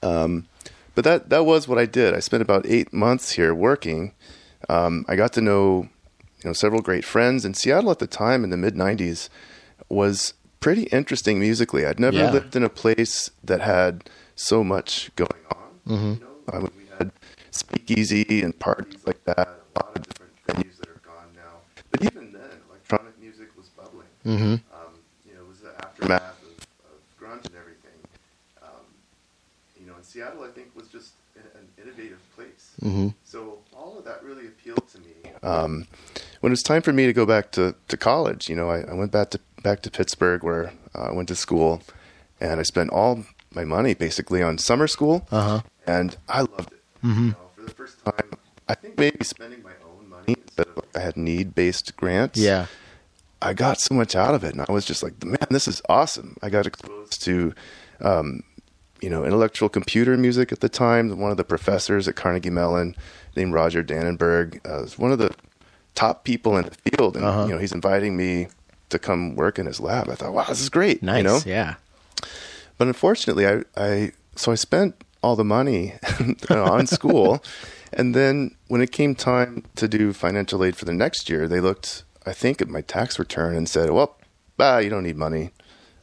Um, 0.03 0.47
but 0.95 1.03
that 1.03 1.29
that 1.29 1.45
was 1.45 1.67
what 1.67 1.77
I 1.77 1.85
did. 1.85 2.13
I 2.13 2.19
spent 2.19 2.41
about 2.41 2.65
eight 2.65 2.91
months 2.93 3.31
here 3.33 3.53
working. 3.53 4.13
Um, 4.67 5.05
I 5.07 5.15
got 5.15 5.31
to 5.33 5.41
know 5.41 5.87
you 6.43 6.49
know 6.49 6.53
several 6.53 6.81
great 6.81 7.05
friends. 7.05 7.45
And 7.45 7.55
Seattle 7.55 7.91
at 7.91 7.99
the 7.99 8.07
time 8.07 8.43
in 8.43 8.49
the 8.49 8.57
mid 8.57 8.75
'90s 8.75 9.29
was 9.87 10.33
pretty 10.59 10.83
interesting 10.91 11.39
musically. 11.39 11.85
I'd 11.85 11.99
never 11.99 12.17
Yeah. 12.17 12.31
lived 12.31 12.55
in 12.55 12.63
a 12.63 12.69
place 12.69 13.29
that 13.43 13.61
had 13.61 14.09
so 14.35 14.63
much 14.63 15.09
going 15.15 15.41
on. 15.55 15.59
You 15.85 15.95
know, 15.95 16.53
I 16.53 16.57
mean, 16.59 16.71
we 16.77 16.85
had 16.99 17.11
speakeasy 17.51 18.41
and 18.43 18.57
parties 18.59 19.01
like 19.05 19.23
that. 19.25 19.47
A 19.75 19.79
lot 19.79 19.95
of 19.95 20.03
different 20.07 20.33
venues 20.47 20.77
that 20.79 20.89
are 20.89 21.01
gone 21.05 21.29
now. 21.35 21.61
But 21.91 22.03
even 22.03 22.31
then, 22.33 22.51
electronic 22.69 23.17
music 23.19 23.49
was 23.57 23.69
bubbling. 23.69 24.07
hmm 24.23 24.53
Um, 24.75 24.93
you 25.25 25.33
know, 25.33 25.41
it 25.41 25.47
was 25.47 25.59
the 25.59 25.71
aftermath 26.01 26.41
of, 26.43 26.67
of 26.85 26.99
grunge 27.19 27.45
and 27.45 27.55
everything. 27.55 27.91
Um, 28.61 28.85
you 29.79 29.85
know, 29.87 29.93
and 29.95 30.05
Seattle, 30.05 30.43
I 30.43 30.49
think, 30.49 30.75
was 30.75 30.87
just 30.87 31.11
a- 31.35 31.57
an 31.57 31.67
innovative 31.81 32.19
place. 32.35 32.71
Mhm. 32.81 33.13
So 33.23 33.59
all 33.75 33.97
of 33.97 34.05
that 34.05 34.23
really 34.23 34.47
appealed 34.47 34.87
to 34.89 34.99
me. 34.99 35.31
Um, 35.43 35.87
when 36.41 36.51
it 36.51 36.53
was 36.53 36.63
time 36.63 36.81
for 36.81 36.93
me 36.93 37.05
to 37.05 37.13
go 37.13 37.25
back 37.25 37.51
to, 37.51 37.75
to 37.87 37.97
college, 37.97 38.49
you 38.49 38.55
know, 38.55 38.69
I, 38.69 38.81
I 38.81 38.93
went 38.93 39.11
back 39.11 39.29
to 39.31 39.39
back 39.63 39.81
to 39.81 39.91
Pittsburgh 39.91 40.41
where 40.43 40.71
uh, 40.95 41.09
I 41.09 41.11
went 41.11 41.27
to 41.27 41.35
school, 41.35 41.81
and 42.39 42.59
I 42.59 42.63
spent 42.63 42.89
all 42.91 43.25
my 43.53 43.65
money 43.65 43.93
basically 43.93 44.41
on 44.41 44.57
summer 44.57 44.87
school, 44.87 45.27
Uh-huh. 45.31 45.61
and 45.85 46.15
I 46.29 46.41
loved 46.41 46.71
it. 46.71 46.81
You 47.03 47.09
know, 47.09 47.35
for 47.55 47.61
the 47.63 47.71
first 47.71 48.03
time, 48.05 48.29
I 48.69 48.75
think 48.75 48.97
maybe 48.97 49.23
spending 49.23 49.61
my 49.63 49.71
own 49.85 50.09
money 50.09 50.35
instead 50.45 50.67
of 50.75 50.83
I 50.95 50.99
had 50.99 51.17
need 51.17 51.55
based 51.55 51.95
grants. 51.97 52.39
yeah, 52.39 52.67
I 53.41 53.53
got 53.53 53.79
so 53.79 53.95
much 53.95 54.15
out 54.15 54.35
of 54.35 54.43
it, 54.43 54.53
and 54.53 54.65
I 54.67 54.71
was 54.71 54.85
just 54.85 55.01
like, 55.03 55.23
man, 55.23 55.37
this 55.49 55.67
is 55.67 55.81
awesome. 55.87 56.35
I 56.41 56.49
got 56.49 56.65
exposed 56.67 57.21
to, 57.23 57.53
um, 58.01 58.43
you 59.01 59.09
know, 59.09 59.23
intellectual 59.23 59.69
computer 59.69 60.17
music 60.17 60.51
at 60.51 60.59
the 60.59 60.67
time. 60.69 61.17
One 61.19 61.31
of 61.31 61.37
the 61.37 61.43
professors 61.45 62.07
at 62.07 62.15
Carnegie 62.15 62.49
Mellon, 62.49 62.95
named 63.37 63.53
Roger 63.53 63.81
Dannenberg, 63.83 64.57
uh, 64.65 64.81
was 64.81 64.97
one 64.97 65.11
of 65.13 65.19
the 65.19 65.33
top 65.95 66.23
people 66.25 66.57
in 66.57 66.65
the 66.65 66.91
field, 66.91 67.15
and 67.15 67.25
Uh-huh. 67.25 67.43
you 67.45 67.49
know, 67.53 67.57
he's 67.59 67.71
inviting 67.71 68.17
me 68.17 68.47
to 68.89 68.99
come 68.99 69.35
work 69.35 69.57
in 69.59 69.65
his 69.67 69.79
lab. 69.79 70.09
I 70.09 70.15
thought, 70.15 70.33
wow, 70.33 70.45
this 70.49 70.59
is 70.61 70.69
great. 70.69 71.01
nice. 71.01 71.17
You 71.19 71.23
know, 71.23 71.39
Yeah, 71.45 71.75
but 72.77 72.87
unfortunately, 72.87 73.47
I, 73.47 73.63
I 73.77 74.11
so 74.35 74.51
I 74.51 74.55
spent 74.55 74.95
all 75.21 75.35
the 75.35 75.43
money 75.45 75.93
on 76.49 76.87
school, 76.87 77.41
and 77.93 78.13
then 78.15 78.55
when 78.67 78.81
it 78.81 78.91
came 78.91 79.15
time 79.15 79.63
to 79.75 79.87
do 79.87 80.11
financial 80.13 80.63
aid 80.63 80.75
for 80.75 80.85
the 80.85 80.93
next 80.93 81.29
year, 81.29 81.47
they 81.47 81.59
looked, 81.59 82.03
I 82.29 82.33
think, 82.33 82.61
at 82.61 82.69
my 82.69 82.81
tax 82.81 83.17
return 83.19 83.55
and 83.55 83.67
said, 83.67 83.89
"Well, 83.89 84.17
ah, 84.59 84.77
you 84.77 84.89
don't 84.89 85.03
need 85.03 85.17
money. 85.17 85.51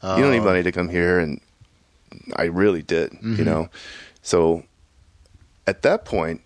You 0.03 0.21
don't 0.23 0.31
need 0.31 0.39
Oh. 0.39 0.51
money 0.51 0.63
to 0.63 0.71
come 0.71 0.89
here." 0.89 1.19
And 1.19 1.39
I 2.35 2.43
really 2.45 2.81
did, 2.81 3.17
you 3.21 3.43
know. 3.45 3.69
So 4.21 4.63
at 5.65 5.81
that 5.83 6.03
point, 6.05 6.41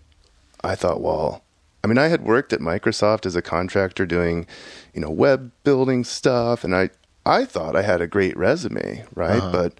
I 0.63 0.75
thought, 0.75 1.01
well, 1.01 1.43
I 1.83 1.87
mean, 1.87 1.97
I 1.97 2.07
had 2.09 2.23
worked 2.23 2.53
at 2.53 2.59
Microsoft 2.59 3.25
as 3.25 3.35
a 3.35 3.41
contractor 3.41 4.05
doing, 4.05 4.45
you 4.93 5.01
know, 5.01 5.09
web 5.09 5.51
building 5.63 6.03
stuff, 6.03 6.63
and 6.63 6.75
I 6.75 6.89
I 7.25 7.45
thought 7.45 7.75
I 7.75 7.81
had 7.81 8.01
a 8.01 8.07
great 8.07 8.37
resume, 8.37 9.05
right? 9.15 9.37
Uh-huh. 9.41 9.51
But 9.51 9.73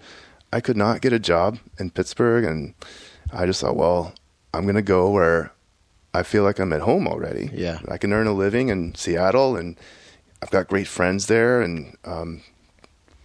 I 0.52 0.60
could 0.60 0.76
not 0.76 1.00
get 1.00 1.12
a 1.12 1.18
job 1.18 1.58
in 1.78 1.90
Pittsburgh, 1.90 2.44
and 2.44 2.74
I 3.32 3.46
just 3.46 3.60
thought, 3.60 3.76
well, 3.76 4.12
I'm 4.52 4.64
going 4.64 4.74
to 4.76 4.82
go 4.82 5.08
where 5.10 5.51
I 6.14 6.22
feel 6.22 6.42
like 6.44 6.58
I'm 6.58 6.72
at 6.72 6.82
home 6.82 7.06
already. 7.08 7.50
Yeah. 7.52 7.78
I 7.88 7.96
can 7.98 8.12
earn 8.12 8.26
a 8.26 8.32
living 8.34 8.68
in 8.68 8.94
Seattle, 8.94 9.56
and 9.56 9.76
I've 10.42 10.50
got 10.50 10.68
great 10.68 10.86
friends 10.88 11.26
there, 11.26 11.62
and 11.62 11.96
um, 12.04 12.42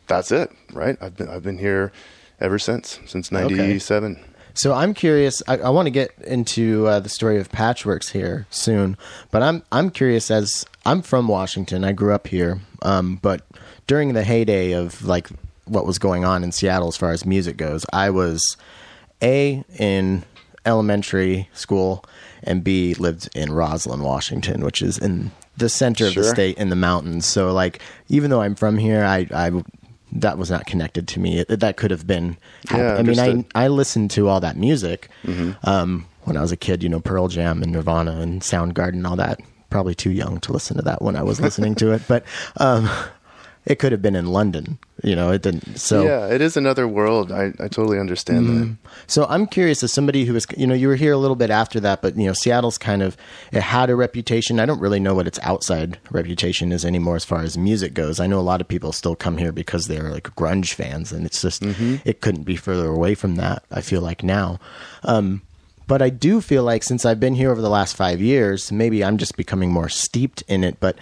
that's 0.08 0.32
it, 0.32 0.52
right? 0.74 0.98
I've 1.02 1.16
been 1.18 1.28
I've 1.30 1.44
been 1.44 1.58
here 1.58 1.92
ever 2.40 2.58
since 2.60 3.00
since 3.06 3.32
Okay. 3.32 3.44
'97. 3.56 4.20
So 4.54 4.74
I'm 4.74 4.94
curious. 4.96 5.44
I, 5.48 5.58
I 5.58 5.70
want 5.70 5.86
to 5.86 5.92
get 5.92 6.12
into 6.26 6.88
uh, 6.88 7.00
the 7.00 7.10
story 7.10 7.38
of 7.40 7.50
Patchwerks 7.50 8.12
here 8.12 8.48
soon, 8.50 8.98
but 9.32 9.44
I'm 9.44 9.64
I'm 9.72 9.90
curious 9.90 10.32
as 10.32 10.66
I'm 10.86 11.02
from 11.02 11.28
Washington. 11.28 11.84
I 11.84 11.92
grew 11.92 12.14
up 12.14 12.28
here, 12.28 12.62
um, 12.82 13.20
but 13.22 13.46
during 13.86 14.14
the 14.14 14.24
heyday 14.24 14.72
of 14.72 15.04
like 15.04 15.28
what 15.66 15.86
was 15.86 16.00
going 16.00 16.24
on 16.24 16.44
in 16.44 16.52
Seattle 16.54 16.88
as 16.88 16.96
far 16.98 17.12
as 17.12 17.26
music 17.26 17.58
goes, 17.58 17.86
I 17.92 18.10
was 18.10 18.56
a 19.22 19.64
in 19.78 20.24
elementary 20.68 21.49
school 21.53 22.05
and 22.43 22.63
b 22.63 22.93
lived 22.93 23.30
in 23.34 23.51
Roslyn, 23.51 24.01
Washington, 24.01 24.63
which 24.63 24.82
is 24.82 24.97
in 24.99 25.32
the 25.57 25.70
center 25.70 26.05
of 26.05 26.13
the 26.13 26.24
state 26.24 26.57
in 26.57 26.70
the 26.70 26.76
mountains. 26.76 27.26
So 27.26 27.51
like 27.51 27.82
even 28.09 28.30
though 28.30 28.41
I'm 28.41 28.53
from 28.53 28.78
here, 28.78 29.03
I 29.03 29.28
I 29.34 29.63
that 30.11 30.38
was 30.38 30.49
not 30.51 30.65
connected 30.65 31.07
to 31.09 31.20
me. 31.20 31.39
It, 31.39 31.59
that 31.59 31.78
could 31.78 31.91
have 31.91 32.05
been. 32.05 32.38
Yeah, 32.72 32.95
I 32.95 33.01
mean, 33.01 33.20
I. 33.20 33.65
I 33.65 33.68
listened 33.68 34.11
to 34.11 34.28
all 34.30 34.39
that 34.39 34.55
music 34.57 35.09
um, 35.63 36.05
when 36.24 36.38
I 36.38 36.41
was 36.41 36.51
a 36.51 36.57
kid. 36.57 36.84
You 36.84 36.89
know, 36.89 36.99
Pearl 36.99 37.28
Jam 37.28 37.63
and 37.63 37.72
Nirvana 37.72 38.20
and 38.20 38.41
Soundgarden, 38.41 39.07
all 39.07 39.15
that. 39.18 39.39
Probably 39.70 39.95
too 39.95 40.11
young 40.11 40.39
to 40.41 40.53
listen 40.53 40.78
to 40.78 40.84
that 40.84 41.01
when 41.01 41.18
I 41.18 41.24
was 41.24 41.41
listening 41.41 41.76
to 41.76 41.91
it, 41.91 42.01
but 42.07 42.24
um, 42.55 42.89
it 43.68 43.80
could 43.80 43.91
have 43.91 44.01
been 44.01 44.15
in 44.15 44.28
London. 44.28 44.80
You 45.03 45.13
know, 45.13 45.30
it 45.30 45.41
didn't. 45.41 45.78
So 45.78 46.03
yeah, 46.03 46.28
it 46.28 46.39
is 46.41 46.55
another 46.55 46.88
world. 46.88 47.34
I, 47.34 47.47
I 47.59 47.68
totally 47.68 47.99
understand 47.99 48.47
that. 48.47 48.78
So 49.07 49.26
I'm 49.30 49.45
curious 49.45 49.84
as 49.84 49.91
somebody 49.91 50.24
who 50.24 50.34
was, 50.34 50.47
you 50.55 50.65
know, 50.65 50.74
you 50.74 50.88
were 50.88 50.95
here 50.95 51.11
a 51.11 51.18
little 51.18 51.36
bit 51.36 51.49
after 51.49 51.82
that, 51.82 52.01
but 52.01 52.15
you 52.15 52.26
know, 52.26 52.34
Seattle's 52.34 52.78
kind 52.78 53.03
of 53.03 53.18
it 53.51 53.61
had 53.61 53.89
a 53.89 53.95
reputation. 53.95 54.61
I 54.61 54.65
don't 54.65 54.80
really 54.80 55.01
know 55.01 55.13
what 55.13 55.28
its 55.28 55.38
outside 55.43 55.99
reputation 56.11 56.72
is 56.72 56.86
anymore 56.86 57.18
as 57.18 57.26
far 57.26 57.41
as 57.41 57.57
music 57.57 57.93
goes. 57.93 58.22
I 58.22 58.28
know 58.28 58.39
a 58.39 58.41
lot 58.41 58.61
of 58.61 58.70
people 58.70 58.93
still 58.93 59.15
come 59.15 59.38
here 59.38 59.51
because 59.51 59.88
they're 59.88 60.11
like 60.11 60.34
grunge 60.36 60.74
fans, 60.74 61.11
and 61.11 61.26
it's 61.26 61.41
just 61.41 61.61
it 61.61 62.22
couldn't 62.22 62.43
be 62.43 62.55
further 62.55 62.88
away 62.88 63.15
from 63.15 63.36
that. 63.36 63.63
I 63.70 63.82
feel 63.82 64.01
like 64.01 64.24
now. 64.24 64.59
Um, 65.03 65.41
but 65.88 66.01
I 66.01 66.09
do 66.09 66.41
feel 66.41 66.63
like 66.63 66.84
since 66.84 67.05
I've 67.05 67.20
been 67.20 67.36
here 67.36 67.51
over 67.51 67.61
the 67.61 67.70
last 67.70 67.95
five 67.95 68.22
years, 68.22 68.72
maybe 68.72 69.03
I'm 69.03 69.18
just 69.18 69.38
becoming 69.38 69.72
more 69.72 69.89
steeped 69.89 70.41
in 70.47 70.63
it. 70.63 70.80
But 70.80 70.97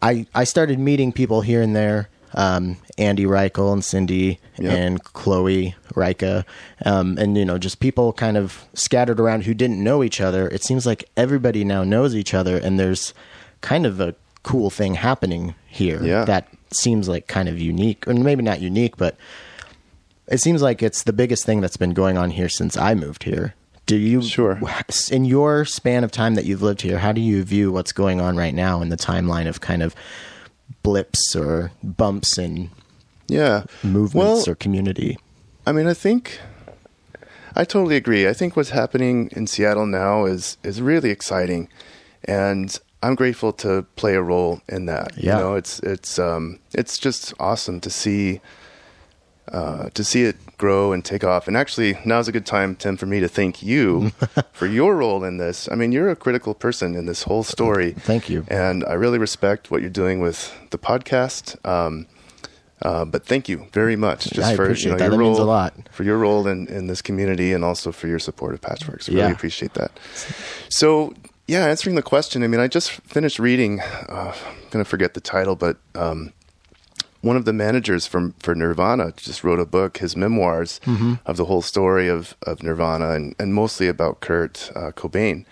I 0.00 0.26
I 0.34 0.44
started 0.44 0.78
meeting 0.78 1.12
people 1.12 1.40
here 1.42 1.60
and 1.62 1.74
there. 1.76 2.08
Um, 2.34 2.78
Andy 2.96 3.24
Reichel 3.26 3.74
and 3.74 3.84
Cindy 3.84 4.40
Yep. 4.58 4.72
and 4.78 5.04
Chloe 5.04 5.74
Rika, 5.94 6.46
um, 6.86 7.18
and 7.18 7.36
you 7.36 7.44
know, 7.44 7.58
just 7.58 7.78
people 7.78 8.14
kind 8.14 8.38
of 8.38 8.64
scattered 8.72 9.20
around 9.20 9.44
who 9.44 9.52
didn't 9.52 9.82
know 9.84 10.02
each 10.02 10.18
other. 10.18 10.48
It 10.48 10.62
seems 10.64 10.86
like 10.86 11.04
everybody 11.14 11.62
now 11.62 11.84
knows 11.84 12.14
each 12.16 12.32
other, 12.32 12.56
and 12.56 12.80
there's 12.80 13.12
kind 13.60 13.84
of 13.84 14.00
a 14.00 14.14
cool 14.44 14.70
thing 14.70 14.94
happening 14.94 15.54
here 15.68 16.02
Yeah. 16.02 16.24
that 16.24 16.48
seems 16.72 17.06
like 17.06 17.26
kind 17.26 17.50
of 17.50 17.58
unique, 17.60 18.08
or 18.08 18.14
maybe 18.14 18.42
not 18.42 18.62
unique, 18.62 18.96
but 18.96 19.16
it 20.26 20.40
seems 20.40 20.62
like 20.62 20.82
it's 20.82 21.02
the 21.02 21.12
biggest 21.12 21.44
thing 21.44 21.60
that's 21.60 21.76
been 21.76 21.92
going 21.92 22.16
on 22.16 22.30
here 22.30 22.48
since 22.48 22.78
I 22.78 22.94
moved 22.94 23.24
here. 23.24 23.54
Do 23.86 23.96
you 23.96 24.22
Sure. 24.22 24.60
in 25.10 25.24
your 25.24 25.64
span 25.64 26.04
of 26.04 26.12
time 26.12 26.34
that 26.36 26.44
you've 26.44 26.62
lived 26.62 26.82
here, 26.82 26.98
how 26.98 27.12
do 27.12 27.20
you 27.20 27.42
view 27.42 27.72
what's 27.72 27.92
going 27.92 28.20
on 28.20 28.36
right 28.36 28.54
now 28.54 28.80
in 28.80 28.88
the 28.88 28.96
timeline 28.96 29.48
of 29.48 29.60
kind 29.60 29.82
of 29.82 29.94
blips 30.82 31.34
or 31.36 31.72
bumps 31.82 32.38
and 32.38 32.70
Yeah. 33.28 33.64
movements 33.82 34.14
Well, 34.14 34.44
or 34.48 34.54
community? 34.54 35.18
I 35.66 35.72
mean, 35.72 35.86
I 35.86 35.94
think 35.94 36.40
I 37.54 37.64
totally 37.64 37.96
agree. 37.96 38.26
I 38.26 38.32
think 38.32 38.56
what's 38.56 38.70
happening 38.70 39.28
in 39.32 39.46
Seattle 39.46 39.84
now 39.86 40.24
is 40.24 40.56
is 40.62 40.80
really 40.80 41.10
exciting, 41.10 41.68
and 42.24 42.78
I'm 43.02 43.14
grateful 43.14 43.52
to 43.54 43.82
play 43.96 44.14
a 44.14 44.22
role 44.22 44.62
in 44.68 44.86
that. 44.86 45.12
Yeah. 45.18 45.36
You 45.36 45.42
know, 45.44 45.54
it's 45.56 45.78
it's 45.80 46.18
um 46.18 46.60
it's 46.72 46.96
just 46.96 47.34
awesome 47.38 47.78
to 47.80 47.90
see 47.90 48.40
uh, 49.52 49.90
to 49.92 50.02
see 50.02 50.22
it 50.24 50.36
grow 50.62 50.92
and 50.92 51.04
take 51.04 51.24
off. 51.24 51.48
And 51.48 51.56
actually, 51.56 51.98
now's 52.04 52.28
a 52.28 52.32
good 52.32 52.46
time, 52.46 52.76
Tim, 52.76 52.96
for 52.96 53.06
me 53.06 53.18
to 53.18 53.26
thank 53.26 53.64
you 53.64 54.10
for 54.52 54.66
your 54.66 54.94
role 54.96 55.24
in 55.24 55.36
this. 55.38 55.68
I 55.72 55.74
mean, 55.74 55.90
you're 55.90 56.08
a 56.08 56.14
critical 56.14 56.54
person 56.54 56.94
in 56.94 57.06
this 57.06 57.24
whole 57.24 57.42
story. 57.42 57.92
Thank 58.12 58.30
you. 58.30 58.44
And 58.46 58.84
I 58.84 58.92
really 58.92 59.18
respect 59.18 59.72
what 59.72 59.80
you're 59.80 59.90
doing 60.04 60.20
with 60.20 60.54
the 60.70 60.78
podcast. 60.78 61.44
Um, 61.66 62.06
uh, 62.80 63.04
but 63.04 63.24
thank 63.26 63.48
you 63.48 63.66
very 63.72 63.96
much 63.96 64.20
just 64.30 64.52
I 64.52 64.56
for 64.56 64.64
you 64.72 64.90
know, 64.90 64.96
your 64.98 65.10
That 65.10 65.16
role, 65.16 65.44
lot. 65.44 65.72
for 65.92 66.02
your 66.04 66.18
role 66.18 66.46
in, 66.48 66.66
in 66.68 66.86
this 66.88 67.00
community 67.02 67.52
and 67.52 67.64
also 67.64 67.90
for 67.92 68.06
your 68.08 68.18
support 68.20 68.54
of 68.54 68.60
Patchwerks. 68.60 69.08
I 69.08 69.12
really 69.14 69.26
Yeah. 69.28 69.32
appreciate 69.32 69.74
that. 69.74 69.90
So, 70.68 71.12
yeah, 71.48 71.66
answering 71.66 71.96
the 71.96 72.02
question, 72.02 72.42
I 72.44 72.48
mean, 72.48 72.60
I 72.60 72.68
just 72.68 72.90
finished 72.90 73.38
reading, 73.40 73.80
uh, 73.80 74.32
I'm 74.34 74.70
going 74.70 74.84
to 74.84 74.88
forget 74.88 75.14
the 75.14 75.20
title, 75.20 75.54
but 75.56 75.76
um, 75.94 76.32
one 77.22 77.36
of 77.36 77.44
the 77.44 77.52
managers 77.52 78.06
from 78.06 78.34
for 78.40 78.54
Nirvana 78.54 79.12
just 79.16 79.42
wrote 79.42 79.58
a 79.60 79.64
book, 79.66 79.98
his 79.98 80.14
memoirs 80.16 80.80
Mm-hmm. 80.84 81.14
of 81.24 81.36
the 81.36 81.46
whole 81.46 81.62
story 81.62 82.08
of, 82.08 82.36
of 82.46 82.62
Nirvana 82.62 83.12
and, 83.12 83.34
and 83.38 83.54
mostly 83.54 83.88
about 83.88 84.20
Kurt 84.20 84.70
uh, 84.76 84.90
Cobain. 84.92 85.44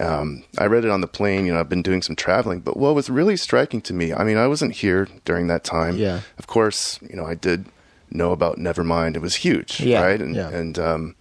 Um, 0.00 0.42
I 0.58 0.66
read 0.66 0.84
it 0.84 0.90
on 0.90 1.00
the 1.00 1.06
plane. 1.06 1.46
You 1.46 1.54
know, 1.54 1.60
I've 1.60 1.68
been 1.68 1.82
doing 1.82 2.02
some 2.02 2.16
traveling, 2.16 2.60
but 2.60 2.76
what 2.76 2.94
was 2.96 3.08
really 3.08 3.36
striking 3.36 3.80
to 3.82 3.94
me, 3.94 4.12
I 4.12 4.24
mean, 4.24 4.36
I 4.36 4.48
wasn't 4.48 4.72
here 4.74 5.06
during 5.24 5.46
that 5.46 5.62
time. 5.62 5.96
Yeah. 5.96 6.20
Of 6.38 6.46
course, 6.48 6.98
you 7.08 7.14
know, 7.16 7.24
I 7.24 7.34
did 7.36 7.66
know 8.10 8.32
about 8.32 8.58
Nevermind. 8.58 9.14
It 9.14 9.22
was 9.22 9.36
huge, 9.36 9.80
Yeah, 9.80 10.02
right? 10.02 10.20
And 10.20 10.34
yeah. 10.34 10.48
and 10.50 10.76
um, 10.78 11.14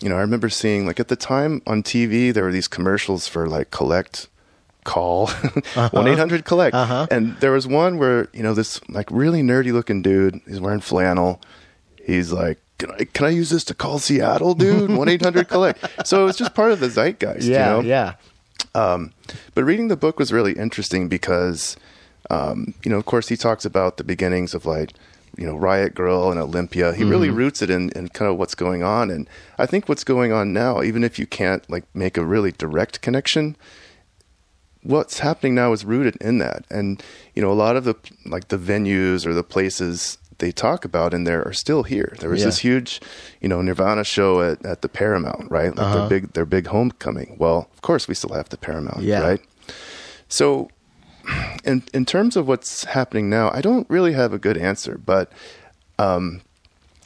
you 0.00 0.08
know, 0.08 0.16
I 0.16 0.20
remember 0.20 0.48
seeing 0.48 0.86
like 0.86 1.00
at 1.00 1.08
the 1.08 1.16
time 1.16 1.60
on 1.66 1.82
TV 1.82 2.32
there 2.32 2.44
were 2.44 2.52
these 2.52 2.68
commercials 2.68 3.26
for 3.28 3.48
like 3.48 3.70
collect 3.72 4.28
call 4.84 5.26
one 5.92 6.08
eight 6.08 6.18
hundred 6.18 6.44
collect, 6.44 6.74
Uh-huh. 6.74 7.06
and 7.10 7.36
there 7.40 7.52
was 7.52 7.66
one 7.66 7.98
where 7.98 8.28
you 8.32 8.42
know 8.42 8.54
this 8.54 8.80
like 8.88 9.08
really 9.10 9.42
nerdy 9.42 9.72
looking 9.72 10.02
dude. 10.02 10.40
He's 10.46 10.60
wearing 10.60 10.80
flannel. 10.80 11.40
He's 12.04 12.32
like. 12.32 12.58
Can 12.78 12.90
I, 12.98 13.04
can 13.04 13.26
I 13.26 13.28
use 13.28 13.48
this 13.50 13.62
to 13.64 13.74
call 13.74 14.00
Seattle, 14.00 14.54
dude? 14.54 14.90
One 14.96 15.08
eight 15.08 15.22
hundred 15.22 15.46
collect. 15.46 15.78
So 16.04 16.26
it's 16.26 16.36
just 16.36 16.52
part 16.52 16.72
of 16.72 16.80
the 16.80 16.88
zeitgeist, 16.90 17.46
Yeah, 17.46 17.76
you 17.76 17.82
know. 17.84 17.88
yeah. 17.88 18.14
But 19.54 19.62
reading 19.64 19.86
the 19.86 19.96
book 19.96 20.18
was 20.18 20.32
really 20.32 20.54
interesting 20.54 21.06
because, 21.08 21.76
um, 22.30 22.74
you 22.82 22.90
know, 22.90 22.98
of 22.98 23.04
course, 23.06 23.28
he 23.28 23.36
talks 23.36 23.64
about 23.64 23.98
the 23.98 24.04
beginnings 24.04 24.52
of 24.52 24.66
like, 24.66 24.92
you 25.36 25.46
know, 25.46 25.54
Riot 25.56 25.94
Grrrl 25.94 26.32
and 26.32 26.40
Olympia. 26.40 26.92
He 26.92 27.04
really 27.04 27.30
roots 27.30 27.62
it 27.62 27.70
in, 27.70 27.90
in 27.90 28.08
kind 28.08 28.28
of 28.30 28.36
what's 28.36 28.56
going 28.56 28.82
on. 28.82 29.10
And 29.10 29.28
I 29.58 29.66
think 29.66 29.88
what's 29.88 30.02
going 30.04 30.32
on 30.32 30.52
now, 30.52 30.82
even 30.82 31.04
if 31.04 31.20
you 31.20 31.26
can't 31.26 31.68
like 31.70 31.84
make 31.94 32.16
a 32.16 32.24
really 32.24 32.50
direct 32.50 33.00
connection, 33.00 33.54
what's 34.82 35.20
happening 35.20 35.54
now 35.54 35.72
is 35.72 35.84
rooted 35.84 36.16
in 36.16 36.38
that. 36.38 36.64
And, 36.70 37.02
you 37.34 37.42
know, 37.42 37.50
a 37.50 37.54
lot 37.54 37.76
of 37.76 37.84
the 37.84 37.94
like 38.26 38.48
the 38.48 38.58
venues 38.58 39.24
or 39.26 39.32
the 39.34 39.44
places 39.44 40.18
they 40.38 40.50
talk 40.50 40.84
about 40.84 41.14
in 41.14 41.22
there 41.24 41.46
are 41.46 41.52
still 41.52 41.84
here. 41.84 42.14
There 42.18 42.28
was 42.30 42.40
Yeah. 42.40 42.46
this 42.46 42.58
huge, 42.58 43.00
you 43.40 43.48
know, 43.48 43.62
Nirvana 43.62 44.02
show 44.02 44.42
at, 44.42 44.64
at 44.66 44.82
the 44.82 44.88
Paramount, 44.88 45.50
right? 45.50 45.74
Like 45.76 45.94
their 45.94 46.08
big 46.08 46.32
their 46.32 46.46
big 46.46 46.66
homecoming. 46.66 47.36
Well, 47.38 47.68
of 47.72 47.82
course 47.82 48.08
we 48.08 48.14
still 48.14 48.34
have 48.34 48.48
the 48.48 48.56
Paramount, 48.56 49.02
Yeah. 49.02 49.20
right? 49.20 49.40
So 50.28 50.68
in 51.64 51.84
in 51.94 52.04
terms 52.04 52.36
of 52.36 52.48
what's 52.48 52.84
happening 52.84 53.30
now, 53.30 53.50
I 53.52 53.60
don't 53.60 53.88
really 53.88 54.14
have 54.14 54.32
a 54.32 54.38
good 54.38 54.56
answer, 54.58 54.98
but 55.04 55.30
um, 55.98 56.40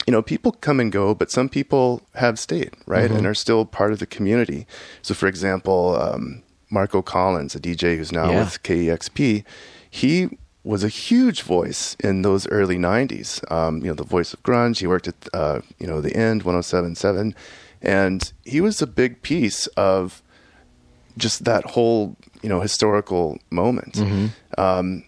you 0.06 0.12
know, 0.12 0.22
people 0.22 0.52
come 0.52 0.80
and 0.80 0.90
go, 0.90 1.14
but 1.14 1.30
some 1.30 1.48
people 1.50 2.00
have 2.14 2.38
stayed, 2.38 2.70
right, 2.86 3.10
and 3.10 3.26
are 3.26 3.34
still 3.34 3.64
part 3.66 3.92
of 3.92 3.98
the 3.98 4.06
community. 4.06 4.66
So, 5.02 5.12
for 5.14 5.26
example, 5.26 5.96
um, 6.00 6.42
Marco 6.70 7.02
Collins, 7.02 7.54
a 7.54 7.60
DJ 7.60 7.96
who's 7.96 8.12
now 8.12 8.30
Yeah. 8.30 8.40
with 8.44 8.62
KEXP, 8.62 9.44
he 9.88 10.28
was 10.64 10.82
a 10.82 10.88
huge 10.88 11.42
voice 11.42 11.96
in 12.02 12.22
those 12.22 12.48
early 12.48 12.76
'90s. 12.76 13.40
Um, 13.52 13.78
you 13.82 13.86
know, 13.88 13.94
the 13.94 14.02
voice 14.04 14.34
of 14.34 14.42
grunge. 14.42 14.78
He 14.78 14.86
worked 14.86 15.06
at 15.08 15.14
uh, 15.32 15.60
you 15.78 15.86
know 15.86 16.00
the 16.00 16.14
End 16.16 16.42
107.7, 16.44 17.34
and 17.82 18.32
he 18.44 18.60
was 18.60 18.82
a 18.82 18.86
big 18.86 19.22
piece 19.22 19.68
of 19.76 20.22
just 21.16 21.44
that 21.44 21.64
whole 21.70 22.16
you 22.42 22.48
know 22.48 22.60
historical 22.60 23.38
moment. 23.50 23.98
Um, 24.58 25.04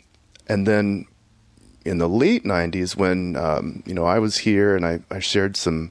and 0.49 0.67
then 0.67 1.07
in 1.85 1.99
the 1.99 2.09
late 2.09 2.45
'90s, 2.45 2.95
when 2.97 3.35
um, 3.37 3.83
you 3.85 3.95
know 3.95 4.05
I 4.05 4.21
was 4.21 4.39
here 4.39 4.77
and 4.77 4.87
I, 4.87 5.01
I 5.11 5.19
shared 5.19 5.57
some 5.57 5.91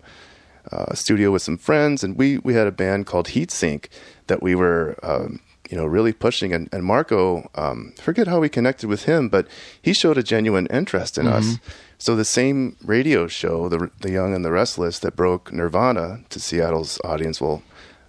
uh, 0.72 0.93
studio 0.95 1.30
with 1.32 1.41
some 1.41 1.57
friends, 1.57 2.05
and 2.05 2.15
we 2.18 2.38
we 2.38 2.53
had 2.53 2.68
a 2.68 2.72
band 2.72 3.05
called 3.05 3.30
Heat 3.30 3.51
Sink 3.51 3.89
that 4.28 4.41
we 4.41 4.55
were. 4.55 4.95
You 5.70 5.78
know, 5.78 5.86
really 5.86 6.13
pushing, 6.13 6.53
and, 6.53 6.70
and 6.72 6.84
Marco, 6.84 7.49
um, 7.55 7.93
forget 7.99 8.28
how 8.28 8.39
we 8.39 8.47
connected 8.47 8.88
with 8.88 9.03
him, 9.03 9.28
but 9.28 9.47
he 9.82 9.93
showed 9.93 10.18
a 10.18 10.24
genuine 10.24 10.68
interest 10.68 11.18
in 11.18 11.28
us. 11.28 11.57
So 11.97 12.15
the 12.15 12.26
same 12.26 12.76
radio 12.84 13.28
show, 13.28 13.68
the 13.68 13.91
the 13.99 14.11
Young 14.11 14.34
and 14.34 14.45
the 14.45 14.51
Restless, 14.51 14.99
that 14.99 15.15
broke 15.15 15.51
Nirvana 15.51 16.22
to 16.30 16.39
Seattle's 16.39 17.01
audience, 17.03 17.41
well, 17.41 17.63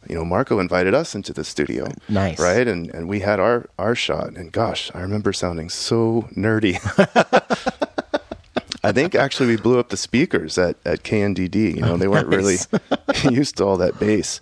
you 0.09 0.15
know, 0.15 0.25
Marco 0.25 0.59
invited 0.59 0.95
us 0.95 1.15
into 1.15 1.33
the 1.33 1.45
studio. 1.45 1.89
Nice. 2.09 2.39
Right? 2.39 2.69
And 2.69 2.93
and 2.95 3.09
we 3.09 3.21
had 3.21 3.41
our 3.41 3.69
our 3.79 3.95
shot. 3.95 4.37
And 4.37 4.53
gosh, 4.53 4.91
I 4.95 5.01
remember 5.01 5.33
sounding 5.33 5.69
so 5.69 6.29
nerdy. 6.35 6.79
I 8.85 8.93
think 8.93 9.15
actually 9.15 9.49
we 9.49 9.57
blew 9.57 9.79
up 9.79 9.89
the 9.89 9.97
speakers 9.97 10.57
at, 10.57 10.77
at 10.85 11.03
KNDD. 11.03 11.75
You 11.75 11.83
know, 11.83 11.97
they 11.97 12.09
weren't 12.09 12.29
really 12.29 12.57
used 13.31 13.57
to 13.57 13.65
all 13.65 13.77
that 13.79 13.99
bass. 13.99 14.41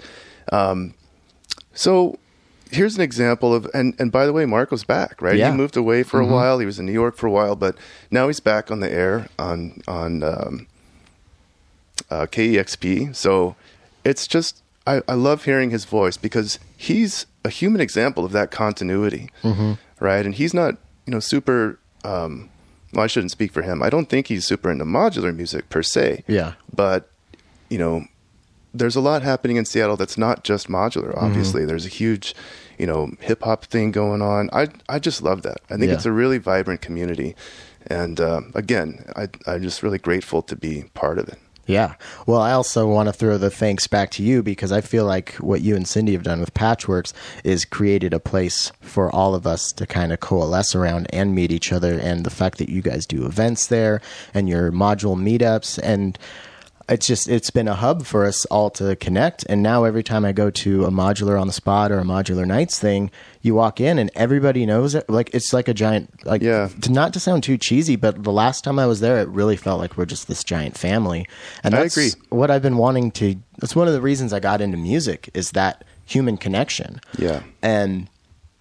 Um, 0.53 0.95
so 1.73 2.19
here's 2.71 2.97
an 2.97 3.03
example 3.03 3.55
of, 3.55 3.69
and, 3.75 3.95
and 3.99 4.11
by 4.11 4.27
the 4.27 4.33
way, 4.33 4.45
Marco's 4.45 4.85
back, 4.85 5.23
right? 5.23 5.37
Yeah. 5.37 5.51
He 5.51 5.57
moved 5.57 5.77
away 5.77 6.03
for 6.03 6.21
a 6.21 6.27
while. 6.27 6.59
He 6.59 6.67
was 6.67 6.79
in 6.79 6.87
New 6.87 6.93
York 6.93 7.17
for 7.17 7.27
a 7.27 7.31
while, 7.31 7.57
but 7.57 7.77
now 8.11 8.27
he's 8.27 8.41
back 8.41 8.71
on 8.71 8.81
the 8.81 8.91
air 8.91 9.29
on, 9.39 9.83
on, 9.87 10.23
um, 10.23 10.67
uh, 12.11 12.27
KEXP. 12.27 13.14
So 13.14 13.57
it's 14.05 14.27
just, 14.27 14.62
I, 14.87 15.03
I 15.09 15.14
love 15.14 15.45
hearing 15.45 15.71
his 15.71 15.85
voice 15.85 16.17
because 16.17 16.59
he's 16.77 17.27
a 17.45 17.49
human 17.49 17.81
example 17.81 18.25
of 18.25 18.33
that 18.33 18.51
continuity, 18.51 19.31
right? 20.01 20.25
And 20.27 20.35
he's 20.35 20.55
not, 20.55 20.77
you 21.07 21.12
know, 21.12 21.21
super, 21.21 21.79
um, 22.05 22.49
well, 22.93 23.05
I 23.05 23.07
shouldn't 23.09 23.33
speak 23.33 23.53
for 23.53 23.62
him. 23.62 23.83
I 23.83 23.91
don't 23.91 24.09
think 24.09 24.29
he's 24.29 24.47
super 24.47 24.71
into 24.71 24.85
modular 24.85 25.35
music 25.35 25.69
per 25.69 25.83
se. 25.83 26.25
Yeah. 26.27 26.55
But, 26.75 27.11
you 27.69 27.79
know, 27.79 28.05
there's 28.79 28.97
a 28.97 29.01
lot 29.01 29.22
happening 29.22 29.57
in 29.57 29.64
Seattle 29.64 29.97
that's 29.97 30.18
not 30.18 30.45
just 30.45 30.68
modular. 30.68 31.14
Mm-hmm. 31.14 31.24
Obviously, 31.24 31.64
there's 31.64 31.87
a 31.87 31.91
huge, 31.91 32.35
you 32.79 32.87
know, 32.87 33.11
hip 33.20 33.43
hop 33.43 33.64
thing 33.64 33.91
going 33.93 34.22
on. 34.22 34.49
I 34.53 34.68
I 34.89 34.99
just 34.99 35.22
love 35.22 35.43
that. 35.43 35.59
I 35.70 35.77
think 35.77 35.89
Yeah. 35.89 35.95
it's 35.95 36.07
a 36.07 36.12
really 36.12 36.39
vibrant 36.39 36.81
community, 36.81 37.35
and 37.87 38.20
uh, 38.20 38.41
again, 38.55 39.05
I 39.16 39.29
I'm 39.47 39.62
just 39.62 39.83
really 39.83 39.99
grateful 39.99 40.43
to 40.43 40.57
be 40.57 40.85
part 40.95 41.18
of 41.18 41.29
it. 41.29 41.39
Yeah. 41.68 41.95
Well, 42.27 42.41
I 42.41 42.53
also 42.53 42.87
want 42.87 43.09
to 43.09 43.12
throw 43.12 43.39
the 43.39 43.51
thanks 43.51 43.89
back 43.89 44.12
to 44.12 44.22
you 44.22 44.41
because 44.41 44.70
I 44.70 44.81
feel 44.81 45.05
like 45.05 45.33
what 45.41 45.62
you 45.62 45.74
and 45.74 45.85
Cindy 45.89 46.12
have 46.12 46.22
done 46.22 46.39
with 46.39 46.55
Patchwerks 46.55 47.12
is 47.43 47.64
created 47.64 48.14
a 48.14 48.20
place 48.20 48.70
for 48.81 49.12
all 49.12 49.35
of 49.35 49.49
us 49.49 49.72
to 49.72 49.85
kind 49.85 50.12
of 50.12 50.20
coalesce 50.20 50.77
around 50.77 51.09
and 51.12 51.35
meet 51.35 51.51
each 51.51 51.72
other. 51.72 51.99
And 51.99 52.22
the 52.24 52.31
fact 52.31 52.59
that 52.59 52.68
you 52.68 52.83
guys 52.83 53.05
do 53.05 53.27
events 53.27 53.66
there 53.66 54.01
and 54.33 54.49
your 54.49 54.70
module 54.70 55.16
meetups 55.16 55.81
and 55.83 56.16
it's 56.89 57.07
just 57.07 57.28
it's 57.28 57.51
been 57.51 57.66
a 57.68 57.74
hub 57.74 58.05
for 58.07 58.24
us 58.24 58.45
all 58.47 58.70
to 58.70 58.95
connect 58.97 59.45
and 59.49 59.62
now 59.62 59.82
every 59.84 60.03
time 60.05 60.24
i 60.24 60.30
go 60.32 60.51
to 60.51 60.84
a 60.84 60.91
modular 60.91 61.41
on 61.41 61.47
the 61.49 61.53
spot 61.53 61.91
or 61.91 61.99
a 61.99 62.05
modular 62.05 62.47
nights 62.47 62.78
thing 62.78 63.11
you 63.43 63.55
walk 63.55 63.80
in 63.80 63.99
and 63.99 64.11
everybody 64.14 64.64
knows 64.64 64.95
it 64.95 65.09
like 65.11 65.28
it's 65.34 65.53
like 65.53 65.66
a 65.68 65.74
giant 65.74 66.24
like 66.24 66.43
Yeah. 66.43 66.68
to 66.82 66.93
not 66.93 67.12
to 67.14 67.20
sound 67.20 67.43
too 67.43 67.59
cheesy 67.59 67.97
but 67.97 68.22
the 68.22 68.30
last 68.32 68.62
time 68.62 68.78
i 68.78 68.87
was 68.87 69.01
there 69.01 69.18
it 69.20 69.28
really 69.28 69.57
felt 69.57 69.80
like 69.80 69.97
we're 69.97 70.07
just 70.07 70.28
this 70.28 70.45
giant 70.45 70.78
family 70.78 71.26
and 71.64 71.74
I 71.74 71.80
agree. 71.80 72.11
what 72.28 72.51
i've 72.51 72.62
been 72.62 72.76
wanting 72.76 73.11
to 73.12 73.34
that's 73.59 73.74
one 73.74 73.89
of 73.89 73.95
the 73.95 74.01
reasons 74.01 74.32
i 74.32 74.39
got 74.41 74.61
into 74.61 74.76
music 74.76 75.28
is 75.34 75.51
that 75.53 75.84
human 76.05 76.37
connection 76.37 77.01
Yeah. 77.18 77.43
and 77.62 78.09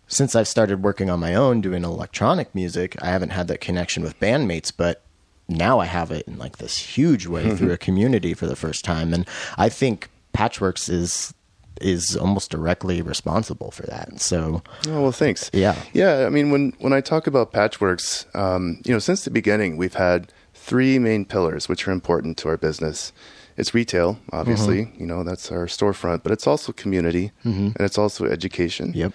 since 0.08 0.36
I've 0.36 0.48
started 0.48 0.84
working 0.84 1.10
on 1.10 1.20
my 1.20 1.34
own 1.34 1.62
doing 1.62 1.84
electronic 1.84 2.54
music, 2.54 2.96
I 3.02 3.08
haven't 3.08 3.32
had 3.32 3.48
that 3.48 3.60
connection 3.60 4.04
with 4.04 4.20
bandmates, 4.20 4.72
but 4.76 5.02
now 5.48 5.80
I 5.80 5.86
have 5.86 6.12
it 6.12 6.28
in 6.28 6.38
like 6.38 6.58
this 6.58 6.78
huge 6.78 7.28
way 7.28 7.44
Mm-hmm. 7.46 7.56
through 7.58 7.72
a 7.74 7.78
community 7.78 8.34
for 8.34 8.48
the 8.48 8.56
first 8.56 8.84
time. 8.86 9.14
And 9.14 9.28
I 9.58 9.70
think 9.70 10.10
Patchwerks 10.34 10.90
is 10.90 11.34
is 11.82 12.16
almost 12.16 12.50
directly 12.52 13.02
responsible 13.02 13.70
for 13.70 13.84
that. 13.88 14.22
So 14.22 14.64
Oh 14.88 15.02
well, 15.02 15.12
thanks. 15.12 15.52
Yeah. 15.54 15.76
yeah. 15.94 16.26
I 16.26 16.30
mean, 16.30 16.50
when 16.50 16.74
when 16.80 16.94
I 16.94 17.02
talk 17.02 17.28
about 17.28 17.52
Patchwerks, 17.52 18.26
um, 18.36 18.82
you 18.86 18.94
know, 18.94 19.00
since 19.00 19.24
the 19.26 19.30
beginning, 19.32 19.76
we've 19.78 19.96
had 19.96 20.32
three 20.54 20.98
main 21.00 21.26
pillars 21.26 21.68
which 21.70 21.88
are 21.88 21.92
important 21.92 22.38
to 22.38 22.48
our 22.50 22.58
business. 22.58 23.12
It's 23.58 23.74
retail, 23.74 24.18
obviously. 24.32 24.86
Mm-hmm. 24.86 25.00
You 25.02 25.08
know, 25.08 25.24
that's 25.24 25.52
our 25.52 25.66
storefront, 25.66 26.24
but 26.24 26.32
it's 26.32 26.48
also 26.48 26.72
community 26.74 27.32
and 27.44 27.76
it's 27.80 27.98
also 27.98 28.26
education. 28.26 28.92
Yep. 28.96 29.14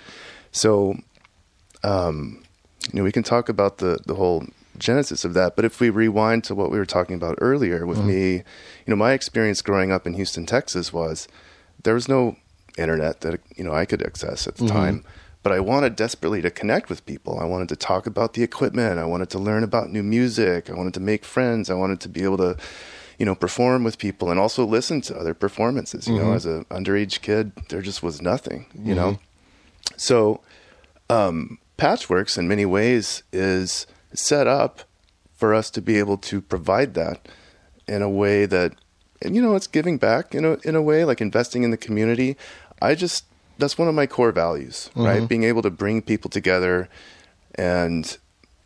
So, 0.53 0.97
um, 1.83 2.43
you 2.93 2.99
know, 2.99 3.05
we 3.05 3.13
can 3.13 3.23
talk 3.23 3.49
about 3.49 3.79
the 3.79 3.99
the 4.07 4.15
whole 4.15 4.47
genesis 4.81 5.25
of 5.25 5.35
that. 5.35 5.55
But 5.55 5.65
if 5.65 5.79
we 5.79 5.91
rewind 5.91 6.45
to 6.45 6.55
what 6.55 6.71
we 6.71 6.79
were 6.79 6.87
talking 6.87 7.15
about 7.15 7.39
earlier 7.41 7.87
with 7.87 7.99
mm-hmm. 7.99 8.09
me, 8.09 8.33
you 8.33 8.89
know, 8.89 8.97
my 8.97 9.13
experience 9.13 9.63
growing 9.63 9.93
up 9.93 10.07
in 10.07 10.15
Houston, 10.15 10.47
Texas 10.47 10.93
was 10.93 11.29
there 11.83 11.95
was 11.95 12.09
no 12.09 12.37
internet 12.79 13.21
that 13.21 13.41
you 13.57 13.65
know 13.65 13.73
I 13.73 13.85
could 13.85 14.03
access 14.05 14.47
at 14.47 14.57
the 14.57 14.65
mm-hmm. 14.65 14.77
time. 14.77 15.05
But 15.43 15.53
I 15.53 15.61
wanted 15.61 15.97
desperately 15.97 16.43
to 16.43 16.51
connect 16.51 16.91
with 16.91 17.07
people. 17.07 17.41
I 17.41 17.47
wanted 17.47 17.71
to 17.71 17.77
talk 17.77 18.07
about 18.07 18.35
the 18.35 18.43
equipment. 18.43 18.99
I 18.99 19.07
wanted 19.07 19.31
to 19.31 19.39
learn 19.39 19.65
about 19.65 19.89
new 19.89 20.03
music. 20.03 20.69
I 20.69 20.75
wanted 20.75 20.93
to 20.95 21.01
make 21.01 21.25
friends. 21.25 21.71
I 21.71 21.75
wanted 21.75 21.99
to 22.01 22.11
be 22.11 22.25
able 22.25 22.37
to, 22.37 22.59
you 23.19 23.25
know, 23.25 23.35
perform 23.35 23.83
with 23.83 23.97
people 23.97 24.31
and 24.31 24.39
also 24.39 24.67
listen 24.67 25.01
to 25.03 25.17
other 25.17 25.33
performances. 25.33 26.07
You 26.07 26.17
know, 26.17 26.25
mm-hmm. 26.25 26.35
as 26.35 26.45
an 26.45 26.65
underage 26.67 27.23
kid, 27.23 27.53
there 27.71 27.81
just 27.81 28.03
was 28.03 28.21
nothing. 28.21 28.67
You 28.75 28.95
know, 28.95 29.19
so 29.97 30.43
um, 31.09 31.59
Patchwerks, 31.79 32.37
in 32.37 32.47
many 32.47 32.67
ways, 32.67 33.23
is 33.33 33.87
set 34.13 34.47
up 34.47 34.83
for 35.35 35.55
us 35.55 35.71
to 35.71 35.81
be 35.81 35.99
able 35.99 36.19
to 36.19 36.41
provide 36.41 36.95
that 36.95 37.27
in 37.89 38.03
a 38.03 38.11
way 38.11 38.47
that, 38.47 38.75
and 39.23 39.35
you 39.35 39.43
know, 39.43 39.55
it's 39.55 39.67
giving 39.67 39.99
back 39.99 40.35
in 40.35 40.45
a 40.45 40.59
in 40.65 40.75
a 40.75 40.83
way, 40.83 41.05
like 41.05 41.21
investing 41.21 41.63
in 41.63 41.71
the 41.71 41.77
community. 41.77 42.37
I 42.81 42.95
just 42.95 43.25
that's 43.59 43.77
one 43.77 43.89
of 43.89 43.95
my 43.95 44.07
core 44.07 44.33
values, 44.33 44.91
right? 44.95 45.29
Being 45.29 45.45
able 45.45 45.63
to 45.63 45.71
bring 45.71 46.03
people 46.03 46.31
together 46.31 46.89
and 47.57 48.17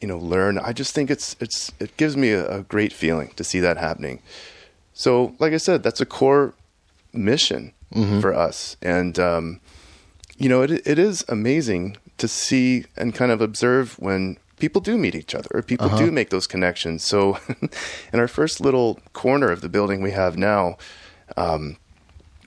you 0.00 0.08
know 0.08 0.18
learn. 0.18 0.58
I 0.58 0.72
just 0.72 0.94
think 0.94 1.10
it's 1.10 1.36
it's 1.40 1.72
it 1.80 1.96
gives 1.96 2.16
me 2.16 2.30
a, 2.30 2.58
a 2.58 2.62
great 2.62 2.92
feeling 2.92 3.30
to 3.36 3.44
see 3.44 3.60
that 3.60 3.76
happening. 3.76 4.20
So, 4.92 5.34
like 5.38 5.52
I 5.52 5.56
said, 5.58 5.82
that's 5.82 6.00
a 6.00 6.06
core 6.06 6.54
mission 7.12 7.72
for 8.20 8.34
us, 8.34 8.76
and 8.82 9.18
um, 9.18 9.60
you 10.36 10.48
know, 10.48 10.62
it 10.62 10.70
it 10.86 10.98
is 10.98 11.24
amazing 11.28 11.96
to 12.18 12.28
see 12.28 12.84
and 12.96 13.14
kind 13.14 13.32
of 13.32 13.40
observe 13.40 13.98
when 13.98 14.36
people 14.64 14.80
do 14.80 14.96
meet 14.96 15.14
each 15.14 15.34
other 15.34 15.50
or 15.52 15.60
people 15.60 15.90
do 15.98 16.10
make 16.10 16.30
those 16.30 16.46
connections. 16.46 17.04
So, 17.04 17.38
in 18.14 18.18
our 18.18 18.26
first 18.26 18.62
little 18.62 18.98
corner 19.12 19.50
of 19.50 19.60
the 19.60 19.68
building 19.68 20.00
we 20.00 20.12
have 20.12 20.38
now, 20.38 20.78
um, 21.36 21.76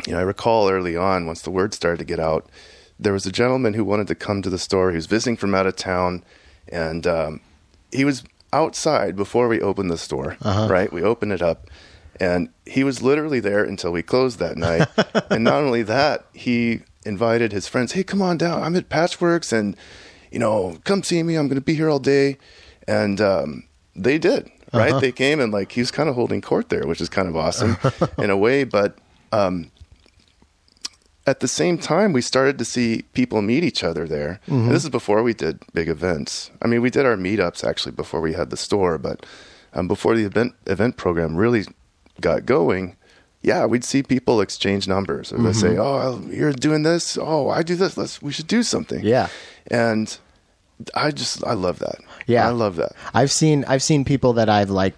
you 0.07 0.13
know, 0.13 0.19
I 0.19 0.23
recall 0.23 0.67
early 0.67 0.97
on 0.97 1.27
once 1.27 1.43
the 1.43 1.51
word 1.51 1.75
started 1.75 1.99
to 1.99 2.05
get 2.05 2.19
out, 2.19 2.49
there 2.99 3.13
was 3.13 3.27
a 3.27 3.31
gentleman 3.31 3.75
who 3.75 3.85
wanted 3.85 4.07
to 4.07 4.15
come 4.15 4.41
to 4.41 4.49
the 4.49 4.57
store. 4.57 4.89
He 4.89 4.95
was 4.95 5.05
visiting 5.05 5.37
from 5.37 5.53
out 5.53 5.67
of 5.67 5.75
town, 5.75 6.23
and 6.67 7.05
um, 7.05 7.41
he 7.91 8.03
was 8.03 8.23
outside 8.51 9.15
before 9.15 9.47
we 9.47 9.61
opened 9.61 9.91
the 9.91 9.97
store. 9.99 10.37
Right, 10.67 10.91
we 10.91 11.03
opened 11.03 11.33
it 11.33 11.43
up. 11.43 11.69
And 12.19 12.49
he 12.65 12.83
was 12.83 13.03
literally 13.03 13.39
there 13.39 13.63
until 13.63 13.91
we 13.91 14.01
closed 14.01 14.39
that 14.39 14.57
night. 14.57 14.87
and 15.29 15.43
not 15.43 15.61
only 15.61 15.83
that, 15.83 16.25
he 16.33 16.81
invited 17.05 17.51
his 17.51 17.67
friends, 17.67 17.91
hey, 17.91 18.03
come 18.03 18.23
on 18.23 18.39
down. 18.39 18.63
I'm 18.63 18.75
at 18.75 18.89
Patchwerks 18.89 19.53
and, 19.53 19.77
you 20.31 20.39
know, 20.39 20.77
come 20.83 21.03
see 21.03 21.21
me. 21.23 21.35
I'm 21.35 21.47
going 21.47 21.55
to 21.55 21.61
be 21.61 21.75
here 21.75 21.89
all 21.89 21.99
day. 21.99 22.37
And 22.87 23.19
um, 23.19 23.63
they 23.95 24.17
did, 24.17 24.49
right? 24.73 24.99
They 25.01 25.11
came 25.11 25.39
and, 25.39 25.51
like, 25.51 25.71
he 25.73 25.81
was 25.81 25.91
kind 25.91 26.07
of 26.09 26.15
holding 26.15 26.41
court 26.41 26.69
there, 26.69 26.87
which 26.87 27.01
is 27.01 27.09
kind 27.09 27.27
of 27.27 27.35
awesome 27.35 27.77
in 28.17 28.29
a 28.29 28.37
way. 28.37 28.63
But 28.63 28.97
um, 29.31 29.71
at 31.25 31.41
the 31.41 31.47
same 31.47 31.77
time, 31.77 32.13
we 32.13 32.21
started 32.21 32.57
to 32.59 32.65
see 32.65 33.03
people 33.13 33.41
meet 33.41 33.63
each 33.63 33.83
other 33.83 34.07
there. 34.07 34.39
And 34.47 34.71
this 34.71 34.83
is 34.83 34.89
before 34.89 35.21
we 35.23 35.33
did 35.33 35.59
big 35.73 35.89
events. 35.89 36.51
I 36.61 36.67
mean, 36.67 36.81
we 36.81 36.89
did 36.89 37.05
our 37.05 37.17
meetups 37.17 37.63
actually 37.67 37.91
before 37.91 38.21
we 38.21 38.33
had 38.33 38.49
the 38.49 38.57
store, 38.57 38.97
but 38.97 39.25
um, 39.73 39.87
before 39.87 40.15
the 40.15 40.23
event 40.23 40.53
event 40.65 40.97
program 40.97 41.35
really 41.35 41.65
got 42.21 42.45
going, 42.45 42.95
yeah, 43.47 43.65
we'd 43.65 43.83
see 43.91 44.03
people 44.03 44.41
exchange 44.41 44.87
numbers, 44.87 45.31
or 45.33 45.37
they 45.41 45.53
say, 45.53 45.77
"Oh, 45.77 46.21
you're 46.29 46.53
doing 46.67 46.83
this. 46.83 47.17
Oh, 47.19 47.49
I 47.49 47.63
do 47.63 47.75
this. 47.75 47.97
Let's 47.97 48.21
we 48.21 48.31
should 48.31 48.47
do 48.47 48.61
something." 48.63 49.01
Yeah. 49.03 49.27
and 49.71 50.07
I 50.93 51.11
just 51.11 51.43
I 51.43 51.53
love 51.53 51.79
that. 51.79 51.97
Yeah. 52.27 52.47
I 52.47 52.51
love 52.51 52.75
that. 52.75 52.91
I've 53.13 53.31
seen 53.31 53.65
I've 53.67 53.81
seen 53.81 54.05
people 54.05 54.33
that 54.33 54.47
I've 54.49 54.69
like 54.69 54.93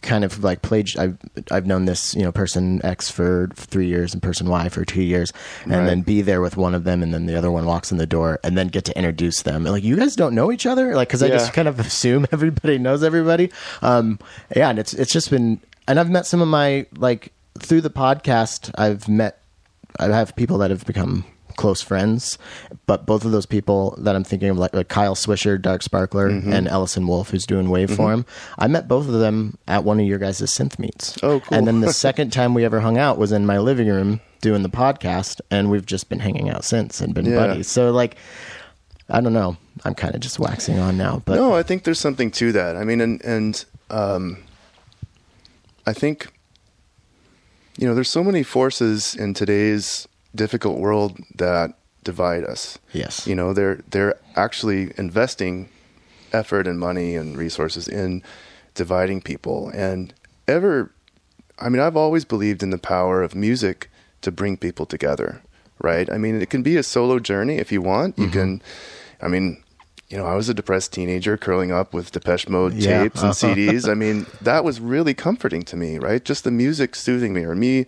kind 0.00 0.24
of 0.24 0.42
like 0.44 0.62
played 0.62 0.88
I've 0.98 1.16
I've 1.50 1.66
known 1.66 1.84
this, 1.84 2.14
you 2.14 2.22
know, 2.22 2.32
person 2.32 2.80
X 2.84 3.10
for 3.10 3.48
3 3.54 3.86
years 3.86 4.12
and 4.14 4.22
person 4.22 4.48
Y 4.48 4.68
for 4.68 4.84
2 4.84 5.02
years 5.02 5.32
and 5.64 5.72
Right. 5.72 5.86
then 5.86 6.00
be 6.02 6.22
there 6.22 6.40
with 6.40 6.56
one 6.56 6.74
of 6.74 6.84
them 6.84 7.02
and 7.02 7.12
then 7.12 7.26
the 7.26 7.36
other 7.36 7.50
one 7.50 7.64
walks 7.66 7.90
in 7.92 7.98
the 7.98 8.06
door 8.06 8.38
and 8.44 8.56
then 8.56 8.68
get 8.68 8.84
to 8.86 8.96
introduce 8.96 9.42
them. 9.42 9.64
Like 9.64 9.82
you 9.84 9.96
guys 9.96 10.14
don't 10.16 10.34
know 10.34 10.50
each 10.52 10.66
other? 10.66 10.94
Like 10.94 11.08
cuz 11.10 11.22
I 11.22 11.28
just 11.28 11.52
kind 11.52 11.68
of 11.68 11.78
assume 11.88 12.26
everybody 12.32 12.78
knows 12.78 13.02
everybody. 13.02 13.50
Um 13.82 14.18
yeah, 14.54 14.70
and 14.70 14.78
it's 14.78 14.94
it's 14.94 15.12
just 15.12 15.30
been 15.30 15.60
and 15.86 15.98
I've 16.00 16.10
met 16.10 16.26
some 16.26 16.40
of 16.42 16.48
my 16.48 16.86
like 16.96 17.32
through 17.58 17.80
the 17.82 17.90
podcast 17.90 18.70
I've 18.76 19.08
met 19.08 19.40
I 19.98 20.06
have 20.08 20.36
people 20.36 20.58
that 20.58 20.70
have 20.70 20.84
become 20.86 21.24
close 21.56 21.82
friends, 21.82 22.38
but 22.86 23.04
both 23.04 23.24
of 23.24 23.32
those 23.32 23.46
people 23.46 23.96
that 23.98 24.14
I'm 24.14 24.22
thinking 24.22 24.48
of, 24.50 24.58
like, 24.58 24.72
like 24.74 24.86
Kyle 24.86 25.16
Swisher, 25.16 25.60
Dark 25.60 25.82
Sparkler, 25.82 26.30
Mm-hmm. 26.30 26.52
and 26.52 26.68
Ellison 26.68 27.04
Wolf, 27.08 27.30
who's 27.30 27.46
doing 27.46 27.66
Waveform, 27.66 28.24
I 28.58 28.68
met 28.68 28.86
both 28.86 29.08
of 29.08 29.14
them 29.14 29.58
at 29.66 29.82
one 29.82 29.98
of 29.98 30.06
your 30.06 30.18
guys' 30.20 30.40
synth 30.42 30.78
meets. 30.78 31.16
Oh, 31.20 31.40
cool. 31.40 31.58
And 31.58 31.66
then 31.66 31.80
the 31.80 31.92
second 32.06 32.32
time 32.32 32.54
we 32.54 32.64
ever 32.64 32.78
hung 32.78 32.96
out 32.96 33.18
was 33.18 33.32
in 33.32 33.44
my 33.44 33.58
living 33.58 33.88
room 33.88 34.20
doing 34.40 34.62
the 34.62 34.68
podcast, 34.68 35.40
and 35.50 35.68
we've 35.68 35.86
just 35.86 36.08
been 36.08 36.20
hanging 36.20 36.48
out 36.48 36.62
since 36.64 37.00
and 37.00 37.12
been 37.12 37.26
Yeah. 37.26 37.34
buddies. 37.48 37.66
So, 37.66 37.90
like, 37.90 38.16
I 39.08 39.20
don't 39.20 39.32
know. 39.32 39.56
I'm 39.84 39.94
kind 39.94 40.14
of 40.14 40.20
just 40.20 40.38
waxing 40.38 40.78
on 40.78 40.96
now, 40.96 41.22
but 41.24 41.34
no, 41.36 41.54
I 41.54 41.64
think 41.64 41.82
there's 41.82 41.98
something 41.98 42.30
to 42.32 42.52
that. 42.52 42.76
I 42.76 42.84
mean, 42.84 43.00
and 43.00 43.20
and 43.24 43.64
um, 43.90 44.36
I 45.86 45.92
think 45.92 46.28
you 47.78 47.86
know, 47.86 47.94
there's 47.94 48.10
so 48.10 48.24
many 48.24 48.42
forces 48.42 49.14
in 49.14 49.34
today's 49.34 50.08
difficult 50.34 50.78
world 50.78 51.18
that 51.36 51.74
divide 52.02 52.44
us. 52.44 52.78
Yes. 52.92 53.26
You 53.26 53.36
know, 53.36 53.52
they're 53.52 53.76
they're 53.88 54.18
actually 54.34 54.92
investing 54.98 55.68
effort 56.32 56.66
and 56.66 56.78
money 56.78 57.14
and 57.14 57.38
resources 57.38 57.86
in 57.86 58.22
dividing 58.74 59.22
people. 59.22 59.70
And 59.70 60.12
ever 60.48 60.90
I 61.60 61.68
mean, 61.68 61.80
I've 61.80 61.96
always 61.96 62.24
believed 62.24 62.62
in 62.62 62.70
the 62.70 62.78
power 62.78 63.22
of 63.22 63.34
music 63.34 63.90
to 64.22 64.32
bring 64.32 64.56
people 64.56 64.86
together, 64.86 65.40
right? 65.80 66.10
I 66.12 66.18
mean, 66.18 66.42
it 66.42 66.50
can 66.50 66.62
be 66.62 66.76
a 66.76 66.82
solo 66.82 67.20
journey 67.20 67.58
if 67.58 67.70
you 67.70 67.80
want. 67.80 68.18
You 68.18 68.24
mm-hmm. 68.24 68.32
can 68.32 68.62
I 69.22 69.28
mean, 69.28 69.62
you 70.10 70.16
know, 70.16 70.24
I 70.24 70.34
was 70.34 70.48
a 70.48 70.54
depressed 70.54 70.92
teenager 70.92 71.36
curling 71.36 71.70
up 71.70 71.92
with 71.92 72.12
Depeche 72.12 72.48
Mode 72.48 72.74
Yeah. 72.74 73.02
tapes 73.02 73.22
and 73.22 73.32
CDs. 73.34 73.88
I 73.88 73.94
mean, 73.94 74.26
that 74.40 74.64
was 74.64 74.80
really 74.80 75.14
comforting 75.14 75.62
to 75.64 75.76
me, 75.76 75.98
right? 75.98 76.24
Just 76.24 76.44
the 76.44 76.50
music 76.50 76.94
soothing 76.94 77.34
me 77.34 77.42
or 77.44 77.54
me, 77.54 77.86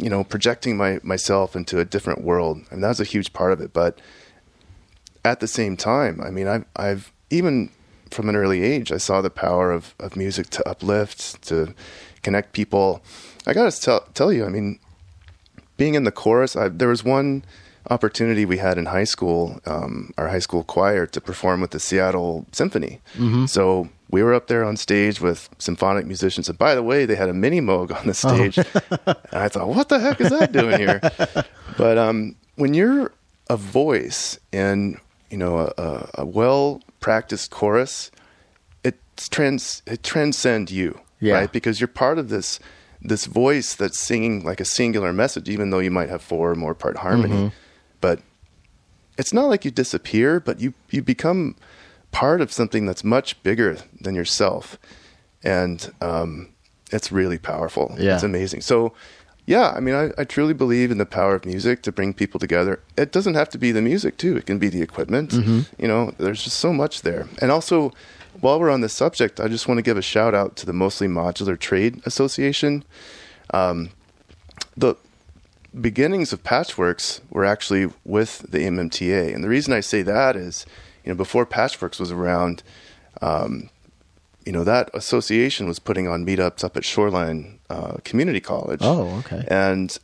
you 0.00 0.10
know, 0.10 0.24
projecting 0.24 0.76
my 0.76 0.98
myself 1.02 1.54
into 1.54 1.78
a 1.78 1.84
different 1.84 2.22
world. 2.22 2.62
I 2.70 2.74
And 2.74 2.82
that 2.82 2.88
was 2.88 3.00
a 3.00 3.04
huge 3.04 3.32
part 3.32 3.52
of 3.52 3.60
it. 3.60 3.72
But 3.72 4.00
at 5.24 5.40
the 5.40 5.46
same 5.46 5.76
time, 5.76 6.20
I 6.20 6.30
mean, 6.30 6.48
I've, 6.48 6.64
I've 6.74 7.12
even 7.30 7.70
from 8.10 8.28
an 8.28 8.34
early 8.34 8.62
age, 8.64 8.90
I 8.90 8.96
saw 8.96 9.20
the 9.20 9.30
power 9.30 9.70
of, 9.70 9.94
of 10.00 10.16
music 10.16 10.50
to 10.50 10.68
uplift, 10.68 11.42
to 11.42 11.74
connect 12.22 12.52
people. 12.52 13.02
I 13.46 13.52
got 13.52 13.70
to 13.70 13.80
tell, 13.80 14.00
tell 14.14 14.32
you, 14.32 14.44
I 14.44 14.48
mean, 14.48 14.80
being 15.76 15.94
in 15.94 16.02
the 16.02 16.10
chorus, 16.10 16.56
I, 16.56 16.68
there 16.68 16.88
was 16.88 17.04
one 17.04 17.44
opportunity 17.90 18.44
we 18.44 18.58
had 18.58 18.78
in 18.78 18.86
high 18.86 19.04
school, 19.04 19.60
um, 19.66 20.12
our 20.16 20.28
high 20.28 20.38
school 20.38 20.62
choir, 20.64 21.06
to 21.06 21.20
perform 21.20 21.60
with 21.60 21.72
the 21.72 21.80
Seattle 21.80 22.46
Symphony. 22.52 23.00
So 23.46 23.88
we 24.10 24.22
were 24.22 24.32
up 24.34 24.46
there 24.46 24.64
on 24.64 24.76
stage 24.76 25.20
with 25.20 25.48
symphonic 25.58 26.06
musicians. 26.06 26.48
And 26.48 26.56
by 26.58 26.74
the 26.74 26.82
way, 26.82 27.04
they 27.04 27.16
had 27.16 27.28
a 27.28 27.32
Minimoog 27.32 27.94
on 27.94 28.06
the 28.06 28.14
stage. 28.14 28.56
and 29.06 29.16
I 29.32 29.48
thought, 29.48 29.68
what 29.68 29.88
the 29.88 29.98
heck 29.98 30.20
is 30.20 30.30
that 30.30 30.52
doing 30.52 30.78
here? 30.78 31.00
but 31.76 31.98
um, 31.98 32.36
when 32.56 32.74
you're 32.74 33.12
a 33.48 33.56
voice 33.56 34.38
in 34.52 34.98
you 35.30 35.36
know 35.36 35.58
a, 35.76 36.08
a, 36.14 36.24
well 36.26 36.80
practiced 37.00 37.50
chorus, 37.50 38.10
it's 38.84 39.28
trans 39.28 39.82
it 39.86 40.02
transcends 40.02 40.72
you, 40.72 40.98
Yeah. 41.20 41.34
right? 41.34 41.52
Because 41.52 41.80
you're 41.80 41.88
part 41.88 42.18
of 42.18 42.28
this 42.28 42.58
this 43.02 43.26
voice 43.26 43.74
that's 43.74 43.98
singing 43.98 44.44
like 44.44 44.60
a 44.60 44.64
singular 44.64 45.12
message, 45.12 45.48
even 45.48 45.70
though 45.70 45.78
you 45.78 45.90
might 45.90 46.08
have 46.08 46.20
four 46.22 46.50
or 46.50 46.54
more 46.54 46.74
part 46.74 46.98
harmony. 46.98 47.52
But 48.00 48.20
it's 49.18 49.32
not 49.32 49.46
like 49.48 49.64
you 49.64 49.70
disappear, 49.70 50.40
but 50.40 50.60
you 50.60 50.74
you 50.90 51.02
become 51.02 51.56
part 52.10 52.40
of 52.40 52.52
something 52.52 52.86
that's 52.86 53.04
much 53.04 53.40
bigger 53.42 53.76
than 54.00 54.14
yourself, 54.14 54.78
and 55.42 55.92
um, 56.00 56.48
it's 56.90 57.12
really 57.12 57.38
powerful. 57.38 57.94
Yeah. 57.98 58.14
it's 58.14 58.24
amazing. 58.24 58.62
So. 58.62 58.92
Yeah, 59.46 59.72
I 59.74 59.80
mean, 59.80 59.96
I, 59.96 60.10
I 60.16 60.24
truly 60.24 60.52
believe 60.54 60.92
in 60.92 60.98
the 60.98 61.06
power 61.06 61.34
of 61.34 61.44
music 61.44 61.82
to 61.82 61.90
bring 61.90 62.14
people 62.14 62.38
together. 62.38 62.78
It 62.96 63.10
doesn't 63.10 63.34
have 63.34 63.48
to 63.48 63.58
be 63.58 63.72
the 63.72 63.82
music, 63.82 64.16
too. 64.16 64.36
It 64.36 64.46
can 64.46 64.60
be 64.60 64.68
the 64.68 64.80
equipment. 64.80 65.32
You 65.32 65.88
know, 65.88 66.12
there's 66.18 66.44
just 66.44 66.58
so 66.58 66.72
much 66.72 67.02
there. 67.02 67.26
And 67.40 67.50
also, 67.50 67.90
while 68.40 68.60
we're 68.60 68.70
on 68.70 68.80
this 68.80 68.92
subject, 68.92 69.40
I 69.40 69.48
just 69.48 69.66
want 69.66 69.78
to 69.78 69.82
give 69.82 69.96
a 69.96 70.02
shout 70.02 70.34
out 70.34 70.54
to 70.56 70.66
the 70.66 70.72
Mostly 70.72 71.08
Modular 71.08 71.58
Trade 71.58 72.00
Association. 72.04 72.84
Um, 73.52 73.90
the 74.76 74.94
beginnings 75.78 76.32
of 76.32 76.42
Patchwerks 76.42 77.20
were 77.30 77.44
actually 77.44 77.90
with 78.04 78.40
the 78.50 78.58
MMTA, 78.58 79.34
and 79.34 79.42
the 79.44 79.48
reason 79.48 79.72
I 79.72 79.80
say 79.80 80.02
that 80.02 80.36
is, 80.36 80.66
you 81.04 81.12
know, 81.12 81.16
before 81.16 81.46
Patchwerks 81.46 81.98
was 82.00 82.10
around, 82.10 82.62
um, 83.22 83.70
you 84.44 84.52
know, 84.52 84.64
that 84.64 84.90
association 84.94 85.66
was 85.68 85.78
putting 85.78 86.08
on 86.08 86.24
meetups 86.26 86.64
up 86.64 86.76
at 86.76 86.84
Shoreline 86.84 87.58
uh, 87.68 87.98
Community 88.04 88.40
College. 88.40 88.80
Oh, 88.82 89.18
okay. 89.18 89.44
And 89.48 89.96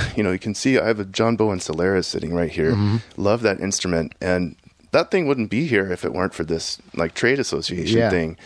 you 0.16 0.22
know, 0.22 0.32
you 0.32 0.38
can 0.38 0.54
see 0.54 0.78
I 0.78 0.86
have 0.86 1.00
a 1.00 1.04
John 1.04 1.36
Bowen 1.36 1.60
Solaris 1.60 2.06
sitting 2.06 2.34
right 2.34 2.50
here. 2.50 3.00
Love 3.16 3.42
that 3.42 3.60
instrument, 3.60 4.14
and 4.20 4.56
that 4.92 5.10
thing 5.10 5.26
wouldn't 5.26 5.50
be 5.50 5.66
here 5.66 5.90
if 5.90 6.04
it 6.04 6.12
weren't 6.12 6.34
for 6.34 6.44
this 6.44 6.78
like 6.94 7.14
trade 7.14 7.38
association 7.38 7.98
Yeah. 7.98 8.10
thing. 8.10 8.36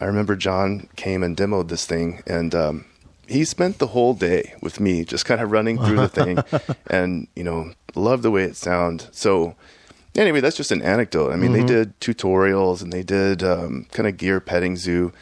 I 0.00 0.04
remember 0.04 0.36
John 0.36 0.88
came 0.96 1.22
and 1.22 1.34
demoed 1.36 1.68
this 1.68 1.86
thing, 1.86 2.22
and 2.26 2.54
um, 2.54 2.84
he 3.26 3.44
spent 3.44 3.78
the 3.78 3.88
whole 3.88 4.14
day 4.14 4.54
with 4.62 4.80
me, 4.80 5.04
just 5.04 5.24
kind 5.24 5.40
of 5.40 5.50
running 5.50 5.78
through 5.78 5.96
the 5.96 6.08
thing, 6.08 6.38
and 6.86 7.28
you 7.34 7.44
know, 7.44 7.72
love 7.94 8.22
the 8.22 8.30
way 8.30 8.44
it 8.44 8.56
sound. 8.56 9.08
So, 9.12 9.54
anyway, 10.14 10.40
that's 10.40 10.56
just 10.56 10.70
an 10.72 10.82
anecdote. 10.82 11.32
I 11.32 11.36
mean, 11.36 11.52
they 11.52 11.64
did 11.64 11.98
tutorials 12.00 12.82
and 12.82 12.92
they 12.92 13.02
did 13.02 13.42
um, 13.42 13.86
kind 13.92 14.08
of 14.08 14.16
gear 14.16 14.40
petting 14.40 14.76
zoo. 14.76 15.12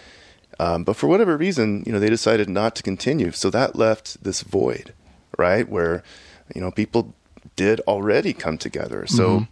Um, 0.61 0.85
but 0.85 0.97
for 0.97 1.09
whatever 1.09 1.37
reason, 1.37 1.83
you 1.87 1.93
know, 1.93 1.99
they 1.99 2.09
decided 2.09 2.49
not 2.49 2.77
to 2.77 2.83
continue. 2.83 3.33
So 3.33 3.51
that 3.51 3.75
left 3.75 4.23
this 4.23 4.43
void, 4.43 4.95
right? 5.37 5.69
Where, 5.69 6.03
you 6.55 6.61
know, 6.61 6.71
people 6.71 7.15
did 7.57 7.81
already 7.81 8.33
come 8.33 8.59
together. 8.59 9.07
So, 9.07 9.47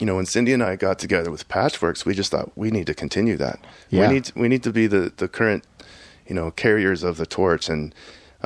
you 0.00 0.06
know, 0.06 0.16
when 0.16 0.26
Cindy 0.26 0.52
and 0.52 0.62
I 0.62 0.76
got 0.76 0.98
together 0.98 1.30
with 1.30 1.48
Patchwerks, 1.48 2.04
we 2.04 2.14
just 2.14 2.30
thought 2.30 2.50
we 2.56 2.70
need 2.70 2.86
to 2.86 2.94
continue 2.94 3.36
that. 3.36 3.60
Yeah. 3.90 4.08
We 4.08 4.14
need 4.14 4.32
we 4.34 4.48
need 4.48 4.62
to 4.64 4.72
be 4.72 4.86
the 4.86 5.12
the 5.16 5.28
current, 5.28 5.64
you 6.26 6.34
know, 6.34 6.50
carriers 6.50 7.02
of 7.02 7.16
the 7.16 7.26
torch. 7.26 7.68
And 7.68 7.94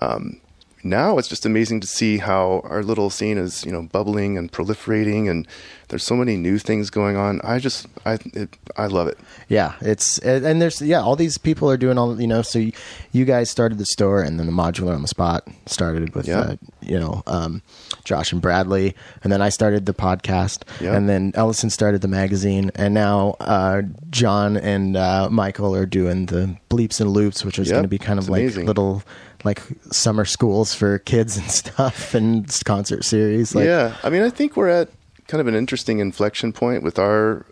um, 0.01 0.41
now 0.85 1.19
it's 1.19 1.29
just 1.29 1.45
amazing 1.47 1.81
to 1.81 1.87
see 1.87 2.19
how 2.19 2.61
our 2.65 2.83
little 2.83 3.11
scene 3.11 3.39
is, 3.39 3.65
you 3.65 3.73
know, 3.73 3.83
bubbling 3.83 4.39
and 4.39 4.51
proliferating, 4.53 5.29
and 5.31 5.47
there's 5.89 6.05
so 6.05 6.15
many 6.15 6.37
new 6.37 6.59
things 6.59 6.91
going 6.91 7.17
on. 7.17 7.41
I 7.43 7.59
just 7.59 7.87
I 8.07 8.19
it, 8.35 8.57
I 8.77 8.87
love 8.87 9.09
it. 9.09 9.19
Yeah, 9.49 9.75
it's 9.81 10.19
and 10.19 10.61
there's 10.63 10.81
yeah, 10.83 11.01
all 11.01 11.17
these 11.17 11.39
people 11.39 11.71
are 11.71 11.77
doing 11.77 11.99
all 11.99 12.21
you 12.21 12.27
know. 12.27 12.43
So 12.43 12.59
you, 12.59 12.73
you 13.13 13.25
guys 13.25 13.51
started 13.51 13.79
the 13.79 13.87
store, 13.87 14.23
and 14.23 14.39
then 14.39 14.47
the 14.47 14.53
modular 14.53 14.95
on 14.95 15.03
the 15.03 15.09
spot 15.09 15.47
started 15.67 16.15
with 16.15 16.27
Yeah. 16.29 16.41
uh, 16.41 16.57
you 16.81 16.99
know 16.99 17.23
um, 17.27 17.63
Josh 18.05 18.33
and 18.33 18.41
Bradley, 18.43 18.95
and 19.25 19.33
then 19.33 19.41
I 19.43 19.49
started 19.49 19.87
the 19.87 19.95
podcast, 19.95 20.63
Yeah. 20.81 20.95
and 20.95 21.09
then 21.09 21.33
Ellison 21.35 21.71
started 21.71 22.03
the 22.03 22.09
magazine, 22.09 22.71
and 22.75 22.95
now 22.95 23.37
uh, 23.41 23.83
John 24.11 24.57
and 24.57 24.97
uh, 24.97 25.29
Michael 25.31 25.75
are 25.75 25.87
doing 25.87 26.27
the 26.27 26.57
bleeps 26.71 27.01
and 27.01 27.11
loops, 27.11 27.45
which 27.45 27.59
is 27.59 27.69
Yep, 27.69 27.75
going 27.75 27.83
to 27.85 27.89
be 27.89 27.99
kind 27.99 28.19
of 28.19 28.25
it's 28.25 28.31
like 28.31 28.43
amazing. 28.43 28.67
little 28.67 29.03
like 29.45 29.63
summer 29.91 30.25
schools 30.25 30.75
for 30.75 30.99
kids 30.99 31.37
and 31.37 31.51
stuff, 31.51 32.15
and 32.15 32.49
concert 32.65 33.05
series. 33.05 33.55
Like, 33.55 33.67
yeah, 33.67 33.97
I 34.03 34.11
mean, 34.11 34.23
I 34.23 34.31
think 34.31 34.57
we're 34.57 34.69
at 34.69 34.89
kind 35.27 35.41
of 35.41 35.47
an 35.47 35.55
interesting 35.55 35.99
inflection 36.01 36.53
point 36.53 36.83
with 36.83 36.99
our, 36.99 37.45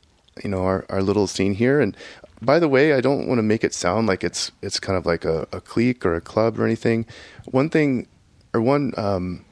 you 0.42 0.50
know, 0.50 0.64
our, 0.64 0.84
our 0.88 1.02
little 1.02 1.26
scene 1.26 1.54
here. 1.54 1.80
And 1.80 1.96
by 2.42 2.58
the 2.58 2.68
way, 2.68 2.92
I 2.94 3.00
don't 3.00 3.26
want 3.28 3.38
to 3.38 3.42
make 3.42 3.62
it 3.64 3.72
sound 3.74 4.06
like 4.08 4.24
it's 4.24 4.50
it's 4.62 4.80
kind 4.80 4.96
of 4.98 5.06
like 5.06 5.24
a, 5.24 5.46
a 5.52 5.60
clique 5.60 6.04
or 6.04 6.14
a 6.14 6.20
club 6.20 6.58
or 6.58 6.64
anything. 6.64 7.06
One 7.46 7.68
thing, 7.70 8.08
or 8.52 8.60
one, 8.60 8.92
um, 8.96 9.44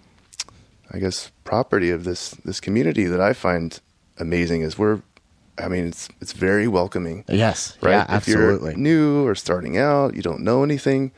I 0.92 0.98
guess, 0.98 1.30
property 1.44 1.90
of 1.90 2.04
this 2.04 2.30
this 2.44 2.60
community 2.60 3.04
that 3.04 3.20
I 3.20 3.32
find 3.32 3.78
amazing 4.18 4.62
is 4.62 4.78
we're, 4.78 5.00
I 5.58 5.68
mean, 5.68 5.86
it's 5.88 6.08
it's 6.20 6.32
very 6.32 6.68
welcoming 6.68 7.24
Yes. 7.28 7.76
right? 7.80 7.92
Yeah. 7.92 8.02
if 8.04 8.10
Absolutely. 8.10 8.70
you're 8.72 8.78
new 8.80 9.26
or 9.26 9.34
starting 9.34 9.76
out, 9.78 10.14
you 10.14 10.22
don't 10.22 10.40
know 10.40 10.62
anything, 10.62 11.10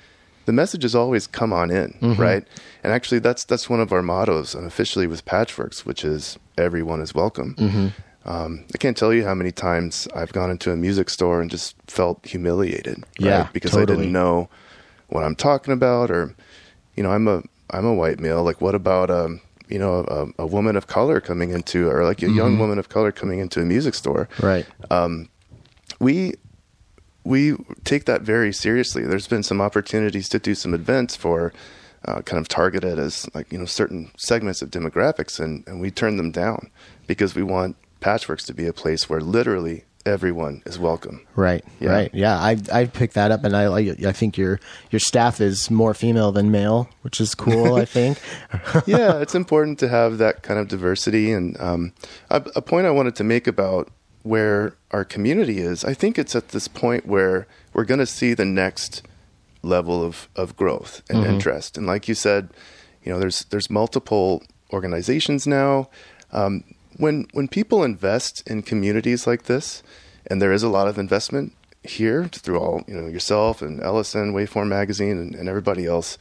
the 0.46 0.52
message 0.52 0.84
is 0.84 0.94
always 0.94 1.26
come 1.26 1.52
on 1.52 1.70
in, 1.70 1.92
Mm-hmm. 2.00 2.20
right? 2.20 2.44
And 2.82 2.92
actually, 2.92 3.18
that's 3.20 3.44
that's 3.44 3.68
one 3.70 3.80
of 3.80 3.92
our 3.92 4.02
mottos 4.02 4.54
officially 4.54 5.06
with 5.06 5.24
Patchwerks, 5.24 5.80
which 5.84 6.04
is 6.04 6.38
everyone 6.56 7.00
is 7.02 7.14
welcome. 7.14 7.54
Mm-hmm. 7.58 7.88
Um, 8.28 8.64
I 8.74 8.78
can't 8.78 8.96
tell 8.96 9.12
you 9.14 9.24
how 9.24 9.34
many 9.34 9.52
times 9.52 10.08
I've 10.14 10.32
gone 10.32 10.50
into 10.50 10.72
a 10.72 10.76
music 10.76 11.10
store 11.10 11.40
and 11.40 11.48
just 11.50 11.76
felt 11.86 12.26
humiliated, 12.26 12.98
right? 13.20 13.26
Yeah, 13.28 13.48
because 13.52 13.76
I 13.76 13.84
didn't 13.84 14.10
know 14.10 14.48
what 15.08 15.22
I'm 15.22 15.36
talking 15.36 15.72
about, 15.72 16.10
or 16.10 16.34
you 16.96 17.02
know, 17.04 17.10
I'm 17.12 17.28
a 17.28 17.42
I'm 17.70 17.86
a 17.86 17.94
white 17.94 18.18
male. 18.20 18.42
Like, 18.42 18.60
what 18.60 18.74
about 18.74 19.10
um, 19.10 19.40
you 19.68 19.78
know, 19.78 20.04
a, 20.38 20.42
a 20.42 20.46
woman 20.46 20.76
of 20.76 20.86
color 20.86 21.20
coming 21.20 21.50
into, 21.50 21.88
or 21.88 22.04
like 22.04 22.22
a 22.22 22.26
Mm-hmm. 22.26 22.36
young 22.38 22.58
woman 22.58 22.78
of 22.78 22.88
color 22.88 23.12
coming 23.12 23.38
into 23.40 23.60
a 23.60 23.64
music 23.64 23.94
store? 23.94 24.28
right. 24.40 24.66
we 26.00 26.34
we 27.26 27.56
take 27.84 28.04
that 28.06 28.22
very 28.22 28.52
seriously. 28.52 29.02
There's 29.04 29.26
been 29.28 29.42
some 29.42 29.60
opportunities 29.60 30.28
to 30.30 30.38
do 30.38 30.54
some 30.54 30.72
events 30.74 31.16
for 31.16 31.52
uh, 32.04 32.22
kind 32.22 32.40
of 32.40 32.46
targeted 32.48 32.98
as 32.98 33.28
like 33.34 33.52
you 33.52 33.58
know 33.58 33.64
certain 33.66 34.10
segments 34.16 34.62
of 34.62 34.70
demographics, 34.70 35.40
and 35.40 35.66
and 35.66 35.80
we 35.80 35.90
turn 35.90 36.16
them 36.16 36.30
down 36.30 36.70
because 37.06 37.34
we 37.34 37.42
want 37.42 37.76
Patchwerks 38.00 38.46
to 38.46 38.54
be 38.54 38.66
a 38.66 38.72
place 38.72 39.08
where 39.10 39.20
literally 39.20 39.84
everyone 40.04 40.62
is 40.64 40.78
welcome. 40.78 41.26
Right, 41.34 41.64
Yeah. 41.80 41.90
right, 41.90 42.10
yeah. 42.14 42.38
I 42.38 42.56
I 42.72 42.84
picked 42.84 43.14
that 43.14 43.32
up, 43.32 43.42
and 43.42 43.56
I. 43.56 43.64
I 44.08 44.12
think 44.12 44.38
your 44.38 44.60
your 44.92 45.00
staff 45.00 45.40
is 45.40 45.68
more 45.68 45.94
female 45.94 46.30
than 46.30 46.52
male, 46.52 46.88
which 47.02 47.20
is 47.20 47.34
cool. 47.34 47.74
I 47.74 47.84
think. 47.96 48.20
yeah, 48.86 49.18
it's 49.20 49.34
important 49.34 49.80
to 49.80 49.88
have 49.88 50.18
that 50.18 50.42
kind 50.44 50.60
of 50.60 50.68
diversity. 50.68 51.32
And 51.32 51.60
um, 51.60 51.92
a, 52.30 52.40
a 52.54 52.62
point 52.62 52.86
I 52.86 52.90
wanted 52.90 53.16
to 53.16 53.24
make 53.24 53.48
about 53.48 53.88
where 54.26 54.74
our 54.90 55.04
community 55.04 55.58
is, 55.58 55.84
I 55.84 55.94
think 55.94 56.18
it's 56.18 56.34
at 56.34 56.48
this 56.48 56.68
point 56.68 57.06
where 57.06 57.46
we're 57.72 57.84
going 57.84 58.00
to 58.00 58.06
see 58.06 58.34
the 58.34 58.44
next 58.44 59.02
level 59.62 60.02
of, 60.02 60.28
of 60.34 60.56
growth 60.56 61.02
and 61.08 61.24
interest. 61.24 61.78
And 61.78 61.86
like 61.86 62.08
you 62.08 62.14
said, 62.14 62.50
you 63.02 63.12
know, 63.12 63.18
there's 63.20 63.44
there's 63.46 63.70
multiple 63.70 64.42
organizations 64.72 65.46
now. 65.46 65.88
Um, 66.32 66.64
when 66.96 67.26
when 67.32 67.46
people 67.46 67.84
invest 67.84 68.42
in 68.46 68.62
communities 68.62 69.26
like 69.26 69.44
this, 69.44 69.82
and 70.26 70.42
there 70.42 70.52
is 70.52 70.64
a 70.64 70.68
lot 70.68 70.88
of 70.88 70.98
investment 70.98 71.52
here 71.84 72.26
through 72.26 72.58
all 72.58 72.82
you 72.88 72.94
know 72.94 73.06
yourself 73.06 73.62
and 73.62 73.80
Ellison, 73.80 74.34
Waveform 74.34 74.66
Magazine, 74.68 75.18
and, 75.18 75.34
and 75.36 75.48
everybody 75.48 75.86
else 75.86 76.18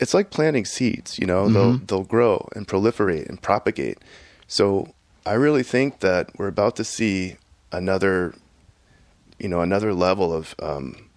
it's 0.00 0.14
like 0.14 0.30
planting 0.30 0.64
seeds 0.64 1.18
you 1.18 1.26
know 1.26 1.48
they'll 1.48 1.78
they'll 1.86 2.04
grow 2.04 2.48
and 2.56 2.66
proliferate 2.66 3.28
and 3.28 3.40
propagate 3.40 3.98
so 4.46 4.93
i 5.26 5.32
really 5.32 5.62
think 5.62 6.00
that 6.00 6.30
we're 6.38 6.48
about 6.48 6.76
to 6.76 6.84
see 6.84 7.36
another 7.72 8.34
you 9.38 9.48
know 9.48 9.60
another 9.60 9.92
level 9.92 10.32
of 10.32 10.54
um, 10.60 11.08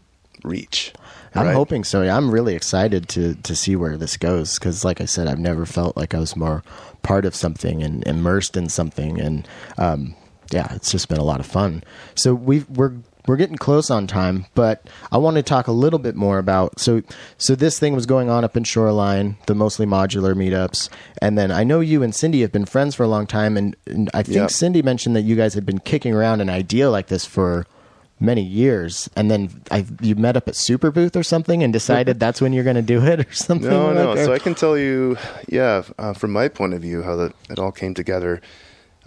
reach 0.43 0.93
I'm 1.35 1.47
right? 1.47 1.53
hoping 1.53 1.83
so. 1.83 2.01
Yeah, 2.01 2.17
I'm 2.17 2.31
really 2.31 2.55
excited 2.55 3.07
to 3.09 3.35
to 3.35 3.55
see 3.55 3.75
where 3.75 3.97
this 3.97 4.17
goes 4.17 4.57
because, 4.57 4.83
like 4.83 5.01
I 5.01 5.05
said, 5.05 5.27
I've 5.27 5.39
never 5.39 5.65
felt 5.65 5.95
like 5.95 6.13
I 6.13 6.19
was 6.19 6.35
more 6.35 6.63
part 7.03 7.25
of 7.25 7.35
something 7.35 7.83
and 7.83 8.05
immersed 8.07 8.57
in 8.57 8.69
something, 8.69 9.19
and 9.19 9.47
um, 9.77 10.15
yeah, 10.51 10.73
it's 10.73 10.91
just 10.91 11.09
been 11.09 11.19
a 11.19 11.23
lot 11.23 11.39
of 11.39 11.45
fun. 11.45 11.83
So 12.15 12.33
we 12.33 12.61
we're 12.69 12.95
we're 13.27 13.37
getting 13.37 13.57
close 13.57 13.89
on 13.89 14.07
time, 14.07 14.45
but 14.55 14.89
I 15.11 15.17
want 15.17 15.35
to 15.37 15.43
talk 15.43 15.67
a 15.67 15.71
little 15.71 15.99
bit 15.99 16.15
more 16.15 16.37
about 16.39 16.79
so 16.79 17.01
so 17.37 17.55
this 17.55 17.77
thing 17.79 17.93
was 17.93 18.05
going 18.05 18.29
on 18.29 18.43
up 18.43 18.55
in 18.57 18.63
Shoreline, 18.63 19.37
the 19.47 19.55
mostly 19.55 19.85
modular 19.85 20.33
meetups, 20.33 20.89
and 21.21 21.37
then 21.37 21.51
I 21.51 21.63
know 21.63 21.79
you 21.79 22.03
and 22.03 22.15
Cindy 22.15 22.41
have 22.41 22.51
been 22.51 22.65
friends 22.65 22.95
for 22.95 23.03
a 23.03 23.07
long 23.07 23.27
time, 23.27 23.57
and, 23.57 23.75
and 23.85 24.09
I 24.13 24.23
think 24.23 24.37
Yep. 24.37 24.51
Cindy 24.51 24.81
mentioned 24.81 25.15
that 25.15 25.21
you 25.23 25.35
guys 25.35 25.53
had 25.53 25.65
been 25.65 25.79
kicking 25.79 26.13
around 26.13 26.41
an 26.41 26.49
idea 26.49 26.89
like 26.89 27.07
this 27.07 27.25
for 27.25 27.65
many 28.19 28.41
years, 28.41 29.09
and 29.15 29.29
then 29.29 29.61
I 29.69 29.85
you 30.01 30.15
met 30.15 30.35
up 30.35 30.47
at 30.47 30.55
Super 30.55 30.89
Booth 30.89 31.15
or 31.15 31.21
something 31.21 31.61
and 31.61 31.71
decided 31.71 32.19
that's 32.19 32.41
when 32.41 32.51
you're 32.51 32.63
going 32.63 32.75
to 32.77 32.81
do 32.81 33.03
it 33.05 33.19
or 33.27 33.31
something. 33.31 33.69
no 33.69 33.93
no 33.93 34.09
like- 34.09 34.17
or- 34.19 34.25
so 34.25 34.33
i 34.33 34.39
can 34.39 34.55
tell 34.55 34.75
you 34.77 35.17
yeah 35.47 35.83
uh, 35.99 36.13
from 36.13 36.31
my 36.31 36.47
point 36.47 36.73
of 36.73 36.81
view 36.81 37.03
how 37.03 37.15
that 37.15 37.33
it 37.49 37.59
all 37.59 37.71
came 37.71 37.93
together 37.93 38.41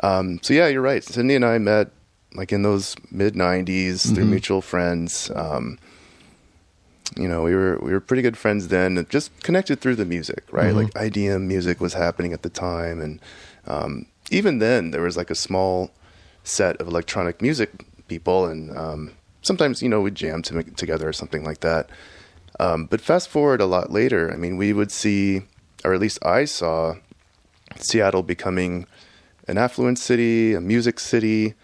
um, 0.05 0.39
so 0.43 0.55
yeah 0.55 0.69
you're 0.69 0.81
right 0.83 1.03
cindy 1.03 1.35
and 1.35 1.45
i 1.45 1.59
met 1.59 1.91
like 2.35 2.53
in 2.53 2.63
those 2.63 2.97
mid 3.11 3.35
'90s 3.35 4.15
through 4.15 4.25
mutual 4.27 4.61
friends. 4.63 5.31
Um, 5.35 5.79
you 7.17 7.29
know, 7.29 7.43
we 7.43 7.55
were 7.55 7.79
we 7.83 7.93
were 7.93 8.01
pretty 8.01 8.23
good 8.23 8.37
friends 8.37 8.69
then, 8.69 8.97
and 8.97 9.09
just 9.11 9.31
connected 9.43 9.81
through 9.81 9.97
the 9.97 10.05
music, 10.05 10.45
right? 10.53 10.75
Like 10.75 10.95
IDM 10.95 11.43
music 11.43 11.81
was 11.81 11.95
happening 11.95 12.33
at 12.33 12.43
the 12.43 12.51
time, 12.51 13.01
and 13.01 13.21
um, 13.67 14.07
even 14.31 14.59
then 14.59 14.91
there 14.93 15.03
was 15.03 15.17
like 15.17 15.31
a 15.31 15.35
small 15.35 15.91
set 16.45 16.81
of 16.81 16.87
electronic 16.87 17.43
music 17.43 17.85
people, 18.07 18.47
and 18.47 18.77
um, 18.77 19.13
sometimes 19.43 19.83
you 19.83 19.89
know 19.89 20.01
we'd 20.01 20.15
jam 20.15 20.43
to 20.43 20.63
together 20.63 21.09
or 21.09 21.13
something 21.13 21.45
like 21.45 21.61
that. 21.61 21.91
Um, 22.61 22.85
but 22.85 23.01
fast 23.01 23.29
forward 23.29 23.61
a 23.61 23.67
lot 23.67 23.91
later, 23.91 24.31
I 24.31 24.37
mean, 24.37 24.59
we 24.59 24.73
would 24.73 24.93
see, 24.93 25.43
or 25.83 25.95
at 25.95 26.01
least 26.01 26.19
I 26.25 26.45
saw, 26.45 26.97
Seattle 27.77 28.23
becoming 28.23 28.87
an 29.49 29.57
affluent 29.57 29.99
city, 29.99 30.55
a 30.55 30.61
music 30.61 31.01
city. 31.01 31.55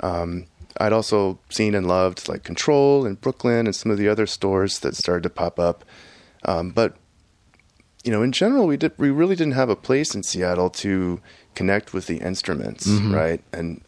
Um, 0.00 0.46
I'd 0.78 0.92
also 0.92 1.38
seen 1.50 1.74
and 1.74 1.86
loved 1.86 2.28
like 2.28 2.42
Control 2.42 3.06
in 3.06 3.14
Brooklyn 3.14 3.66
and 3.66 3.74
some 3.74 3.92
of 3.92 3.98
the 3.98 4.08
other 4.08 4.26
stores 4.26 4.80
that 4.80 4.96
started 4.96 5.22
to 5.22 5.30
pop 5.30 5.58
up. 5.58 5.84
Um, 6.44 6.70
but 6.70 6.96
you 8.02 8.12
know, 8.12 8.22
in 8.22 8.32
general, 8.32 8.66
we 8.66 8.76
did 8.76 8.92
we 8.98 9.10
really 9.10 9.36
didn't 9.36 9.54
have 9.54 9.70
a 9.70 9.76
place 9.76 10.14
in 10.14 10.22
Seattle 10.22 10.68
to 10.70 11.20
connect 11.54 11.94
with 11.94 12.06
the 12.06 12.18
instruments, 12.18 12.86
right? 12.86 13.42
And 13.52 13.80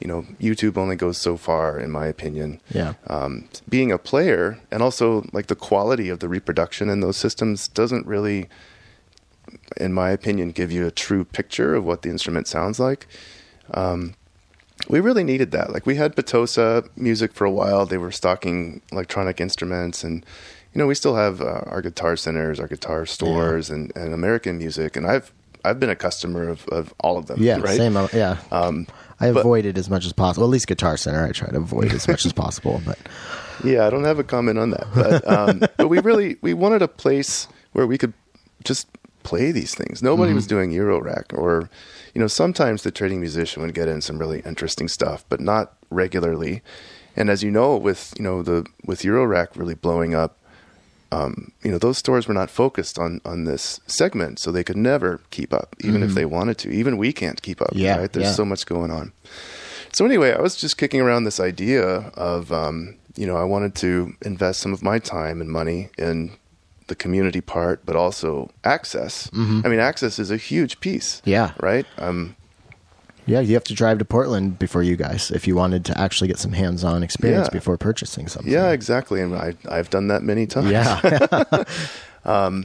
you 0.00 0.06
know, 0.06 0.22
YouTube 0.40 0.76
only 0.76 0.94
goes 0.94 1.16
so 1.18 1.36
far, 1.36 1.78
in 1.78 1.90
my 1.90 2.06
opinion. 2.06 2.60
Yeah. 2.70 2.94
Um, 3.06 3.48
being 3.68 3.90
a 3.90 3.98
player 3.98 4.58
and 4.70 4.82
also 4.82 5.24
like 5.32 5.46
the 5.46 5.56
quality 5.56 6.10
of 6.10 6.20
the 6.20 6.28
reproduction 6.28 6.90
in 6.90 7.00
those 7.00 7.16
systems 7.16 7.66
doesn't 7.66 8.06
really, 8.06 8.48
in 9.78 9.94
my 9.94 10.10
opinion, 10.10 10.50
give 10.50 10.70
you 10.70 10.86
a 10.86 10.90
true 10.90 11.24
picture 11.24 11.74
of 11.74 11.84
what 11.84 12.02
the 12.02 12.10
instrument 12.10 12.46
sounds 12.46 12.78
like. 12.78 13.06
Um, 13.72 14.14
we 14.88 15.00
really 15.00 15.24
needed 15.24 15.50
that. 15.52 15.72
Like 15.72 15.86
we 15.86 15.96
had 15.96 16.14
Petosa 16.14 16.88
music 16.96 17.32
for 17.32 17.44
a 17.44 17.50
while. 17.50 17.86
They 17.86 17.98
were 17.98 18.12
stocking 18.12 18.80
electronic 18.92 19.40
instruments, 19.40 20.04
and 20.04 20.24
you 20.72 20.78
know 20.78 20.86
we 20.86 20.94
still 20.94 21.16
have 21.16 21.40
uh, 21.40 21.62
our 21.66 21.82
guitar 21.82 22.16
centers, 22.16 22.60
our 22.60 22.68
guitar 22.68 23.06
stores, 23.06 23.70
and, 23.70 23.94
and 23.96 24.12
American 24.12 24.58
music. 24.58 24.96
And 24.96 25.06
I've 25.06 25.32
I've 25.64 25.80
been 25.80 25.90
a 25.90 25.96
customer 25.96 26.48
of, 26.48 26.66
of 26.68 26.94
all 27.00 27.18
of 27.18 27.26
them. 27.26 27.42
Yeah, 27.42 27.58
right. 27.58 27.76
same. 27.76 27.96
uh, 27.96 28.08
Yeah. 28.12 28.38
Um, 28.52 28.86
I 29.18 29.28
avoid 29.28 29.64
it 29.64 29.78
as 29.78 29.88
much 29.88 30.04
as 30.04 30.12
possible. 30.12 30.44
At 30.46 30.50
least 30.50 30.66
Guitar 30.66 30.96
Center, 30.98 31.24
I 31.26 31.32
try 31.32 31.48
to 31.48 31.56
avoid 31.56 31.92
as 31.92 32.06
much 32.06 32.26
as 32.26 32.32
possible. 32.44 32.80
But 32.84 32.98
Yeah, 33.64 33.86
I 33.86 33.90
don't 33.90 34.04
have 34.04 34.18
a 34.18 34.24
comment 34.24 34.58
on 34.58 34.70
that, 34.70 34.86
but 34.94 35.26
um, 35.26 35.60
but 35.78 35.88
we 35.88 35.98
really 36.00 36.36
we 36.42 36.54
wanted 36.54 36.82
a 36.82 36.88
place 36.88 37.48
where 37.72 37.86
we 37.86 37.98
could 37.98 38.12
just 38.62 38.86
play 39.22 39.50
these 39.52 39.74
things. 39.74 40.02
Nobody 40.02 40.32
was 40.32 40.46
doing 40.46 40.70
Euro 40.70 41.00
rack 41.00 41.32
or 41.34 41.68
you 42.16 42.20
know, 42.20 42.28
sometimes 42.28 42.82
the 42.82 42.90
trading 42.90 43.20
musician 43.20 43.60
would 43.60 43.74
get 43.74 43.88
in 43.88 44.00
some 44.00 44.16
really 44.16 44.40
interesting 44.46 44.88
stuff, 44.88 45.22
but 45.28 45.38
not 45.38 45.74
regularly. 45.90 46.62
And 47.14 47.28
as 47.28 47.42
you 47.42 47.50
know, 47.50 47.76
with 47.76 48.14
you 48.16 48.24
know 48.24 48.40
the 48.40 48.64
with 48.86 49.02
Eurorack 49.02 49.48
really 49.54 49.74
blowing 49.74 50.14
up, 50.14 50.38
um, 51.12 51.52
you 51.62 51.70
know 51.70 51.76
those 51.76 51.98
stores 51.98 52.26
were 52.26 52.32
not 52.32 52.48
focused 52.48 52.98
on 52.98 53.20
on 53.26 53.44
this 53.44 53.80
segment, 53.86 54.38
so 54.38 54.50
they 54.50 54.64
could 54.64 54.78
never 54.78 55.20
keep 55.30 55.52
up, 55.52 55.76
even 55.80 56.02
if 56.02 56.14
they 56.14 56.24
wanted 56.24 56.56
to. 56.56 56.70
Even 56.70 56.96
we 56.96 57.12
can't 57.12 57.42
keep 57.42 57.60
up. 57.60 57.72
Yeah, 57.74 57.98
right? 57.98 58.10
There's 58.10 58.28
yeah. 58.28 58.32
so 58.32 58.46
much 58.46 58.64
going 58.64 58.90
on. 58.90 59.12
So 59.92 60.06
anyway, 60.06 60.32
I 60.32 60.40
was 60.40 60.56
just 60.56 60.78
kicking 60.78 61.02
around 61.02 61.24
this 61.24 61.38
idea 61.38 61.86
of, 62.14 62.50
um, 62.50 62.96
you 63.14 63.26
know, 63.26 63.36
I 63.36 63.44
wanted 63.44 63.74
to 63.76 64.14
invest 64.22 64.60
some 64.60 64.72
of 64.72 64.82
my 64.82 64.98
time 64.98 65.42
and 65.42 65.50
money 65.50 65.90
in 65.98 66.30
the 66.88 66.94
community 66.94 67.40
part, 67.40 67.84
but 67.84 67.96
also 67.96 68.50
access. 68.64 69.28
I 69.34 69.68
mean, 69.68 69.80
access 69.80 70.18
is 70.18 70.30
a 70.30 70.36
huge 70.36 70.80
piece. 70.80 71.20
Mm-hmm. 71.20 71.30
Yeah. 71.30 71.52
Right. 71.60 71.86
Um, 71.98 72.36
yeah, 73.28 73.40
you 73.40 73.54
have 73.54 73.64
to 73.64 73.74
drive 73.74 73.98
to 73.98 74.04
Portland 74.04 74.56
before 74.58 74.84
you 74.84 74.94
guys 74.96 75.32
if 75.32 75.48
you 75.48 75.56
wanted 75.56 75.84
to 75.86 75.98
actually 75.98 76.28
get 76.28 76.38
some 76.38 76.52
hands-on 76.52 77.02
experience 77.02 77.48
Yeah. 77.50 77.58
before 77.58 77.76
purchasing 77.76 78.28
something. 78.28 78.52
yeah, 78.52 78.70
exactly. 78.70 79.20
And 79.20 79.34
I, 79.34 79.54
I've 79.68 79.90
done 79.90 80.06
that 80.08 80.22
many 80.22 80.46
times. 80.46 80.70
Yeah. 80.70 81.64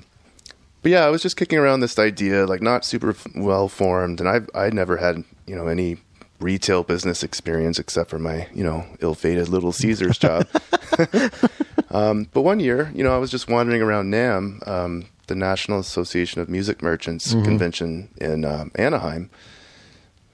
But 0.84 0.90
yeah, 0.92 1.06
I 1.06 1.10
was 1.10 1.22
just 1.22 1.38
kicking 1.38 1.60
around 1.60 1.82
this 1.82 2.00
idea, 2.00 2.48
like 2.48 2.62
not 2.64 2.86
super 2.86 3.16
well 3.36 3.68
formed, 3.68 4.20
and 4.20 4.28
I've 4.28 4.50
I'd 4.56 4.74
never 4.74 4.98
had 4.98 5.24
you 5.46 5.56
know 5.56 5.68
any 5.68 5.98
retail 6.40 6.82
business 6.82 7.22
experience 7.22 7.78
except 7.78 8.10
for 8.10 8.18
my 8.18 8.48
you 8.52 8.64
know 8.64 8.86
ill-fated 9.00 9.48
Little 9.48 9.72
Caesars 9.72 10.18
job. 10.18 10.48
um, 11.92 12.28
but 12.34 12.42
one 12.42 12.60
year, 12.60 12.92
you 12.96 13.04
know, 13.04 13.14
I 13.14 13.18
was 13.18 13.30
just 13.32 13.48
wandering 13.48 13.82
around 13.82 14.12
NAMM, 14.12 14.68
um, 14.68 15.06
the 15.28 15.36
National 15.36 15.80
Association 15.80 16.42
of 16.42 16.50
Music 16.50 16.82
Merchants 16.82 17.34
convention 17.44 18.10
in 18.20 18.44
um, 18.46 18.72
Anaheim. 18.76 19.30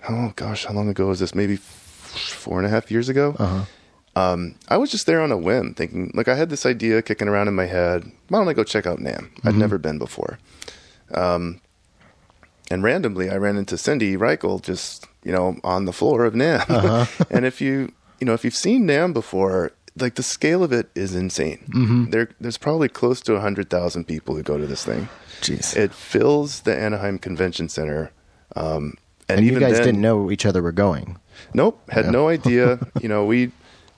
Oh 0.09 0.31
gosh, 0.35 0.65
how 0.65 0.73
long 0.73 0.87
ago 0.89 1.07
was 1.07 1.19
this? 1.19 1.35
Maybe 1.35 1.57
four 1.57 2.57
and 2.57 2.65
a 2.65 2.69
half 2.69 2.89
years 2.91 3.09
ago. 3.09 3.35
Um, 4.15 4.55
I 4.67 4.77
was 4.77 4.89
just 4.89 5.05
there 5.05 5.21
on 5.21 5.31
a 5.31 5.37
whim, 5.37 5.73
thinking 5.75 6.11
like 6.15 6.27
I 6.27 6.33
had 6.35 6.49
this 6.49 6.65
idea 6.65 7.01
kicking 7.03 7.27
around 7.27 7.47
in 7.49 7.53
my 7.55 7.65
head. 7.67 8.11
Why 8.29 8.39
don't 8.39 8.47
I 8.47 8.53
go 8.53 8.63
check 8.63 8.87
out 8.87 8.99
NAMM? 8.99 9.29
I'd 9.43 9.55
never 9.55 9.77
been 9.77 9.99
before. 9.99 10.39
Um, 11.13 11.61
and 12.71 12.81
randomly, 12.83 13.29
I 13.29 13.37
ran 13.37 13.57
into 13.57 13.77
Cindy 13.77 14.17
Reichel 14.17 14.61
just 14.61 15.05
you 15.23 15.31
know 15.31 15.57
on 15.63 15.85
the 15.85 15.93
floor 15.93 16.25
of 16.25 16.33
NAMM. 16.33 17.27
and 17.31 17.45
if 17.45 17.61
you 17.61 17.91
you 18.19 18.25
know 18.25 18.33
if 18.33 18.43
you've 18.43 18.55
seen 18.55 18.87
NAMM 18.87 19.13
before, 19.13 19.71
like 19.99 20.15
the 20.15 20.23
scale 20.23 20.63
of 20.63 20.71
it 20.71 20.89
is 20.95 21.15
insane. 21.15 22.07
There, 22.11 22.29
there's 22.39 22.57
probably 22.57 22.89
close 22.89 23.21
to 23.21 23.39
hundred 23.39 23.69
thousand 23.69 24.05
people 24.05 24.35
who 24.35 24.43
go 24.43 24.57
to 24.57 24.65
this 24.67 24.83
thing. 24.85 25.09
Jeez. 25.41 25.75
It 25.75 25.93
fills 25.93 26.61
the 26.61 26.75
Anaheim 26.77 27.17
Convention 27.19 27.69
Center. 27.69 28.11
Um, 28.55 28.95
and, 29.29 29.39
and 29.39 29.45
you 29.45 29.59
guys 29.59 29.73
then, 29.77 29.85
didn't 29.85 30.01
know 30.01 30.31
each 30.31 30.45
other 30.45 30.61
were 30.61 30.71
going. 30.71 31.19
Nope, 31.53 31.79
had 31.89 32.05
Yeah. 32.05 32.11
no 32.11 32.27
idea. 32.37 32.79
you 33.01 33.09
know, 33.09 33.25
we 33.25 33.51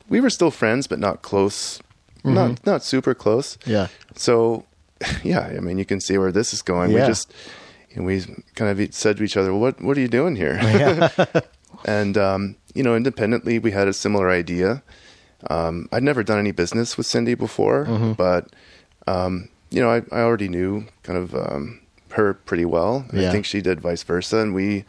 we 0.10 0.20
were 0.22 0.30
still 0.30 0.52
friends, 0.52 0.88
but 0.88 1.00
not 1.00 1.22
close, 1.22 1.80
not 2.24 2.66
not 2.66 2.84
super 2.84 3.14
close. 3.14 3.58
Mm-hmm. 3.58 3.72
Yeah. 3.72 3.88
So, 4.16 4.66
yeah, 5.24 5.42
I 5.42 5.60
mean, 5.60 5.78
you 5.78 5.86
can 5.86 6.00
see 6.02 6.18
where 6.18 6.32
this 6.32 6.54
is 6.54 6.62
going. 6.62 6.92
Yeah. 6.92 7.02
We 7.02 7.08
just 7.08 7.32
and 7.96 8.06
we 8.06 8.22
kind 8.56 8.70
of 8.80 8.94
said 8.94 9.18
to 9.18 9.24
each 9.24 9.38
other, 9.38 9.52
well, 9.52 9.62
"What 9.62 9.82
what 9.82 9.98
are 9.98 10.02
you 10.02 10.08
doing 10.10 10.36
here?" 10.36 10.60
Yeah. 10.62 11.10
and 11.86 12.18
um, 12.18 12.56
you 12.74 12.84
know, 12.84 12.96
independently, 12.96 13.60
we 13.60 13.72
had 13.72 13.88
a 13.88 13.94
similar 13.94 14.30
idea. 14.30 14.82
Um, 15.50 15.88
I'd 15.92 16.04
never 16.04 16.24
done 16.24 16.40
any 16.40 16.52
business 16.52 16.98
with 16.98 17.06
Cindy 17.08 17.34
before, 17.36 17.86
Mm-hmm. 17.86 18.14
but 18.14 18.50
um, 19.08 19.50
you 19.70 19.82
know, 19.82 19.90
I, 19.90 20.02
I 20.12 20.22
already 20.22 20.50
knew 20.50 20.86
kind 21.04 21.18
of 21.18 21.34
um, 21.36 21.80
her 22.12 22.34
pretty 22.34 22.66
well. 22.66 23.06
Yeah. 23.14 23.30
I 23.30 23.32
think 23.32 23.46
she 23.46 23.62
did 23.62 23.80
vice 23.82 24.04
versa, 24.04 24.38
and 24.38 24.54
we 24.54 24.86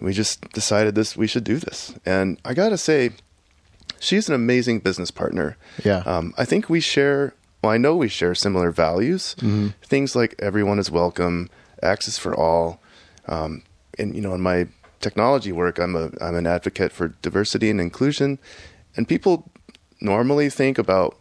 we 0.00 0.12
just 0.12 0.40
decided 0.52 0.94
this 0.94 1.16
we 1.16 1.26
should 1.26 1.44
do 1.44 1.58
this. 1.58 1.94
And 2.06 2.38
I 2.44 2.54
gotta 2.54 2.78
say, 2.78 3.10
she's 3.98 4.28
an 4.28 4.34
amazing 4.34 4.80
business 4.80 5.10
partner. 5.10 5.56
Yeah. 5.84 5.98
Um, 6.06 6.34
I 6.38 6.44
think 6.44 6.68
we 6.70 6.80
share. 6.80 7.34
Well, 7.62 7.72
I 7.72 7.78
know 7.78 7.96
we 7.96 8.08
share 8.08 8.34
similar 8.34 8.70
values. 8.70 9.34
Things 9.82 10.14
like 10.14 10.34
everyone 10.38 10.78
is 10.78 10.90
welcome, 10.90 11.50
access 11.82 12.16
for 12.18 12.34
all, 12.34 12.80
um, 13.26 13.62
and 13.98 14.14
you 14.14 14.20
know, 14.22 14.34
in 14.34 14.40
my 14.40 14.68
technology 15.00 15.52
work, 15.52 15.78
I'm 15.78 15.96
a 15.96 16.10
I'm 16.20 16.36
an 16.36 16.46
advocate 16.46 16.92
for 16.92 17.08
diversity 17.22 17.70
and 17.70 17.80
inclusion, 17.80 18.38
and 18.96 19.08
people 19.08 19.50
normally 20.00 20.50
think 20.50 20.78
about. 20.78 21.16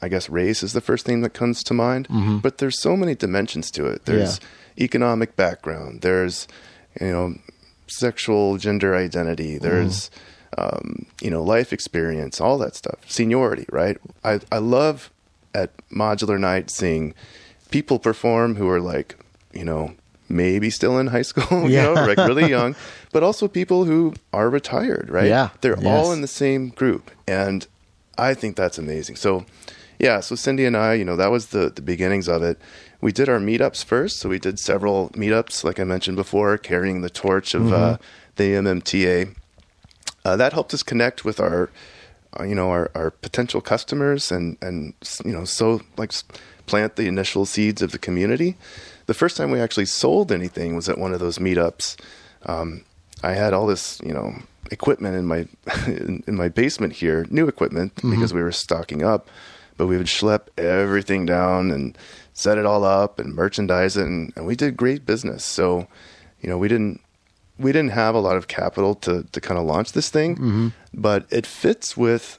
I 0.00 0.08
guess 0.08 0.28
race 0.30 0.62
is 0.62 0.72
the 0.72 0.80
first 0.80 1.04
thing 1.04 1.20
that 1.20 1.34
comes 1.34 1.62
to 1.64 1.74
mind, 1.74 2.08
but 2.42 2.58
there's 2.58 2.80
so 2.80 2.96
many 2.96 3.14
dimensions 3.14 3.70
to 3.72 3.86
it. 3.86 4.06
There's 4.06 4.40
economic 4.80 5.36
background. 5.36 6.00
There's, 6.00 6.48
you 6.98 7.08
know, 7.12 7.34
sexual 7.88 8.56
gender 8.56 8.96
identity. 8.96 9.58
There's, 9.58 10.10
um, 10.56 11.06
you 11.20 11.30
know, 11.30 11.42
life 11.42 11.72
experience, 11.72 12.40
all 12.40 12.56
that 12.58 12.74
stuff. 12.74 12.98
Seniority, 13.06 13.66
right? 13.70 13.98
I 14.24 14.40
I 14.50 14.58
love 14.58 15.10
at 15.54 15.70
Modular 15.90 16.40
Night 16.40 16.70
seeing 16.70 17.14
people 17.70 17.98
perform 17.98 18.56
who 18.56 18.68
are 18.70 18.80
like, 18.80 19.16
you 19.52 19.64
know, 19.64 19.92
maybe 20.28 20.70
still 20.70 20.98
in 20.98 21.08
high 21.08 21.22
school, 21.22 21.62
you 21.68 21.76
Yeah. 21.76 21.82
know, 21.92 21.94
like 22.06 22.16
really 22.18 22.48
young, 22.48 22.74
but 23.12 23.22
also 23.22 23.46
people 23.46 23.84
who 23.84 24.14
are 24.32 24.48
retired, 24.48 25.10
right? 25.10 25.28
Yeah. 25.28 25.50
They're 25.60 25.76
Yes. 25.78 25.86
all 25.86 26.12
in 26.12 26.22
the 26.22 26.26
same 26.28 26.70
group. 26.70 27.10
And 27.28 27.66
I 28.18 28.34
think 28.34 28.56
that's 28.56 28.78
amazing. 28.78 29.16
So, 29.16 29.46
yeah, 29.98 30.20
so 30.20 30.34
Cindy 30.34 30.64
and 30.64 30.76
I, 30.76 30.94
you 30.94 31.04
know, 31.04 31.16
that 31.16 31.30
was 31.30 31.46
the, 31.46 31.70
the 31.70 31.82
beginnings 31.82 32.28
of 32.28 32.42
it. 32.42 32.58
We 33.00 33.12
did 33.12 33.28
our 33.28 33.38
meetups 33.38 33.84
first. 33.84 34.18
So 34.18 34.28
we 34.28 34.38
did 34.38 34.58
several 34.58 35.10
meetups, 35.10 35.64
like 35.64 35.80
I 35.80 35.84
mentioned 35.84 36.16
before, 36.16 36.56
carrying 36.58 37.02
the 37.02 37.10
torch 37.10 37.54
of 37.54 37.72
uh, 37.72 37.98
the 38.36 38.52
MMTA. 38.52 39.34
Uh, 40.24 40.36
that 40.36 40.52
helped 40.52 40.72
us 40.72 40.82
connect 40.82 41.24
with 41.24 41.40
our, 41.40 41.70
uh, 42.38 42.44
you 42.44 42.54
know, 42.54 42.70
our, 42.70 42.90
our 42.94 43.10
potential 43.10 43.60
customers 43.60 44.30
and, 44.30 44.56
and, 44.62 44.94
you 45.24 45.32
know, 45.32 45.44
so 45.44 45.80
like 45.96 46.12
plant 46.66 46.96
the 46.96 47.08
initial 47.08 47.44
seeds 47.44 47.82
of 47.82 47.90
the 47.90 47.98
community. 47.98 48.56
The 49.06 49.14
first 49.14 49.36
time 49.36 49.50
we 49.50 49.60
actually 49.60 49.86
sold 49.86 50.30
anything 50.30 50.76
was 50.76 50.88
at 50.88 50.98
one 50.98 51.12
of 51.12 51.20
those 51.20 51.38
meetups. 51.38 52.00
Um, 52.46 52.84
I 53.22 53.32
had 53.32 53.52
all 53.52 53.66
this, 53.66 54.00
you 54.04 54.12
know, 54.12 54.34
equipment 54.70 55.16
in 55.16 55.26
my 55.26 55.46
in, 55.86 56.22
in 56.26 56.34
my 56.36 56.48
basement 56.48 56.94
here, 56.94 57.26
new 57.30 57.46
equipment 57.48 57.92
because 57.96 58.32
we 58.34 58.42
were 58.42 58.52
stocking 58.52 59.02
up, 59.02 59.28
but 59.76 59.86
we 59.86 59.96
would 59.96 60.06
schlep 60.06 60.48
everything 60.58 61.26
down 61.26 61.70
and 61.70 61.96
set 62.32 62.58
it 62.58 62.66
all 62.66 62.84
up 62.84 63.18
and 63.20 63.34
merchandise 63.34 63.96
it, 63.96 64.06
and, 64.06 64.32
and 64.36 64.46
we 64.46 64.56
did 64.56 64.76
great 64.76 65.04
business. 65.06 65.44
So, 65.44 65.86
you 66.40 66.48
know, 66.48 66.58
we 66.58 66.68
didn't 66.68 67.00
we 67.58 67.70
didn't 67.70 67.92
have 67.92 68.14
a 68.14 68.20
lot 68.20 68.36
of 68.36 68.48
capital 68.48 68.94
to 68.96 69.24
to 69.30 69.40
kind 69.40 69.58
of 69.60 69.66
launch 69.66 69.92
this 69.92 70.08
thing, 70.10 70.36
Mm-hmm. 70.36 70.68
but 70.94 71.26
it 71.30 71.46
fits 71.46 71.96
with 71.96 72.38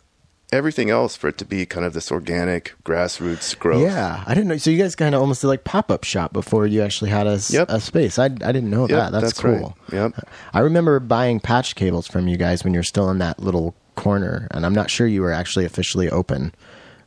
everything 0.54 0.90
else 0.90 1.16
for 1.16 1.28
it 1.28 1.38
to 1.40 1.46
be 1.46 1.66
kind 1.66 1.86
of 1.86 1.94
this 1.94 2.12
organic 2.12 2.74
grassroots 2.86 3.58
growth. 3.58 3.82
Yeah, 3.82 4.24
I 4.26 4.34
didn't 4.34 4.48
know. 4.50 4.58
So 4.58 4.70
you 4.70 4.78
guys 4.78 4.96
kind 4.96 5.14
of 5.16 5.22
almost 5.22 5.42
did 5.42 5.48
like 5.48 5.64
pop 5.64 5.92
up 5.92 6.04
shop 6.04 6.32
before 6.32 6.66
you 6.68 6.82
actually 6.82 7.10
had 7.12 7.28
a, 7.28 7.40
Yep. 7.50 7.70
a 7.70 7.80
space. 7.82 8.18
I, 8.20 8.26
I 8.26 8.28
didn't 8.30 8.70
know 8.70 8.82
Yep, 8.88 8.90
that. 8.90 9.12
That's, 9.12 9.26
that's 9.34 9.44
right. 9.44 9.60
cool. 9.60 9.78
Yep. 9.92 10.14
I 10.54 10.60
remember 10.60 11.00
buying 11.00 11.40
patch 11.40 11.76
cables 11.76 12.08
from 12.08 12.28
you 12.28 12.38
guys 12.38 12.64
when 12.64 12.74
you're 12.74 12.84
still 12.84 13.10
in 13.10 13.18
that 13.18 13.40
little 13.40 13.76
corner, 13.96 14.48
and 14.52 14.66
I'm 14.66 14.74
not 14.74 14.90
sure 14.90 15.08
you 15.08 15.22
were 15.22 15.32
actually 15.34 15.66
officially 15.66 16.10
open. 16.10 16.54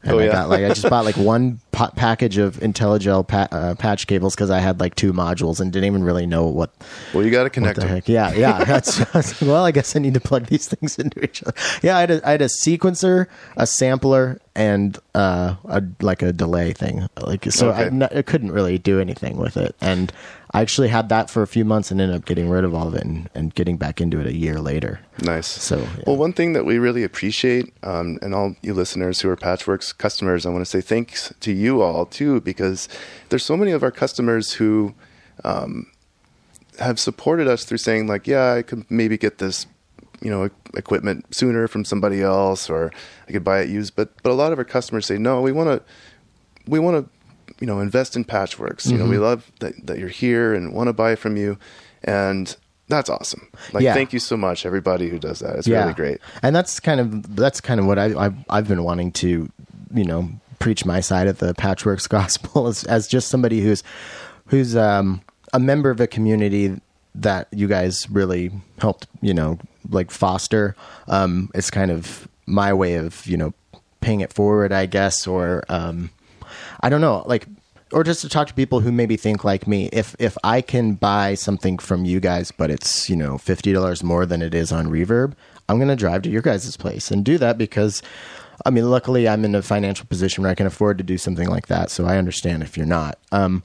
And 0.02 0.12
Oh, 0.12 0.18
I 0.18 0.24
yeah. 0.26 0.32
got 0.32 0.48
like 0.48 0.64
I 0.64 0.68
just 0.68 0.88
bought 0.88 1.04
like 1.04 1.16
one 1.34 1.60
pa- 1.72 1.90
package 1.96 2.38
of 2.38 2.56
Intellijel 2.58 3.26
pa- 3.26 3.48
uh, 3.50 3.74
patch 3.74 4.06
cables 4.06 4.34
because 4.34 4.50
I 4.50 4.60
had 4.60 4.78
like 4.80 4.94
two 4.94 5.12
modules 5.12 5.60
and 5.60 5.72
didn't 5.72 5.86
even 5.86 6.04
really 6.04 6.26
know 6.26 6.46
what 6.46 6.70
Well, 7.12 7.24
you 7.24 7.30
got 7.30 7.44
to 7.44 7.50
connect 7.50 7.76
the 7.76 7.80
them. 7.82 7.88
heck? 7.90 8.08
Yeah, 8.08 8.32
yeah. 8.32 8.64
That's, 8.64 9.40
well, 9.40 9.64
I 9.64 9.70
guess 9.72 9.96
I 9.96 9.98
need 9.98 10.14
to 10.14 10.20
plug 10.20 10.46
these 10.46 10.68
things 10.74 10.98
into 10.98 11.22
each 11.24 11.42
other. 11.42 11.54
Yeah, 11.82 11.96
I 11.96 12.00
had 12.00 12.10
a, 12.10 12.28
I 12.28 12.30
had 12.32 12.42
a 12.42 12.46
sequencer, 12.48 13.26
a 13.56 13.66
sampler, 13.66 14.40
and 14.54 14.98
uh, 15.14 15.56
a 15.64 15.82
like 16.00 16.22
a 16.22 16.32
delay 16.32 16.72
thing. 16.72 17.06
Like 17.20 17.50
so, 17.52 17.70
I, 17.70 17.84
Okay. 17.84 17.86
n- 17.86 18.02
I 18.18 18.22
couldn't 18.22 18.52
really 18.52 18.78
do 18.78 19.00
anything 19.00 19.36
with 19.36 19.56
it, 19.56 19.74
and 19.80 20.12
I 20.56 20.62
actually 20.62 20.88
had 20.88 21.10
that 21.10 21.28
for 21.28 21.42
a 21.42 21.46
few 21.46 21.66
months 21.66 21.90
and 21.90 22.00
ended 22.00 22.16
up 22.16 22.24
getting 22.24 22.48
rid 22.48 22.64
of 22.64 22.74
all 22.74 22.88
of 22.88 22.94
it 22.94 23.04
and, 23.04 23.28
and 23.34 23.54
getting 23.54 23.76
back 23.76 24.00
into 24.00 24.18
it 24.20 24.26
a 24.26 24.32
year 24.32 24.58
later. 24.58 25.00
Nice. 25.22 25.46
So, 25.46 25.76
yeah. 25.76 26.04
well, 26.06 26.16
one 26.16 26.32
thing 26.32 26.54
that 26.54 26.64
we 26.64 26.78
really 26.78 27.04
appreciate, 27.04 27.74
um, 27.82 28.18
and 28.22 28.34
all 28.34 28.56
you 28.62 28.72
listeners 28.72 29.20
who 29.20 29.28
are 29.28 29.36
Patchwerks 29.36 29.96
customers, 29.98 30.46
I 30.46 30.48
want 30.48 30.62
to 30.62 30.70
say 30.70 30.80
thanks 30.80 31.30
to 31.40 31.52
you 31.52 31.82
all 31.82 32.06
too, 32.06 32.40
because 32.40 32.88
there's 33.28 33.44
so 33.44 33.54
many 33.54 33.70
of 33.70 33.82
our 33.82 33.90
customers 33.90 34.54
who 34.54 34.94
um, 35.44 35.92
have 36.78 36.98
supported 36.98 37.48
us 37.48 37.66
through 37.66 37.76
saying 37.76 38.06
like, 38.06 38.26
yeah, 38.26 38.54
I 38.54 38.62
could 38.62 38.90
maybe 38.90 39.18
get 39.18 39.36
this, 39.36 39.66
you 40.22 40.30
know, 40.30 40.48
equipment 40.72 41.34
sooner 41.34 41.68
from 41.68 41.84
somebody 41.84 42.22
else, 42.22 42.70
or 42.70 42.92
I 43.28 43.32
could 43.32 43.44
buy 43.44 43.60
it 43.60 43.68
used. 43.68 43.94
But 43.94 44.22
but 44.22 44.32
a 44.32 44.34
lot 44.34 44.52
of 44.52 44.58
our 44.58 44.64
customers 44.64 45.04
say, 45.04 45.18
no, 45.18 45.42
we 45.42 45.52
want 45.52 45.68
to, 45.68 45.82
we 46.66 46.78
want 46.78 47.04
to, 47.04 47.15
you 47.60 47.66
know, 47.66 47.80
invest 47.80 48.16
in 48.16 48.24
Patchwerks. 48.24 48.86
You 48.90 48.98
know, 48.98 49.04
Mm-hmm. 49.04 49.10
we 49.10 49.18
love 49.18 49.50
that 49.60 49.86
that 49.86 49.98
you're 49.98 50.08
here 50.08 50.54
and 50.54 50.72
want 50.72 50.88
to 50.88 50.92
buy 50.92 51.14
from 51.16 51.36
you, 51.36 51.58
and 52.04 52.56
that's 52.88 53.10
awesome. 53.10 53.48
Like, 53.72 53.82
Yeah. 53.82 53.94
thank 53.94 54.12
you 54.12 54.18
so 54.20 54.36
much, 54.36 54.64
everybody 54.64 55.08
who 55.08 55.18
does 55.18 55.40
that. 55.40 55.56
It's 55.56 55.66
really 55.68 55.92
great. 55.94 56.18
And 56.42 56.54
that's 56.54 56.78
kind 56.80 57.00
of 57.00 57.34
that's 57.36 57.60
kind 57.60 57.80
of 57.80 57.86
what 57.86 57.98
I, 57.98 58.14
I've 58.26 58.34
I've 58.48 58.68
been 58.68 58.84
wanting 58.84 59.12
to, 59.12 59.50
you 59.94 60.04
know, 60.04 60.28
preach 60.58 60.84
my 60.84 61.00
side 61.00 61.26
of 61.26 61.38
the 61.38 61.52
Patchwerks 61.54 62.08
gospel 62.18 62.66
as 62.68 62.84
as 62.84 63.08
just 63.08 63.28
somebody 63.28 63.60
who's 63.60 63.82
who's 64.46 64.76
um, 64.76 65.20
a 65.52 65.58
member 65.58 65.90
of 65.90 66.00
a 66.00 66.06
community 66.06 66.80
that 67.14 67.48
you 67.50 67.66
guys 67.66 68.08
really 68.10 68.52
helped, 68.78 69.06
you 69.22 69.32
know, 69.34 69.58
like 69.90 70.10
foster. 70.10 70.76
Um, 71.08 71.50
it's 71.54 71.70
kind 71.70 71.90
of 71.90 72.28
my 72.46 72.72
way 72.72 72.94
of 72.94 73.26
you 73.26 73.36
know 73.36 73.52
paying 74.00 74.20
it 74.20 74.32
forward, 74.32 74.70
I 74.70 74.86
guess, 74.86 75.26
or 75.26 75.64
um, 75.68 76.10
I 76.80 76.88
don't 76.88 77.00
know, 77.00 77.22
like, 77.26 77.46
or 77.92 78.02
just 78.04 78.20
to 78.22 78.28
talk 78.28 78.48
to 78.48 78.54
people 78.54 78.80
who 78.80 78.90
maybe 78.92 79.16
think 79.16 79.44
like 79.44 79.66
me. 79.66 79.88
If 79.92 80.16
if 80.18 80.36
I 80.44 80.60
can 80.60 80.94
buy 80.94 81.34
something 81.34 81.78
from 81.78 82.04
you 82.04 82.20
guys, 82.20 82.50
but 82.50 82.70
it's 82.70 83.08
you 83.08 83.16
know 83.16 83.38
fifty 83.38 83.72
dollars 83.72 84.02
more 84.02 84.26
than 84.26 84.42
it 84.42 84.54
is 84.54 84.72
on 84.72 84.88
Reverb, 84.88 85.34
I'm 85.68 85.78
gonna 85.78 85.96
drive 85.96 86.22
to 86.22 86.30
your 86.30 86.42
guys' 86.42 86.76
place 86.76 87.10
and 87.10 87.24
do 87.24 87.38
that 87.38 87.56
because, 87.58 88.02
I 88.64 88.70
mean, 88.70 88.90
luckily 88.90 89.28
I'm 89.28 89.44
in 89.44 89.54
a 89.54 89.62
financial 89.62 90.06
position 90.06 90.42
where 90.42 90.50
I 90.50 90.56
can 90.56 90.66
afford 90.66 90.98
to 90.98 91.04
do 91.04 91.16
something 91.18 91.48
like 91.48 91.68
that. 91.68 91.90
So 91.90 92.06
I 92.06 92.16
understand 92.18 92.62
if 92.62 92.76
you're 92.76 92.86
not. 92.86 93.18
Um, 93.32 93.62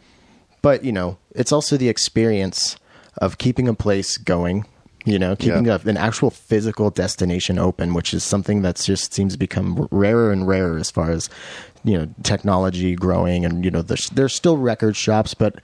but 0.62 0.84
you 0.86 0.92
know, 0.92 1.18
it's 1.34 1.52
also 1.52 1.76
the 1.78 1.90
experience 1.90 2.78
of 3.18 3.38
keeping 3.40 3.68
a 3.68 3.74
place 3.74 4.18
going. 4.18 4.66
You 5.04 5.18
know, 5.18 5.36
keeping 5.36 5.66
Yeah. 5.66 5.80
a, 5.84 5.90
an 5.90 5.98
actual 5.98 6.30
physical 6.30 6.92
destination 6.92 7.58
open, 7.58 7.96
which 7.96 8.14
is 8.14 8.24
something 8.24 8.62
that's 8.62 8.86
just 8.86 9.16
seems 9.16 9.34
to 9.34 9.40
become 9.40 9.88
rarer 9.90 10.32
and 10.32 10.48
rarer 10.48 10.78
as 10.78 10.92
far 10.92 11.10
as 11.10 11.28
you 11.84 11.98
know 11.98 12.08
technology 12.24 12.96
growing. 12.96 13.46
And 13.46 13.64
you 13.66 13.72
know, 13.72 13.82
there's 13.82 14.10
there's 14.10 14.36
still 14.36 14.58
record 14.58 14.96
shops, 14.96 15.34
but 15.34 15.56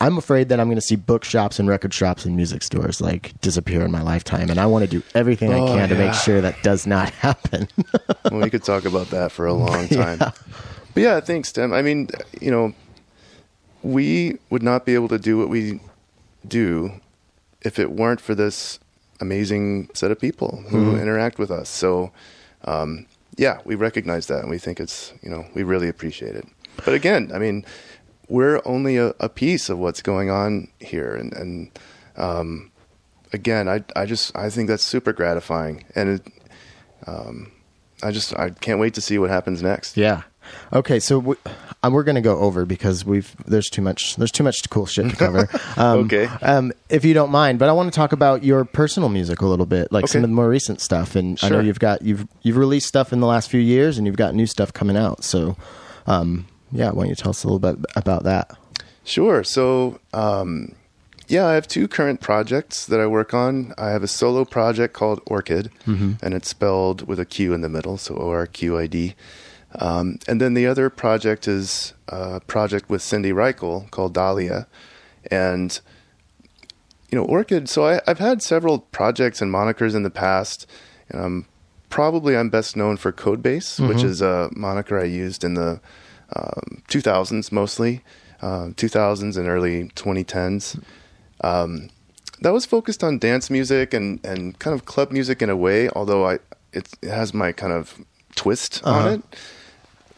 I'm 0.00 0.18
afraid 0.18 0.48
that 0.48 0.60
I'm 0.60 0.66
going 0.66 0.76
to 0.76 0.82
see 0.82 0.96
bookshops 0.96 1.58
and 1.58 1.68
record 1.68 1.94
shops 1.94 2.24
and 2.24 2.36
music 2.36 2.62
stores 2.62 3.00
like 3.00 3.38
disappear 3.40 3.82
in 3.84 3.90
my 3.90 4.02
lifetime. 4.02 4.50
And 4.50 4.58
I 4.58 4.66
want 4.66 4.84
to 4.84 4.90
do 4.90 5.02
everything 5.14 5.52
I 5.52 5.58
Oh, 5.60 5.66
can 5.68 5.88
to 5.88 5.94
make 5.94 6.14
sure 6.14 6.40
that 6.40 6.62
does 6.62 6.86
not 6.86 7.10
happen. 7.26 7.68
well, 8.30 8.40
we 8.42 8.50
could 8.50 8.64
talk 8.64 8.84
about 8.84 9.08
that 9.10 9.32
for 9.32 9.46
a 9.46 9.54
long 9.54 9.88
time. 10.02 10.18
But 10.18 10.32
yeah, 10.96 11.20
thanks, 11.20 11.52
Tim. 11.52 11.72
I 11.72 11.80
mean, 11.82 12.08
you 12.40 12.50
know, 12.50 12.72
we 13.82 14.38
would 14.50 14.62
not 14.62 14.84
be 14.86 14.94
able 14.94 15.08
to 15.08 15.18
do 15.18 15.38
what 15.38 15.48
we 15.48 15.80
do 16.46 16.92
if 17.62 17.78
it 17.78 17.90
weren't 17.92 18.20
for 18.20 18.34
this 18.34 18.78
amazing 19.20 19.88
set 19.94 20.10
of 20.10 20.20
people 20.20 20.62
who 20.68 20.96
interact 20.96 21.38
with 21.38 21.50
us. 21.50 21.68
So, 21.68 22.12
um, 22.64 23.06
yeah, 23.36 23.60
we 23.64 23.74
recognize 23.74 24.26
that 24.26 24.40
and 24.40 24.50
we 24.50 24.58
think 24.58 24.80
it's, 24.80 25.12
you 25.22 25.30
know, 25.30 25.46
we 25.54 25.62
really 25.62 25.88
appreciate 25.88 26.36
it. 26.36 26.46
But 26.84 26.94
again, 26.94 27.30
I 27.34 27.38
mean, 27.38 27.64
we're 28.28 28.60
only 28.64 28.96
a, 28.96 29.14
a 29.20 29.28
piece 29.28 29.68
of 29.68 29.78
what's 29.78 30.02
going 30.02 30.30
on 30.30 30.68
here. 30.80 31.14
And, 31.14 31.32
and 31.32 31.78
um, 32.16 32.70
again, 33.32 33.68
I, 33.68 33.84
I 33.96 34.06
just, 34.06 34.36
I 34.36 34.50
think 34.50 34.68
that's 34.68 34.82
super 34.82 35.12
gratifying. 35.12 35.84
And 35.94 36.08
it, 36.20 36.32
um, 37.06 37.52
I 38.02 38.10
just, 38.10 38.36
I 38.38 38.50
can't 38.50 38.80
wait 38.80 38.94
to 38.94 39.00
see 39.00 39.18
what 39.18 39.30
happens 39.30 39.62
next. 39.62 39.96
Yeah. 39.96 40.22
Okay, 40.72 41.00
so 41.00 41.18
we, 41.18 41.36
um, 41.82 41.92
we're 41.92 42.02
going 42.02 42.14
to 42.14 42.20
go 42.20 42.38
over 42.38 42.64
because 42.64 43.04
we've 43.04 43.34
there's 43.46 43.68
too 43.68 43.82
much 43.82 44.16
there's 44.16 44.30
too 44.30 44.42
much 44.44 44.68
cool 44.70 44.86
shit 44.86 45.10
to 45.10 45.16
cover. 45.16 45.48
Um, 45.76 46.00
Okay. 46.04 46.26
Um, 46.42 46.72
if 46.88 47.04
you 47.04 47.14
don't 47.14 47.30
mind, 47.30 47.58
but 47.58 47.68
I 47.68 47.72
want 47.72 47.92
to 47.92 47.96
talk 47.96 48.12
about 48.12 48.44
your 48.44 48.64
personal 48.64 49.08
music 49.08 49.40
a 49.40 49.46
little 49.46 49.66
bit, 49.66 49.90
like 49.92 50.06
some 50.08 50.22
of 50.24 50.30
the 50.30 50.34
more 50.34 50.48
recent 50.48 50.80
stuff. 50.80 51.16
And 51.16 51.38
I 51.42 51.48
know 51.48 51.60
you've 51.60 51.78
got 51.80 52.02
you've 52.02 52.26
you've 52.42 52.56
released 52.56 52.86
stuff 52.86 53.12
in 53.12 53.20
the 53.20 53.26
last 53.26 53.50
few 53.50 53.60
years, 53.60 53.98
and 53.98 54.06
you've 54.06 54.16
got 54.16 54.34
new 54.34 54.46
stuff 54.46 54.72
coming 54.72 54.96
out. 54.96 55.24
So, 55.24 55.56
um, 56.06 56.46
yeah, 56.72 56.90
why 56.90 57.02
don't 57.04 57.08
you 57.10 57.14
tell 57.16 57.30
us 57.30 57.42
a 57.44 57.46
little 57.48 57.58
bit 57.58 57.76
about 57.96 58.22
that? 58.24 58.50
Sure. 59.04 59.44
So, 59.44 60.00
um, 60.12 60.74
yeah, 61.28 61.46
I 61.46 61.54
have 61.54 61.66
two 61.66 61.88
current 61.88 62.20
projects 62.20 62.86
that 62.86 63.00
I 63.00 63.06
work 63.06 63.32
on. 63.34 63.72
I 63.78 63.88
have 63.90 64.02
a 64.02 64.08
solo 64.08 64.44
project 64.44 64.94
called 64.94 65.24
Orqid, 65.24 65.70
and 65.86 66.34
it's 66.34 66.48
spelled 66.48 67.06
with 67.06 67.18
a 67.18 67.24
Q 67.24 67.52
in 67.54 67.60
the 67.62 67.68
middle, 67.68 67.96
so 67.98 68.16
O 68.16 68.30
R 68.30 68.46
Q 68.46 68.78
I 68.78 68.86
D. 68.86 69.14
Um, 69.80 70.18
and 70.28 70.40
then 70.40 70.54
the 70.54 70.66
other 70.66 70.88
project 70.90 71.48
is 71.48 71.94
a 72.08 72.40
project 72.40 72.88
with 72.88 73.02
Cindy 73.02 73.32
Reichel 73.32 73.90
called 73.90 74.14
Dahlia. 74.14 74.66
And, 75.30 75.80
you 77.10 77.18
know, 77.18 77.26
Orqid, 77.26 77.68
so 77.68 77.86
I, 77.86 78.00
I've 78.06 78.18
had 78.18 78.42
several 78.42 78.78
projects 78.78 79.42
and 79.42 79.52
monikers 79.52 79.94
in 79.94 80.02
the 80.02 80.10
past. 80.10 80.66
Um, 81.12 81.46
probably 81.88 82.36
I'm 82.36 82.50
best 82.50 82.76
known 82.76 82.96
for 82.96 83.12
Codebase, 83.12 83.86
which 83.88 84.02
is 84.02 84.20
a 84.20 84.48
moniker 84.52 84.98
I 84.98 85.04
used 85.04 85.44
in 85.44 85.54
the 85.54 85.80
um, 86.34 86.82
2000s 86.88 87.52
mostly, 87.52 88.02
uh, 88.42 88.68
2000s 88.74 89.36
and 89.36 89.48
early 89.48 89.90
2010s. 89.90 90.82
Um, 91.42 91.90
that 92.40 92.52
was 92.52 92.66
focused 92.66 93.02
on 93.04 93.18
dance 93.18 93.50
music 93.50 93.94
and, 93.94 94.24
and 94.24 94.58
kind 94.58 94.74
of 94.74 94.84
club 94.84 95.12
music 95.12 95.40
in 95.42 95.50
a 95.50 95.56
way, 95.56 95.88
although 95.90 96.26
I 96.26 96.38
it, 96.72 96.88
it 97.00 97.10
has 97.10 97.32
my 97.32 97.52
kind 97.52 97.72
of 97.72 98.04
twist 98.34 98.82
on 98.84 99.12
it. 99.14 99.22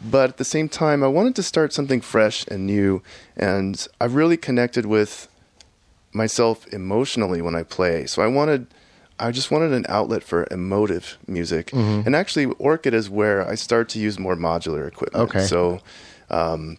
But 0.05 0.31
at 0.31 0.37
the 0.37 0.45
same 0.45 0.69
time, 0.69 1.03
I 1.03 1.07
wanted 1.09 1.35
to 1.37 1.43
start 1.43 1.73
something 1.73 2.01
fresh 2.01 2.47
and 2.49 2.67
new, 2.67 3.03
and 3.37 3.87
I 4.01 4.05
really 4.05 4.37
connected 4.37 4.85
with 4.87 5.29
myself 6.13 6.67
emotionally 6.73 7.41
when 7.43 7.55
I 7.55 7.63
play. 7.63 8.07
So 8.07 8.23
I 8.23 8.27
wanted, 8.27 8.67
I 9.19 9.31
just 9.31 9.51
wanted 9.51 9.73
an 9.73 9.87
outlet 9.89 10.23
for 10.23 10.47
emotive 10.51 11.19
music. 11.27 11.73
And 11.73 12.15
actually, 12.15 12.47
Orqid 12.47 12.93
is 12.93 13.09
where 13.11 13.47
I 13.47 13.55
start 13.55 13.89
to 13.91 13.99
use 13.99 14.19
more 14.19 14.37
modular 14.37 14.87
equipment. 14.87 15.31
Okay. 15.31 15.45
So, 15.45 15.81
um, 16.31 16.79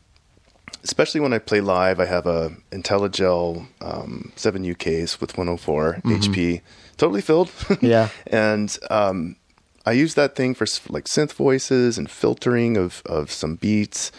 especially 0.84 1.20
when 1.22 1.34
I 1.34 1.40
play 1.40 1.60
live, 1.62 2.00
I 2.00 2.06
have 2.06 2.28
a 2.28 2.52
Intellijel 2.72 3.68
um, 3.82 4.32
7U 4.36 4.78
case 4.78 5.20
with 5.20 5.38
104 5.38 6.02
HP, 6.06 6.62
totally 6.98 7.22
filled. 7.22 7.52
Yeah. 7.82 8.10
and 8.28 8.78
um, 8.90 9.36
I 9.88 9.92
use 10.04 10.14
that 10.16 10.36
thing 10.36 10.54
for 10.56 10.66
like 10.90 11.06
synth 11.06 11.34
voices 11.34 11.98
and 11.98 12.08
filtering 12.10 12.78
of 12.78 13.02
of 13.06 13.32
some 13.32 13.56
beats. 13.56 14.12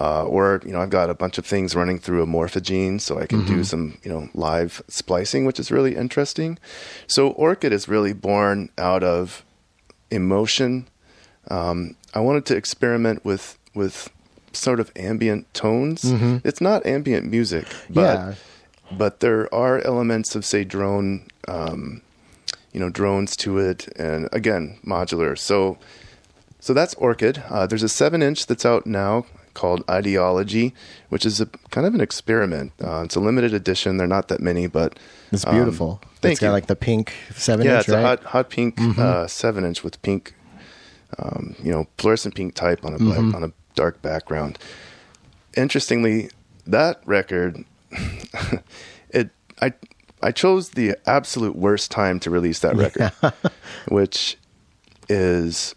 Uh, 0.00 0.24
or 0.24 0.62
you 0.64 0.72
know, 0.72 0.80
I've 0.80 0.88
got 1.00 1.10
a 1.10 1.14
bunch 1.14 1.36
of 1.36 1.44
things 1.44 1.74
running 1.74 1.98
through 1.98 2.22
a 2.22 2.26
morphogene, 2.26 3.00
so 3.00 3.18
I 3.18 3.26
can 3.26 3.44
do 3.44 3.64
some 3.64 3.98
you 4.04 4.10
know 4.12 4.28
live 4.34 4.80
splicing, 4.88 5.44
which 5.46 5.58
is 5.60 5.70
really 5.70 5.94
interesting. 5.96 6.58
So 7.06 7.34
Orqid 7.34 7.72
is 7.72 7.88
really 7.88 8.14
born 8.14 8.70
out 8.78 9.02
of 9.02 9.44
emotion. 10.10 10.86
Um, 11.50 11.96
I 12.14 12.20
wanted 12.20 12.46
to 12.46 12.56
experiment 12.56 13.24
with 13.24 13.58
with 13.74 14.08
sort 14.52 14.80
of 14.80 14.90
ambient 14.96 15.52
tones. 15.54 16.04
It's 16.44 16.60
not 16.60 16.86
ambient 16.86 17.26
music, 17.30 17.66
but 17.90 18.14
Yeah. 18.18 18.34
but 18.96 19.20
there 19.20 19.52
are 19.54 19.78
elements 19.80 20.34
of 20.36 20.44
say 20.44 20.64
drone 20.64 21.26
um, 21.48 22.02
you 22.72 22.80
know 22.80 22.88
drones 22.90 23.36
to 23.36 23.58
it 23.58 23.88
and 23.96 24.28
again 24.32 24.78
modular 24.84 25.36
so 25.36 25.76
so 26.60 26.72
that's 26.74 26.94
Orqid 26.96 27.42
uh, 27.50 27.66
there's 27.66 27.82
a 27.82 27.88
seven 27.88 28.22
inch 28.22 28.46
that's 28.46 28.64
out 28.66 28.86
now 28.86 29.24
called 29.52 29.82
Ideology, 29.90 30.72
which 31.08 31.26
is 31.26 31.40
a 31.40 31.46
kind 31.72 31.84
of 31.84 31.92
an 31.92 32.00
experiment. 32.00 32.70
Uh, 32.82 33.02
it's 33.04 33.16
a 33.16 33.20
limited 33.20 33.52
edition. 33.52 33.96
They're 33.96 34.06
not 34.06 34.28
that 34.28 34.40
many, 34.40 34.68
but 34.68 34.96
It's 35.32 35.44
um, 35.44 35.54
beautiful. 35.56 36.00
thank 36.20 36.32
it's 36.34 36.40
got 36.40 36.46
you. 36.46 36.52
like 36.52 36.66
the 36.68 36.76
pink 36.76 37.12
seven 37.34 37.66
yeah, 37.66 37.78
inch, 37.78 37.88
it's 37.88 37.88
right? 37.88 37.96
Mm-hmm. 37.96 38.04
a 38.06 38.08
hot 38.08 38.24
hot 38.24 38.50
pink 38.50 38.80
uh, 38.98 39.26
seven 39.26 39.64
inch 39.64 39.82
with 39.82 40.00
pink, 40.02 40.34
um, 41.18 41.56
you 41.62 41.72
know, 41.72 41.88
fluorescent 41.98 42.36
pink 42.36 42.54
type 42.54 42.84
on 42.84 42.94
a 42.94 42.98
black, 42.98 43.18
Mm-hmm. 43.18 43.34
on 43.34 43.42
a 43.44 43.52
dark 43.74 44.00
background. 44.02 44.56
Interestingly, 45.56 46.30
that 46.66 47.00
record, 47.04 47.64
it 49.10 49.30
I 49.60 49.72
I 50.22 50.32
chose 50.32 50.70
the 50.70 50.96
absolute 51.06 51.56
worst 51.56 51.90
time 51.90 52.20
to 52.20 52.30
release 52.30 52.58
that 52.60 52.76
record, 52.76 53.12
which 53.88 54.36
is. 55.08 55.74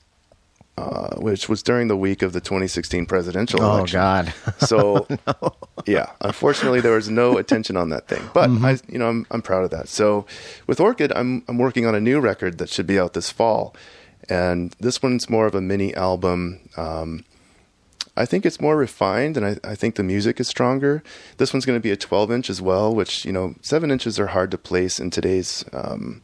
Uh, 0.76 1.16
which 1.18 1.48
was 1.48 1.62
during 1.62 1.88
the 1.88 1.96
week 1.96 2.24
of 2.24 2.34
the 2.34 2.42
2016 2.42 3.06
presidential 3.06 3.62
election. 3.62 4.00
oh. 4.00 4.02
God. 4.02 4.34
So, 4.58 5.08
yeah, 5.86 6.10
unfortunately, 6.22 6.82
there 6.82 6.94
was 6.94 7.12
no 7.12 7.38
attention 7.38 7.78
on 7.78 7.90
that 7.90 8.08
thing. 8.08 8.28
But 8.34 8.50
I, 8.50 8.80
you 8.90 8.98
know, 8.98 9.08
I'm 9.08 9.28
I'm 9.30 9.44
proud 9.44 9.64
of 9.66 9.70
that. 9.70 9.88
So, 9.88 10.26
with 10.66 10.80
Orqid, 10.80 11.12
I'm 11.16 11.44
I'm 11.48 11.60
working 11.60 11.86
on 11.86 11.94
a 11.94 12.00
new 12.02 12.20
record 12.20 12.58
that 12.58 12.70
should 12.70 12.88
be 12.88 12.98
out 12.98 13.14
this 13.14 13.30
fall, 13.30 13.76
and 14.30 14.76
this 14.80 15.00
one's 15.04 15.30
more 15.30 15.46
of 15.46 15.54
a 15.54 15.62
mini 15.62 15.94
album. 15.94 16.68
Um, 16.76 17.24
I 18.16 18.26
think 18.26 18.46
it's 18.46 18.62
more 18.62 18.78
refined, 18.78 19.38
and 19.38 19.46
I, 19.46 19.58
I 19.64 19.76
think 19.76 19.96
the 19.96 20.04
music 20.04 20.40
is 20.40 20.48
stronger. 20.48 21.02
This 21.38 21.52
one's 21.54 21.66
going 21.66 21.78
to 21.80 21.84
be 21.84 21.90
a 21.92 21.98
12 21.98 22.32
inch 22.32 22.50
as 22.50 22.62
well, 22.62 22.94
which 22.94 23.26
you 23.26 23.32
know, 23.32 23.56
seven 23.62 23.90
inches 23.90 24.20
are 24.20 24.28
hard 24.28 24.52
to 24.52 24.58
place 24.58 25.00
in 25.00 25.10
today's 25.10 25.66
um, 25.74 26.22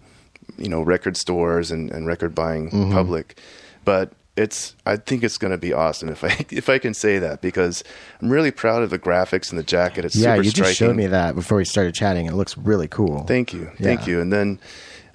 you 0.57 0.69
know 0.69 0.81
record 0.81 1.17
stores 1.17 1.71
and, 1.71 1.89
and 1.91 2.05
record 2.07 2.35
buying 2.35 2.69
Mm-hmm. 2.69 2.91
public, 2.93 3.39
but 3.85 4.11
it's 4.37 4.75
I 4.85 4.95
think 4.97 5.23
it's 5.23 5.37
going 5.37 5.51
to 5.51 5.57
be 5.57 5.73
awesome 5.73 6.09
if 6.09 6.23
I 6.23 6.45
if 6.51 6.69
I 6.69 6.77
can 6.77 6.93
say 6.93 7.17
that 7.19 7.41
because 7.41 7.83
I'm 8.21 8.29
really 8.29 8.51
proud 8.51 8.83
of 8.83 8.89
the 8.91 8.99
graphics 8.99 9.49
and 9.49 9.57
the 9.57 9.63
jacket. 9.63 10.05
It's 10.05 10.15
yeah, 10.15 10.35
super 10.35 10.43
you 10.43 10.49
striking. 10.51 10.69
just 10.69 10.77
showed 10.79 10.95
me 10.95 11.07
that 11.07 11.33
before 11.35 11.57
we 11.57 11.65
started 11.65 11.95
chatting. 11.95 12.27
It 12.27 12.33
looks 12.33 12.55
really 12.57 12.87
cool. 12.87 13.23
Thank 13.23 13.51
you, 13.53 13.71
thank 13.81 14.05
you. 14.07 14.21
And 14.21 14.31
then, 14.31 14.59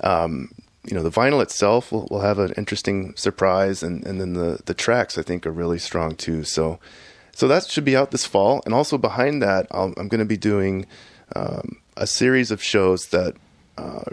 um, 0.00 0.50
you 0.86 0.94
know, 0.94 1.02
the 1.02 1.10
vinyl 1.10 1.42
itself 1.42 1.90
will, 1.92 2.06
will 2.10 2.20
have 2.20 2.38
an 2.38 2.52
interesting 2.56 3.14
surprise, 3.16 3.82
and, 3.82 4.04
and 4.06 4.20
then 4.20 4.34
the 4.34 4.60
the 4.66 4.74
tracks 4.74 5.16
I 5.18 5.22
think 5.22 5.46
are 5.46 5.52
really 5.52 5.78
strong 5.78 6.14
too. 6.16 6.44
So, 6.44 6.78
so 7.32 7.48
that 7.48 7.66
should 7.66 7.84
be 7.84 7.96
out 7.96 8.10
this 8.10 8.26
fall. 8.26 8.62
And 8.64 8.74
also 8.74 8.98
behind 8.98 9.42
that, 9.42 9.66
I'll, 9.70 9.92
I'm 9.96 10.08
going 10.08 10.18
to 10.20 10.24
be 10.24 10.36
doing 10.36 10.86
um, 11.36 11.76
a 11.96 12.06
series 12.06 12.50
of 12.50 12.62
shows 12.62 13.06
that. 13.08 13.34
Uh, 13.76 14.04